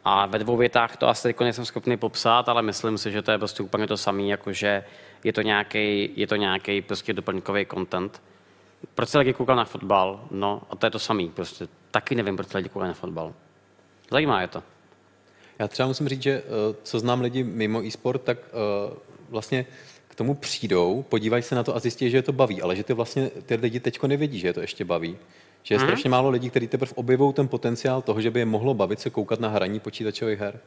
a 0.05 0.25
ve 0.25 0.39
dvou 0.39 0.57
větách 0.57 0.97
to 0.97 1.07
asi 1.07 1.27
jako 1.27 1.43
nejsem 1.43 1.65
schopný 1.65 1.97
popsat, 1.97 2.49
ale 2.49 2.61
myslím 2.61 2.97
si, 2.97 3.11
že 3.11 3.21
to 3.21 3.31
je 3.31 3.37
prostě 3.37 3.63
úplně 3.63 3.87
to 3.87 3.97
samé, 3.97 4.23
jako 4.23 4.53
že 4.53 4.83
je 5.23 5.33
to 5.33 5.41
nějaký, 5.41 6.09
je 6.15 6.27
to 6.27 6.35
nějaký 6.35 6.81
prostě 6.81 7.13
doplňkový 7.13 7.65
content. 7.65 8.21
Proč 8.95 9.09
se 9.09 9.19
lidi 9.19 9.33
koukal 9.33 9.55
na 9.55 9.65
fotbal? 9.65 10.27
No 10.31 10.61
a 10.69 10.75
to 10.75 10.85
je 10.85 10.89
to 10.89 10.99
samý, 10.99 11.29
prostě 11.29 11.67
taky 11.91 12.15
nevím, 12.15 12.35
proč 12.35 12.47
se 12.47 12.57
lidi 12.57 12.69
koukají 12.69 12.87
na 12.87 12.93
fotbal. 12.93 13.33
Zajímá 14.11 14.41
je 14.41 14.47
to. 14.47 14.63
Já 15.59 15.67
třeba 15.67 15.87
musím 15.87 16.07
říct, 16.09 16.21
že 16.21 16.31
eh, 16.31 16.75
co 16.83 16.99
znám 16.99 17.21
lidi 17.21 17.43
mimo 17.43 17.83
e-sport, 17.83 18.21
tak 18.21 18.37
eh, 18.37 18.93
vlastně 19.29 19.65
k 20.15 20.17
tomu 20.17 20.33
přijdou, 20.35 21.05
podívají 21.09 21.43
se 21.43 21.55
na 21.55 21.63
to 21.63 21.75
a 21.75 21.79
zjistí, 21.79 22.09
že 22.09 22.17
je 22.17 22.21
to 22.21 22.33
baví, 22.33 22.61
ale 22.61 22.75
že 22.75 22.83
ty 22.83 22.93
vlastně 22.93 23.29
ty 23.45 23.55
lidi 23.55 23.79
teďko 23.79 24.07
nevědí, 24.07 24.39
že 24.39 24.47
je 24.47 24.53
to 24.53 24.61
ještě 24.61 24.85
baví. 24.85 25.17
Že 25.63 25.75
je 25.75 25.79
Mhm. 25.79 25.87
strašně 25.87 26.09
málo 26.09 26.29
lidí, 26.29 26.49
kteří 26.49 26.67
teprve 26.67 26.91
objevují 26.95 27.33
ten 27.33 27.47
potenciál 27.47 28.01
toho, 28.01 28.21
že 28.21 28.31
by 28.31 28.39
je 28.39 28.45
mohlo 28.45 28.73
bavit 28.73 28.99
se 28.99 29.09
koukat 29.09 29.39
na 29.39 29.49
hraní 29.49 29.79
počítačových 29.79 30.39
her. 30.39 30.59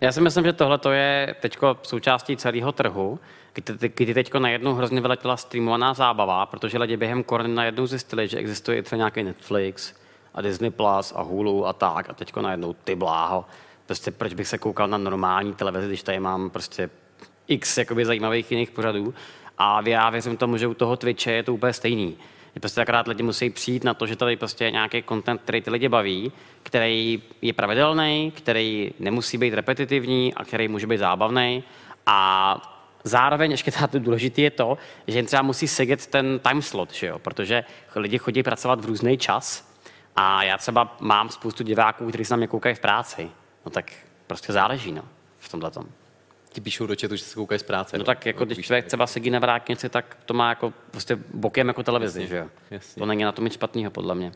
Já 0.00 0.12
si 0.12 0.20
myslím, 0.20 0.44
že 0.44 0.52
tohle 0.52 0.78
to 0.78 0.90
je 0.92 1.34
teď 1.40 1.58
součástí 1.82 2.36
celého 2.36 2.72
trhu, 2.72 3.18
kdy, 3.54 3.88
kdy 3.94 4.14
teď 4.14 4.34
najednou 4.34 4.74
hrozně 4.74 5.00
vyletěla 5.00 5.36
streamovaná 5.36 5.94
zábava, 5.94 6.46
protože 6.46 6.78
lidi 6.78 6.96
během 6.96 7.22
korony 7.22 7.54
najednou 7.54 7.86
zjistili, 7.86 8.28
že 8.28 8.38
existuje 8.38 8.78
i 8.78 8.82
třeba 8.82 8.96
nějaký 8.96 9.22
Netflix 9.22 9.92
a 10.34 10.42
Disney 10.42 10.70
Plus 10.70 11.12
a 11.16 11.22
Hulu 11.22 11.66
a 11.66 11.72
tak 11.72 12.10
a 12.10 12.14
teď 12.14 12.36
najednou 12.36 12.72
ty 12.84 12.94
bláho. 12.94 13.44
Prostě 13.86 14.10
proč 14.10 14.34
bych 14.34 14.48
se 14.48 14.58
koukal 14.58 14.88
na 14.88 14.98
normální 14.98 15.54
televizi, 15.54 15.86
když 15.86 16.02
tady 16.02 16.20
mám 16.20 16.50
prostě 16.50 16.90
x 17.48 17.78
jakoby 17.78 18.04
zajímavých 18.04 18.50
jiných 18.50 18.70
pořadů. 18.70 19.14
A 19.58 19.80
já 19.88 20.10
věřím 20.10 20.36
tomu, 20.36 20.56
že 20.56 20.66
u 20.66 20.74
toho 20.74 20.96
Twitche 20.96 21.32
je 21.32 21.42
to 21.42 21.54
úplně 21.54 21.72
stejný. 21.72 22.16
Prostě 22.60 22.80
akorát 22.80 23.08
lidi 23.08 23.22
musí 23.22 23.50
přijít 23.50 23.84
na 23.84 23.94
to, 23.94 24.06
že 24.06 24.16
tady 24.16 24.36
prostě 24.36 24.64
je 24.64 24.70
nějaký 24.70 25.02
content, 25.08 25.40
který 25.42 25.62
ty 25.62 25.70
lidi 25.70 25.88
baví, 25.88 26.32
který 26.62 27.22
je 27.42 27.52
pravidelný, 27.52 28.32
který 28.36 28.90
nemusí 28.98 29.38
být 29.38 29.54
repetitivní 29.54 30.34
a 30.34 30.44
který 30.44 30.68
může 30.68 30.86
být 30.86 30.98
zábavný. 30.98 31.64
A 32.06 32.78
zároveň 33.04 33.50
ještě 33.50 33.70
tady 33.70 34.00
důležité 34.00 34.40
je 34.42 34.50
to, 34.50 34.78
že 35.06 35.18
jim 35.18 35.26
třeba 35.26 35.42
musí 35.42 35.68
sedět 35.68 36.06
ten 36.06 36.38
time 36.38 36.62
slot, 36.62 36.92
že 36.92 37.06
jo? 37.06 37.18
protože 37.18 37.64
lidi 37.96 38.18
chodí 38.18 38.42
pracovat 38.42 38.80
v 38.80 38.86
různý 38.86 39.18
čas 39.18 39.74
a 40.16 40.42
já 40.42 40.58
třeba 40.58 40.96
mám 41.00 41.28
spoustu 41.28 41.64
diváků, 41.64 42.08
kteří 42.08 42.24
se 42.24 42.32
na 42.32 42.36
mě 42.36 42.46
koukají 42.46 42.74
v 42.74 42.80
práci. 42.80 43.30
No 43.64 43.70
tak 43.70 43.92
prostě 44.26 44.52
záleží 44.52 44.92
no, 44.92 45.02
v 45.38 45.48
tomhle 45.48 45.70
tom. 45.70 45.84
Ti 46.58 46.62
píšou 46.62 46.86
do 46.86 46.94
chatu, 47.00 47.16
že 47.16 47.24
se 47.24 47.34
koukají 47.34 47.58
z 47.58 47.62
práce. 47.62 47.98
No 47.98 48.04
tak 48.04 48.26
jako 48.26 48.44
když 48.44 48.66
člověk 48.66 48.86
třeba 48.86 49.06
sedí 49.06 49.30
na 49.30 49.38
vrátnici, 49.38 49.88
tak 49.88 50.18
to 50.26 50.34
má 50.34 50.48
jako 50.48 50.72
prostě 50.90 51.18
bokem 51.34 51.68
jako 51.68 51.82
televizi, 51.82 52.26
že 52.26 52.36
jo? 52.36 52.46
jasně. 52.70 53.00
To 53.00 53.06
není 53.06 53.24
na 53.24 53.32
tom 53.32 53.44
nic 53.44 53.54
špatného, 53.54 53.90
podle 53.90 54.14
mě. 54.14 54.32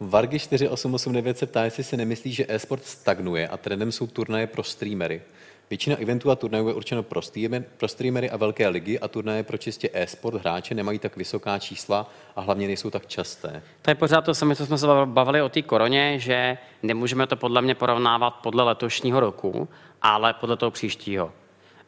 Vargy 0.00 0.38
4889 0.38 1.38
se 1.38 1.46
ptá, 1.46 1.64
jestli 1.64 1.84
si 1.84 1.96
nemyslí, 1.96 2.32
že 2.32 2.46
e-sport 2.48 2.84
stagnuje 2.84 3.48
a 3.48 3.56
trendem 3.56 3.92
jsou 3.92 4.06
turnaje 4.06 4.46
pro 4.46 4.62
streamery. 4.62 5.22
Většina 5.70 5.96
eventů 5.96 6.30
a 6.30 6.36
turnajů 6.36 6.68
je 6.68 6.74
určeno 6.74 7.02
pro, 7.02 7.22
streamer, 7.22 7.64
pro 7.76 7.88
streamery 7.88 8.30
a 8.30 8.36
velké 8.36 8.68
ligy 8.68 8.98
a 8.98 9.08
turnaje 9.08 9.42
pro 9.42 9.58
čistě 9.58 9.90
e-sport 9.92 10.40
hráče 10.40 10.74
nemají 10.74 10.98
tak 10.98 11.16
vysoká 11.16 11.58
čísla 11.58 12.10
a 12.36 12.40
hlavně 12.40 12.66
nejsou 12.66 12.90
tak 12.90 13.06
časté. 13.06 13.62
To 13.82 13.90
je 13.90 13.94
pořád 13.94 14.20
to 14.20 14.34
samé, 14.34 14.56
co 14.56 14.66
jsme 14.66 14.78
se 14.78 14.86
bavili 15.04 15.42
o 15.42 15.48
té 15.48 15.62
koroně, 15.62 16.18
že 16.18 16.58
nemůžeme 16.82 17.26
to 17.26 17.36
podle 17.36 17.62
mě 17.62 17.74
porovnávat 17.74 18.30
podle 18.30 18.64
letošního 18.64 19.20
roku, 19.20 19.68
ale 20.02 20.34
podle 20.34 20.56
toho 20.56 20.70
příštího. 20.70 21.32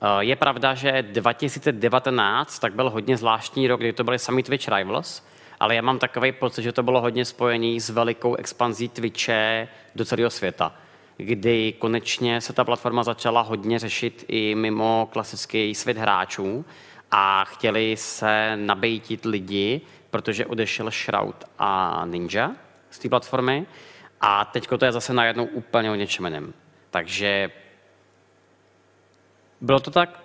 Eh, 0.03 0.24
Je 0.24 0.36
pravda, 0.36 0.74
že 0.74 1.03
2019 1.03 2.59
tak 2.59 2.74
byl 2.74 2.90
hodně 2.90 3.16
zvláštní 3.16 3.68
rok, 3.68 3.80
kdy 3.80 3.92
to 3.92 4.05
byly 4.05 4.18
sami 4.18 4.42
Twitch 4.42 4.68
Rivals, 4.68 5.26
ale 5.61 5.74
já 5.74 5.82
mám 5.82 5.99
takový 5.99 6.32
pocit, 6.32 6.62
že 6.62 6.72
to 6.72 6.82
bylo 6.82 7.01
hodně 7.01 7.24
spojené 7.24 7.80
s 7.80 7.90
velikou 7.90 8.34
expanzí 8.34 8.88
Twitche 8.88 9.68
do 9.94 10.05
celého 10.05 10.30
světa, 10.30 10.72
kdy 11.16 11.72
konečně 11.78 12.40
se 12.40 12.53
ta 12.53 12.64
platforma 12.64 13.03
začala 13.03 13.40
hodně 13.40 13.78
řešit 13.78 14.24
i 14.28 14.55
mimo 14.55 15.09
klasický 15.12 15.74
svět 15.74 15.96
hráčů 15.99 16.64
a 17.11 17.44
chtěli 17.44 17.96
se 17.96 18.57
nabejtit 18.57 19.24
lidi, 19.24 19.80
protože 20.11 20.46
odešel 20.46 20.90
Shroud 20.90 21.44
a 21.59 22.03
Ninja 22.07 22.51
z 22.90 22.99
té 22.99 23.09
platformy 23.09 23.66
a 24.20 24.44
teď 24.44 24.68
to 24.78 24.84
je 24.84 24.92
zase 24.92 25.14
najednou 25.14 25.44
úplně 25.44 25.90
o 25.90 25.94
něčem 25.94 26.24
jiném. 26.24 26.53
Takže 26.90 27.51
bylo 29.61 29.81
to 29.81 29.91
tak, 29.91 30.23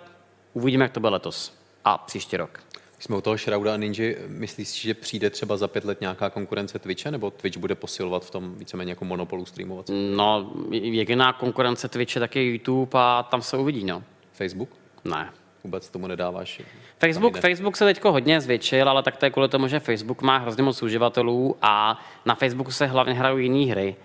uvidíme, 0.52 0.84
jak 0.84 0.92
to 0.92 1.00
bude 1.00 1.10
letos 1.10 1.58
a 1.84 1.98
příští 1.98 2.36
rok. 2.36 2.60
Když 2.94 3.04
jsme 3.04 3.16
u 3.16 3.20
toho 3.20 3.36
Shrouda 3.36 3.74
a 3.74 3.76
Ninja, 3.76 4.14
myslíš 4.26 4.68
si, 4.68 4.82
že 4.82 4.94
přijde 4.94 5.30
třeba 5.30 5.56
za 5.56 5.68
pět 5.68 5.84
let 5.84 6.00
nějaká 6.00 6.30
konkurence 6.30 6.78
Twitche, 6.78 7.10
nebo 7.10 7.30
Twitch 7.30 7.58
bude 7.58 7.74
posilovat 7.74 8.24
v 8.24 8.30
tom 8.30 8.54
víceméně 8.54 8.92
jako 8.92 9.04
monopolu 9.04 9.46
streamovat? 9.46 9.90
No, 10.16 10.52
jediná 10.70 11.32
konkurence 11.32 11.88
Twitche 11.88 12.20
tak 12.20 12.36
je 12.36 12.44
YouTube 12.44 12.90
a 12.94 13.22
tam 13.30 13.42
se 13.42 13.56
uvidí, 13.56 13.84
no. 13.84 14.02
Facebook? 14.32 14.68
Ne. 15.04 15.30
Vůbec 15.64 15.90
tomu 15.90 16.06
nedáváš? 16.06 16.62
Facebook. 16.98 17.38
Facebook 17.38 17.76
se 17.76 17.84
teď 17.84 18.04
hodně 18.04 18.40
zvětšil, 18.40 18.88
ale 18.88 19.02
tak 19.02 19.16
to 19.16 19.26
je 19.26 19.30
kvůli 19.30 19.48
tomu, 19.48 19.68
že 19.68 19.80
Facebook 19.80 20.22
má 20.22 20.38
hrozně 20.38 20.62
moc 20.62 20.82
uživatelů 20.82 21.56
a 21.62 22.00
na 22.24 22.34
Facebooku 22.34 22.70
se 22.70 22.86
hlavně 22.86 23.14
hrajou 23.14 23.36
jiné 23.36 23.72
hry. 23.72 23.96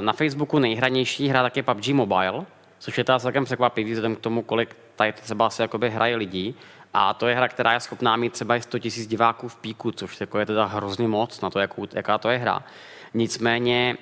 Na 0.00 0.12
Facebooku 0.12 0.58
nejhranější 0.58 1.28
hra 1.28 1.42
tak 1.42 1.56
je 1.56 1.62
PUBG 1.62 1.88
Mobile 1.88 2.46
což 2.78 2.98
je 2.98 3.04
teda 3.04 3.18
celkem 3.18 3.44
překvapivý 3.44 3.92
vzhledem 3.92 4.16
k 4.16 4.20
tomu, 4.20 4.42
kolik 4.42 4.76
tady 4.96 5.12
třeba 5.12 5.46
asi 5.46 5.62
jakoby 5.62 5.90
hraje 5.90 6.16
lidí. 6.16 6.54
A 6.94 7.14
to 7.14 7.28
je 7.28 7.34
hra, 7.34 7.48
která 7.48 7.72
je 7.72 7.80
schopná 7.80 8.16
mít 8.16 8.32
třeba 8.32 8.56
i 8.56 8.62
100 8.62 8.78
000 8.78 9.06
diváků 9.06 9.48
v 9.48 9.56
píku, 9.56 9.92
což 9.92 10.20
jako 10.20 10.38
je 10.38 10.46
teda 10.46 10.64
hrozně 10.64 11.08
moc 11.08 11.40
na 11.40 11.50
to, 11.50 11.58
jakou, 11.58 11.86
jaká 11.92 12.18
to 12.18 12.30
je 12.30 12.38
hra. 12.38 12.62
Nicméně 13.14 13.96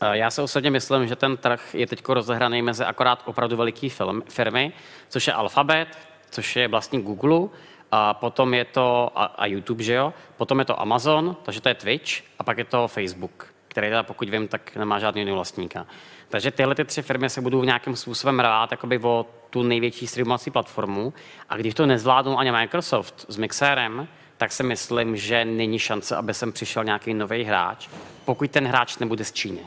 eh, 0.00 0.16
já 0.16 0.30
se 0.30 0.42
osobně 0.42 0.70
myslím, 0.70 1.06
že 1.06 1.16
ten 1.16 1.36
trh 1.36 1.74
je 1.74 1.86
teď 1.86 2.08
rozehraný 2.08 2.62
mezi 2.62 2.84
akorát 2.84 3.22
opravdu 3.24 3.56
veliký 3.56 3.88
film, 3.88 4.22
firmy, 4.28 4.72
což 5.08 5.26
je 5.26 5.32
Alphabet, 5.32 5.98
což 6.30 6.56
je 6.56 6.68
vlastní 6.68 7.02
Google, 7.02 7.48
a 7.96 8.14
potom 8.14 8.54
je 8.54 8.64
to 8.64 9.12
a, 9.14 9.24
a 9.24 9.46
YouTube, 9.46 9.82
že 9.82 9.94
jo? 9.94 10.14
Potom 10.36 10.58
je 10.58 10.64
to 10.64 10.80
Amazon, 10.80 11.36
takže 11.42 11.60
to 11.60 11.68
je 11.68 11.74
Twitch, 11.74 12.10
a 12.38 12.44
pak 12.44 12.58
je 12.58 12.64
to 12.64 12.88
Facebook, 12.88 13.54
který 13.68 13.88
teda, 13.88 14.02
pokud 14.02 14.28
vím, 14.28 14.48
tak 14.48 14.76
nemá 14.76 14.98
žádný 14.98 15.30
vlastníka. 15.30 15.86
Takže 16.28 16.50
tyhle 16.50 16.74
ty 16.74 16.84
tři 16.84 17.02
firmy 17.02 17.30
se 17.30 17.40
budou 17.40 17.64
nějakým 17.64 17.96
způsobem 17.96 18.40
rvát 18.40 18.70
jakoby 18.70 18.98
o 18.98 19.26
tu 19.50 19.62
největší 19.62 20.06
streamovací 20.06 20.50
platformu 20.50 21.14
a 21.48 21.56
když 21.56 21.74
to 21.74 21.86
nezvládnou 21.86 22.38
ani 22.38 22.52
Microsoft 22.52 23.26
s 23.28 23.36
Mixerem, 23.36 24.08
tak 24.36 24.52
si 24.52 24.62
myslím, 24.62 25.16
že 25.16 25.44
není 25.44 25.78
šance, 25.78 26.16
aby 26.16 26.34
sem 26.34 26.52
přišel 26.52 26.84
nějaký 26.84 27.14
nový 27.14 27.44
hráč, 27.44 27.88
pokud 28.24 28.50
ten 28.50 28.66
hráč 28.66 28.98
nebude 28.98 29.24
z 29.24 29.32
Číny. 29.32 29.60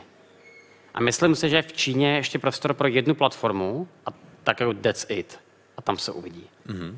A 0.94 1.00
myslím 1.00 1.34
si, 1.34 1.48
že 1.48 1.62
v 1.62 1.72
Číně 1.72 2.10
je 2.10 2.16
ještě 2.16 2.38
prostor 2.38 2.74
pro 2.74 2.88
jednu 2.88 3.14
platformu 3.14 3.88
a 4.06 4.10
tak 4.44 4.60
jako 4.60 4.74
that's 4.74 5.06
it. 5.08 5.40
A 5.76 5.82
tam 5.82 5.98
se 5.98 6.12
uvidí. 6.12 6.46
Mm-hmm. 6.66 6.96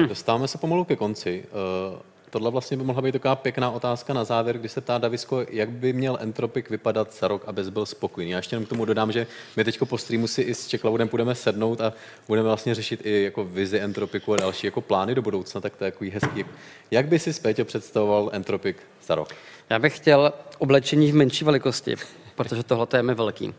Uh, 0.00 0.06
dostáváme 0.06 0.48
se 0.48 0.58
pomalu 0.58 0.84
ke 0.84 0.96
konci. 0.96 1.46
Uh, 1.92 1.98
tohle 2.30 2.50
vlastně 2.50 2.76
by 2.76 2.84
mohla 2.84 3.02
být 3.02 3.12
taková 3.12 3.36
pěkná 3.36 3.70
otázka 3.70 4.14
na 4.14 4.24
závěr, 4.24 4.58
kdy 4.58 4.68
se 4.68 4.80
ptá 4.80 4.98
Davisko, 4.98 5.46
jak 5.48 5.70
by 5.70 5.92
měl 5.92 6.18
Entropik 6.20 6.70
vypadat 6.70 7.14
za 7.14 7.28
rok, 7.28 7.42
abys 7.46 7.68
byl 7.68 7.86
spokojený. 7.86 8.30
Já 8.30 8.36
ještě 8.36 8.56
jenom 8.56 8.66
k 8.66 8.68
tomu 8.68 8.84
dodám, 8.84 9.12
že 9.12 9.26
my 9.56 9.64
teď 9.64 9.78
po 9.78 9.98
streamu 9.98 10.26
si 10.26 10.42
i 10.42 10.54
s 10.54 10.66
Čeklaudem 10.66 11.08
budeme 11.08 11.34
sednout 11.34 11.80
a 11.80 11.92
budeme 12.28 12.48
vlastně 12.48 12.74
řešit 12.74 13.00
i 13.04 13.22
jako 13.22 13.44
vizi 13.44 13.78
Entropiku 13.78 14.32
a 14.34 14.36
další 14.36 14.66
jako 14.66 14.80
plány 14.80 15.14
do 15.14 15.22
budoucna, 15.22 15.60
tak 15.60 15.76
to 15.76 15.84
je 15.84 15.90
takový 15.90 16.10
hezký. 16.10 16.44
Jak 16.90 17.06
by 17.06 17.18
si 17.18 17.40
Péťo 17.40 17.64
představoval 17.64 18.30
Entropik 18.32 18.76
za 19.06 19.14
rok? 19.14 19.28
Já 19.70 19.78
bych 19.78 19.96
chtěl 19.96 20.32
oblečení 20.58 21.12
v 21.12 21.14
menší 21.14 21.44
velikosti, 21.44 21.96
protože 22.36 22.62
tohle 22.62 22.86
je 22.96 23.02
mi 23.02 23.14
velký. 23.14 23.54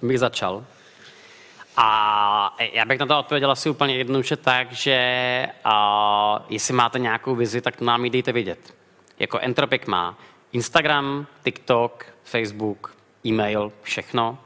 Tím 0.00 0.08
bych 0.08 0.18
začal. 0.18 0.64
A 1.76 2.56
já 2.72 2.84
bych 2.84 2.98
na 2.98 3.06
to 3.06 3.18
odpověděl 3.18 3.50
asi 3.50 3.70
úplně 3.70 3.96
jednoduše 3.96 4.36
tak, 4.36 4.72
že 4.72 5.48
a, 5.64 6.44
jestli 6.48 6.74
máte 6.74 6.98
nějakou 6.98 7.34
vizi, 7.34 7.60
tak 7.60 7.80
nám 7.80 8.04
ji 8.04 8.10
dejte 8.10 8.32
vidět. 8.32 8.74
Jako 9.18 9.38
Entropic 9.38 9.86
má 9.86 10.18
Instagram, 10.52 11.26
TikTok, 11.44 12.06
Facebook, 12.24 12.96
e-mail, 13.26 13.72
všechno. 13.82 14.38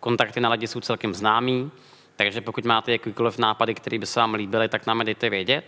Kontakty 0.00 0.40
na 0.40 0.48
lidi 0.48 0.66
jsou 0.66 0.80
celkem 0.80 1.14
známí, 1.14 1.70
takže 2.16 2.40
pokud 2.40 2.64
máte 2.64 2.92
jakýkoliv 2.92 3.38
nápady, 3.38 3.74
které 3.74 3.98
by 3.98 4.06
se 4.06 4.20
vám 4.20 4.34
líbily, 4.34 4.68
tak 4.68 4.86
nám 4.86 4.98
je 4.98 5.04
dejte 5.04 5.30
vědět. 5.30 5.64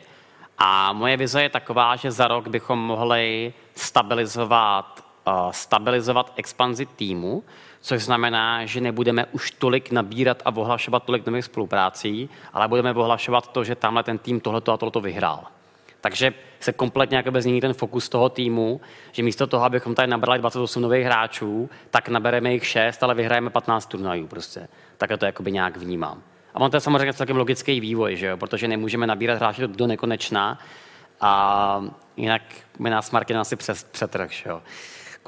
A 0.59 0.93
moje 0.93 1.17
vize 1.17 1.43
je 1.43 1.49
taková, 1.49 1.97
že 1.97 2.11
za 2.11 2.29
rok 2.29 2.49
bychom 2.49 2.79
mohli 2.79 3.53
stabilizovat, 3.75 5.05
uh, 5.27 5.51
stabilizovat 5.51 6.33
expanzi 6.37 6.87
týmu, 6.87 7.45
což 7.81 8.03
znamená, 8.03 8.67
že 8.67 8.81
nebudeme 8.81 9.27
už 9.33 9.51
tolik 9.51 9.91
nabírat 9.91 10.43
a 10.45 10.57
ohlašovat 10.57 11.05
tolik 11.05 11.27
nových 11.27 11.45
spoluprácí, 11.45 12.31
ale 12.53 12.69
budeme 12.69 12.93
ohlašovat 12.93 13.53
to, 13.53 13.65
že 13.65 13.75
tamhle 13.75 14.03
ten 14.03 14.19
tým 14.19 14.41
tohleto 14.41 14.73
a 14.73 14.77
tohleto 14.77 15.01
vyhrál. 15.01 15.45
Takže 16.01 16.35
se 16.61 16.73
kompletně 16.73 17.17
jakoby 17.17 17.43
změní 17.43 17.61
ten 17.61 17.75
fokus 17.75 18.09
toho 18.09 18.29
týmu, 18.29 18.81
že 19.13 19.23
místo 19.23 19.47
toho, 19.47 19.65
abychom 19.65 19.95
tady 19.95 20.09
nabrali 20.09 20.39
28 20.39 20.83
nových 20.83 21.05
hráčů, 21.05 21.71
tak 21.91 22.09
nabereme 22.09 22.53
jich 22.53 22.67
6, 22.67 23.03
ale 23.03 23.15
vyhrajeme 23.15 23.51
15 23.51 23.87
turnajů 23.87 24.27
prostě. 24.27 24.69
Takhle 24.97 25.19
to 25.19 25.27
jakoby 25.27 25.53
nějak 25.53 25.77
vnímám. 25.77 26.23
A 26.55 26.61
on 26.61 26.71
to 26.71 26.77
je 26.77 26.81
samozřejmě 26.81 27.13
celkem 27.13 27.37
logický 27.37 27.81
vývoj, 27.81 28.17
že 28.17 28.27
jo? 28.27 28.37
protože 28.37 28.69
nemůžeme 28.69 29.07
nabírat 29.07 29.39
hráče 29.39 29.67
do, 29.67 29.87
nekonečna 29.87 30.59
a 31.21 31.85
jinak 32.17 32.43
by 32.79 32.91
nás 32.91 33.11
Martin 33.11 33.39
asi 33.39 33.57
přes, 33.57 33.85
přetrh. 33.85 34.33
Že 34.33 34.49
jo? 34.49 34.63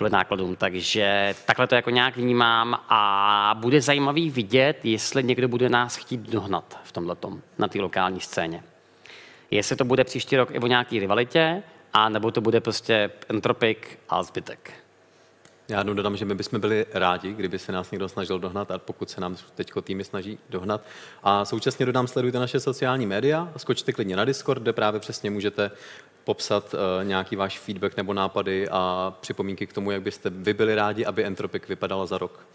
Kvůli 0.01 0.11
nákladům. 0.11 0.57
Takže 0.57 1.35
takhle 1.45 1.67
to 1.67 1.75
jako 1.75 1.91
nějak 1.91 2.17
vnímám 2.17 2.81
a 2.89 3.55
bude 3.59 3.81
zajímavý 3.81 4.31
vidět, 4.31 4.85
jestli 4.85 5.23
někdo 5.23 5.49
bude 5.49 5.69
nás 5.69 5.97
chtít 5.97 6.21
dohnat 6.21 6.81
v 6.83 6.93
tomhle 6.93 7.17
na 7.59 7.69
té 7.69 7.81
lokální 7.81 8.21
scéně. 8.21 8.63
Jestli 9.51 9.77
to 9.77 9.85
bude 9.85 10.05
příští 10.05 10.37
rok 10.37 10.51
i 10.51 10.59
o 10.59 10.67
nějaký 10.67 11.01
rivalitě, 11.01 11.63
a 11.93 12.09
nebo 12.09 12.31
to 12.31 12.41
bude 12.41 12.61
prostě 12.61 13.11
entropik 13.29 13.99
a 14.09 14.23
zbytek. 14.23 14.73
Já 15.71 15.79
jenom 15.79 15.97
dodám, 15.97 16.17
že 16.17 16.25
my 16.25 16.35
bychom 16.35 16.61
byli 16.61 16.87
rádi, 16.93 17.33
kdyby 17.33 17.59
se 17.59 17.73
nás 17.73 17.91
někdo 17.91 18.09
snažil 18.09 18.39
dohnat 18.39 18.71
a 18.71 18.79
pokud 18.79 19.11
se 19.11 19.21
nám 19.21 19.37
teď 19.55 19.73
týmy 19.83 20.05
snaží 20.05 20.39
dohnat. 20.49 20.81
A 21.23 21.45
současně 21.45 21.87
dodám, 21.87 22.07
sledujte 22.07 22.39
naše 22.39 22.61
sociální 22.61 23.07
média, 23.07 23.53
skočte 23.57 23.93
klidně 23.93 24.17
na 24.17 24.25
Discord, 24.25 24.63
kde 24.63 24.73
právě 24.73 25.01
přesně 25.01 25.31
můžete 25.31 25.71
popsat 26.25 26.75
uh, 26.75 27.05
nějaký 27.05 27.37
váš 27.37 27.59
feedback 27.59 27.97
nebo 27.97 28.15
nápady 28.15 28.69
a 28.69 29.15
připomínky 29.21 29.67
k 29.67 29.73
tomu, 29.73 29.91
jak 29.91 30.03
byste 30.03 30.31
vy 30.31 30.55
byli 30.55 30.75
rádi, 30.75 31.05
aby 31.05 31.25
Entropik 31.25 31.69
vypadala 31.69 32.07
za 32.07 32.19
rok. 32.19 32.47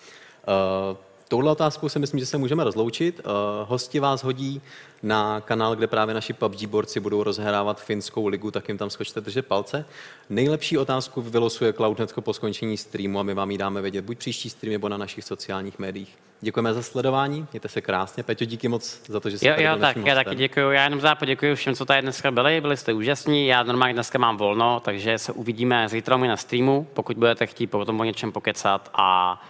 Uh, 0.91 0.97
Touhle 1.27 1.51
otázkou 1.51 1.89
si 1.89 1.99
myslím, 1.99 2.19
že 2.19 2.25
se 2.25 2.37
můžeme 2.37 2.63
rozloučit. 2.63 3.19
Uh, 3.19 3.31
hosti 3.69 3.99
vás 3.99 4.23
hodí 4.23 4.61
na 5.03 5.41
kanál, 5.41 5.75
kde 5.75 5.87
právě 5.87 6.13
naši 6.13 6.33
PUBG 6.33 6.65
borci 6.65 6.99
budou 6.99 7.23
rozhrávat 7.23 7.81
finskou 7.81 8.27
ligu, 8.27 8.51
tak 8.51 8.67
jim 8.67 8.77
tam 8.77 8.89
skočte 8.89 9.21
držet 9.21 9.45
palce. 9.45 9.85
Nejlepší 10.29 10.77
otázku 10.77 11.21
vylosuje 11.21 11.73
Cloudnetko 11.73 12.21
po 12.21 12.33
skončení 12.33 12.77
streamu 12.77 13.19
a 13.19 13.23
my 13.23 13.33
vám 13.33 13.51
ji 13.51 13.57
dáme 13.57 13.81
vědět 13.81 14.05
buď 14.05 14.17
příští 14.17 14.49
stream 14.49 14.71
nebo 14.71 14.89
na 14.89 14.97
našich 14.97 15.23
sociálních 15.23 15.79
médiích. 15.79 16.17
Děkujeme 16.41 16.73
za 16.73 16.81
sledování, 16.81 17.47
mějte 17.51 17.67
se 17.67 17.81
krásně. 17.81 18.23
Peťo, 18.23 18.45
díky 18.45 18.67
moc 18.67 19.01
za 19.07 19.19
to, 19.19 19.29
že 19.29 19.37
jste 19.37 19.47
jo, 19.47 19.55
jo, 19.57 19.77
tak, 19.79 19.97
já 19.97 20.15
taky 20.15 20.35
děkuji. 20.35 20.71
Já 20.71 20.83
jenom 20.83 21.01
za 21.01 21.15
poděkuji 21.15 21.55
všem, 21.55 21.75
co 21.75 21.85
tady 21.85 22.01
dneska 22.01 22.31
byli. 22.31 22.61
Byli 22.61 22.77
jste 22.77 22.93
úžasní. 22.93 23.47
Já 23.47 23.63
normálně 23.63 23.93
dneska 23.93 24.19
mám 24.19 24.37
volno, 24.37 24.79
takže 24.79 25.17
se 25.17 25.31
uvidíme 25.31 25.89
zítra 25.89 26.17
na 26.17 26.37
streamu, 26.37 26.87
pokud 26.93 27.17
budete 27.17 27.45
chtít 27.45 27.67
potom 27.67 27.99
o 27.99 28.03
něčem 28.03 28.31
pokecat. 28.31 28.89
A, 28.93 29.41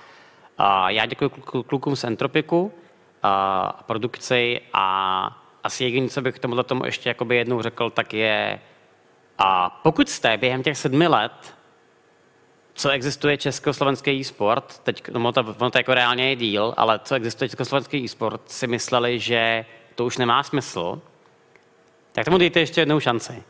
a 0.57 0.89
já 0.89 1.05
děkuji 1.05 1.29
klukům 1.67 1.95
z 1.95 2.03
Entropiku 2.03 2.73
a 3.23 3.83
produkci 3.85 4.61
a 4.73 5.41
asi 5.63 5.83
jediné, 5.83 6.09
co 6.09 6.21
bych 6.21 6.39
tomuhle 6.39 6.63
tomu 6.63 6.85
ještě 6.85 7.15
jednou 7.31 7.61
řekl, 7.61 7.89
tak 7.89 8.13
je, 8.13 8.59
a 9.37 9.69
pokud 9.69 10.09
jste 10.09 10.37
během 10.37 10.63
těch 10.63 10.77
sedmi 10.77 11.07
let, 11.07 11.55
co 12.73 12.89
existuje 12.89 13.37
československý 13.37 14.11
e-sport, 14.11 14.79
teď 14.79 15.07
no, 15.09 15.31
to, 15.31 15.55
ono 15.59 15.71
to 15.71 15.77
jako 15.77 15.93
reálně 15.93 16.29
je 16.29 16.35
díl, 16.35 16.73
ale 16.77 16.99
co 17.03 17.15
existuje 17.15 17.49
československý 17.49 18.03
e-sport, 18.03 18.41
si 18.51 18.67
mysleli, 18.67 19.19
že 19.19 19.65
to 19.95 20.05
už 20.05 20.17
nemá 20.17 20.43
smysl, 20.43 21.01
tak 22.11 22.25
tomu 22.25 22.37
dejte 22.37 22.59
ještě 22.59 22.81
jednou 22.81 22.99
šanci. 22.99 23.43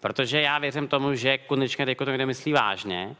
Protože 0.00 0.40
já 0.40 0.58
věřím 0.58 0.88
tomu, 0.88 1.14
že 1.14 1.38
konečně 1.38 1.86
teď 1.86 1.98
to 1.98 2.04
někdo 2.04 2.26
myslí 2.26 2.52
vážně 2.52 3.16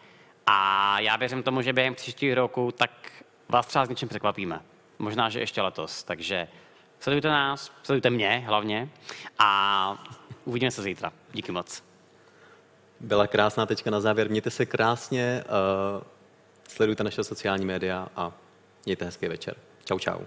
a 0.53 1.01
já 1.01 1.16
věřím 1.16 1.42
tomu, 1.42 1.62
že 1.62 1.72
během 1.72 1.94
příštího 1.94 2.34
roku 2.34 2.72
tak 2.72 2.90
vás 3.48 3.66
třeba 3.66 3.86
s 3.86 3.88
něčím 3.88 4.09
překvapíme. 4.09 4.61
Možná, 4.98 5.28
že 5.28 5.40
ještě 5.40 5.62
letos. 5.62 6.03
Takže 6.05 6.48
Sledujte 7.01 7.28
nás, 7.28 7.72
sledujte 7.82 8.11
mě 8.11 8.44
hlavně 8.46 8.88
a 9.38 10.05
uvidíme 10.44 10.70
se 10.70 10.82
zítra. 10.82 11.12
Díky 11.32 11.53
moc. 11.53 11.82
Byla 13.01 13.26
krásná 13.26 13.66
teďka 13.66 13.90
na 13.90 14.01
závěr. 14.01 14.30
Mějte 14.30 14.51
se 14.51 14.66
krásně, 14.66 15.44
uh, 15.96 16.03
sledujte 16.68 17.05
naše 17.05 17.24
sociální 17.24 17.64
média 17.64 18.09
a 18.16 18.32
mějte 18.84 19.05
hezký 19.05 19.28
večer. 19.28 19.55
Čau, 19.84 19.98
čau. 19.98 20.18